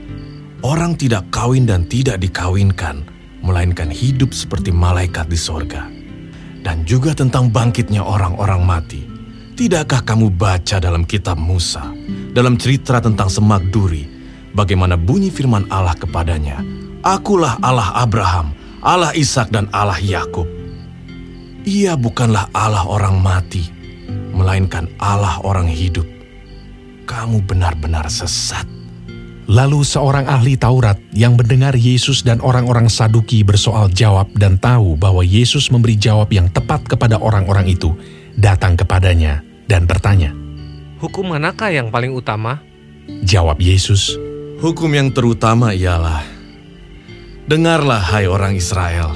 orang 0.65 0.97
tidak 0.97 1.29
kawin 1.29 1.69
dan 1.69 1.85
tidak 1.85 2.17
dikawinkan, 2.17 3.05
melainkan 3.45 3.93
hidup 3.93 4.33
seperti 4.33 4.73
malaikat 4.73 5.29
di 5.29 5.37
sorga. 5.37 5.85
Dan 6.65 6.81
juga 6.81 7.13
tentang 7.13 7.53
bangkitnya 7.53 8.01
orang-orang 8.01 8.65
mati. 8.65 9.05
Tidakkah 9.53 10.01
kamu 10.01 10.33
baca 10.33 10.81
dalam 10.81 11.05
kitab 11.05 11.37
Musa, 11.37 11.93
dalam 12.33 12.57
cerita 12.57 12.97
tentang 13.05 13.29
semak 13.29 13.61
duri, 13.69 14.09
bagaimana 14.57 14.97
bunyi 14.97 15.29
firman 15.29 15.69
Allah 15.69 15.93
kepadanya, 15.93 16.65
Akulah 17.05 17.61
Allah 17.61 18.01
Abraham, 18.01 18.57
Allah 18.81 19.13
Ishak 19.13 19.53
dan 19.53 19.69
Allah 19.69 20.01
Yakub. 20.01 20.49
Ia 21.69 21.93
bukanlah 21.93 22.49
Allah 22.49 22.81
orang 22.89 23.21
mati, 23.21 23.61
melainkan 24.33 24.89
Allah 24.97 25.37
orang 25.45 25.69
hidup. 25.69 26.16
Kamu 27.07 27.47
benar-benar 27.47 28.11
sesat. 28.11 28.67
Lalu 29.47 29.79
seorang 29.87 30.27
ahli 30.27 30.59
Taurat 30.59 30.99
yang 31.15 31.39
mendengar 31.39 31.71
Yesus 31.71 32.19
dan 32.19 32.43
orang-orang 32.43 32.91
Saduki 32.91 33.47
bersoal 33.47 33.87
jawab 33.95 34.27
dan 34.35 34.59
tahu 34.59 34.99
bahwa 34.99 35.23
Yesus 35.23 35.71
memberi 35.71 35.95
jawab 35.95 36.35
yang 36.35 36.51
tepat 36.51 36.83
kepada 36.83 37.15
orang-orang 37.15 37.71
itu, 37.71 37.95
datang 38.35 38.75
kepadanya 38.75 39.39
dan 39.71 39.87
bertanya, 39.87 40.35
Hukum 40.99 41.31
manakah 41.31 41.71
yang 41.71 41.87
paling 41.87 42.11
utama? 42.11 42.59
Jawab 43.23 43.63
Yesus, 43.63 44.19
Hukum 44.59 44.91
yang 44.91 45.15
terutama 45.15 45.71
ialah, 45.71 46.27
Dengarlah 47.47 48.03
hai 48.03 48.27
orang 48.27 48.59
Israel, 48.59 49.15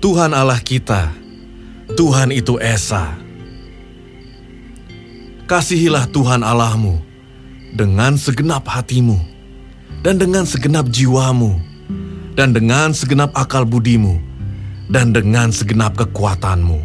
Tuhan 0.00 0.32
Allah 0.32 0.62
kita, 0.64 1.12
Tuhan 1.92 2.32
itu 2.32 2.56
Esa. 2.56 3.17
Kasihilah 5.48 6.04
Tuhan 6.12 6.44
Allahmu 6.44 7.00
dengan 7.72 8.20
segenap 8.20 8.68
hatimu, 8.68 9.16
dan 10.04 10.20
dengan 10.20 10.44
segenap 10.44 10.92
jiwamu, 10.92 11.56
dan 12.36 12.52
dengan 12.52 12.92
segenap 12.92 13.32
akal 13.32 13.64
budimu, 13.64 14.20
dan 14.92 15.16
dengan 15.16 15.48
segenap 15.48 15.96
kekuatanmu. 15.96 16.84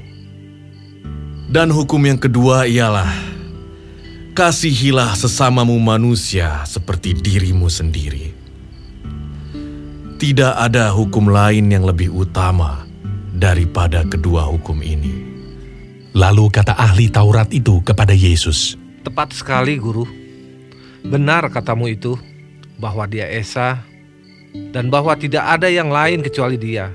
Dan 1.52 1.76
hukum 1.76 2.07
yang 2.07 2.15
kedua 2.15 2.64
ialah, 2.64 3.11
kasihilah 4.31 5.11
sesamamu 5.11 5.76
manusia 5.84 6.64
seperti 6.64 7.19
dirimu 7.19 7.68
sendiri. 7.68 8.31
Tidak 10.15 10.56
ada 10.56 10.88
hukum 10.95 11.27
lain 11.27 11.68
yang 11.68 11.84
lebih 11.84 12.15
utama 12.15 12.88
daripada 13.35 14.07
kedua 14.07 14.48
hukum 14.48 14.80
ini. 14.80 15.33
Lalu 16.14 16.45
kata 16.53 16.77
ahli 16.77 17.10
Taurat 17.10 17.49
itu 17.49 17.81
kepada 17.81 18.14
Yesus, 18.14 18.77
Tepat 19.02 19.34
sekali, 19.34 19.81
Guru. 19.81 20.06
Benar 21.02 21.49
katamu 21.49 21.90
itu, 21.90 22.14
bahwa 22.77 23.10
dia 23.10 23.26
Esa, 23.26 23.81
dan 24.69 24.94
bahwa 24.94 25.18
tidak 25.18 25.41
ada 25.41 25.73
yang 25.73 25.90
lain 25.90 26.22
kecuali 26.22 26.56
dia. 26.61 26.94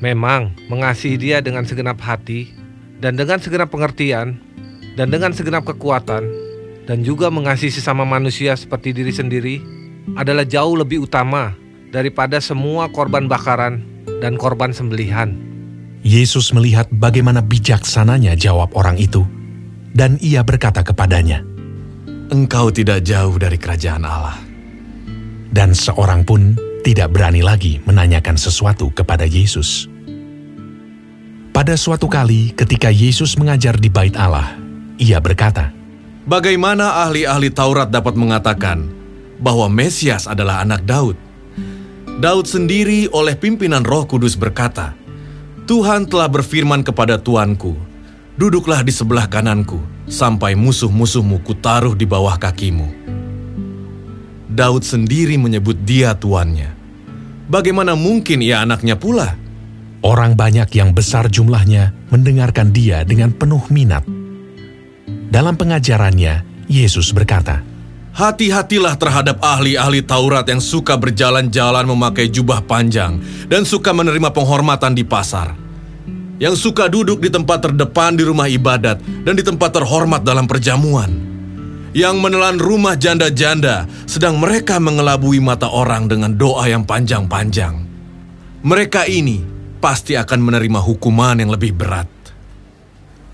Memang 0.00 0.56
mengasihi 0.72 1.20
dia 1.20 1.44
dengan 1.44 1.68
segenap 1.68 2.00
hati, 2.00 2.56
dan 3.04 3.20
dengan 3.20 3.36
segenap 3.36 3.68
pengertian, 3.68 4.40
dan 4.96 5.12
dengan 5.12 5.36
segenap 5.36 5.68
kekuatan, 5.68 6.24
dan 6.88 7.04
juga 7.04 7.28
mengasihi 7.28 7.68
sesama 7.68 8.08
manusia 8.08 8.56
seperti 8.56 8.96
diri 8.96 9.12
sendiri, 9.12 9.56
adalah 10.16 10.48
jauh 10.48 10.72
lebih 10.72 11.04
utama 11.04 11.52
daripada 11.92 12.40
semua 12.40 12.88
korban 12.88 13.28
bakaran 13.28 13.84
dan 14.24 14.40
korban 14.40 14.72
sembelihan. 14.72 15.45
Yesus 16.04 16.52
melihat 16.52 16.90
bagaimana 16.92 17.40
bijaksananya 17.40 18.36
jawab 18.36 18.74
orang 18.76 19.00
itu, 19.00 19.24
dan 19.96 20.20
ia 20.20 20.44
berkata 20.44 20.84
kepadanya, 20.84 21.40
Engkau 22.26 22.74
tidak 22.74 23.06
jauh 23.06 23.38
dari 23.38 23.54
kerajaan 23.54 24.02
Allah. 24.02 24.36
Dan 25.46 25.72
seorang 25.72 26.26
pun 26.26 26.58
tidak 26.82 27.14
berani 27.14 27.40
lagi 27.40 27.78
menanyakan 27.86 28.34
sesuatu 28.34 28.90
kepada 28.90 29.24
Yesus. 29.24 29.86
Pada 31.54 31.72
suatu 31.78 32.10
kali 32.10 32.52
ketika 32.52 32.92
Yesus 32.92 33.38
mengajar 33.40 33.80
di 33.80 33.88
bait 33.88 34.12
Allah, 34.18 34.58
ia 35.00 35.16
berkata, 35.22 35.72
Bagaimana 36.26 37.06
ahli-ahli 37.06 37.54
Taurat 37.54 37.86
dapat 37.86 38.18
mengatakan 38.18 38.90
bahwa 39.38 39.70
Mesias 39.70 40.26
adalah 40.26 40.66
anak 40.66 40.82
Daud? 40.82 41.14
Daud 42.18 42.44
sendiri 42.50 43.06
oleh 43.14 43.38
pimpinan 43.38 43.86
roh 43.86 44.04
kudus 44.04 44.34
berkata, 44.34 44.98
Tuhan 45.66 46.06
telah 46.06 46.30
berfirman 46.30 46.86
kepada 46.86 47.18
Tuanku, 47.18 47.74
duduklah 48.38 48.86
di 48.86 48.94
sebelah 48.94 49.26
kananku, 49.26 49.82
sampai 50.06 50.54
musuh-musuhmu 50.54 51.42
kutaruh 51.42 51.98
di 51.98 52.06
bawah 52.06 52.38
kakimu. 52.38 52.86
Daud 54.46 54.86
sendiri 54.86 55.34
menyebut 55.34 55.74
dia 55.82 56.14
tuannya. 56.14 56.70
Bagaimana 57.50 57.98
mungkin 57.98 58.46
ia 58.46 58.62
anaknya 58.62 58.94
pula? 58.94 59.34
Orang 60.06 60.38
banyak 60.38 60.70
yang 60.70 60.94
besar 60.94 61.26
jumlahnya 61.26 61.90
mendengarkan 62.14 62.70
dia 62.70 63.02
dengan 63.02 63.34
penuh 63.34 63.66
minat. 63.66 64.06
Dalam 65.34 65.58
pengajarannya, 65.58 66.46
Yesus 66.70 67.10
berkata, 67.10 67.66
Hati-hatilah 68.16 68.96
terhadap 68.96 69.44
ahli-ahli 69.44 70.00
Taurat 70.00 70.48
yang 70.48 70.56
suka 70.56 70.96
berjalan-jalan 70.96 71.84
memakai 71.84 72.32
jubah 72.32 72.64
panjang 72.64 73.20
dan 73.44 73.68
suka 73.68 73.92
menerima 73.92 74.32
penghormatan 74.32 74.96
di 74.96 75.04
pasar. 75.04 75.52
Yang 76.40 76.64
suka 76.64 76.88
duduk 76.88 77.20
di 77.20 77.28
tempat 77.28 77.68
terdepan 77.68 78.16
di 78.16 78.24
rumah 78.24 78.48
ibadat 78.48 79.04
dan 79.04 79.36
di 79.36 79.44
tempat 79.44 79.68
terhormat 79.76 80.24
dalam 80.24 80.48
perjamuan. 80.48 81.12
Yang 81.92 82.16
menelan 82.16 82.56
rumah 82.56 82.96
janda-janda 82.96 83.84
sedang 84.08 84.40
mereka 84.40 84.80
mengelabui 84.80 85.36
mata 85.36 85.68
orang 85.68 86.08
dengan 86.08 86.32
doa 86.40 86.64
yang 86.72 86.88
panjang-panjang. 86.88 87.84
Mereka 88.64 89.12
ini 89.12 89.44
pasti 89.76 90.16
akan 90.16 90.40
menerima 90.40 90.80
hukuman 90.80 91.36
yang 91.36 91.52
lebih 91.52 91.76
berat. 91.76 92.08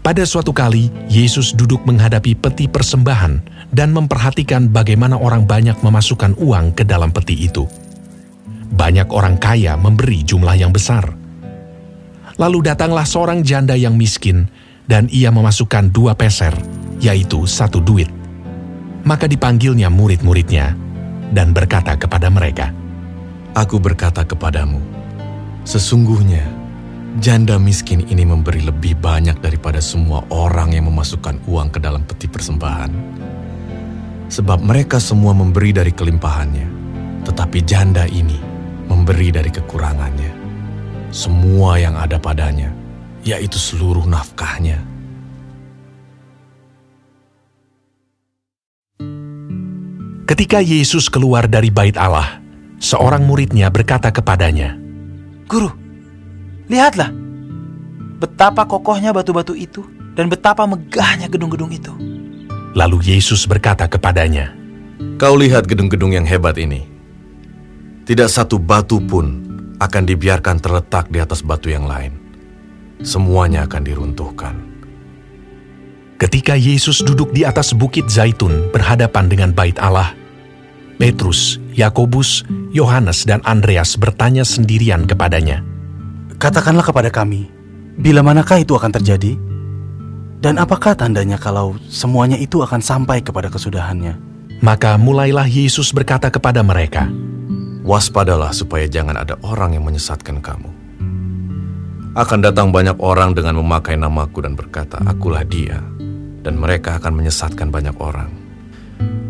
Pada 0.03 0.27
suatu 0.27 0.51
kali, 0.51 0.91
Yesus 1.07 1.55
duduk 1.55 1.87
menghadapi 1.87 2.35
peti 2.35 2.67
persembahan 2.67 3.62
dan 3.73 3.97
memperhatikan 3.97 4.69
bagaimana 4.69 5.17
orang 5.17 5.49
banyak 5.49 5.81
memasukkan 5.81 6.37
uang 6.37 6.77
ke 6.77 6.85
dalam 6.85 7.09
peti 7.09 7.49
itu. 7.49 7.65
Banyak 8.73 9.09
orang 9.09 9.41
kaya 9.41 9.75
memberi 9.81 10.21
jumlah 10.21 10.53
yang 10.57 10.71
besar. 10.71 11.09
Lalu 12.37 12.73
datanglah 12.73 13.09
seorang 13.09 13.41
janda 13.41 13.77
yang 13.77 13.97
miskin, 13.97 14.49
dan 14.85 15.09
ia 15.09 15.33
memasukkan 15.33 15.89
dua 15.89 16.13
peser, 16.13 16.53
yaitu 17.01 17.49
satu 17.49 17.81
duit. 17.81 18.09
Maka 19.05 19.25
dipanggilnya 19.29 19.89
murid-muridnya, 19.89 20.77
dan 21.33 21.57
berkata 21.57 21.97
kepada 21.97 22.29
mereka, 22.29 22.73
Aku 23.53 23.77
berkata 23.77 24.25
kepadamu, 24.25 24.81
sesungguhnya 25.69 26.41
janda 27.21 27.61
miskin 27.61 28.01
ini 28.09 28.25
memberi 28.25 28.65
lebih 28.65 28.97
banyak 28.97 29.45
daripada 29.45 29.81
semua 29.85 30.25
orang 30.33 30.73
yang 30.73 30.89
memasukkan 30.89 31.37
uang 31.45 31.69
ke 31.69 31.77
dalam 31.77 32.01
peti 32.09 32.33
persembahan. 32.33 32.93
Sebab 34.33 34.65
mereka 34.65 34.97
semua 34.97 35.37
memberi 35.37 35.77
dari 35.77 35.93
kelimpahannya, 35.93 36.65
tetapi 37.29 37.61
janda 37.69 38.09
ini 38.09 38.41
memberi 38.89 39.29
dari 39.29 39.53
kekurangannya. 39.53 40.33
Semua 41.13 41.77
yang 41.77 42.01
ada 42.01 42.17
padanya, 42.17 42.73
yaitu 43.29 43.61
seluruh 43.61 44.09
nafkahnya. 44.09 44.81
Ketika 50.25 50.65
Yesus 50.65 51.13
keluar 51.13 51.45
dari 51.45 51.69
bait 51.69 52.01
Allah, 52.01 52.41
seorang 52.81 53.29
muridnya 53.29 53.69
berkata 53.69 54.09
kepadanya, 54.09 54.81
Guru, 55.45 55.69
lihatlah 56.73 57.13
betapa 58.17 58.65
kokohnya 58.65 59.13
batu-batu 59.13 59.53
itu 59.53 59.85
dan 60.17 60.33
betapa 60.33 60.65
megahnya 60.65 61.29
gedung-gedung 61.29 61.69
itu. 61.69 62.22
Lalu 62.73 63.17
Yesus 63.17 63.45
berkata 63.45 63.85
kepadanya, 63.85 64.57
Kau 65.21 65.37
lihat 65.37 65.69
gedung-gedung 65.69 66.17
yang 66.17 66.25
hebat 66.25 66.57
ini. 66.57 66.89
Tidak 68.09 68.27
satu 68.27 68.57
batu 68.57 68.97
pun 68.99 69.45
akan 69.77 70.03
dibiarkan 70.09 70.57
terletak 70.63 71.13
di 71.13 71.21
atas 71.21 71.45
batu 71.45 71.69
yang 71.69 71.85
lain. 71.85 72.17
Semuanya 73.05 73.69
akan 73.69 73.83
diruntuhkan. 73.83 74.55
Ketika 76.17 76.55
Yesus 76.55 77.03
duduk 77.03 77.35
di 77.35 77.43
atas 77.43 77.75
bukit 77.75 78.07
Zaitun 78.07 78.71
berhadapan 78.71 79.27
dengan 79.27 79.51
bait 79.51 79.75
Allah, 79.83 80.15
Petrus, 80.97 81.59
Yakobus, 81.75 82.47
Yohanes, 82.71 83.27
dan 83.27 83.43
Andreas 83.43 83.99
bertanya 83.99 84.47
sendirian 84.47 85.05
kepadanya, 85.05 85.67
Katakanlah 86.39 86.87
kepada 86.87 87.11
kami, 87.11 87.51
bila 87.99 88.23
manakah 88.23 88.63
itu 88.63 88.79
akan 88.79 88.95
terjadi? 88.97 89.35
Dan 90.43 90.59
apakah 90.59 90.99
tandanya 90.99 91.39
kalau 91.39 91.79
semuanya 91.87 92.35
itu 92.35 92.67
akan 92.67 92.83
sampai 92.83 93.23
kepada 93.23 93.47
kesudahannya? 93.47 94.19
Maka 94.59 94.99
mulailah 94.99 95.47
Yesus 95.47 95.95
berkata 95.95 96.35
kepada 96.35 96.67
mereka, 96.67 97.07
Waspadalah 97.87 98.51
supaya 98.51 98.91
jangan 98.91 99.23
ada 99.23 99.39
orang 99.47 99.79
yang 99.79 99.87
menyesatkan 99.87 100.43
kamu. 100.43 100.67
Akan 102.19 102.43
datang 102.43 102.75
banyak 102.75 102.99
orang 102.99 103.39
dengan 103.39 103.63
memakai 103.63 103.95
namaku 103.95 104.43
dan 104.43 104.59
berkata, 104.59 104.99
Akulah 105.07 105.47
dia. 105.47 105.79
Dan 106.43 106.59
mereka 106.59 106.99
akan 106.99 107.23
menyesatkan 107.23 107.71
banyak 107.71 107.95
orang. 108.03 108.35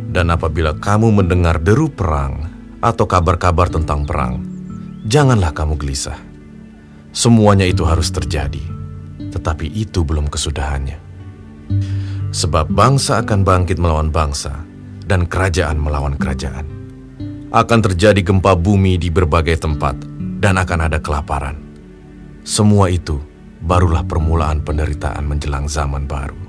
Dan 0.09 0.33
apabila 0.33 0.81
kamu 0.81 1.13
mendengar 1.13 1.61
deru 1.61 1.93
perang 1.93 2.49
atau 2.81 3.05
kabar-kabar 3.05 3.69
tentang 3.69 4.09
perang, 4.09 4.41
janganlah 5.05 5.53
kamu 5.53 5.77
gelisah. 5.77 6.17
Semuanya 7.13 7.69
itu 7.69 7.85
harus 7.85 8.09
terjadi, 8.09 8.65
tetapi 9.29 9.69
itu 9.77 10.01
belum 10.05 10.33
kesudahannya. 10.33 11.02
Sebab 12.33 12.73
bangsa 12.73 13.21
akan 13.21 13.45
bangkit 13.45 13.77
melawan 13.77 14.09
bangsa, 14.09 14.65
dan 15.05 15.29
kerajaan 15.29 15.77
melawan 15.77 16.17
kerajaan. 16.17 16.65
Akan 17.53 17.85
terjadi 17.85 18.25
gempa 18.25 18.57
bumi 18.57 18.97
di 18.97 19.13
berbagai 19.13 19.61
tempat, 19.61 20.01
dan 20.41 20.57
akan 20.57 20.89
ada 20.89 20.97
kelaparan. 20.97 21.61
Semua 22.41 22.89
itu 22.89 23.21
barulah 23.61 24.01
permulaan 24.01 24.65
penderitaan 24.65 25.29
menjelang 25.29 25.69
zaman 25.69 26.09
baru. 26.09 26.41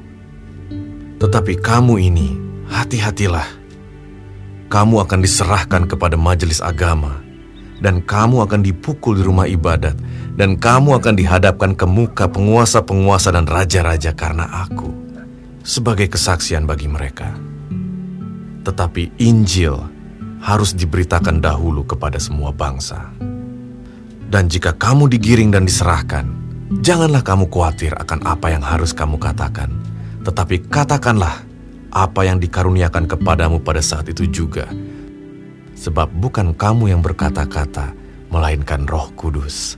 Tetapi 1.19 1.59
kamu 1.59 1.99
ini, 1.99 2.31
hati-hatilah. 2.71 3.45
Kamu 4.71 5.03
akan 5.03 5.19
diserahkan 5.19 5.83
kepada 5.83 6.15
majelis 6.15 6.63
agama, 6.63 7.19
dan 7.83 7.99
kamu 7.99 8.47
akan 8.47 8.63
dipukul 8.63 9.19
di 9.19 9.23
rumah 9.27 9.51
ibadat, 9.51 9.99
dan 10.39 10.55
kamu 10.55 10.95
akan 11.03 11.19
dihadapkan 11.19 11.75
ke 11.75 11.83
muka 11.83 12.31
penguasa-penguasa 12.31 13.35
dan 13.35 13.43
raja-raja 13.43 14.15
karena 14.15 14.47
aku, 14.63 15.02
sebagai 15.63 16.11
kesaksian 16.11 16.67
bagi 16.67 16.91
mereka. 16.91 17.31
Tetapi 18.67 19.15
Injil 19.23 19.79
harus 20.43 20.75
diberitakan 20.75 21.39
dahulu 21.39 21.87
kepada 21.87 22.19
semua 22.19 22.51
bangsa. 22.51 23.09
Dan 24.27 24.51
jika 24.51 24.75
kamu 24.75 25.07
digiring 25.07 25.55
dan 25.55 25.63
diserahkan, 25.63 26.27
janganlah 26.83 27.23
kamu 27.23 27.47
khawatir 27.47 27.95
akan 27.95 28.19
apa 28.27 28.51
yang 28.51 28.63
harus 28.63 28.91
kamu 28.91 29.15
katakan, 29.15 29.71
tetapi 30.27 30.67
katakanlah 30.67 31.43
apa 31.93 32.21
yang 32.27 32.43
dikaruniakan 32.43 33.07
kepadamu 33.07 33.63
pada 33.63 33.79
saat 33.79 34.09
itu 34.11 34.27
juga. 34.27 34.67
Sebab 35.79 36.11
bukan 36.11 36.55
kamu 36.55 36.91
yang 36.95 37.01
berkata-kata, 37.03 37.93
melainkan 38.33 38.89
Roh 38.89 39.13
Kudus. 39.13 39.77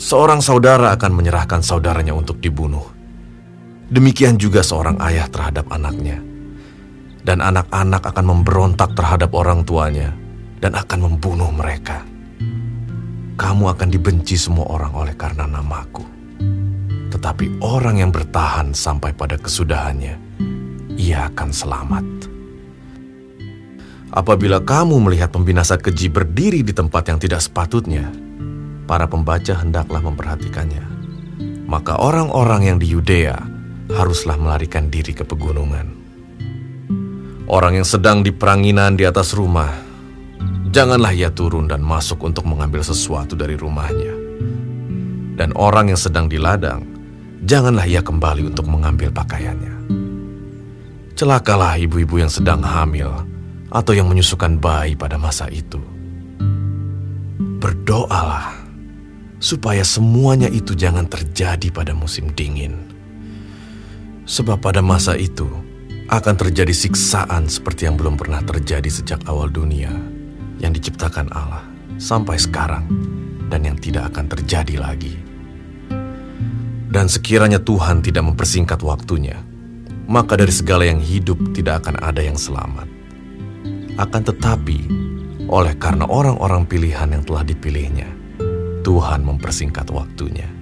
Seorang 0.00 0.40
saudara 0.40 0.90
akan 0.96 1.12
menyerahkan 1.12 1.60
saudaranya 1.60 2.16
untuk 2.16 2.40
dibunuh. 2.40 3.01
Demikian 3.92 4.40
juga 4.40 4.64
seorang 4.64 4.96
ayah 5.04 5.28
terhadap 5.28 5.68
anaknya. 5.68 6.16
Dan 7.22 7.44
anak-anak 7.44 8.02
akan 8.02 8.24
memberontak 8.24 8.96
terhadap 8.96 9.36
orang 9.36 9.68
tuanya 9.68 10.16
dan 10.64 10.72
akan 10.72 11.12
membunuh 11.12 11.52
mereka. 11.52 12.00
Kamu 13.36 13.68
akan 13.68 13.88
dibenci 13.92 14.40
semua 14.40 14.64
orang 14.72 14.96
oleh 14.96 15.14
karena 15.14 15.44
namaku. 15.44 16.02
Tetapi 17.12 17.60
orang 17.60 18.00
yang 18.00 18.08
bertahan 18.08 18.72
sampai 18.72 19.12
pada 19.12 19.36
kesudahannya, 19.36 20.16
ia 20.96 21.28
akan 21.28 21.50
selamat. 21.52 22.06
Apabila 24.12 24.64
kamu 24.64 25.04
melihat 25.04 25.28
pembinasa 25.36 25.76
keji 25.76 26.08
berdiri 26.08 26.64
di 26.64 26.72
tempat 26.72 27.12
yang 27.12 27.20
tidak 27.20 27.44
sepatutnya, 27.44 28.08
para 28.88 29.04
pembaca 29.04 29.52
hendaklah 29.52 30.00
memperhatikannya. 30.00 30.84
Maka 31.68 32.00
orang-orang 32.00 32.72
yang 32.72 32.78
di 32.80 32.92
Yudea 32.92 33.52
haruslah 33.92 34.40
melarikan 34.40 34.88
diri 34.88 35.12
ke 35.12 35.22
pegunungan. 35.22 36.02
Orang 37.46 37.76
yang 37.76 37.84
sedang 37.84 38.24
di 38.24 38.32
peranginan 38.32 38.96
di 38.96 39.04
atas 39.04 39.36
rumah, 39.36 39.70
janganlah 40.72 41.12
ia 41.12 41.28
turun 41.28 41.68
dan 41.68 41.84
masuk 41.84 42.24
untuk 42.24 42.48
mengambil 42.48 42.80
sesuatu 42.80 43.36
dari 43.36 43.58
rumahnya. 43.60 44.14
Dan 45.36 45.52
orang 45.56 45.92
yang 45.92 46.00
sedang 46.00 46.28
di 46.28 46.40
ladang, 46.40 46.84
janganlah 47.44 47.84
ia 47.84 48.00
kembali 48.00 48.48
untuk 48.48 48.68
mengambil 48.68 49.12
pakaiannya. 49.12 49.74
Celakalah 51.12 51.76
ibu-ibu 51.76 52.20
yang 52.20 52.32
sedang 52.32 52.64
hamil 52.64 53.12
atau 53.68 53.92
yang 53.92 54.08
menyusukan 54.08 54.56
bayi 54.60 54.96
pada 54.96 55.20
masa 55.20 55.48
itu. 55.48 55.80
Berdoalah 57.62 58.52
supaya 59.42 59.82
semuanya 59.82 60.46
itu 60.46 60.72
jangan 60.78 61.08
terjadi 61.10 61.68
pada 61.74 61.92
musim 61.92 62.30
dingin. 62.32 62.91
Sebab 64.32 64.64
pada 64.64 64.80
masa 64.80 65.12
itu 65.12 65.44
akan 66.08 66.34
terjadi 66.40 66.72
siksaan 66.72 67.52
seperti 67.52 67.84
yang 67.84 68.00
belum 68.00 68.16
pernah 68.16 68.40
terjadi 68.40 68.88
sejak 68.88 69.28
awal 69.28 69.52
dunia 69.52 69.92
yang 70.56 70.72
diciptakan 70.72 71.28
Allah 71.36 71.68
sampai 72.00 72.40
sekarang 72.40 72.88
dan 73.52 73.68
yang 73.68 73.76
tidak 73.76 74.08
akan 74.08 74.32
terjadi 74.32 74.80
lagi. 74.80 75.20
Dan 76.88 77.12
sekiranya 77.12 77.60
Tuhan 77.60 78.00
tidak 78.00 78.24
mempersingkat 78.24 78.80
waktunya, 78.80 79.36
maka 80.08 80.40
dari 80.40 80.52
segala 80.52 80.88
yang 80.88 81.04
hidup 81.04 81.36
tidak 81.52 81.84
akan 81.84 82.00
ada 82.00 82.24
yang 82.24 82.40
selamat. 82.40 82.88
Akan 84.00 84.24
tetapi, 84.24 84.88
oleh 85.44 85.76
karena 85.76 86.08
orang-orang 86.08 86.64
pilihan 86.64 87.12
yang 87.12 87.20
telah 87.20 87.44
dipilihnya, 87.44 88.08
Tuhan 88.80 89.28
mempersingkat 89.28 89.92
waktunya. 89.92 90.61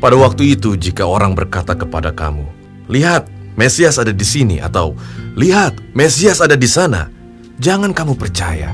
Pada 0.00 0.16
waktu 0.16 0.56
itu, 0.56 0.80
jika 0.80 1.04
orang 1.04 1.36
berkata 1.36 1.76
kepada 1.76 2.08
kamu, 2.08 2.48
"Lihat, 2.88 3.28
Mesias 3.60 4.00
ada 4.00 4.16
di 4.16 4.24
sini," 4.24 4.56
atau 4.56 4.96
"Lihat, 5.36 5.76
Mesias 5.92 6.40
ada 6.40 6.56
di 6.56 6.64
sana," 6.64 7.12
jangan 7.60 7.92
kamu 7.92 8.16
percaya, 8.16 8.72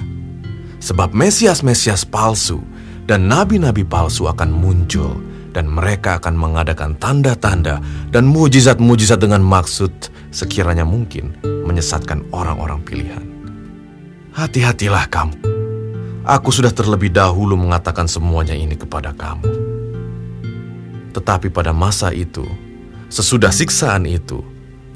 sebab 0.78 1.10
Mesias-Mesias 1.10 2.06
palsu 2.06 2.62
dan 3.10 3.26
nabi-nabi 3.26 3.82
palsu 3.82 4.30
akan 4.30 4.54
muncul, 4.54 5.18
dan 5.50 5.66
mereka 5.66 6.22
akan 6.22 6.38
mengadakan 6.38 6.94
tanda-tanda 6.94 7.82
dan 8.14 8.30
mujizat-mujizat 8.30 9.18
dengan 9.18 9.42
maksud 9.42 9.90
sekiranya 10.30 10.86
mungkin 10.86 11.34
menyesatkan 11.42 12.22
orang-orang 12.30 12.78
pilihan. 12.86 13.24
Hati-hatilah 14.30 15.10
kamu. 15.10 15.34
Aku 16.22 16.54
sudah 16.54 16.70
terlebih 16.70 17.10
dahulu 17.10 17.58
mengatakan 17.58 18.06
semuanya 18.06 18.54
ini 18.54 18.78
kepada 18.78 19.10
kamu. 19.10 19.65
Tetapi 21.16 21.48
pada 21.48 21.72
masa 21.72 22.12
itu, 22.12 22.44
sesudah 23.08 23.48
siksaan 23.48 24.04
itu, 24.04 24.44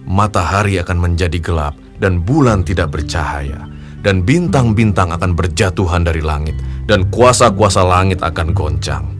matahari 0.04 0.76
akan 0.76 1.00
menjadi 1.00 1.40
gelap 1.40 1.72
dan 1.96 2.20
bulan 2.20 2.60
tidak 2.60 2.92
bercahaya, 2.92 3.64
dan 4.04 4.20
bintang-bintang 4.20 5.16
akan 5.16 5.32
berjatuhan 5.32 6.04
dari 6.04 6.20
langit, 6.20 6.60
dan 6.84 7.08
kuasa-kuasa 7.08 7.80
langit 7.80 8.20
akan 8.20 8.52
goncang. 8.52 9.16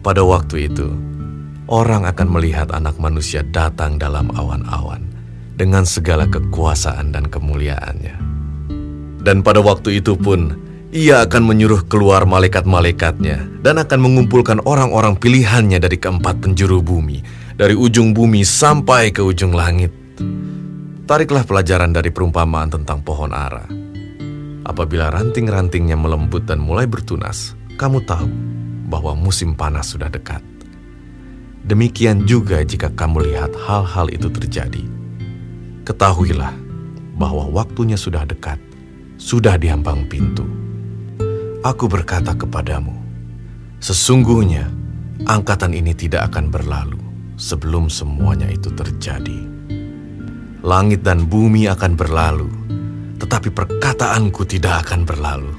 Pada 0.00 0.24
waktu 0.24 0.72
itu, 0.72 0.88
orang 1.68 2.08
akan 2.08 2.28
melihat 2.40 2.72
Anak 2.72 2.96
Manusia 2.96 3.44
datang 3.44 4.00
dalam 4.00 4.32
awan-awan 4.32 5.04
dengan 5.60 5.84
segala 5.84 6.24
kekuasaan 6.24 7.12
dan 7.12 7.28
kemuliaannya. 7.28 8.16
Dan 9.20 9.44
pada 9.44 9.60
waktu 9.60 10.00
itu 10.00 10.16
pun 10.16 10.56
Ia 10.92 11.24
akan 11.24 11.48
menyuruh 11.48 11.88
keluar 11.88 12.28
malaikat-malaikatnya 12.28 13.64
dan 13.64 13.80
akan 13.80 13.96
mengumpulkan 13.96 14.60
orang-orang 14.68 15.16
pilihannya 15.16 15.80
dari 15.80 15.96
keempat 15.96 16.44
penjuru 16.44 16.84
bumi, 16.84 17.24
dari 17.56 17.72
ujung 17.72 18.12
bumi 18.12 18.44
sampai 18.44 19.08
ke 19.08 19.24
ujung 19.24 19.56
langit. 19.56 19.88
Tariklah 21.08 21.48
pelajaran 21.48 21.96
dari 21.96 22.12
perumpamaan 22.12 22.68
tentang 22.68 23.00
pohon 23.00 23.32
ara. 23.32 23.64
Apabila 24.68 25.08
ranting-rantingnya 25.08 25.96
melembut 25.96 26.44
dan 26.44 26.60
mulai 26.60 26.84
bertunas, 26.84 27.56
kamu 27.80 28.04
tahu 28.04 28.28
bahwa 28.92 29.16
musim 29.16 29.56
panas 29.56 29.96
sudah 29.96 30.12
dekat. 30.12 30.44
Demikian 31.64 32.28
juga 32.28 32.60
jika 32.60 32.92
kamu 32.92 33.32
lihat 33.32 33.56
hal-hal 33.64 34.12
itu 34.12 34.28
terjadi. 34.28 34.84
Ketahuilah 35.88 36.52
bahwa 37.16 37.48
waktunya 37.48 37.96
sudah 37.96 38.28
dekat, 38.28 38.60
sudah 39.16 39.56
di 39.56 39.72
ambang 39.72 40.04
pintu. 40.04 40.44
Aku 41.62 41.86
berkata 41.86 42.34
kepadamu, 42.34 42.90
sesungguhnya 43.78 44.66
angkatan 45.30 45.70
ini 45.70 45.94
tidak 45.94 46.34
akan 46.34 46.50
berlalu 46.50 46.98
sebelum 47.38 47.86
semuanya 47.86 48.50
itu 48.50 48.66
terjadi. 48.74 49.46
Langit 50.66 51.06
dan 51.06 51.22
bumi 51.22 51.70
akan 51.70 51.94
berlalu, 51.94 52.50
tetapi 53.22 53.54
perkataanku 53.54 54.42
tidak 54.42 54.82
akan 54.82 55.06
berlalu. 55.06 55.54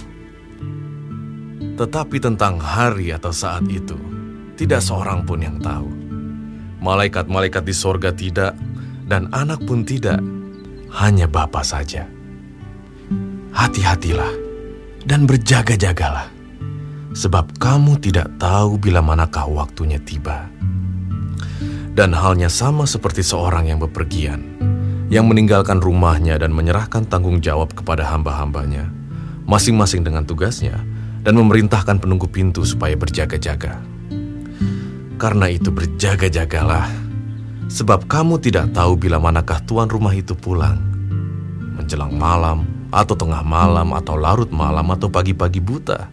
Tetapi 1.80 2.17
tentang 2.19 2.59
hari 2.59 3.15
atau 3.15 3.31
saat 3.31 3.63
itu, 3.71 3.95
tidak 4.59 4.84
seorang 4.84 5.23
pun 5.23 5.39
yang 5.39 5.55
tahu. 5.63 5.88
Malaikat-malaikat 6.84 7.63
di 7.63 7.71
sorga 7.71 8.11
tidak, 8.11 8.59
dan 9.07 9.31
anak 9.31 9.63
pun 9.63 9.88
tidak, 9.88 10.19
hanya 10.99 11.31
Bapa 11.31 11.63
saja. 11.63 12.03
Hati-hatilah 13.55 14.42
dan 15.03 15.27
berjaga-jagalah, 15.27 16.31
sebab 17.11 17.59
kamu 17.59 17.99
tidak 17.99 18.31
tahu 18.39 18.80
bila 18.80 19.03
manakah 19.03 19.47
waktunya 19.47 19.99
tiba. 19.99 20.47
Dan 21.93 22.09
halnya 22.15 22.49
sama 22.49 22.89
seperti 22.89 23.21
seorang 23.21 23.69
yang 23.69 23.77
bepergian, 23.77 24.41
yang 25.13 25.30
meninggalkan 25.30 25.77
rumahnya 25.77 26.41
dan 26.41 26.49
menyerahkan 26.49 27.05
tanggung 27.05 27.38
jawab 27.38 27.75
kepada 27.75 28.01
hamba-hambanya, 28.09 28.89
masing-masing 29.45 30.01
dengan 30.01 30.25
tugasnya, 30.25 30.81
dan 31.21 31.38
memerintahkan 31.38 32.01
penunggu 32.01 32.25
pintu 32.25 32.65
supaya 32.65 32.97
berjaga-jaga. 32.97 33.77
Karena 35.21 35.47
itu 35.53 35.69
berjaga-jagalah, 35.69 36.89
sebab 37.69 38.09
kamu 38.09 38.41
tidak 38.41 38.73
tahu 38.73 38.97
bila 38.97 39.21
manakah 39.21 39.61
tuan 39.63 39.85
rumah 39.85 40.17
itu 40.17 40.34
pulang. 40.34 40.81
Menjelang 41.77 42.11
malam, 42.17 42.65
atau 42.93 43.17
tengah 43.17 43.41
malam, 43.41 43.91
atau 43.97 44.13
larut 44.13 44.49
malam, 44.53 44.85
atau 44.93 45.09
pagi-pagi 45.09 45.57
buta. 45.57 46.07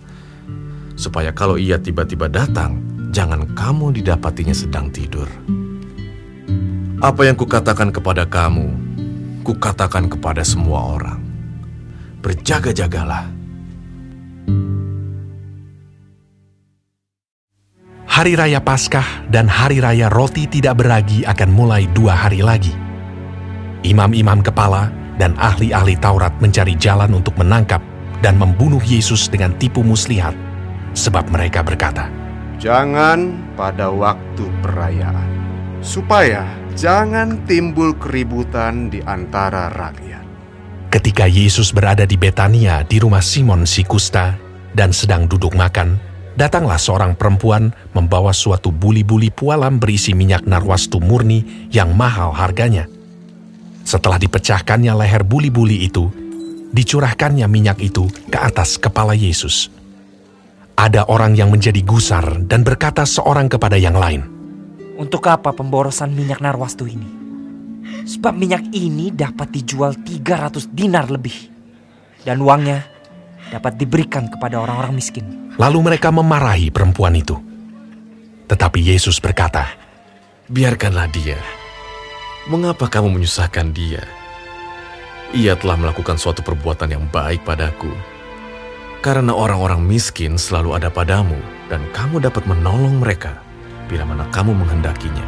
Supaya 0.97 1.31
kalau 1.37 1.61
ia 1.61 1.77
tiba-tiba 1.77 2.33
datang, 2.33 2.81
jangan 3.13 3.45
kamu 3.53 4.01
didapatinya 4.01 4.57
sedang 4.57 4.89
tidur. 4.89 5.29
Apa 7.01 7.29
yang 7.29 7.37
kukatakan 7.37 7.93
kepada 7.93 8.25
kamu, 8.29 8.69
kukatakan 9.45 10.09
kepada 10.09 10.45
semua 10.45 10.97
orang. 10.97 11.21
Berjaga-jagalah. 12.21 13.33
Hari 18.11 18.37
Raya 18.37 18.61
Paskah 18.61 19.25
dan 19.33 19.49
Hari 19.49 19.81
Raya 19.81 20.13
Roti 20.13 20.45
Tidak 20.45 20.77
Beragi 20.77 21.25
akan 21.25 21.49
mulai 21.49 21.89
dua 21.89 22.13
hari 22.13 22.45
lagi. 22.45 22.75
Imam-imam 23.81 24.45
kepala 24.45 24.93
dan 25.21 25.37
ahli-ahli 25.37 26.01
Taurat 26.01 26.33
mencari 26.41 26.73
jalan 26.81 27.13
untuk 27.13 27.37
menangkap 27.37 27.85
dan 28.25 28.41
membunuh 28.41 28.81
Yesus 28.81 29.29
dengan 29.29 29.53
tipu 29.61 29.85
muslihat, 29.85 30.33
sebab 30.97 31.29
mereka 31.29 31.61
berkata, 31.61 32.09
Jangan 32.57 33.53
pada 33.53 33.93
waktu 33.93 34.49
perayaan, 34.65 35.29
supaya 35.85 36.49
jangan 36.73 37.45
timbul 37.45 37.93
keributan 38.01 38.89
di 38.89 39.05
antara 39.05 39.69
rakyat. 39.77 40.25
Ketika 40.89 41.29
Yesus 41.29 41.71
berada 41.71 42.09
di 42.09 42.17
Betania 42.17 42.83
di 42.83 42.99
rumah 42.99 43.23
Simon 43.23 43.69
si 43.69 43.85
Kusta 43.85 44.35
dan 44.75 44.91
sedang 44.91 45.25
duduk 45.25 45.57
makan, 45.57 45.97
datanglah 46.35 46.77
seorang 46.77 47.15
perempuan 47.15 47.73
membawa 47.95 48.35
suatu 48.35 48.75
buli-buli 48.75 49.31
pualam 49.31 49.79
berisi 49.79 50.13
minyak 50.13 50.45
narwastu 50.45 50.99
murni 50.99 51.69
yang 51.73 51.95
mahal 51.95 52.35
harganya– 52.35 52.89
setelah 53.85 54.21
dipecahkannya 54.21 54.93
leher 54.95 55.23
buli-buli 55.25 55.87
itu, 55.89 56.09
dicurahkannya 56.71 57.47
minyak 57.51 57.83
itu 57.83 58.07
ke 58.31 58.39
atas 58.39 58.79
kepala 58.79 59.17
Yesus. 59.17 59.71
Ada 60.79 61.11
orang 61.13 61.37
yang 61.37 61.53
menjadi 61.53 61.85
gusar 61.85 62.41
dan 62.49 62.65
berkata 62.65 63.05
seorang 63.05 63.53
kepada 63.53 63.77
yang 63.77 63.99
lain, 63.99 64.25
Untuk 65.01 65.25
apa 65.33 65.57
pemborosan 65.57 66.13
minyak 66.13 66.45
narwastu 66.45 66.85
ini? 66.85 67.09
Sebab 68.05 68.37
minyak 68.37 68.69
ini 68.73 69.09
dapat 69.13 69.49
dijual 69.49 69.97
300 69.97 70.69
dinar 70.73 71.09
lebih. 71.09 71.49
Dan 72.21 72.45
uangnya 72.45 72.85
dapat 73.49 73.81
diberikan 73.81 74.29
kepada 74.29 74.61
orang-orang 74.61 74.93
miskin. 74.93 75.25
Lalu 75.57 75.79
mereka 75.93 76.13
memarahi 76.13 76.69
perempuan 76.69 77.17
itu. 77.17 77.37
Tetapi 78.45 78.79
Yesus 78.93 79.21
berkata, 79.25 79.73
Biarkanlah 80.53 81.09
dia 81.09 81.60
Mengapa 82.51 82.91
kamu 82.91 83.15
menyusahkan 83.15 83.71
dia? 83.71 84.03
Ia 85.31 85.55
telah 85.55 85.79
melakukan 85.79 86.19
suatu 86.19 86.43
perbuatan 86.43 86.91
yang 86.91 87.07
baik 87.07 87.47
padaku. 87.47 87.95
Karena 88.99 89.31
orang-orang 89.31 89.79
miskin 89.79 90.35
selalu 90.35 90.75
ada 90.75 90.91
padamu, 90.91 91.39
dan 91.71 91.79
kamu 91.95 92.19
dapat 92.19 92.43
menolong 92.51 92.99
mereka 92.99 93.39
bila 93.87 94.03
mana 94.03 94.27
kamu 94.35 94.51
menghendakinya. 94.51 95.23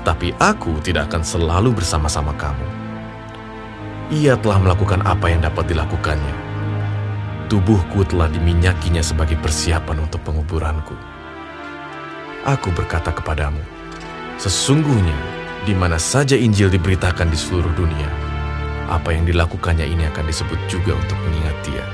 Tetapi 0.00 0.40
aku 0.40 0.80
tidak 0.80 1.12
akan 1.12 1.20
selalu 1.20 1.76
bersama-sama 1.76 2.32
kamu. 2.40 2.64
Ia 4.08 4.40
telah 4.40 4.64
melakukan 4.64 5.04
apa 5.04 5.36
yang 5.36 5.44
dapat 5.44 5.68
dilakukannya. 5.68 6.36
Tubuhku 7.52 8.08
telah 8.08 8.32
diminyakinya 8.32 9.04
sebagai 9.04 9.36
persiapan 9.36 10.00
untuk 10.00 10.24
penguburanku. 10.24 10.96
Aku 12.48 12.72
berkata 12.72 13.12
kepadamu, 13.12 13.60
sesungguhnya 14.40 15.43
di 15.64 15.72
mana 15.72 15.96
saja 15.96 16.36
Injil 16.36 16.68
diberitakan 16.68 17.32
di 17.32 17.38
seluruh 17.40 17.72
dunia, 17.72 18.08
apa 18.92 19.16
yang 19.16 19.24
dilakukannya 19.24 19.88
ini 19.88 20.04
akan 20.12 20.24
disebut 20.28 20.60
juga 20.68 20.92
untuk 20.92 21.16
mengingat 21.24 21.56
dia. 21.64 21.84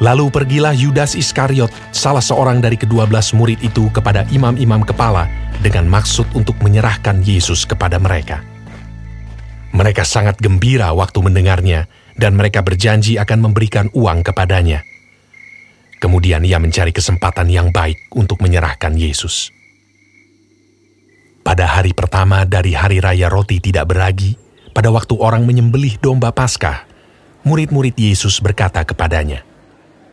Lalu 0.00 0.32
pergilah 0.32 0.72
Yudas 0.74 1.12
Iskariot, 1.14 1.70
salah 1.94 2.24
seorang 2.24 2.58
dari 2.58 2.74
kedua 2.74 3.04
belas 3.06 3.30
murid 3.36 3.60
itu 3.62 3.92
kepada 3.92 4.24
imam-imam 4.32 4.82
kepala 4.82 5.28
dengan 5.60 5.86
maksud 5.86 6.24
untuk 6.32 6.56
menyerahkan 6.64 7.20
Yesus 7.20 7.68
kepada 7.68 8.00
mereka. 8.00 8.40
Mereka 9.70 10.02
sangat 10.02 10.40
gembira 10.40 10.90
waktu 10.96 11.20
mendengarnya, 11.22 11.86
dan 12.18 12.34
mereka 12.34 12.64
berjanji 12.64 13.20
akan 13.20 13.52
memberikan 13.52 13.86
uang 13.94 14.26
kepadanya. 14.26 14.82
Kemudian 16.00 16.42
ia 16.48 16.56
mencari 16.56 16.96
kesempatan 16.96 17.52
yang 17.52 17.68
baik 17.68 18.08
untuk 18.16 18.40
menyerahkan 18.40 18.96
Yesus. 18.96 19.52
Pada 21.40 21.64
hari 21.64 21.96
pertama 21.96 22.44
dari 22.44 22.76
hari 22.76 23.00
raya 23.00 23.32
roti 23.32 23.64
tidak 23.64 23.88
beragi, 23.88 24.36
pada 24.76 24.92
waktu 24.92 25.16
orang 25.16 25.48
menyembelih 25.48 25.96
domba 25.96 26.28
Paskah, 26.28 26.84
murid-murid 27.48 27.96
Yesus 27.96 28.44
berkata 28.44 28.84
kepadanya, 28.84 29.40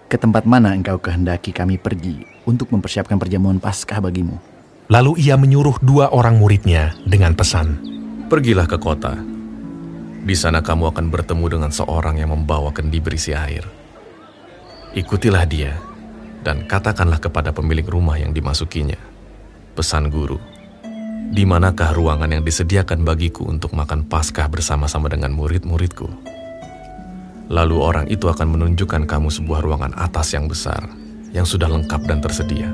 Ke 0.07 0.15
tempat 0.15 0.47
mana 0.47 0.71
engkau 0.71 0.95
kehendaki 0.95 1.51
kami 1.51 1.75
pergi 1.75 2.23
untuk 2.47 2.71
mempersiapkan 2.71 3.19
perjamuan 3.19 3.59
Paskah 3.59 3.99
bagimu? 3.99 4.39
Lalu 4.87 5.19
ia 5.27 5.35
menyuruh 5.35 5.83
dua 5.83 6.15
orang 6.15 6.39
muridnya 6.39 6.95
dengan 7.03 7.35
pesan, 7.35 7.75
Pergilah 8.27 8.67
ke 8.67 8.79
kota. 8.79 9.15
Di 10.27 10.35
sana 10.35 10.59
kamu 10.59 10.91
akan 10.91 11.07
bertemu 11.07 11.45
dengan 11.47 11.71
seorang 11.71 12.19
yang 12.19 12.35
membawa 12.35 12.75
kendi 12.75 12.99
berisi 12.99 13.31
air. 13.31 13.63
Ikutilah 14.91 15.47
dia 15.47 15.75
dan 16.43 16.67
katakanlah 16.67 17.19
kepada 17.19 17.55
pemilik 17.55 17.87
rumah 17.87 18.19
yang 18.19 18.35
dimasukinya. 18.35 18.99
Pesan 19.79 20.11
guru, 20.11 20.35
di 21.27 21.43
manakah 21.45 21.93
ruangan 21.93 22.33
yang 22.33 22.41
disediakan 22.41 23.05
bagiku 23.05 23.45
untuk 23.45 23.75
makan 23.75 24.07
Paskah 24.07 24.47
bersama-sama 24.47 25.11
dengan 25.11 25.35
murid-muridku? 25.35 26.07
Lalu 27.47 27.75
orang 27.79 28.05
itu 28.07 28.27
akan 28.27 28.57
menunjukkan 28.57 29.07
kamu 29.07 29.29
sebuah 29.31 29.63
ruangan 29.63 29.93
atas 29.95 30.35
yang 30.35 30.51
besar, 30.51 30.83
yang 31.31 31.43
sudah 31.47 31.67
lengkap 31.67 32.01
dan 32.07 32.19
tersedia. 32.19 32.69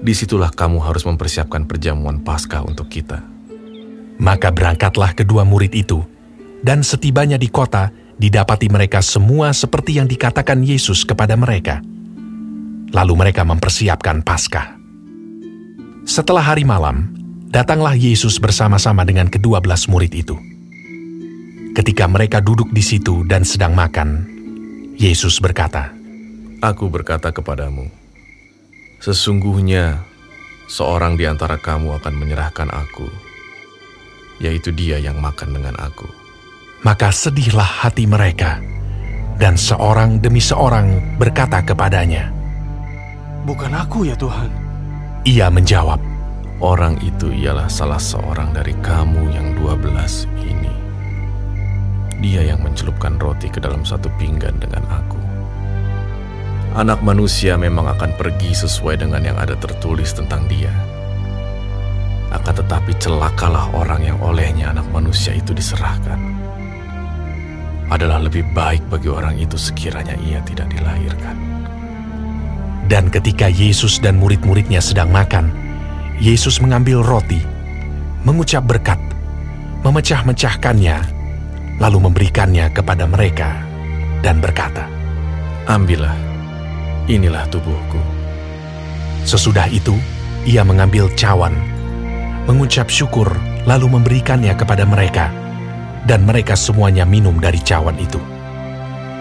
Di 0.00 0.16
situlah 0.16 0.48
kamu 0.48 0.80
harus 0.80 1.04
mempersiapkan 1.04 1.68
perjamuan 1.68 2.24
Paskah 2.24 2.64
untuk 2.64 2.88
kita. 2.88 3.20
Maka 4.20 4.48
berangkatlah 4.48 5.12
kedua 5.12 5.44
murid 5.44 5.76
itu, 5.76 6.00
dan 6.64 6.80
setibanya 6.80 7.36
di 7.36 7.52
kota, 7.52 7.92
didapati 8.16 8.72
mereka 8.72 9.04
semua 9.04 9.52
seperti 9.52 10.00
yang 10.00 10.08
dikatakan 10.08 10.60
Yesus 10.60 11.04
kepada 11.04 11.36
mereka. 11.36 11.84
Lalu 12.90 13.12
mereka 13.16 13.44
mempersiapkan 13.44 14.24
Paskah. 14.24 14.79
Setelah 16.10 16.42
hari 16.42 16.66
malam, 16.66 17.06
datanglah 17.54 17.94
Yesus 17.94 18.42
bersama-sama 18.42 19.06
dengan 19.06 19.30
kedua 19.30 19.62
belas 19.62 19.86
murid 19.86 20.10
itu. 20.10 20.34
Ketika 21.70 22.10
mereka 22.10 22.42
duduk 22.42 22.66
di 22.74 22.82
situ 22.82 23.22
dan 23.30 23.46
sedang 23.46 23.78
makan, 23.78 24.26
Yesus 24.98 25.38
berkata, 25.38 25.94
Aku 26.66 26.90
berkata 26.90 27.30
kepadamu, 27.30 27.86
sesungguhnya 28.98 30.02
seorang 30.66 31.14
di 31.14 31.30
antara 31.30 31.62
kamu 31.62 32.02
akan 32.02 32.14
menyerahkan 32.18 32.74
aku, 32.74 33.06
yaitu 34.42 34.74
dia 34.74 34.98
yang 34.98 35.22
makan 35.22 35.54
dengan 35.54 35.78
aku. 35.78 36.10
Maka 36.82 37.14
sedihlah 37.14 37.86
hati 37.86 38.10
mereka, 38.10 38.58
dan 39.38 39.54
seorang 39.54 40.18
demi 40.18 40.42
seorang 40.42 41.14
berkata 41.22 41.62
kepadanya, 41.62 42.34
Bukan 43.46 43.70
aku 43.70 44.10
ya 44.10 44.18
Tuhan. 44.18 44.69
Ia 45.28 45.52
menjawab, 45.52 46.00
Orang 46.60 47.00
itu 47.00 47.32
ialah 47.32 47.72
salah 47.72 47.96
seorang 47.96 48.52
dari 48.52 48.76
kamu 48.84 49.32
yang 49.32 49.56
dua 49.56 49.80
belas 49.80 50.28
ini. 50.44 50.68
Dia 52.20 52.52
yang 52.52 52.60
mencelupkan 52.60 53.16
roti 53.16 53.48
ke 53.48 53.64
dalam 53.64 53.80
satu 53.80 54.12
pinggan 54.20 54.60
dengan 54.60 54.84
aku. 54.84 55.16
Anak 56.76 57.00
manusia 57.00 57.56
memang 57.56 57.88
akan 57.88 58.12
pergi 58.12 58.52
sesuai 58.52 59.00
dengan 59.00 59.24
yang 59.24 59.40
ada 59.40 59.56
tertulis 59.56 60.12
tentang 60.12 60.44
dia. 60.52 60.68
Akan 62.28 62.60
tetapi 62.60 62.92
celakalah 63.00 63.72
orang 63.72 64.04
yang 64.04 64.20
olehnya 64.20 64.76
anak 64.76 64.84
manusia 64.92 65.32
itu 65.32 65.56
diserahkan. 65.56 66.20
Adalah 67.88 68.20
lebih 68.20 68.44
baik 68.52 68.84
bagi 68.92 69.08
orang 69.08 69.40
itu 69.40 69.56
sekiranya 69.56 70.12
ia 70.20 70.44
tidak 70.44 70.68
dilahirkan. 70.68 71.40
Dan 72.90 73.06
ketika 73.06 73.46
Yesus 73.46 74.02
dan 74.02 74.18
murid-muridnya 74.18 74.82
sedang 74.82 75.14
makan, 75.14 75.54
Yesus 76.18 76.58
mengambil 76.58 77.06
roti, 77.06 77.38
mengucap 78.26 78.66
berkat, 78.66 78.98
memecah-mecahkannya, 79.86 80.98
lalu 81.78 81.98
memberikannya 82.10 82.66
kepada 82.74 83.06
mereka 83.06 83.62
dan 84.26 84.42
berkata, 84.42 84.90
Ambillah, 85.70 86.18
inilah 87.06 87.46
tubuhku. 87.46 88.02
Sesudah 89.22 89.70
itu, 89.70 89.94
ia 90.42 90.66
mengambil 90.66 91.06
cawan, 91.14 91.54
mengucap 92.50 92.90
syukur, 92.90 93.30
lalu 93.70 93.86
memberikannya 93.86 94.50
kepada 94.58 94.82
mereka, 94.82 95.30
dan 96.10 96.26
mereka 96.26 96.58
semuanya 96.58 97.06
minum 97.06 97.38
dari 97.38 97.62
cawan 97.62 97.94
itu. 98.02 98.18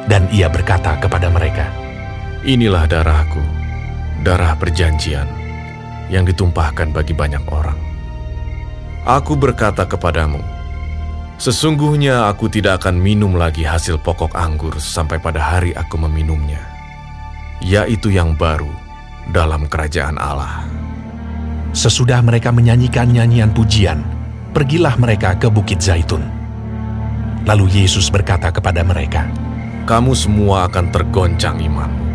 Dan 0.09 0.25
ia 0.33 0.49
berkata 0.49 0.97
kepada 0.97 1.29
mereka, 1.29 1.69
Inilah 2.39 2.87
darahku, 2.87 3.58
darah 4.21 4.55
perjanjian 4.59 5.27
yang 6.09 6.25
ditumpahkan 6.25 6.91
bagi 6.91 7.13
banyak 7.13 7.43
orang. 7.47 7.77
Aku 9.07 9.39
berkata 9.39 9.87
kepadamu, 9.87 10.43
sesungguhnya 11.39 12.27
aku 12.27 12.51
tidak 12.51 12.83
akan 12.83 12.99
minum 12.99 13.39
lagi 13.39 13.63
hasil 13.63 14.01
pokok 14.01 14.35
anggur 14.35 14.75
sampai 14.77 15.17
pada 15.23 15.39
hari 15.39 15.71
aku 15.71 15.95
meminumnya, 15.95 16.59
yaitu 17.63 18.11
yang 18.11 18.35
baru 18.35 18.69
dalam 19.31 19.69
kerajaan 19.69 20.19
Allah. 20.19 20.67
Sesudah 21.71 22.19
mereka 22.25 22.49
menyanyikan 22.49 23.13
nyanyian 23.13 23.53
pujian, 23.53 24.01
pergilah 24.51 24.97
mereka 24.97 25.37
ke 25.37 25.47
Bukit 25.47 25.79
Zaitun. 25.79 26.25
Lalu 27.45 27.85
Yesus 27.85 28.09
berkata 28.09 28.49
kepada 28.49 28.81
mereka, 28.83 29.29
Kamu 29.85 30.11
semua 30.17 30.67
akan 30.67 30.85
tergoncang 30.89 31.61
imanmu, 31.61 32.08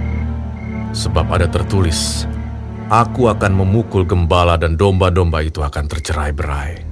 sebab 0.94 1.26
ada 1.34 1.50
tertulis, 1.50 2.24
Aku 2.84 3.32
akan 3.32 3.64
memukul 3.64 4.04
gembala 4.04 4.60
dan 4.60 4.76
domba-domba 4.76 5.40
itu 5.40 5.64
akan 5.64 5.88
tercerai-berai. 5.88 6.84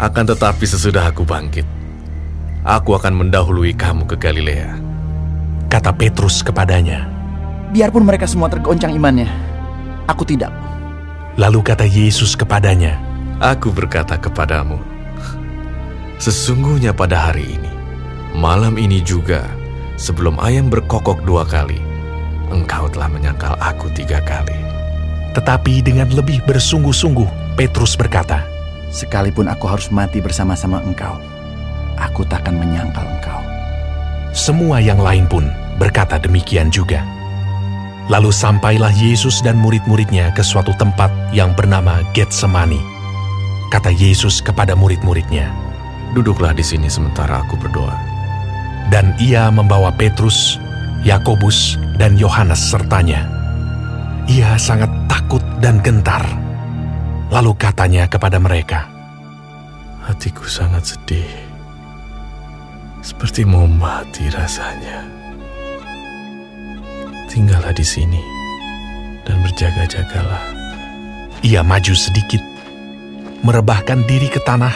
Akan 0.00 0.24
tetapi 0.24 0.64
sesudah 0.64 1.12
aku 1.12 1.28
bangkit, 1.28 1.68
aku 2.64 2.96
akan 2.96 3.20
mendahului 3.20 3.76
kamu 3.76 4.08
ke 4.08 4.16
Galilea. 4.16 4.80
Kata 5.68 5.92
Petrus 5.92 6.40
kepadanya, 6.40 7.04
Biarpun 7.68 8.08
mereka 8.08 8.24
semua 8.24 8.48
tergoncang 8.48 8.96
imannya, 8.96 9.28
aku 10.08 10.24
tidak. 10.24 10.50
Lalu 11.36 11.60
kata 11.60 11.84
Yesus 11.84 12.32
kepadanya, 12.32 12.96
Aku 13.36 13.68
berkata 13.68 14.16
kepadamu, 14.16 14.80
sesungguhnya 16.16 16.96
pada 16.96 17.28
hari 17.28 17.60
ini, 17.60 17.72
malam 18.32 18.80
ini 18.80 19.04
juga, 19.04 19.44
sebelum 20.00 20.40
ayam 20.40 20.72
berkokok 20.72 21.20
dua 21.28 21.44
kali, 21.44 21.76
engkau 22.50 22.86
telah 22.90 23.10
menyangkal 23.10 23.54
aku 23.58 23.90
tiga 23.94 24.22
kali. 24.22 24.54
Tetapi 25.36 25.84
dengan 25.84 26.08
lebih 26.12 26.40
bersungguh-sungguh, 26.48 27.58
Petrus 27.58 27.98
berkata, 27.98 28.46
Sekalipun 28.88 29.50
aku 29.50 29.66
harus 29.68 29.92
mati 29.92 30.22
bersama-sama 30.22 30.80
engkau, 30.80 31.18
aku 32.00 32.24
takkan 32.24 32.56
menyangkal 32.56 33.04
engkau. 33.04 33.40
Semua 34.32 34.80
yang 34.80 35.00
lain 35.00 35.28
pun 35.28 35.48
berkata 35.76 36.16
demikian 36.16 36.72
juga. 36.72 37.04
Lalu 38.06 38.30
sampailah 38.30 38.94
Yesus 38.94 39.42
dan 39.42 39.58
murid-muridnya 39.58 40.30
ke 40.30 40.40
suatu 40.40 40.70
tempat 40.78 41.10
yang 41.34 41.52
bernama 41.52 42.06
Getsemani. 42.14 42.78
Kata 43.68 43.90
Yesus 43.90 44.38
kepada 44.38 44.78
murid-muridnya, 44.78 45.50
Duduklah 46.14 46.56
di 46.56 46.64
sini 46.64 46.88
sementara 46.88 47.44
aku 47.44 47.60
berdoa. 47.60 47.92
Dan 48.88 49.12
ia 49.20 49.52
membawa 49.52 49.92
Petrus, 49.92 50.56
Yakobus, 51.02 51.76
dan 51.96 52.16
Yohanes 52.16 52.60
sertanya. 52.60 53.28
Ia 54.30 54.56
sangat 54.60 54.88
takut 55.10 55.42
dan 55.58 55.80
gentar. 55.80 56.22
Lalu 57.32 57.52
katanya 57.58 58.06
kepada 58.06 58.38
mereka, 58.38 58.86
Hatiku 60.06 60.46
sangat 60.46 60.94
sedih, 60.94 61.26
seperti 63.02 63.42
mau 63.42 63.66
mati 63.66 64.30
rasanya. 64.30 65.02
Tinggallah 67.26 67.74
di 67.74 67.82
sini 67.82 68.22
dan 69.26 69.42
berjaga-jagalah. 69.42 70.44
Ia 71.42 71.66
maju 71.66 71.94
sedikit, 71.98 72.38
merebahkan 73.42 74.06
diri 74.06 74.30
ke 74.30 74.38
tanah 74.46 74.72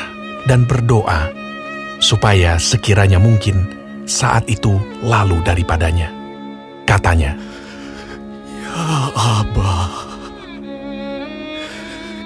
dan 0.51 0.67
berdoa, 0.67 1.31
supaya 2.03 2.59
sekiranya 2.59 3.23
mungkin 3.23 3.80
saat 4.11 4.43
itu 4.51 4.75
lalu 5.07 5.39
daripadanya. 5.47 6.11
Katanya, 6.83 7.39
Ya 8.59 8.91
Aba, 9.15 9.87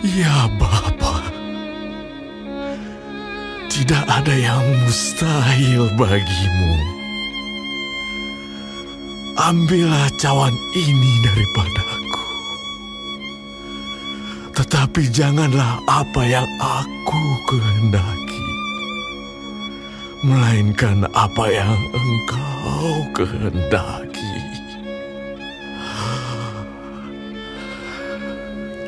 Ya 0.00 0.48
Bapa, 0.56 1.20
tidak 3.68 4.04
ada 4.08 4.32
yang 4.32 4.64
mustahil 4.88 5.92
bagimu. 6.00 6.72
Ambillah 9.36 10.08
cawan 10.16 10.56
ini 10.72 11.12
daripadaku. 11.20 12.24
Tetapi 14.56 15.02
janganlah 15.12 15.84
apa 15.84 16.22
yang 16.24 16.48
aku 16.62 17.22
kehendaki, 17.50 18.23
melainkan 20.24 21.04
apa 21.12 21.44
yang 21.52 21.76
engkau 21.92 22.88
kehendaki. 23.12 24.32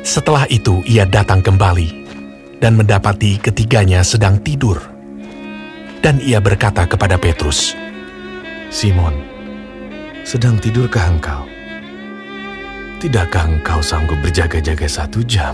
Setelah 0.01 0.49
itu 0.49 0.81
ia 0.89 1.05
datang 1.05 1.45
kembali 1.45 2.09
dan 2.57 2.73
mendapati 2.73 3.37
ketiganya 3.37 4.01
sedang 4.01 4.41
tidur. 4.41 4.81
Dan 6.01 6.17
ia 6.23 6.41
berkata 6.41 6.89
kepada 6.89 7.21
Petrus, 7.21 7.77
Simon, 8.73 9.13
sedang 10.25 10.57
tidurkah 10.57 11.05
engkau? 11.05 11.45
Tidakkah 12.97 13.45
engkau 13.45 13.77
sanggup 13.85 14.17
berjaga-jaga 14.25 14.89
satu 14.89 15.21
jam? 15.21 15.53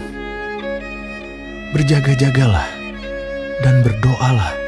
Berjaga-jagalah 1.76 2.70
dan 3.66 3.84
berdoalah, 3.84 4.63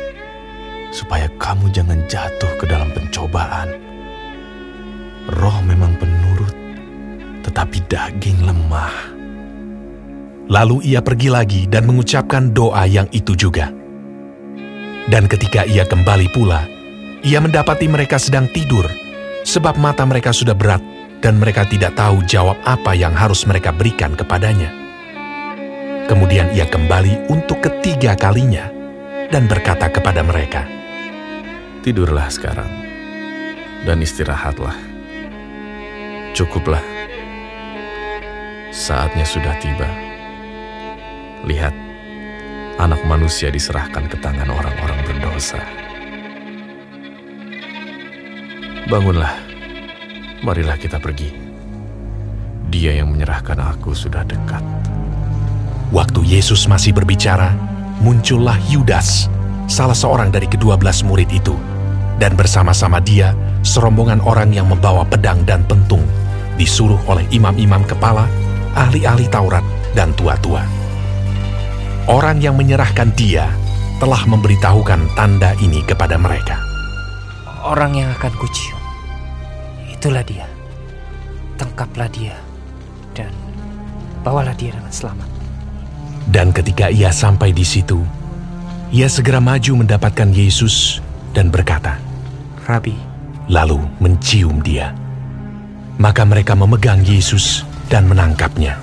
supaya 0.95 1.27
kamu 1.35 1.67
jangan 1.75 1.99
jatuh 2.07 2.51
ke 2.55 2.63
dalam 2.63 2.87
pencobaan. 2.95 3.75
Roh 5.35 5.59
memang 5.67 5.99
penurut, 5.99 6.55
tetapi 7.43 7.83
daging 7.91 8.47
lemah. 8.47 9.11
Lalu 10.47 10.95
ia 10.95 11.03
pergi 11.03 11.27
lagi 11.27 11.61
dan 11.67 11.83
mengucapkan 11.83 12.55
doa 12.55 12.87
yang 12.87 13.11
itu 13.11 13.35
juga. 13.35 13.67
Dan 15.11 15.27
ketika 15.27 15.67
ia 15.67 15.83
kembali 15.83 16.31
pula, 16.31 16.63
ia 17.25 17.43
mendapati 17.43 17.91
mereka 17.91 18.15
sedang 18.15 18.47
tidur, 18.55 18.87
sebab 19.43 19.75
mata 19.75 20.05
mereka 20.07 20.31
sudah 20.31 20.55
berat 20.55 20.81
dan 21.19 21.41
mereka 21.41 21.65
tidak 21.65 21.97
tahu 21.97 22.21
jawab 22.29 22.55
apa 22.63 22.93
yang 22.93 23.11
harus 23.17 23.43
mereka 23.49 23.73
berikan 23.73 24.13
kepadanya. 24.13 24.69
Kemudian 26.05 26.53
ia 26.53 26.69
kembali 26.69 27.33
untuk 27.33 27.65
ketiga 27.65 28.13
kalinya 28.13 28.69
dan 29.33 29.49
berkata 29.49 29.89
kepada 29.89 30.21
mereka, 30.21 30.69
Tidurlah 31.85 32.33
sekarang 32.33 32.65
dan 33.85 34.01
istirahatlah. 34.01 34.73
Cukuplah. 36.33 36.81
Saatnya 38.73 39.21
sudah 39.21 39.53
tiba. 39.61 39.85
Lihat, 41.45 41.77
anak 42.81 43.05
manusia 43.05 43.53
diserahkan 43.53 44.09
ke 44.09 44.17
tangan 44.17 44.49
orang-orang 44.49 44.97
berdosa. 45.05 45.61
Bangunlah, 48.89 49.37
marilah 50.41 50.81
kita 50.81 50.97
pergi. 50.97 51.37
Dia 52.73 52.97
yang 52.97 53.13
menyerahkan 53.13 53.61
aku 53.61 53.93
sudah 53.93 54.25
dekat. 54.25 54.65
Waktu 55.93 56.33
Yesus 56.33 56.65
masih 56.65 56.97
berbicara, 56.97 57.53
muncullah 58.01 58.57
Yudas, 58.73 59.29
salah 59.69 59.93
seorang 59.93 60.33
dari 60.33 60.49
kedua 60.49 60.81
belas 60.81 61.05
murid 61.05 61.29
itu, 61.29 61.53
dan 62.15 62.33
bersama-sama 62.39 63.03
dia 63.03 63.35
serombongan 63.65 64.23
orang 64.23 64.55
yang 64.55 64.71
membawa 64.71 65.03
pedang 65.03 65.43
dan 65.43 65.65
pentung, 65.67 66.03
disuruh 66.55 66.99
oleh 67.09 67.27
imam-imam 67.33 67.83
kepala, 67.83 68.29
ahli-ahli 68.77 69.27
Taurat, 69.27 69.63
dan 69.91 70.15
tua-tua. 70.15 70.63
Orang 72.05 72.39
yang 72.39 72.55
menyerahkan 72.55 73.11
dia 73.17 73.49
telah 73.97 74.21
memberitahukan 74.29 75.17
tanda 75.17 75.57
ini 75.59 75.81
kepada 75.83 76.15
mereka. 76.19 76.59
Orang 77.65 77.97
yang 77.97 78.13
akan 78.13 78.33
kucium, 78.37 78.79
itulah 79.89 80.21
dia. 80.21 80.45
Tangkaplah 81.55 82.11
dia 82.11 82.35
dan 83.15 83.31
bawalah 84.21 84.53
dia 84.53 84.75
dengan 84.75 84.91
selamat. 84.91 85.29
Dan 86.27 86.51
ketika 86.51 86.91
ia 86.91 87.09
sampai 87.15 87.55
di 87.55 87.63
situ, 87.63 88.03
ia 88.91 89.07
segera 89.07 89.39
maju 89.39 89.81
mendapatkan 89.81 90.29
Yesus 90.35 91.04
dan 91.35 91.51
berkata, 91.51 91.99
Rabi, 92.63 92.95
lalu 93.51 93.83
mencium 93.99 94.63
dia. 94.63 94.95
Maka 95.99 96.23
mereka 96.23 96.55
memegang 96.55 97.03
Yesus 97.03 97.67
dan 97.91 98.07
menangkapnya. 98.07 98.79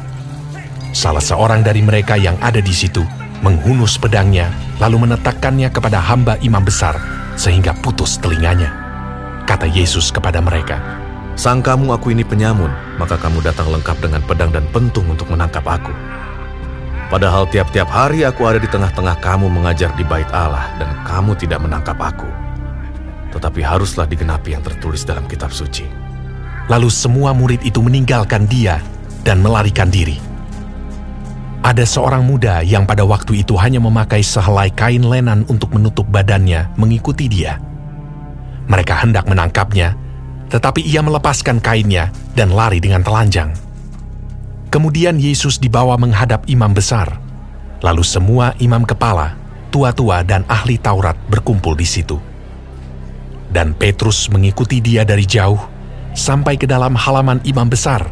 Salah 0.92 1.24
seorang 1.24 1.64
dari 1.64 1.80
mereka 1.80 2.20
yang 2.20 2.36
ada 2.44 2.60
di 2.60 2.70
situ 2.70 3.00
menghunus 3.42 3.98
pedangnya, 3.98 4.54
lalu 4.78 5.08
menetakkannya 5.08 5.68
kepada 5.68 5.98
hamba 5.98 6.38
imam 6.40 6.62
besar, 6.62 6.94
sehingga 7.34 7.74
putus 7.82 8.16
telinganya. 8.22 8.70
Kata 9.44 9.66
Yesus 9.66 10.14
kepada 10.14 10.38
mereka, 10.38 10.78
Sangkamu 11.34 11.90
aku 11.96 12.12
ini 12.12 12.22
penyamun, 12.22 12.70
maka 13.00 13.18
kamu 13.18 13.42
datang 13.42 13.72
lengkap 13.72 13.98
dengan 13.98 14.22
pedang 14.22 14.52
dan 14.52 14.68
pentung 14.70 15.08
untuk 15.10 15.26
menangkap 15.32 15.64
aku. 15.64 15.90
Padahal 17.08 17.48
tiap-tiap 17.48 17.88
hari 17.88 18.24
aku 18.24 18.44
ada 18.48 18.60
di 18.60 18.68
tengah-tengah 18.68 19.16
kamu 19.20 19.48
mengajar 19.48 19.90
di 19.96 20.04
bait 20.06 20.28
Allah, 20.30 20.70
dan 20.78 20.92
kamu 21.04 21.34
tidak 21.36 21.60
menangkap 21.60 21.96
aku. 21.98 22.41
Tetapi 23.32 23.64
haruslah 23.64 24.04
digenapi 24.04 24.52
yang 24.52 24.62
tertulis 24.62 25.02
dalam 25.08 25.24
kitab 25.24 25.50
suci. 25.50 25.88
Lalu 26.68 26.88
semua 26.92 27.34
murid 27.34 27.64
itu 27.66 27.82
meninggalkan 27.82 28.46
dia 28.46 28.78
dan 29.26 29.40
melarikan 29.42 29.90
diri. 29.90 30.20
Ada 31.62 31.86
seorang 31.86 32.26
muda 32.26 32.58
yang 32.66 32.84
pada 32.84 33.06
waktu 33.06 33.46
itu 33.46 33.54
hanya 33.54 33.78
memakai 33.78 34.18
sehelai 34.18 34.74
kain 34.74 35.06
lenan 35.06 35.46
untuk 35.46 35.70
menutup 35.70 36.04
badannya 36.10 36.66
mengikuti 36.74 37.30
dia. 37.30 37.62
Mereka 38.66 38.98
hendak 38.98 39.30
menangkapnya, 39.30 39.94
tetapi 40.50 40.82
ia 40.82 41.00
melepaskan 41.06 41.62
kainnya 41.62 42.10
dan 42.34 42.50
lari 42.50 42.82
dengan 42.82 43.06
telanjang. 43.06 43.54
Kemudian 44.74 45.22
Yesus 45.22 45.62
dibawa 45.62 45.94
menghadap 45.94 46.48
imam 46.50 46.74
besar. 46.74 47.20
Lalu 47.78 48.02
semua 48.02 48.58
imam 48.58 48.82
kepala, 48.82 49.38
tua-tua 49.70 50.26
dan 50.26 50.42
ahli 50.50 50.82
Taurat 50.82 51.14
berkumpul 51.30 51.78
di 51.78 51.86
situ. 51.86 52.31
Dan 53.52 53.76
Petrus 53.76 54.32
mengikuti 54.32 54.80
dia 54.80 55.04
dari 55.04 55.28
jauh 55.28 55.60
sampai 56.16 56.56
ke 56.56 56.64
dalam 56.64 56.96
halaman 56.96 57.44
imam 57.44 57.68
besar. 57.68 58.08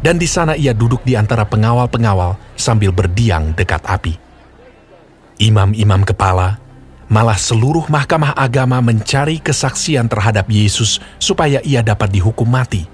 Dan 0.00 0.16
di 0.16 0.24
sana 0.24 0.56
ia 0.56 0.72
duduk 0.72 1.04
di 1.04 1.12
antara 1.12 1.44
pengawal-pengawal 1.44 2.56
sambil 2.56 2.88
berdiam 2.88 3.52
dekat 3.52 3.84
api. 3.84 4.16
Imam-imam 5.36 6.00
kepala, 6.08 6.56
malah 7.12 7.36
seluruh 7.36 7.84
mahkamah 7.92 8.32
agama 8.32 8.80
mencari 8.80 9.36
kesaksian 9.44 10.08
terhadap 10.08 10.48
Yesus 10.48 11.04
supaya 11.20 11.60
ia 11.60 11.84
dapat 11.84 12.08
dihukum 12.08 12.48
mati. 12.48 12.88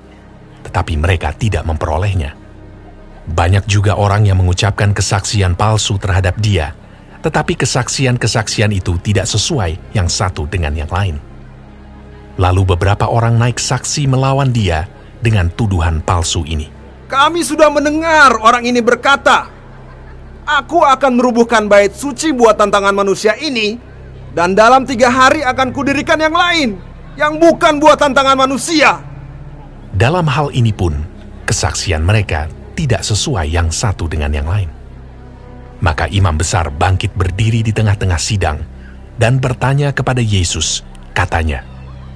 Tetapi 0.66 0.98
mereka 0.98 1.30
tidak 1.30 1.62
memperolehnya. 1.62 2.34
Banyak 3.30 3.70
juga 3.70 3.94
orang 3.94 4.26
yang 4.26 4.42
mengucapkan 4.42 4.90
kesaksian 4.90 5.54
palsu 5.54 5.98
terhadap 6.02 6.34
dia, 6.42 6.74
tetapi 7.22 7.54
kesaksian-kesaksian 7.54 8.74
itu 8.74 8.98
tidak 8.98 9.30
sesuai 9.30 9.94
yang 9.94 10.10
satu 10.10 10.46
dengan 10.50 10.74
yang 10.74 10.90
lain. 10.90 11.18
Lalu 12.36 12.76
beberapa 12.76 13.08
orang 13.08 13.40
naik 13.40 13.56
saksi 13.56 14.04
melawan 14.08 14.52
dia 14.52 14.84
dengan 15.24 15.48
tuduhan 15.48 16.04
palsu 16.04 16.44
ini. 16.44 16.68
Kami 17.08 17.40
sudah 17.40 17.72
mendengar 17.72 18.36
orang 18.42 18.66
ini 18.66 18.84
berkata, 18.84 19.48
Aku 20.46 20.84
akan 20.86 21.18
merubuhkan 21.18 21.66
bait 21.66 21.90
suci 21.96 22.30
buatan 22.30 22.70
tangan 22.70 22.94
manusia 22.94 23.34
ini, 23.40 23.80
dan 24.36 24.54
dalam 24.54 24.86
tiga 24.86 25.10
hari 25.10 25.42
akan 25.42 25.74
kudirikan 25.74 26.20
yang 26.22 26.36
lain, 26.36 26.78
yang 27.18 27.40
bukan 27.40 27.82
buatan 27.82 28.14
tangan 28.14 28.38
manusia. 28.38 29.00
Dalam 29.96 30.28
hal 30.28 30.52
ini 30.52 30.70
pun, 30.70 30.92
kesaksian 31.48 32.04
mereka 32.04 32.46
tidak 32.76 33.02
sesuai 33.02 33.48
yang 33.48 33.72
satu 33.72 34.06
dengan 34.06 34.30
yang 34.30 34.46
lain. 34.46 34.70
Maka 35.80 36.06
imam 36.12 36.36
besar 36.36 36.68
bangkit 36.68 37.16
berdiri 37.16 37.64
di 37.64 37.72
tengah-tengah 37.72 38.20
sidang 38.20 38.60
dan 39.16 39.40
bertanya 39.40 39.90
kepada 39.96 40.20
Yesus, 40.20 40.84
katanya, 41.16 41.64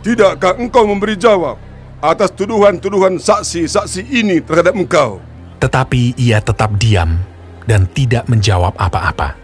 Tidakkah 0.01 0.56
engkau 0.56 0.89
memberi 0.89 1.12
jawab 1.12 1.60
atas 2.01 2.32
tuduhan-tuduhan 2.32 3.20
saksi-saksi 3.20 4.09
ini 4.09 4.40
terhadap 4.40 4.72
engkau? 4.72 5.20
Tetapi 5.60 6.16
ia 6.16 6.40
tetap 6.40 6.72
diam 6.81 7.20
dan 7.68 7.85
tidak 7.93 8.24
menjawab 8.24 8.72
apa-apa. 8.81 9.36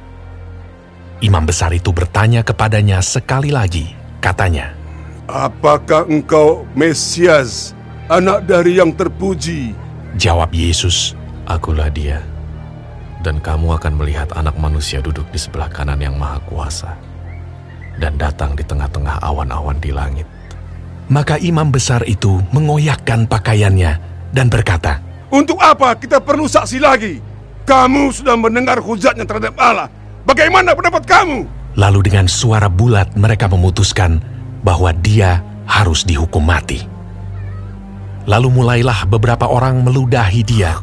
Imam 1.21 1.45
besar 1.45 1.77
itu 1.77 1.93
bertanya 1.93 2.41
kepadanya 2.41 3.05
sekali 3.05 3.53
lagi, 3.53 3.93
katanya, 4.25 4.73
Apakah 5.29 6.09
engkau 6.09 6.65
Mesias, 6.73 7.77
anak 8.09 8.49
dari 8.49 8.81
yang 8.81 8.97
terpuji? 8.97 9.77
Jawab 10.17 10.57
Yesus, 10.57 11.13
Akulah 11.45 11.93
dia. 11.93 12.25
Dan 13.21 13.43
kamu 13.45 13.77
akan 13.77 13.99
melihat 13.99 14.33
anak 14.39 14.57
manusia 14.57 15.05
duduk 15.05 15.29
di 15.35 15.39
sebelah 15.41 15.69
kanan 15.69 16.01
yang 16.01 16.17
maha 16.17 16.41
kuasa. 16.49 16.95
Dan 17.97 18.17
datang 18.17 18.55
di 18.55 18.63
tengah-tengah 18.63 19.19
awan-awan 19.21 19.77
di 19.83 19.91
langit. 19.91 20.36
Maka 21.07 21.39
imam 21.39 21.71
besar 21.71 22.03
itu 22.03 22.43
mengoyakkan 22.51 23.31
pakaiannya 23.31 23.93
dan 24.35 24.51
berkata, 24.51 24.99
Untuk 25.31 25.63
apa 25.63 25.95
kita 25.95 26.19
perlu 26.19 26.51
saksi 26.51 26.79
lagi? 26.83 27.23
Kamu 27.67 28.11
sudah 28.11 28.35
mendengar 28.35 28.79
hujatnya 28.83 29.27
terhadap 29.27 29.55
Allah. 29.59 29.91
Bagaimana 30.27 30.75
pendapat 30.75 31.07
kamu? 31.07 31.47
Lalu 31.79 32.11
dengan 32.11 32.27
suara 32.27 32.67
bulat 32.67 33.15
mereka 33.15 33.47
memutuskan 33.47 34.19
bahwa 34.67 34.91
dia 34.91 35.43
harus 35.67 36.03
dihukum 36.03 36.43
mati. 36.43 36.83
Lalu 38.27 38.51
mulailah 38.51 39.07
beberapa 39.07 39.47
orang 39.47 39.87
meludahi 39.87 40.43
dia 40.43 40.83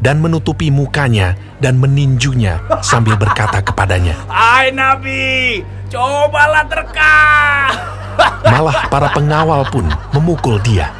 dan 0.00 0.24
menutupi 0.24 0.72
mukanya 0.72 1.36
dan 1.60 1.76
meninjunya 1.76 2.56
sambil 2.80 3.20
berkata 3.20 3.60
kepadanya, 3.60 4.16
Hai 4.32 4.72
Nabi, 4.72 5.60
cobalah 5.92 6.64
terkah. 6.64 8.07
Malah 8.44 8.90
para 8.90 9.08
pengawal 9.14 9.66
pun 9.70 9.86
memukul 10.14 10.58
dia. 10.62 10.90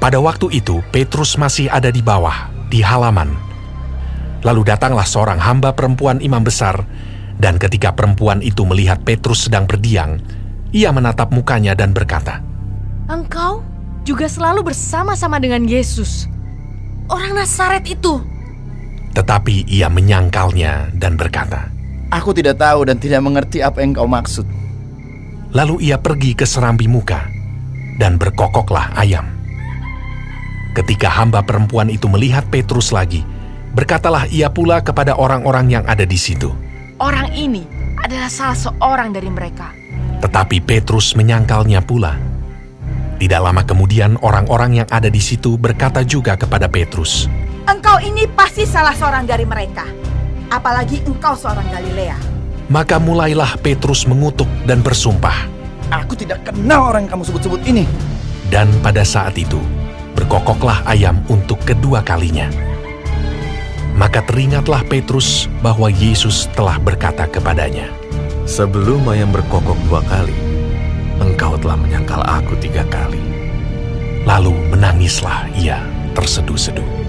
Pada 0.00 0.20
waktu 0.20 0.60
itu 0.60 0.84
Petrus 0.92 1.40
masih 1.40 1.72
ada 1.72 1.88
di 1.88 2.04
bawah, 2.04 2.52
di 2.68 2.84
halaman. 2.84 3.32
Lalu 4.44 4.68
datanglah 4.68 5.08
seorang 5.08 5.40
hamba 5.40 5.72
perempuan 5.72 6.20
imam 6.20 6.44
besar, 6.44 6.84
dan 7.40 7.56
ketika 7.56 7.96
perempuan 7.96 8.44
itu 8.44 8.68
melihat 8.68 9.00
Petrus 9.00 9.48
sedang 9.48 9.64
berdiam, 9.64 10.20
ia 10.76 10.92
menatap 10.92 11.32
mukanya 11.32 11.72
dan 11.72 11.96
berkata, 11.96 12.44
Engkau 13.08 13.64
juga 14.04 14.28
selalu 14.28 14.68
bersama-sama 14.68 15.40
dengan 15.40 15.64
Yesus, 15.64 16.28
orang 17.08 17.40
Nazaret 17.40 17.88
itu. 17.88 18.20
Tetapi 19.16 19.64
ia 19.70 19.88
menyangkalnya 19.88 20.92
dan 20.92 21.16
berkata, 21.16 21.72
Aku 22.12 22.36
tidak 22.36 22.60
tahu 22.60 22.84
dan 22.84 23.00
tidak 23.00 23.24
mengerti 23.24 23.64
apa 23.64 23.80
yang 23.80 23.96
kau 23.96 24.06
maksud. 24.06 24.46
Lalu 25.54 25.86
ia 25.86 26.02
pergi 26.02 26.34
ke 26.34 26.42
serambi 26.42 26.90
muka, 26.90 27.30
dan 27.96 28.18
berkokoklah 28.18 28.98
ayam. 28.98 29.22
Ketika 30.74 31.06
hamba 31.06 31.46
perempuan 31.46 31.86
itu 31.86 32.10
melihat 32.10 32.42
Petrus 32.50 32.90
lagi, 32.90 33.22
berkatalah 33.70 34.26
ia 34.34 34.50
pula 34.50 34.82
kepada 34.82 35.14
orang-orang 35.14 35.78
yang 35.78 35.84
ada 35.86 36.02
di 36.02 36.18
situ. 36.18 36.50
Orang 36.98 37.30
ini 37.30 37.62
adalah 38.02 38.26
salah 38.26 38.58
seorang 38.58 39.14
dari 39.14 39.30
mereka. 39.30 39.70
Tetapi 40.18 40.58
Petrus 40.66 41.14
menyangkalnya 41.14 41.78
pula. 41.86 42.18
Tidak 43.22 43.38
lama 43.38 43.62
kemudian 43.62 44.18
orang-orang 44.26 44.82
yang 44.82 44.88
ada 44.90 45.06
di 45.06 45.22
situ 45.22 45.54
berkata 45.54 46.02
juga 46.02 46.34
kepada 46.34 46.66
Petrus, 46.66 47.30
Engkau 47.64 47.96
ini 48.02 48.26
pasti 48.28 48.66
salah 48.66 48.92
seorang 48.92 49.24
dari 49.24 49.46
mereka. 49.46 49.86
Apalagi 50.50 51.00
engkau 51.06 51.32
seorang 51.32 51.64
Galilea. 51.70 52.43
Maka 52.72 52.96
mulailah 52.96 53.60
Petrus 53.60 54.08
mengutuk 54.08 54.48
dan 54.64 54.80
bersumpah. 54.80 55.48
Aku 55.92 56.16
tidak 56.16 56.48
kenal 56.48 56.88
orang 56.90 57.04
yang 57.04 57.20
kamu 57.20 57.24
sebut-sebut 57.28 57.60
ini. 57.68 57.84
Dan 58.48 58.72
pada 58.80 59.04
saat 59.04 59.36
itu, 59.36 59.60
berkokoklah 60.16 60.84
ayam 60.88 61.20
untuk 61.28 61.60
kedua 61.64 62.00
kalinya. 62.00 62.48
Maka 63.94 64.24
teringatlah 64.26 64.82
Petrus 64.88 65.46
bahwa 65.62 65.92
Yesus 65.92 66.50
telah 66.56 66.80
berkata 66.80 67.28
kepadanya, 67.28 67.86
Sebelum 68.44 69.08
ayam 69.08 69.32
berkokok 69.32 69.76
dua 69.88 70.04
kali, 70.04 70.36
engkau 71.20 71.56
telah 71.60 71.80
menyangkal 71.80 72.20
aku 72.24 72.56
tiga 72.60 72.84
kali. 72.88 73.20
Lalu 74.24 74.52
menangislah 74.72 75.48
ia 75.56 75.80
terseduh-seduh. 76.16 77.03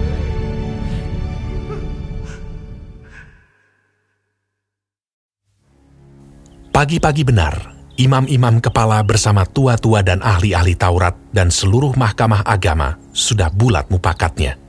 Pagi-pagi 6.76 7.24
benar, 7.24 7.72
imam-imam 7.96 8.60
kepala 8.60 9.00
bersama 9.00 9.48
tua-tua 9.48 10.04
dan 10.04 10.20
ahli-ahli 10.20 10.76
Taurat 10.76 11.16
dan 11.32 11.48
seluruh 11.48 11.96
mahkamah 11.96 12.44
agama 12.44 13.00
sudah 13.16 13.48
bulat 13.48 13.88
mupakatnya. 13.88 14.60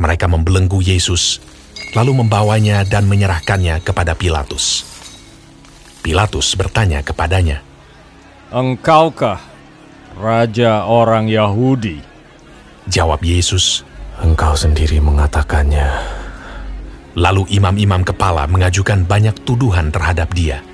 Mereka 0.00 0.24
membelenggu 0.24 0.80
Yesus, 0.80 1.36
lalu 1.92 2.16
membawanya 2.16 2.80
dan 2.88 3.04
menyerahkannya 3.12 3.84
kepada 3.84 4.16
Pilatus. 4.16 4.88
Pilatus 6.00 6.56
bertanya 6.56 7.04
kepadanya, 7.04 7.60
Engkaukah 8.48 9.36
Raja 10.16 10.88
orang 10.88 11.28
Yahudi? 11.28 12.00
Jawab 12.88 13.20
Yesus, 13.20 13.84
Engkau 14.16 14.56
sendiri 14.56 14.96
mengatakannya. 14.96 15.92
Lalu 17.20 17.52
imam-imam 17.52 18.00
kepala 18.00 18.48
mengajukan 18.48 19.04
banyak 19.04 19.36
tuduhan 19.44 19.92
terhadap 19.92 20.32
dia. 20.32 20.71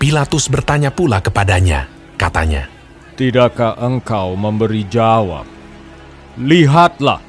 Pilatus 0.00 0.48
bertanya 0.48 0.88
pula 0.88 1.20
kepadanya, 1.20 1.84
katanya, 2.16 2.72
Tidakkah 3.20 3.76
engkau 3.76 4.32
memberi 4.32 4.88
jawab? 4.88 5.44
Lihatlah 6.40 7.20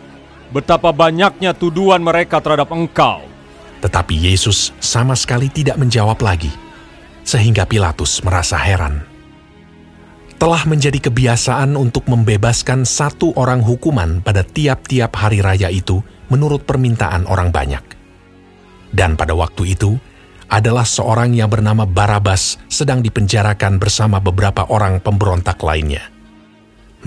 betapa 0.55 0.95
banyaknya 0.95 1.51
tuduhan 1.51 1.99
mereka 1.99 2.39
terhadap 2.39 2.71
engkau. 2.71 3.27
Tetapi 3.83 4.15
Yesus 4.15 4.71
sama 4.79 5.19
sekali 5.19 5.51
tidak 5.51 5.75
menjawab 5.75 6.15
lagi, 6.23 6.47
sehingga 7.27 7.67
Pilatus 7.67 8.23
merasa 8.23 8.55
heran. 8.55 9.03
Telah 10.39 10.63
menjadi 10.63 11.11
kebiasaan 11.11 11.75
untuk 11.75 12.07
membebaskan 12.07 12.87
satu 12.87 13.35
orang 13.35 13.59
hukuman 13.59 14.23
pada 14.23 14.47
tiap-tiap 14.47 15.11
hari 15.19 15.43
raya 15.43 15.67
itu 15.67 15.99
menurut 16.31 16.63
permintaan 16.63 17.27
orang 17.27 17.51
banyak. 17.51 17.83
Dan 18.95 19.19
pada 19.19 19.35
waktu 19.35 19.75
itu, 19.75 19.99
adalah 20.51 20.83
seorang 20.83 21.31
yang 21.31 21.47
bernama 21.47 21.87
Barabas 21.87 22.59
sedang 22.67 22.99
dipenjarakan 22.99 23.79
bersama 23.79 24.19
beberapa 24.19 24.67
orang 24.67 24.99
pemberontak 24.99 25.63
lainnya. 25.63 26.11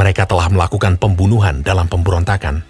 Mereka 0.00 0.24
telah 0.24 0.48
melakukan 0.48 0.96
pembunuhan 0.96 1.60
dalam 1.60 1.84
pemberontakan. 1.84 2.64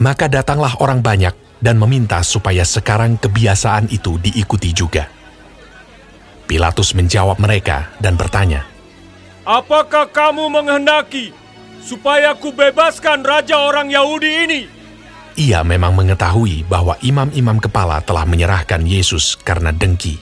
Maka 0.00 0.26
datanglah 0.32 0.80
orang 0.80 1.04
banyak 1.04 1.36
dan 1.60 1.76
meminta 1.76 2.24
supaya 2.24 2.64
sekarang 2.64 3.20
kebiasaan 3.20 3.92
itu 3.92 4.16
diikuti 4.16 4.72
juga. 4.72 5.04
Pilatus 6.48 6.96
menjawab 6.96 7.36
mereka 7.36 7.92
dan 8.00 8.16
bertanya, 8.16 8.64
Apakah 9.46 10.10
kamu 10.10 10.50
menghendaki 10.50 11.30
supaya 11.84 12.34
ku 12.34 12.50
bebaskan 12.50 13.22
raja 13.22 13.62
orang 13.62 13.92
Yahudi 13.92 14.30
ini? 14.48 14.62
Ia 15.36 15.60
memang 15.60 15.92
mengetahui 15.92 16.64
bahwa 16.64 16.96
imam-imam 17.04 17.60
kepala 17.60 18.00
telah 18.00 18.24
menyerahkan 18.24 18.80
Yesus 18.88 19.36
karena 19.36 19.68
dengki. 19.68 20.16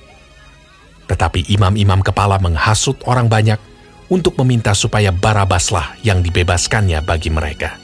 Tetapi 1.07 1.47
imam-imam 1.55 2.03
kepala 2.03 2.43
menghasut 2.43 2.99
orang 3.07 3.31
banyak 3.31 3.62
untuk 4.11 4.35
meminta 4.43 4.74
supaya 4.74 5.15
Barabaslah 5.15 6.03
yang 6.03 6.19
dibebaskannya 6.19 6.99
bagi 7.07 7.31
mereka. 7.31 7.78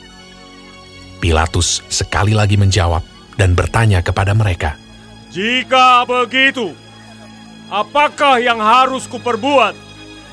Pilatus 1.23 1.87
sekali 1.87 2.35
lagi 2.35 2.59
menjawab 2.59 3.05
dan 3.39 3.55
bertanya 3.55 4.03
kepada 4.03 4.35
mereka, 4.35 4.75
Jika 5.31 6.03
begitu, 6.11 6.75
apakah 7.71 8.43
yang 8.43 8.59
harus 8.59 9.07
kuperbuat 9.07 9.79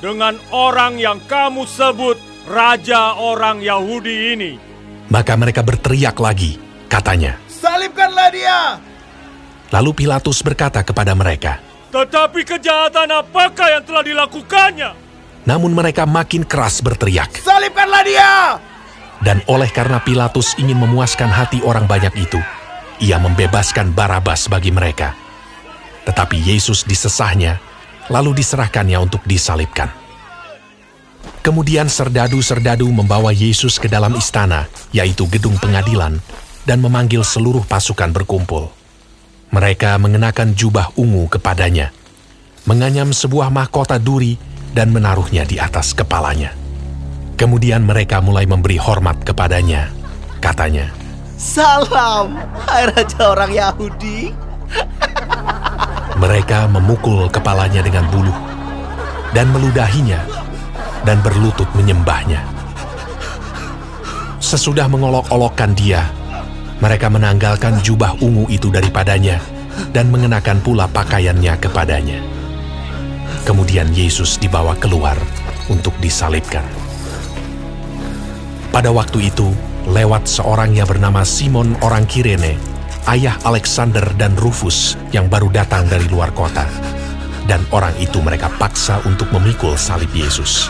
dengan 0.02 0.34
orang 0.50 0.98
yang 0.98 1.22
kamu 1.30 1.62
sebut 1.62 2.18
raja 2.50 3.14
orang 3.14 3.62
Yahudi 3.62 4.34
ini? 4.34 4.52
Maka 5.08 5.38
mereka 5.38 5.62
berteriak 5.62 6.18
lagi, 6.20 6.67
katanya. 6.88 7.36
Salibkanlah 7.46 8.28
dia! 8.32 8.60
Lalu 9.68 9.92
Pilatus 9.92 10.40
berkata 10.40 10.80
kepada 10.80 11.12
mereka, 11.12 11.60
Tetapi 11.92 12.40
kejahatan 12.44 13.08
apakah 13.12 13.68
yang 13.68 13.84
telah 13.84 14.04
dilakukannya? 14.04 15.08
namun 15.48 15.72
mereka 15.72 16.04
makin 16.04 16.44
keras 16.44 16.84
berteriak. 16.84 17.40
Salibkanlah 17.40 18.04
dia! 18.04 18.32
Dan 19.24 19.40
oleh 19.48 19.72
karena 19.72 19.96
Pilatus 20.04 20.52
ingin 20.60 20.76
memuaskan 20.76 21.32
hati 21.32 21.64
orang 21.64 21.88
banyak 21.88 22.12
itu, 22.20 22.36
ia 23.00 23.16
membebaskan 23.16 23.96
Barabas 23.96 24.44
bagi 24.52 24.68
mereka. 24.68 25.16
Tetapi 26.04 26.36
Yesus 26.36 26.84
disesahnya, 26.84 27.56
lalu 28.12 28.36
diserahkannya 28.36 29.00
untuk 29.00 29.24
disalibkan. 29.24 29.88
Kemudian 31.42 31.88
serdadu-serdadu 31.88 32.86
membawa 32.92 33.32
Yesus 33.32 33.80
ke 33.80 33.88
dalam 33.88 34.14
istana, 34.20 34.68
yaitu 34.92 35.24
gedung 35.32 35.56
pengadilan, 35.56 36.20
dan 36.68 36.84
memanggil 36.84 37.24
seluruh 37.24 37.64
pasukan 37.64 38.12
berkumpul. 38.12 38.68
Mereka 39.48 39.96
mengenakan 39.96 40.52
jubah 40.52 40.92
ungu 41.00 41.24
kepadanya, 41.32 41.88
menganyam 42.68 43.08
sebuah 43.16 43.48
mahkota 43.48 43.96
duri, 43.96 44.36
dan 44.76 44.92
menaruhnya 44.92 45.48
di 45.48 45.56
atas 45.56 45.96
kepalanya. 45.96 46.52
Kemudian 47.40 47.88
mereka 47.88 48.20
mulai 48.20 48.44
memberi 48.44 48.76
hormat 48.76 49.24
kepadanya. 49.24 49.88
Katanya, 50.44 50.92
Salam, 51.40 52.36
hai 52.68 52.92
Raja 52.92 53.32
orang 53.32 53.48
Yahudi. 53.56 54.36
mereka 56.22 56.66
memukul 56.68 57.30
kepalanya 57.30 57.80
dengan 57.80 58.04
buluh 58.10 58.34
dan 59.32 59.48
meludahinya 59.54 60.20
dan 61.06 61.22
berlutut 61.22 61.70
menyembahnya. 61.78 62.42
Sesudah 64.42 64.90
mengolok-olokkan 64.90 65.72
dia, 65.78 66.10
mereka 66.78 67.10
menanggalkan 67.10 67.82
jubah 67.82 68.14
ungu 68.22 68.46
itu 68.46 68.70
daripadanya 68.70 69.42
dan 69.90 70.10
mengenakan 70.14 70.62
pula 70.62 70.86
pakaiannya 70.86 71.54
kepadanya. 71.58 72.22
Kemudian 73.42 73.90
Yesus 73.90 74.38
dibawa 74.38 74.78
keluar 74.78 75.18
untuk 75.66 75.94
disalibkan. 75.98 76.62
Pada 78.70 78.94
waktu 78.94 79.32
itu, 79.32 79.50
lewat 79.90 80.30
seorang 80.30 80.76
yang 80.76 80.86
bernama 80.86 81.26
Simon 81.26 81.74
orang 81.82 82.06
Kirene, 82.06 82.54
ayah 83.10 83.34
Alexander 83.42 84.04
dan 84.14 84.38
Rufus 84.38 84.94
yang 85.10 85.26
baru 85.26 85.50
datang 85.50 85.88
dari 85.90 86.06
luar 86.06 86.30
kota. 86.30 86.68
Dan 87.48 87.64
orang 87.72 87.96
itu 87.96 88.20
mereka 88.20 88.52
paksa 88.60 89.00
untuk 89.08 89.32
memikul 89.32 89.74
salib 89.80 90.12
Yesus. 90.12 90.68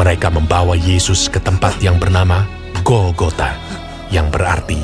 Mereka 0.00 0.32
membawa 0.32 0.72
Yesus 0.72 1.28
ke 1.28 1.36
tempat 1.36 1.76
yang 1.84 2.00
bernama 2.00 2.48
Golgota, 2.80 3.52
yang 4.08 4.32
berarti 4.32 4.80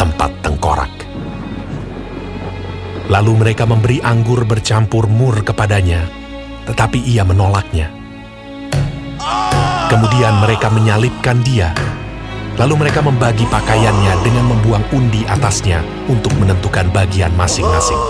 tempat 0.00 0.32
tengkorak. 0.40 0.90
Lalu 3.08 3.32
mereka 3.40 3.64
memberi 3.64 4.04
anggur 4.04 4.44
bercampur 4.44 5.08
mur 5.08 5.40
kepadanya, 5.40 6.04
tetapi 6.68 7.00
ia 7.04 7.24
menolaknya. 7.24 7.88
Kemudian 9.88 10.44
mereka 10.44 10.68
menyalibkan 10.68 11.40
dia. 11.40 11.72
Lalu 12.60 12.84
mereka 12.84 13.00
membagi 13.00 13.48
pakaiannya 13.48 14.14
dengan 14.20 14.44
membuang 14.52 14.84
undi 14.92 15.24
atasnya 15.24 15.80
untuk 16.10 16.34
menentukan 16.36 16.92
bagian 16.92 17.32
masing-masing. 17.38 18.02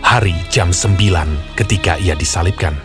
Hari 0.00 0.36
jam 0.48 0.70
9 0.70 1.58
ketika 1.58 1.98
ia 1.98 2.14
disalibkan. 2.14 2.83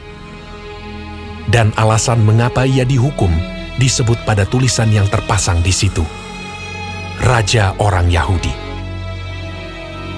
Dan 1.49 1.73
alasan 1.73 2.21
mengapa 2.21 2.63
ia 2.69 2.85
dihukum 2.85 3.33
disebut 3.81 4.21
pada 4.21 4.45
tulisan 4.45 4.93
yang 4.93 5.09
terpasang 5.09 5.65
di 5.65 5.73
situ. 5.73 6.05
Raja 7.19 7.73
orang 7.81 8.07
Yahudi. 8.07 8.53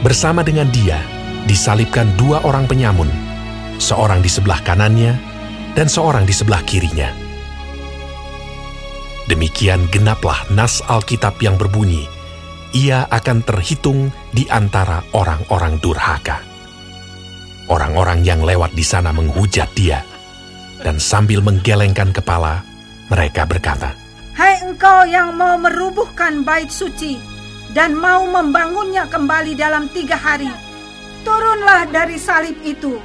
Bersama 0.03 0.43
dengan 0.43 0.67
dia 0.69 0.99
disalibkan 1.47 2.13
dua 2.19 2.43
orang 2.43 2.67
penyamun, 2.67 3.07
seorang 3.79 4.19
di 4.19 4.29
sebelah 4.29 4.59
kanannya 4.61 5.15
dan 5.73 5.87
seorang 5.87 6.27
di 6.27 6.33
sebelah 6.35 6.61
kirinya. 6.67 7.09
Demikian 9.29 9.87
genaplah 9.87 10.43
nas 10.51 10.83
Alkitab 10.83 11.39
yang 11.39 11.55
berbunyi, 11.55 12.09
ia 12.75 13.07
akan 13.07 13.45
terhitung 13.47 14.11
di 14.35 14.43
antara 14.51 15.07
orang-orang 15.15 15.79
durhaka. 15.79 16.43
Orang-orang 17.71 18.27
yang 18.27 18.43
lewat 18.43 18.75
di 18.75 18.83
sana 18.83 19.15
menghujat 19.15 19.71
dia, 19.71 20.03
dan 20.81 20.97
sambil 20.97 21.39
menggelengkan 21.39 22.09
kepala, 22.11 22.65
mereka 23.07 23.45
berkata, 23.45 23.93
Hai 24.35 24.61
engkau 24.65 25.05
yang 25.05 25.37
mau 25.37 25.55
merubuhkan 25.61 26.41
bait 26.41 26.69
suci 26.73 27.21
dan 27.71 27.95
mau 27.95 28.25
membangunnya 28.27 29.07
kembali 29.07 29.53
dalam 29.55 29.87
tiga 29.93 30.17
hari, 30.17 30.49
turunlah 31.23 31.87
dari 31.87 32.17
salib 32.17 32.57
itu 32.65 32.97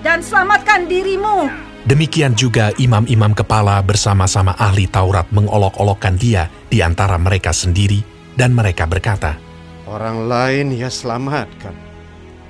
dan 0.00 0.20
selamatkan 0.20 0.86
dirimu. 0.88 1.48
Demikian 1.84 2.32
juga 2.32 2.72
imam-imam 2.80 3.36
kepala 3.36 3.76
bersama-sama 3.84 4.56
ahli 4.56 4.88
Taurat 4.88 5.28
mengolok-olokkan 5.28 6.16
dia 6.16 6.48
di 6.72 6.80
antara 6.80 7.20
mereka 7.20 7.52
sendiri, 7.52 8.00
dan 8.32 8.56
mereka 8.56 8.88
berkata, 8.88 9.36
Orang 9.84 10.24
lain 10.24 10.72
ia 10.72 10.88
selamatkan, 10.88 11.76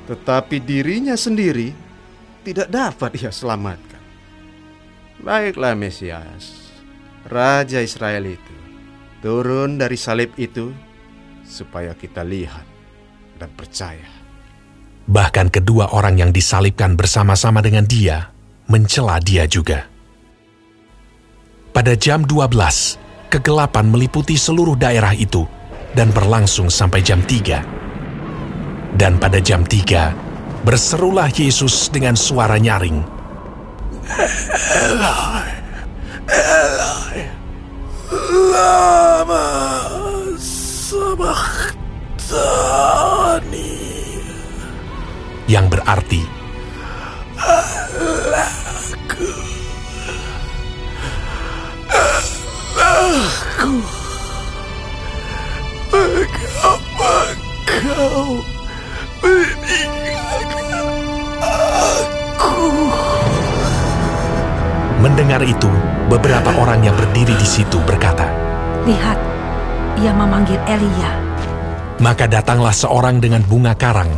tetapi 0.07 0.63
dirinya 0.63 1.19
sendiri 1.19 1.75
tidak 2.47 2.71
dapat 2.71 3.11
ia 3.19 3.35
selamatkan. 3.35 3.94
Baiklah 5.25 5.73
Mesias, 5.73 6.69
Raja 7.25 7.81
Israel 7.81 8.29
itu 8.29 8.57
turun 9.25 9.81
dari 9.81 9.97
salib 9.97 10.37
itu 10.37 10.69
supaya 11.41 11.97
kita 11.97 12.21
lihat 12.21 12.69
dan 13.41 13.49
percaya. 13.57 14.05
Bahkan 15.09 15.49
kedua 15.49 15.97
orang 15.97 16.21
yang 16.21 16.29
disalibkan 16.29 16.93
bersama-sama 16.93 17.65
dengan 17.65 17.89
dia 17.89 18.29
mencela 18.69 19.17
dia 19.17 19.49
juga. 19.49 19.89
Pada 21.73 21.97
jam 21.97 22.29
12, 22.29 23.33
kegelapan 23.33 23.89
meliputi 23.89 24.37
seluruh 24.37 24.77
daerah 24.77 25.17
itu 25.17 25.49
dan 25.97 26.13
berlangsung 26.13 26.69
sampai 26.69 27.01
jam 27.01 27.25
3. 27.25 28.93
Dan 28.93 29.17
pada 29.17 29.41
jam 29.41 29.65
3, 29.65 30.13
berserulah 30.69 31.33
Yesus 31.33 31.89
dengan 31.89 32.13
suara 32.13 32.61
nyaring. 32.61 33.14
Eloi, 34.05 35.49
Eloi, 36.29 37.25
lama 38.53 39.49
sabachthani. 40.37 41.73
Yang 45.49 45.67
berarti, 45.77 46.21
Allahku, 47.41 49.29
Allahku, 52.77 53.75
mengapa 55.93 57.17
kau 57.65 58.41
meninggalkan 59.25 60.69
aku? 61.41 63.24
Mendengar 65.05 65.45
itu, 65.45 65.69
beberapa 66.09 66.49
orang 66.57 66.81
yang 66.81 66.97
berdiri 66.97 67.37
di 67.37 67.45
situ 67.45 67.77
berkata, 67.85 68.25
Lihat, 68.89 69.21
ia 70.01 70.17
memanggil 70.17 70.57
Elia. 70.65 71.13
Maka 72.01 72.25
datanglah 72.25 72.73
seorang 72.73 73.21
dengan 73.21 73.45
bunga 73.45 73.77
karang, 73.77 74.09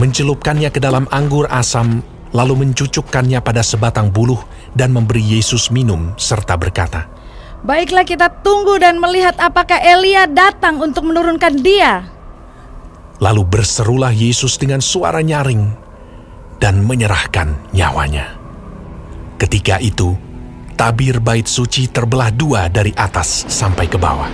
mencelupkannya 0.00 0.72
ke 0.72 0.80
dalam 0.80 1.04
anggur 1.12 1.44
asam, 1.52 2.00
lalu 2.32 2.64
mencucukkannya 2.64 3.36
pada 3.44 3.60
sebatang 3.60 4.08
buluh 4.08 4.40
dan 4.72 4.96
memberi 4.96 5.20
Yesus 5.20 5.68
minum, 5.68 6.16
serta 6.16 6.56
berkata, 6.56 7.04
Baiklah 7.60 8.08
kita 8.08 8.40
tunggu 8.40 8.80
dan 8.80 8.96
melihat 8.96 9.36
apakah 9.36 9.76
Elia 9.76 10.24
datang 10.24 10.80
untuk 10.80 11.04
menurunkan 11.04 11.60
dia. 11.60 12.08
Lalu 13.20 13.44
berserulah 13.44 14.16
Yesus 14.16 14.56
dengan 14.56 14.80
suara 14.80 15.20
nyaring 15.20 15.68
dan 16.56 16.80
menyerahkan 16.80 17.52
nyawanya. 17.76 18.40
Ketika 19.36 19.76
itu, 19.76 20.16
tabir 20.80 21.20
bait 21.20 21.44
suci 21.44 21.92
terbelah 21.92 22.32
dua 22.32 22.72
dari 22.72 22.88
atas 22.96 23.44
sampai 23.52 23.84
ke 23.84 24.00
bawah. 24.00 24.32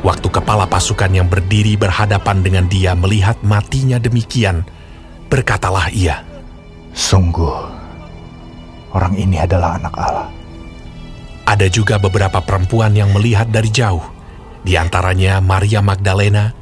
Waktu 0.00 0.32
kepala 0.32 0.64
pasukan 0.64 1.12
yang 1.12 1.28
berdiri 1.28 1.76
berhadapan 1.76 2.40
dengan 2.40 2.64
dia 2.72 2.96
melihat 2.96 3.36
matinya 3.44 4.00
demikian, 4.00 4.64
berkatalah 5.28 5.92
ia, 5.92 6.24
Sungguh, 6.96 7.52
orang 8.96 9.12
ini 9.20 9.36
adalah 9.36 9.76
anak 9.76 9.92
Allah. 10.00 10.28
Ada 11.44 11.68
juga 11.68 12.00
beberapa 12.00 12.40
perempuan 12.40 12.96
yang 12.96 13.12
melihat 13.12 13.52
dari 13.52 13.68
jauh, 13.68 14.00
di 14.64 14.80
antaranya 14.80 15.44
Maria 15.44 15.84
Magdalena, 15.84 16.56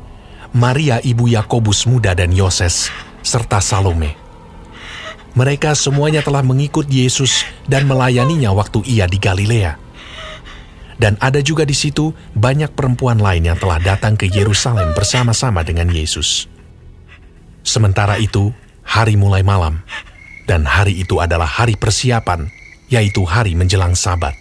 Maria 0.50 0.98
ibu 0.98 1.30
Yakobus 1.30 1.86
muda 1.86 2.10
dan 2.10 2.34
Yoses, 2.34 2.90
serta 3.22 3.62
Salome. 3.62 4.27
Mereka 5.38 5.70
semuanya 5.78 6.18
telah 6.18 6.42
mengikut 6.42 6.90
Yesus 6.90 7.46
dan 7.70 7.86
melayaninya 7.86 8.50
waktu 8.50 8.82
ia 8.82 9.06
di 9.06 9.22
Galilea. 9.22 9.78
Dan 10.98 11.14
ada 11.22 11.38
juga 11.38 11.62
di 11.62 11.78
situ 11.78 12.10
banyak 12.34 12.74
perempuan 12.74 13.22
lain 13.22 13.46
yang 13.46 13.54
telah 13.54 13.78
datang 13.78 14.18
ke 14.18 14.26
Yerusalem 14.26 14.98
bersama-sama 14.98 15.62
dengan 15.62 15.94
Yesus. 15.94 16.50
Sementara 17.62 18.18
itu, 18.18 18.50
hari 18.82 19.14
mulai 19.14 19.46
malam, 19.46 19.86
dan 20.50 20.66
hari 20.66 20.98
itu 21.06 21.22
adalah 21.22 21.46
hari 21.46 21.78
persiapan, 21.78 22.50
yaitu 22.90 23.22
hari 23.22 23.54
menjelang 23.54 23.94
Sabat. 23.94 24.34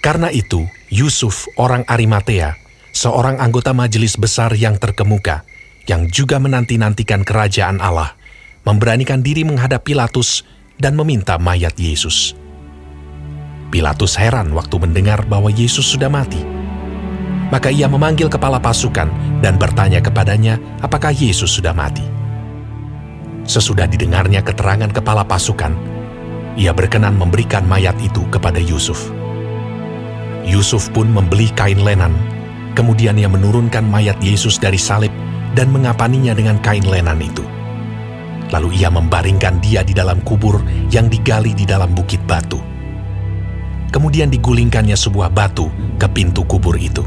Karena 0.00 0.32
itu, 0.32 0.64
Yusuf, 0.88 1.52
orang 1.60 1.84
Arimatea, 1.84 2.56
seorang 2.96 3.36
anggota 3.44 3.76
majelis 3.76 4.16
besar 4.16 4.56
yang 4.56 4.80
terkemuka, 4.80 5.44
yang 5.84 6.08
juga 6.08 6.40
menanti-nantikan 6.40 7.28
kerajaan 7.28 7.76
Allah, 7.76 8.16
memberanikan 8.62 9.22
diri 9.22 9.42
menghadap 9.42 9.82
Pilatus 9.82 10.46
dan 10.78 10.94
meminta 10.94 11.38
mayat 11.38 11.74
Yesus. 11.74 12.34
Pilatus 13.72 14.14
heran 14.20 14.52
waktu 14.52 14.76
mendengar 14.78 15.24
bahwa 15.26 15.48
Yesus 15.48 15.88
sudah 15.88 16.12
mati. 16.12 16.38
Maka 17.48 17.68
ia 17.68 17.88
memanggil 17.88 18.32
kepala 18.32 18.60
pasukan 18.60 19.08
dan 19.44 19.60
bertanya 19.60 20.00
kepadanya 20.00 20.56
apakah 20.80 21.12
Yesus 21.12 21.52
sudah 21.52 21.76
mati. 21.76 22.04
Sesudah 23.44 23.90
didengarnya 23.90 24.40
keterangan 24.40 24.88
kepala 24.88 25.26
pasukan, 25.26 25.74
ia 26.54 26.70
berkenan 26.70 27.16
memberikan 27.16 27.64
mayat 27.64 27.96
itu 27.98 28.22
kepada 28.30 28.60
Yusuf. 28.60 29.10
Yusuf 30.46 30.88
pun 30.94 31.10
membeli 31.10 31.50
kain 31.52 31.80
lenan, 31.80 32.12
kemudian 32.78 33.18
ia 33.18 33.28
menurunkan 33.28 33.84
mayat 33.84 34.16
Yesus 34.20 34.56
dari 34.60 34.78
salib 34.78 35.12
dan 35.52 35.68
mengapaninya 35.72 36.32
dengan 36.32 36.60
kain 36.60 36.84
lenan 36.84 37.20
itu. 37.20 37.44
Lalu 38.52 38.84
ia 38.84 38.92
membaringkan 38.92 39.64
dia 39.64 39.80
di 39.80 39.96
dalam 39.96 40.20
kubur 40.20 40.60
yang 40.92 41.08
digali 41.08 41.56
di 41.56 41.64
dalam 41.64 41.96
bukit 41.96 42.20
batu. 42.28 42.60
Kemudian 43.88 44.28
digulingkannya 44.28 44.96
sebuah 44.96 45.32
batu 45.32 45.72
ke 45.96 46.08
pintu 46.12 46.44
kubur 46.44 46.76
itu. 46.76 47.04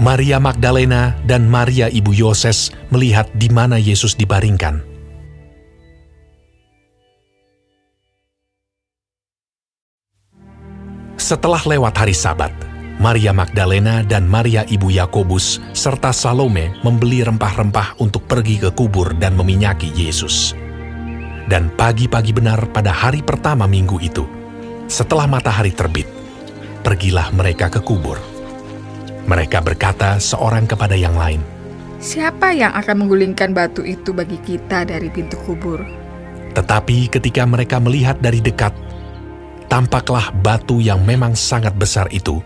Maria 0.00 0.40
Magdalena 0.40 1.14
dan 1.28 1.46
Maria 1.46 1.86
ibu 1.92 2.10
Yoses 2.10 2.72
melihat 2.90 3.28
di 3.36 3.52
mana 3.52 3.76
Yesus 3.76 4.16
dibaringkan. 4.16 4.90
Setelah 11.20 11.60
lewat 11.62 11.94
hari 11.94 12.16
Sabat, 12.16 12.50
Maria 13.00 13.32
Magdalena 13.32 14.04
dan 14.04 14.28
Maria 14.28 14.60
ibu 14.68 14.92
Yakobus 14.92 15.56
serta 15.72 16.12
Salome 16.12 16.76
membeli 16.84 17.24
rempah-rempah 17.24 17.96
untuk 17.96 18.28
pergi 18.28 18.60
ke 18.60 18.68
kubur 18.76 19.16
dan 19.16 19.40
meminyaki 19.40 19.88
Yesus. 19.96 20.52
Dan 21.48 21.72
pagi-pagi 21.72 22.36
benar 22.36 22.60
pada 22.68 22.92
hari 22.92 23.24
pertama 23.24 23.64
minggu 23.64 23.96
itu, 24.04 24.28
setelah 24.84 25.24
matahari 25.24 25.72
terbit, 25.72 26.04
pergilah 26.84 27.32
mereka 27.32 27.72
ke 27.72 27.80
kubur. 27.80 28.20
Mereka 29.24 29.64
berkata 29.64 30.20
seorang 30.20 30.68
kepada 30.68 30.92
yang 30.92 31.16
lain, 31.16 31.40
Siapa 32.04 32.52
yang 32.52 32.76
akan 32.76 33.08
menggulingkan 33.08 33.56
batu 33.56 33.80
itu 33.80 34.12
bagi 34.12 34.36
kita 34.44 34.84
dari 34.84 35.08
pintu 35.08 35.40
kubur? 35.48 35.80
Tetapi 36.52 37.08
ketika 37.08 37.48
mereka 37.48 37.80
melihat 37.80 38.20
dari 38.20 38.44
dekat, 38.44 38.76
tampaklah 39.72 40.28
batu 40.44 40.84
yang 40.84 41.00
memang 41.00 41.32
sangat 41.32 41.72
besar 41.80 42.04
itu 42.12 42.44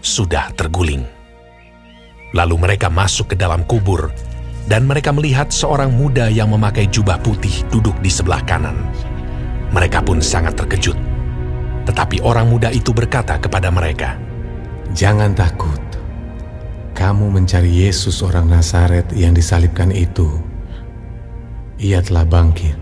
sudah 0.00 0.52
terguling. 0.56 1.04
Lalu 2.36 2.56
mereka 2.56 2.88
masuk 2.88 3.32
ke 3.32 3.36
dalam 3.36 3.64
kubur, 3.64 4.12
dan 4.70 4.86
mereka 4.86 5.10
melihat 5.10 5.50
seorang 5.50 5.90
muda 5.90 6.30
yang 6.30 6.52
memakai 6.52 6.86
jubah 6.86 7.18
putih 7.20 7.64
duduk 7.72 7.96
di 8.04 8.10
sebelah 8.12 8.42
kanan. 8.44 8.76
Mereka 9.70 10.02
pun 10.02 10.18
sangat 10.18 10.58
terkejut. 10.58 10.98
Tetapi 11.86 12.22
orang 12.22 12.50
muda 12.50 12.70
itu 12.70 12.94
berkata 12.94 13.38
kepada 13.38 13.70
mereka, 13.70 14.18
Jangan 14.90 15.38
takut. 15.38 15.78
Kamu 16.98 17.30
mencari 17.30 17.86
Yesus 17.86 18.20
orang 18.26 18.50
Nazaret 18.50 19.06
yang 19.14 19.32
disalibkan 19.32 19.94
itu. 19.94 20.26
Ia 21.78 22.02
telah 22.02 22.26
bangkit. 22.26 22.76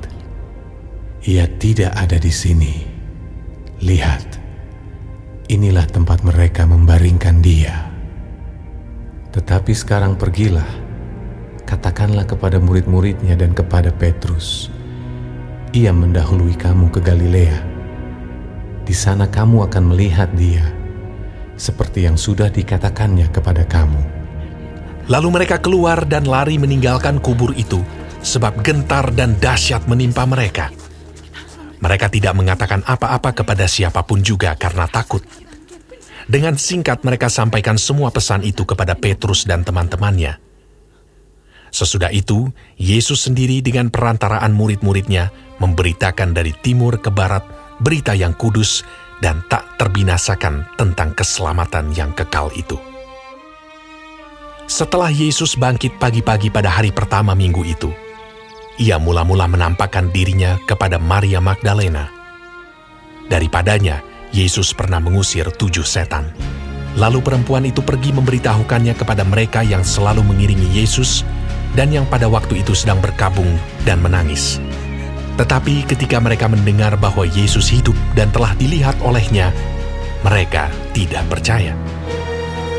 Ia 1.28 1.44
tidak 1.60 1.92
ada 1.92 2.16
di 2.16 2.32
sini. 2.32 2.74
Lihat, 3.84 4.38
inilah 5.48 5.88
tempat 5.88 6.20
mereka 6.20 6.68
membaringkan 6.68 7.40
dia. 7.40 7.88
Tetapi 9.32 9.72
sekarang 9.72 10.20
pergilah, 10.20 10.68
katakanlah 11.64 12.28
kepada 12.28 12.60
murid-muridnya 12.60 13.32
dan 13.32 13.56
kepada 13.56 13.88
Petrus. 13.88 14.68
Ia 15.72 15.92
mendahului 15.92 16.52
kamu 16.52 16.92
ke 16.92 17.00
Galilea. 17.00 17.58
Di 18.84 18.92
sana 18.96 19.28
kamu 19.28 19.68
akan 19.68 19.84
melihat 19.92 20.32
dia, 20.36 20.64
seperti 21.56 22.08
yang 22.08 22.16
sudah 22.16 22.48
dikatakannya 22.48 23.28
kepada 23.32 23.64
kamu. 23.68 24.00
Lalu 25.08 25.28
mereka 25.32 25.60
keluar 25.60 26.04
dan 26.04 26.28
lari 26.28 26.60
meninggalkan 26.60 27.20
kubur 27.20 27.56
itu, 27.56 27.80
sebab 28.20 28.60
gentar 28.60 29.12
dan 29.16 29.36
dahsyat 29.40 29.84
menimpa 29.88 30.24
mereka. 30.28 30.68
Mereka 31.78 32.10
tidak 32.10 32.34
mengatakan 32.34 32.82
apa-apa 32.82 33.30
kepada 33.42 33.70
siapa 33.70 34.02
pun 34.02 34.18
juga 34.22 34.55
karena 34.59 34.90
takut. 34.90 35.22
Dengan 36.28 36.59
singkat 36.60 37.06
mereka 37.06 37.32
sampaikan 37.32 37.80
semua 37.80 38.12
pesan 38.12 38.44
itu 38.44 38.66
kepada 38.68 38.98
Petrus 38.98 39.48
dan 39.48 39.64
teman-temannya. 39.64 40.36
Sesudah 41.72 42.12
itu, 42.12 42.48
Yesus 42.76 43.28
sendiri 43.28 43.60
dengan 43.60 43.88
perantaraan 43.88 44.52
murid-muridnya 44.52 45.32
memberitakan 45.60 46.32
dari 46.36 46.52
timur 46.52 47.00
ke 47.00 47.12
barat 47.12 47.44
berita 47.80 48.12
yang 48.12 48.34
kudus 48.34 48.82
dan 49.22 49.42
tak 49.46 49.78
terbinasakan 49.78 50.66
tentang 50.78 51.14
keselamatan 51.14 51.94
yang 51.94 52.10
kekal 52.14 52.50
itu. 52.55 52.78
Setelah 54.68 55.09
Yesus 55.09 55.56
bangkit 55.56 55.96
pagi-pagi 55.96 56.52
pada 56.52 56.68
hari 56.68 56.92
pertama 56.92 57.32
minggu 57.32 57.64
itu, 57.64 57.88
ia 58.78 58.94
mula-mula 58.96 59.50
menampakkan 59.50 60.14
dirinya 60.14 60.56
kepada 60.62 61.02
Maria 61.02 61.42
Magdalena. 61.42 62.14
Daripadanya, 63.26 64.00
Yesus 64.30 64.70
pernah 64.70 65.02
mengusir 65.02 65.50
tujuh 65.50 65.82
setan. 65.82 66.30
Lalu 66.94 67.20
perempuan 67.20 67.66
itu 67.66 67.82
pergi 67.82 68.14
memberitahukannya 68.14 68.94
kepada 68.96 69.26
mereka 69.26 69.60
yang 69.66 69.82
selalu 69.82 70.24
mengiringi 70.24 70.78
Yesus 70.78 71.26
dan 71.76 71.92
yang 71.92 72.06
pada 72.09 72.30
waktu 72.30 72.64
itu 72.64 72.72
sedang 72.72 73.02
berkabung 73.02 73.50
dan 73.82 74.00
menangis. 74.00 74.62
Tetapi 75.36 75.86
ketika 75.86 76.18
mereka 76.18 76.50
mendengar 76.50 76.98
bahwa 76.98 77.22
Yesus 77.22 77.70
hidup 77.70 77.94
dan 78.18 78.30
telah 78.34 78.55
dilihat 78.59 78.98
olehnya, 79.05 79.55
mereka 80.26 80.70
tidak 80.94 81.22
percaya. 81.30 81.74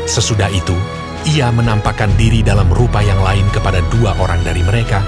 Sesudah 0.04 0.52
itu, 0.52 0.76
ia 1.24 1.48
menampakkan 1.52 2.12
diri 2.20 2.44
dalam 2.44 2.68
rupa 2.68 3.00
yang 3.00 3.20
lain 3.20 3.46
kepada 3.52 3.80
dua 3.88 4.12
orang 4.20 4.40
dari 4.44 4.60
mereka 4.60 5.00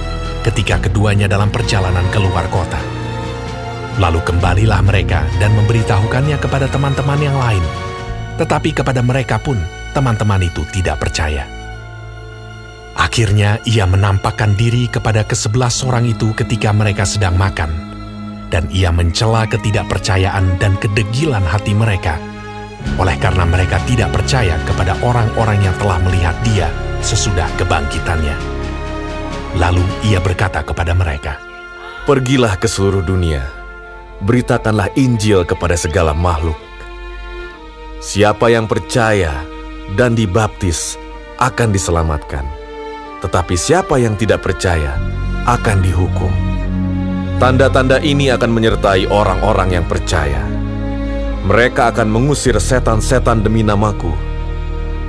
ketika 0.43 0.83
keduanya 0.83 1.31
dalam 1.31 1.49
perjalanan 1.49 2.05
keluar 2.11 2.47
kota. 2.51 2.79
Lalu 3.99 4.21
kembalilah 4.27 4.81
mereka 4.83 5.25
dan 5.39 5.53
memberitahukannya 5.55 6.37
kepada 6.41 6.67
teman-teman 6.69 7.21
yang 7.21 7.37
lain. 7.37 7.65
Tetapi 8.41 8.73
kepada 8.73 9.05
mereka 9.05 9.37
pun, 9.39 9.61
teman-teman 9.93 10.43
itu 10.43 10.65
tidak 10.73 10.99
percaya. 10.99 11.45
Akhirnya 12.93 13.57
ia 13.65 13.89
menampakkan 13.89 14.53
diri 14.57 14.89
kepada 14.89 15.25
kesebelas 15.25 15.81
orang 15.85 16.09
itu 16.09 16.33
ketika 16.37 16.73
mereka 16.73 17.09
sedang 17.09 17.37
makan, 17.37 17.73
dan 18.53 18.69
ia 18.69 18.93
mencela 18.93 19.49
ketidakpercayaan 19.49 20.61
dan 20.61 20.77
kedegilan 20.77 21.45
hati 21.45 21.73
mereka, 21.73 22.21
oleh 23.01 23.17
karena 23.17 23.49
mereka 23.49 23.81
tidak 23.89 24.13
percaya 24.13 24.61
kepada 24.69 24.97
orang-orang 25.01 25.61
yang 25.65 25.77
telah 25.81 26.01
melihat 26.05 26.37
dia 26.45 26.69
sesudah 27.01 27.49
kebangkitannya. 27.57 28.62
Lalu 29.57 29.85
ia 30.09 30.19
berkata 30.23 30.65
kepada 30.65 30.97
mereka, 30.97 31.37
Pergilah 32.03 32.59
ke 32.59 32.67
seluruh 32.67 33.07
dunia, 33.07 33.47
beritakanlah 34.27 34.91
Injil 34.99 35.47
kepada 35.47 35.79
segala 35.79 36.11
makhluk. 36.11 36.59
Siapa 38.03 38.51
yang 38.51 38.67
percaya 38.67 39.47
dan 39.95 40.19
dibaptis 40.19 40.99
akan 41.39 41.71
diselamatkan 41.71 42.63
tetapi 43.23 43.55
siapa 43.55 44.03
yang 44.03 44.19
tidak 44.19 44.43
percaya 44.43 44.99
akan 45.47 45.79
dihukum. 45.79 46.35
Tanda-tanda 47.39 48.03
ini 48.03 48.31
akan 48.35 48.51
menyertai 48.51 49.07
orang-orang 49.07 49.79
yang 49.79 49.87
percaya. 49.87 50.43
Mereka 51.47 51.95
akan 51.95 52.11
mengusir 52.11 52.55
setan-setan 52.59 53.43
demi 53.43 53.67
namaku. 53.67 54.11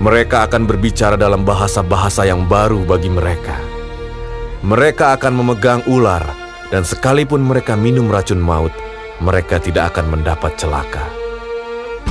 Mereka 0.01 0.49
akan 0.49 0.65
berbicara 0.65 1.13
dalam 1.13 1.45
bahasa-bahasa 1.45 2.25
yang 2.25 2.49
baru 2.49 2.81
bagi 2.85 3.09
mereka. 3.09 3.72
Mereka 4.63 5.19
akan 5.19 5.43
memegang 5.43 5.83
ular, 5.91 6.23
dan 6.71 6.87
sekalipun 6.87 7.43
mereka 7.43 7.75
minum 7.75 8.07
racun 8.07 8.39
maut, 8.39 8.71
mereka 9.19 9.59
tidak 9.59 9.91
akan 9.91 10.15
mendapat 10.15 10.55
celaka. 10.55 11.03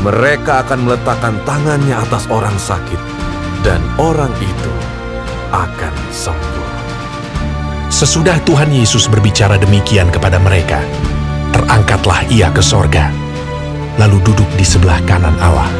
Mereka 0.04 0.60
akan 0.68 0.84
meletakkan 0.84 1.32
tangannya 1.48 1.96
atas 1.96 2.28
orang 2.28 2.52
sakit, 2.60 3.00
dan 3.64 3.80
orang 3.96 4.28
itu 4.36 4.74
akan 5.48 5.94
sembuh. 6.12 6.70
Sesudah 7.88 8.36
Tuhan 8.44 8.68
Yesus 8.68 9.08
berbicara 9.08 9.56
demikian 9.56 10.12
kepada 10.12 10.36
mereka, 10.36 10.84
terangkatlah 11.56 12.28
ia 12.28 12.52
ke 12.52 12.60
sorga, 12.60 13.08
lalu 13.96 14.20
duduk 14.28 14.48
di 14.60 14.66
sebelah 14.68 15.00
kanan 15.08 15.40
Allah. 15.40 15.72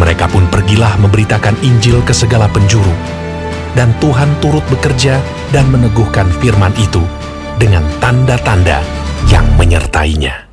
Mereka 0.00 0.32
pun 0.32 0.48
pergilah 0.48 0.96
memberitakan 0.96 1.60
Injil 1.60 2.00
ke 2.08 2.16
segala 2.16 2.48
penjuru, 2.48 3.20
dan 3.78 3.94
Tuhan 4.02 4.28
turut 4.42 4.64
bekerja 4.68 5.22
dan 5.54 5.70
meneguhkan 5.70 6.26
firman 6.42 6.74
itu 6.78 7.02
dengan 7.60 7.84
tanda-tanda 8.02 8.82
yang 9.30 9.46
menyertainya. 9.54 10.49